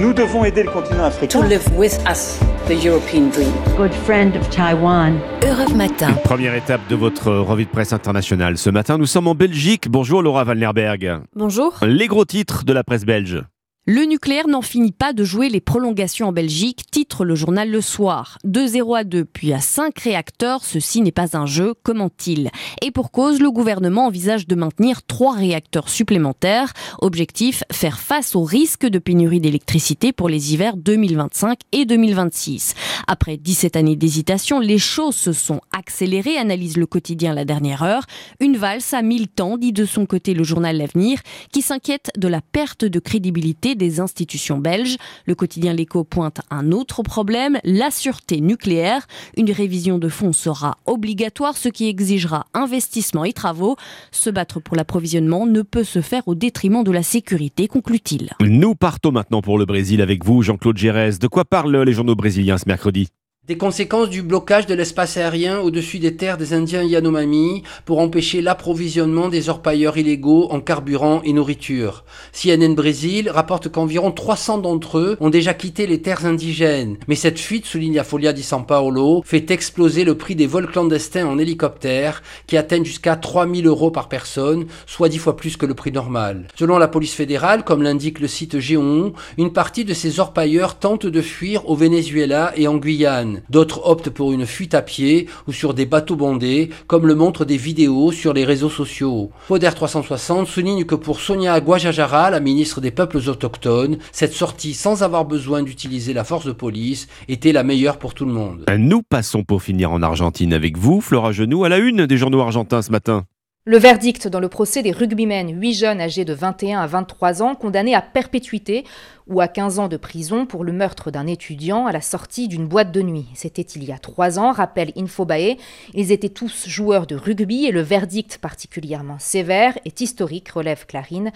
Nous 0.00 0.12
devons 0.14 0.44
aider 0.44 0.62
le 0.62 0.70
continent 0.70 1.04
africain. 1.04 1.40
to 1.40 1.46
live 1.46 1.64
with 1.76 1.98
us 2.08 2.38
the 2.68 2.84
European 2.84 3.30
dream. 3.30 3.52
Good 3.76 3.92
friend 3.92 4.36
of 4.36 4.48
Taiwan. 4.48 5.18
Europe 5.42 5.74
Matin. 5.74 6.12
Première 6.24 6.54
étape 6.54 6.80
de 6.88 6.94
votre 6.94 7.32
revue 7.32 7.64
de 7.64 7.70
presse 7.70 7.92
internationale. 7.92 8.56
Ce 8.56 8.70
matin, 8.70 8.96
nous 8.96 9.06
sommes 9.06 9.26
en 9.26 9.34
Belgique. 9.34 9.88
Bonjour 9.88 10.22
Laura 10.22 10.44
Van 10.44 10.54
Lerberg. 10.54 11.20
Bonjour. 11.34 11.78
Les 11.82 12.06
gros 12.06 12.24
titres 12.24 12.64
de 12.64 12.72
la 12.72 12.84
presse 12.84 13.04
belge. 13.04 13.42
Le 13.90 14.02
nucléaire 14.02 14.48
n'en 14.48 14.60
finit 14.60 14.92
pas 14.92 15.14
de 15.14 15.24
jouer 15.24 15.48
les 15.48 15.62
prolongations 15.62 16.28
en 16.28 16.32
Belgique, 16.32 16.82
titre 16.90 17.24
le 17.24 17.34
journal 17.34 17.70
Le 17.70 17.80
Soir. 17.80 18.36
De 18.44 18.66
0 18.66 18.94
à 18.94 19.02
2 19.02 19.24
puis 19.24 19.54
à 19.54 19.60
5 19.60 19.98
réacteurs, 19.98 20.62
ceci 20.62 21.00
n'est 21.00 21.10
pas 21.10 21.38
un 21.38 21.46
jeu, 21.46 21.72
comment-il 21.84 22.50
Et 22.82 22.90
pour 22.90 23.10
cause, 23.10 23.40
le 23.40 23.50
gouvernement 23.50 24.04
envisage 24.04 24.46
de 24.46 24.54
maintenir 24.56 25.00
3 25.06 25.36
réacteurs 25.36 25.88
supplémentaires. 25.88 26.74
Objectif, 27.00 27.64
faire 27.72 27.98
face 27.98 28.36
au 28.36 28.42
risque 28.42 28.84
de 28.84 28.98
pénurie 28.98 29.40
d'électricité 29.40 30.12
pour 30.12 30.28
les 30.28 30.52
hivers 30.52 30.76
2025 30.76 31.58
et 31.72 31.86
2026. 31.86 32.74
Après 33.06 33.38
17 33.38 33.74
années 33.74 33.96
d'hésitation, 33.96 34.60
les 34.60 34.76
choses 34.76 35.16
se 35.16 35.32
sont 35.32 35.62
accélérées, 35.74 36.36
analyse 36.36 36.76
le 36.76 36.84
quotidien 36.84 37.32
La 37.32 37.46
Dernière 37.46 37.82
Heure. 37.82 38.04
Une 38.38 38.58
valse 38.58 38.92
à 38.92 39.00
mille 39.00 39.28
temps, 39.28 39.56
dit 39.56 39.72
de 39.72 39.86
son 39.86 40.04
côté 40.04 40.34
le 40.34 40.44
journal 40.44 40.76
L'Avenir, 40.76 41.20
qui 41.52 41.62
s'inquiète 41.62 42.10
de 42.18 42.28
la 42.28 42.42
perte 42.42 42.84
de 42.84 42.98
crédibilité 42.98 43.76
des 43.78 44.00
institutions 44.00 44.58
belges. 44.58 44.96
Le 45.26 45.34
quotidien 45.34 45.72
L'Écho 45.72 46.04
pointe 46.04 46.40
un 46.50 46.72
autre 46.72 47.02
problème, 47.02 47.58
la 47.64 47.90
sûreté 47.90 48.40
nucléaire. 48.40 49.06
Une 49.36 49.50
révision 49.50 49.98
de 49.98 50.08
fonds 50.08 50.32
sera 50.32 50.76
obligatoire, 50.86 51.56
ce 51.56 51.68
qui 51.68 51.88
exigera 51.88 52.46
investissement 52.52 53.24
et 53.24 53.32
travaux. 53.32 53.76
Se 54.10 54.28
battre 54.30 54.60
pour 54.60 54.76
l'approvisionnement 54.76 55.46
ne 55.46 55.62
peut 55.62 55.84
se 55.84 56.00
faire 56.00 56.26
au 56.28 56.34
détriment 56.34 56.84
de 56.84 56.90
la 56.90 57.02
sécurité, 57.02 57.68
conclut-il. 57.68 58.30
Nous 58.40 58.74
partons 58.74 59.12
maintenant 59.12 59.40
pour 59.40 59.58
le 59.58 59.64
Brésil 59.64 60.02
avec 60.02 60.24
vous, 60.24 60.42
Jean-Claude 60.42 60.76
Gérès. 60.76 61.18
De 61.18 61.28
quoi 61.28 61.44
parlent 61.44 61.82
les 61.82 61.92
journaux 61.92 62.16
brésiliens 62.16 62.58
ce 62.58 62.64
mercredi? 62.66 63.08
Des 63.48 63.56
conséquences 63.56 64.10
du 64.10 64.20
blocage 64.20 64.66
de 64.66 64.74
l'espace 64.74 65.16
aérien 65.16 65.60
au-dessus 65.60 65.98
des 65.98 66.16
terres 66.16 66.36
des 66.36 66.52
Indiens 66.52 66.82
Yanomami 66.82 67.62
pour 67.86 67.98
empêcher 67.98 68.42
l'approvisionnement 68.42 69.30
des 69.30 69.48
orpailleurs 69.48 69.96
illégaux 69.96 70.48
en 70.50 70.60
carburant 70.60 71.22
et 71.24 71.32
nourriture. 71.32 72.04
CNN 72.32 72.74
Brésil 72.74 73.30
rapporte 73.30 73.70
qu'environ 73.70 74.12
300 74.12 74.58
d'entre 74.58 74.98
eux 74.98 75.16
ont 75.20 75.30
déjà 75.30 75.54
quitté 75.54 75.86
les 75.86 76.02
terres 76.02 76.26
indigènes. 76.26 76.98
Mais 77.08 77.14
cette 77.14 77.38
fuite, 77.38 77.64
souligne 77.64 77.94
la 77.94 78.04
Folia 78.04 78.34
di 78.34 78.42
São 78.42 78.66
Paulo, 78.66 79.22
fait 79.24 79.50
exploser 79.50 80.04
le 80.04 80.18
prix 80.18 80.36
des 80.36 80.46
vols 80.46 80.70
clandestins 80.70 81.26
en 81.26 81.38
hélicoptère 81.38 82.22
qui 82.46 82.58
atteignent 82.58 82.84
jusqu'à 82.84 83.16
3000 83.16 83.66
euros 83.66 83.90
par 83.90 84.10
personne, 84.10 84.66
soit 84.84 85.08
10 85.08 85.16
fois 85.16 85.38
plus 85.38 85.56
que 85.56 85.64
le 85.64 85.72
prix 85.72 85.90
normal. 85.90 86.48
Selon 86.54 86.76
la 86.76 86.86
police 86.86 87.14
fédérale, 87.14 87.64
comme 87.64 87.82
l'indique 87.82 88.20
le 88.20 88.28
site 88.28 88.60
Géon, 88.60 89.14
une 89.38 89.54
partie 89.54 89.86
de 89.86 89.94
ces 89.94 90.20
orpailleurs 90.20 90.78
tentent 90.78 91.06
de 91.06 91.22
fuir 91.22 91.66
au 91.70 91.76
Venezuela 91.76 92.52
et 92.54 92.68
en 92.68 92.76
Guyane. 92.76 93.37
D'autres 93.50 93.82
optent 93.84 94.10
pour 94.10 94.32
une 94.32 94.46
fuite 94.46 94.74
à 94.74 94.82
pied 94.82 95.28
ou 95.46 95.52
sur 95.52 95.74
des 95.74 95.86
bateaux 95.86 96.16
bondés, 96.16 96.70
comme 96.86 97.06
le 97.06 97.14
montrent 97.14 97.44
des 97.44 97.56
vidéos 97.56 98.12
sur 98.12 98.32
les 98.32 98.44
réseaux 98.44 98.70
sociaux. 98.70 99.30
Poder 99.48 99.70
360 99.74 100.46
souligne 100.46 100.84
que 100.84 100.94
pour 100.94 101.20
Sonia 101.20 101.60
Guajajara, 101.60 102.30
la 102.30 102.40
ministre 102.40 102.80
des 102.80 102.90
peuples 102.90 103.18
autochtones, 103.28 103.98
cette 104.12 104.32
sortie 104.32 104.74
sans 104.74 105.02
avoir 105.02 105.24
besoin 105.24 105.62
d'utiliser 105.62 106.12
la 106.12 106.24
force 106.24 106.46
de 106.46 106.52
police 106.52 107.08
était 107.28 107.52
la 107.52 107.62
meilleure 107.62 107.98
pour 107.98 108.14
tout 108.14 108.24
le 108.24 108.32
monde. 108.32 108.64
Nous 108.76 109.02
passons 109.02 109.44
pour 109.44 109.62
finir 109.62 109.92
en 109.92 110.02
Argentine 110.02 110.52
avec 110.52 110.76
vous, 110.76 111.00
Flora 111.00 111.32
Genoux, 111.32 111.64
à 111.64 111.68
la 111.68 111.78
une 111.78 112.06
des 112.06 112.16
journaux 112.16 112.40
argentins 112.40 112.82
ce 112.82 112.90
matin. 112.90 113.24
Le 113.68 113.76
verdict 113.76 114.28
dans 114.28 114.40
le 114.40 114.48
procès 114.48 114.82
des 114.82 114.92
rugbymen, 114.92 115.60
8 115.60 115.74
jeunes 115.74 116.00
âgés 116.00 116.24
de 116.24 116.32
21 116.32 116.80
à 116.80 116.86
23 116.86 117.42
ans, 117.42 117.54
condamnés 117.54 117.94
à 117.94 118.00
perpétuité 118.00 118.84
ou 119.26 119.42
à 119.42 119.46
15 119.46 119.78
ans 119.78 119.88
de 119.88 119.98
prison 119.98 120.46
pour 120.46 120.64
le 120.64 120.72
meurtre 120.72 121.10
d'un 121.10 121.26
étudiant 121.26 121.84
à 121.84 121.92
la 121.92 122.00
sortie 122.00 122.48
d'une 122.48 122.66
boîte 122.66 122.92
de 122.92 123.02
nuit. 123.02 123.26
C'était 123.34 123.60
il 123.60 123.84
y 123.84 123.92
a 123.92 123.98
3 123.98 124.38
ans, 124.38 124.52
rappelle 124.52 124.92
Infobae. 124.96 125.58
Ils 125.92 126.12
étaient 126.12 126.30
tous 126.30 126.66
joueurs 126.66 127.06
de 127.06 127.14
rugby 127.14 127.66
et 127.66 127.70
le 127.70 127.82
verdict 127.82 128.38
particulièrement 128.38 129.18
sévère 129.18 129.78
est 129.84 130.00
historique, 130.00 130.48
relève 130.48 130.86
Clarine. 130.86 131.30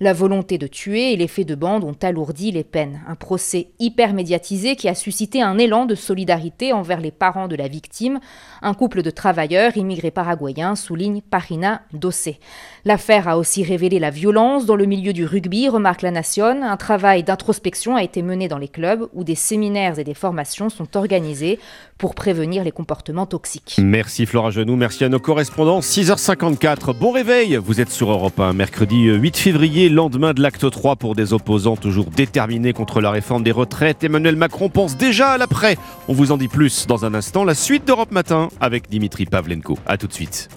La 0.00 0.12
volonté 0.12 0.58
de 0.58 0.66
tuer 0.66 1.12
et 1.12 1.16
l'effet 1.16 1.44
de 1.44 1.54
bande 1.54 1.84
ont 1.84 1.96
alourdi 2.02 2.50
les 2.50 2.64
peines. 2.64 3.00
Un 3.06 3.14
procès 3.14 3.68
hyper 3.78 4.12
médiatisé 4.12 4.76
qui 4.76 4.88
a 4.88 4.94
suscité 4.94 5.40
un 5.40 5.58
élan 5.58 5.86
de 5.86 5.94
solidarité 5.94 6.72
envers 6.72 7.00
les 7.00 7.10
parents 7.10 7.48
de 7.48 7.56
la 7.56 7.68
victime, 7.68 8.18
un 8.62 8.74
couple 8.74 9.02
de 9.02 9.10
travailleurs 9.10 9.76
immigrés 9.76 10.10
paraguayens, 10.10 10.74
souligne 10.74 11.20
Parina 11.22 11.82
Dossé. 11.92 12.38
L'affaire 12.84 13.28
a 13.28 13.38
aussi 13.38 13.62
révélé 13.62 13.98
la 13.98 14.10
violence 14.10 14.66
dans 14.66 14.76
le 14.76 14.86
milieu 14.86 15.12
du 15.12 15.24
rugby, 15.24 15.68
remarque 15.68 16.02
la 16.02 16.10
Nation. 16.10 16.62
Un 16.62 16.76
travail 16.76 17.22
d'introspection 17.22 17.96
a 17.96 18.02
été 18.02 18.22
mené 18.22 18.48
dans 18.48 18.58
les 18.58 18.68
clubs 18.68 19.08
où 19.14 19.24
des 19.24 19.34
séminaires 19.34 19.98
et 19.98 20.04
des 20.04 20.14
formations 20.14 20.68
sont 20.68 20.96
organisés 20.96 21.58
pour 21.98 22.14
prévenir 22.14 22.64
les 22.64 22.72
comportements 22.72 23.26
toxiques. 23.26 23.76
Merci 23.82 24.26
Flora 24.26 24.50
Genoux, 24.50 24.76
merci 24.76 25.04
à 25.04 25.08
nos 25.08 25.20
correspondants. 25.20 25.80
6h54, 25.80 26.98
bon 26.98 27.12
réveil, 27.12 27.56
vous 27.56 27.80
êtes 27.80 27.90
sur 27.90 28.10
Europe 28.10 28.38
1, 28.38 28.52
mercredi 28.52 29.04
8 29.04 29.36
février, 29.36 29.83
lendemain 29.88 30.32
de 30.32 30.42
l'acte 30.42 30.70
3 30.70 30.96
pour 30.96 31.14
des 31.14 31.32
opposants 31.32 31.76
toujours 31.76 32.06
déterminés 32.06 32.72
contre 32.72 33.00
la 33.00 33.10
réforme 33.10 33.42
des 33.42 33.52
retraites. 33.52 34.04
Emmanuel 34.04 34.36
Macron 34.36 34.68
pense 34.68 34.96
déjà 34.96 35.30
à 35.30 35.38
l'après. 35.38 35.76
On 36.08 36.12
vous 36.12 36.32
en 36.32 36.36
dit 36.36 36.48
plus 36.48 36.86
dans 36.86 37.04
un 37.04 37.14
instant. 37.14 37.44
La 37.44 37.54
suite 37.54 37.86
d'Europe 37.86 38.12
Matin 38.12 38.48
avec 38.60 38.88
Dimitri 38.88 39.26
Pavlenko. 39.26 39.78
A 39.86 39.96
tout 39.96 40.06
de 40.06 40.12
suite. 40.12 40.48